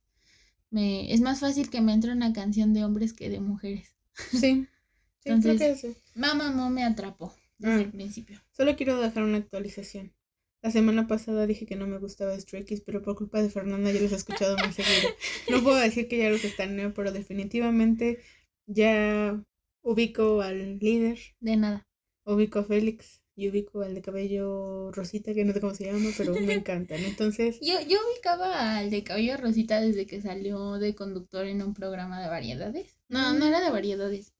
Me, 0.69 1.13
es 1.13 1.21
más 1.21 1.41
fácil 1.41 1.69
que 1.69 1.81
me 1.81 1.93
entre 1.93 2.11
una 2.13 2.33
canción 2.33 2.73
de 2.73 2.83
hombres 2.83 3.13
que 3.13 3.29
de 3.29 3.39
mujeres. 3.39 3.95
Sí. 4.31 4.67
Entonces, 5.25 5.57
creo 5.57 5.73
que 5.73 5.79
sí. 5.79 5.97
Mamá 6.15 6.49
no 6.49 6.69
me 6.69 6.83
atrapó 6.83 7.33
desde 7.57 7.75
ah. 7.75 7.81
el 7.81 7.91
principio. 7.91 8.41
Solo 8.51 8.75
quiero 8.75 8.99
dejar 8.99 9.23
una 9.23 9.37
actualización. 9.37 10.13
La 10.61 10.71
semana 10.71 11.07
pasada 11.07 11.45
dije 11.45 11.65
que 11.65 11.75
no 11.75 11.87
me 11.87 11.97
gustaba 11.97 12.39
Stray 12.39 12.63
Kids, 12.63 12.83
pero 12.85 13.01
por 13.01 13.15
culpa 13.15 13.41
de 13.41 13.49
Fernanda 13.49 13.91
ya 13.91 13.99
los 13.99 14.13
he 14.13 14.15
escuchado 14.15 14.55
muy 14.57 14.71
seguido. 14.71 15.09
No 15.51 15.61
puedo 15.61 15.75
decir 15.75 16.07
que 16.07 16.17
ya 16.17 16.29
los 16.29 16.43
estaneo, 16.45 16.93
pero 16.93 17.11
definitivamente 17.11 18.19
ya 18.65 19.43
ubico 19.81 20.41
al 20.41 20.79
líder. 20.79 21.19
De 21.41 21.57
nada. 21.57 21.85
Ubico 22.25 22.59
a 22.59 22.63
Félix 22.63 23.22
y 23.35 23.49
ubico 23.49 23.81
al 23.81 23.95
de 23.95 24.01
cabello 24.01 24.91
rosita, 24.91 25.33
que 25.33 25.43
no 25.43 25.53
sé 25.53 25.61
cómo 25.61 25.73
se 25.73 25.85
llama, 25.85 26.09
pero 26.17 26.33
me 26.33 26.53
encantan. 26.53 26.99
Entonces. 26.99 27.59
Yo, 27.61 27.79
yo 27.81 27.97
ubicaba 28.11 28.77
al 28.77 28.89
de 28.89 29.03
cabello 29.03 29.37
rosita 29.37 29.81
desde 29.81 30.05
que 30.05 30.21
salió 30.21 30.73
de 30.73 30.93
conductor 30.93 31.45
en 31.45 31.61
un 31.61 31.73
programa 31.73 32.21
de 32.21 32.29
variedades. 32.29 32.97
No, 33.09 33.33
no 33.33 33.45
era 33.45 33.61
de 33.61 33.71
variedades. 33.71 34.33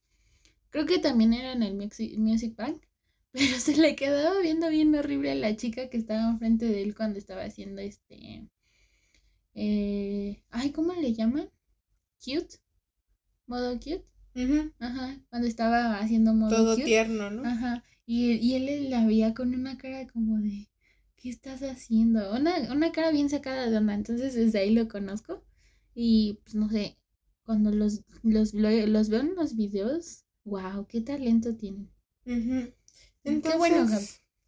Creo 0.70 0.86
que 0.86 1.00
también 1.00 1.34
era 1.34 1.54
en 1.54 1.64
el 1.64 1.76
Music 1.76 2.56
Bank. 2.56 2.82
Pero 3.32 3.58
se 3.58 3.76
le 3.78 3.96
quedaba 3.96 4.40
viendo 4.42 4.70
bien 4.70 4.94
horrible 4.94 5.32
a 5.32 5.36
la 5.36 5.56
chica 5.56 5.90
que 5.90 5.98
estaba 5.98 6.30
enfrente 6.30 6.66
de 6.66 6.84
él 6.84 6.96
cuando 6.96 7.18
estaba 7.18 7.44
haciendo 7.44 7.82
este. 7.82 8.48
Eh, 9.56 10.44
ay, 10.50 10.72
¿cómo 10.72 10.94
le 10.94 11.14
llaman? 11.14 11.50
Cute. 12.24 12.58
Modo 13.48 13.74
cute. 13.74 14.06
Ajá. 14.80 15.20
Cuando 15.30 15.48
estaba 15.48 16.00
haciendo 16.00 16.34
modo 16.34 16.56
Todo 16.56 16.76
tierno, 16.76 17.32
¿no? 17.32 17.48
Ajá. 17.48 17.84
Y, 18.06 18.34
y 18.34 18.56
él 18.56 18.90
la 18.90 19.06
veía 19.06 19.34
con 19.34 19.54
una 19.54 19.78
cara 19.78 20.08
como 20.08 20.40
de. 20.40 20.70
¿Qué 21.16 21.30
estás 21.30 21.62
haciendo? 21.62 22.34
Una, 22.34 22.72
una 22.72 22.92
cara 22.92 23.12
bien 23.12 23.30
sacada 23.30 23.70
de 23.70 23.78
onda. 23.78 23.94
Entonces 23.94 24.34
desde 24.36 24.60
ahí 24.60 24.72
lo 24.74 24.88
conozco. 24.88 25.44
Y 25.96 26.40
pues 26.44 26.56
no 26.56 26.70
sé. 26.70 26.98
Cuando 27.46 27.72
los, 27.72 28.04
los, 28.24 28.54
los 28.54 29.10
veo 29.10 29.22
en 29.22 29.36
los 29.36 29.56
videos. 29.56 30.26
¡Wow! 30.46 30.88
¡Qué 30.88 31.02
talento 31.02 31.56
tienen! 31.56 31.90
Entonces, 33.24 33.58
bueno, 33.58 33.88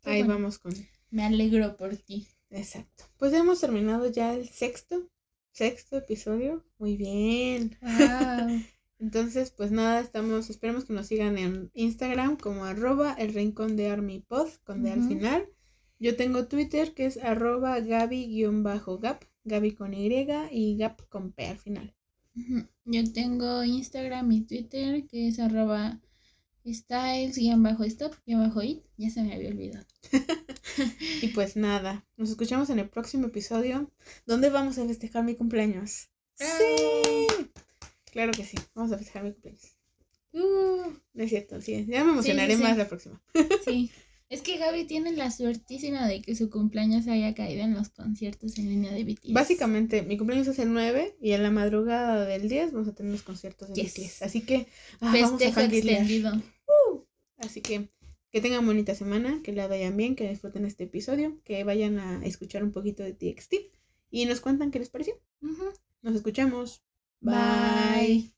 ahí 0.03 0.23
vamos 0.23 0.59
con. 0.59 0.73
Me 1.09 1.23
alegro 1.23 1.77
por 1.77 1.95
ti. 1.95 2.27
Exacto. 2.49 3.05
Pues 3.17 3.33
hemos 3.33 3.61
terminado 3.61 4.09
ya 4.09 4.33
el 4.33 4.49
sexto, 4.49 5.09
sexto 5.51 5.97
episodio. 5.97 6.65
Muy 6.77 6.97
bien. 6.97 7.77
Entonces, 8.99 9.51
pues 9.51 9.71
nada, 9.71 9.99
estamos, 9.99 10.49
esperemos 10.49 10.85
que 10.85 10.93
nos 10.93 11.07
sigan 11.07 11.37
en 11.37 11.69
Instagram 11.73 12.37
como 12.37 12.65
arroba 12.65 13.13
el 13.13 13.33
rincón 13.33 13.75
de 13.75 13.89
Army 13.89 14.21
Pod, 14.21 14.49
con 14.63 14.83
D 14.83 14.91
al 14.91 15.07
final. 15.07 15.49
Yo 15.99 16.15
tengo 16.15 16.47
Twitter 16.47 16.93
que 16.93 17.05
es 17.05 17.17
arroba 17.17 17.79
Gaby-Gap, 17.79 19.25
Gaby 19.43 19.75
con 19.75 19.93
Y 19.93 20.27
y 20.51 20.77
Gap 20.77 21.07
con 21.09 21.31
P 21.33 21.47
al 21.47 21.57
final. 21.57 21.93
Yo 22.85 23.13
tengo 23.13 23.63
Instagram 23.63 24.31
y 24.31 24.41
Twitter 24.41 25.05
que 25.07 25.27
es 25.27 25.39
arroba 25.39 26.01
Styles, 26.67 27.37
guion 27.37 27.61
bajo 27.61 27.83
stop, 27.83 28.15
guion 28.25 28.41
bajo 28.41 28.63
it, 28.63 28.83
ya 28.97 29.09
se 29.09 29.21
me 29.21 29.35
había 29.35 29.49
olvidado. 29.49 29.85
y 31.21 31.27
pues 31.27 31.55
nada, 31.55 32.07
nos 32.17 32.29
escuchamos 32.31 32.69
en 32.71 32.79
el 32.79 32.89
próximo 32.89 33.27
episodio, 33.27 33.91
donde 34.25 34.49
vamos 34.49 34.79
a 34.79 34.85
festejar 34.85 35.23
mi 35.23 35.35
cumpleaños. 35.35 36.09
¡Sí! 36.33 37.27
Claro 38.15 38.31
que 38.31 38.45
sí, 38.45 38.55
vamos 38.73 38.93
a 38.93 38.97
festejar 38.97 39.25
mi 39.25 39.33
cumpleaños. 39.33 39.75
Uh, 40.31 40.89
no 41.13 41.23
es 41.23 41.29
cierto, 41.29 41.59
sí, 41.59 41.85
ya 41.85 42.05
me 42.05 42.11
emocionaré 42.11 42.55
más 42.55 42.77
la 42.77 42.87
próxima. 42.87 43.21
sí. 43.65 43.91
Es 44.29 44.41
que 44.41 44.57
Gaby 44.57 44.85
tiene 44.85 45.11
la 45.11 45.29
suertísima 45.31 46.07
de 46.07 46.21
que 46.21 46.33
su 46.33 46.49
cumpleaños 46.49 47.09
haya 47.09 47.35
caído 47.35 47.65
en 47.65 47.73
los 47.73 47.89
conciertos 47.89 48.57
en 48.57 48.69
línea 48.69 48.93
de 48.93 49.03
BTS. 49.03 49.33
Básicamente, 49.33 50.01
mi 50.01 50.15
cumpleaños 50.17 50.47
es 50.47 50.59
el 50.59 50.71
9 50.71 51.17
y 51.21 51.33
en 51.33 51.43
la 51.43 51.51
madrugada 51.51 52.25
del 52.25 52.47
10 52.47 52.71
vamos 52.71 52.87
a 52.87 52.95
tener 52.95 53.11
los 53.11 53.21
conciertos 53.21 53.73
de 53.73 53.83
BTS. 53.83 54.21
Así 54.21 54.41
que 54.41 54.67
ah, 55.01 55.13
vamos 55.13 55.41
a 55.41 55.45
extendido. 55.45 56.31
Uh, 56.35 57.01
así 57.39 57.59
que 57.59 57.89
que 58.31 58.39
tengan 58.39 58.65
bonita 58.65 58.95
semana, 58.95 59.41
que 59.43 59.51
la 59.51 59.67
vayan 59.67 59.97
bien, 59.97 60.15
que 60.15 60.29
disfruten 60.29 60.65
este 60.65 60.85
episodio, 60.85 61.41
que 61.43 61.65
vayan 61.65 61.99
a 61.99 62.25
escuchar 62.25 62.63
un 62.63 62.71
poquito 62.71 63.03
de 63.03 63.13
TXT 63.13 63.55
y 64.09 64.25
nos 64.25 64.39
cuentan 64.39 64.71
qué 64.71 64.79
les 64.79 64.89
pareció. 64.89 65.15
Nos 66.01 66.15
escuchamos. 66.15 66.85
Bye. 67.25 68.34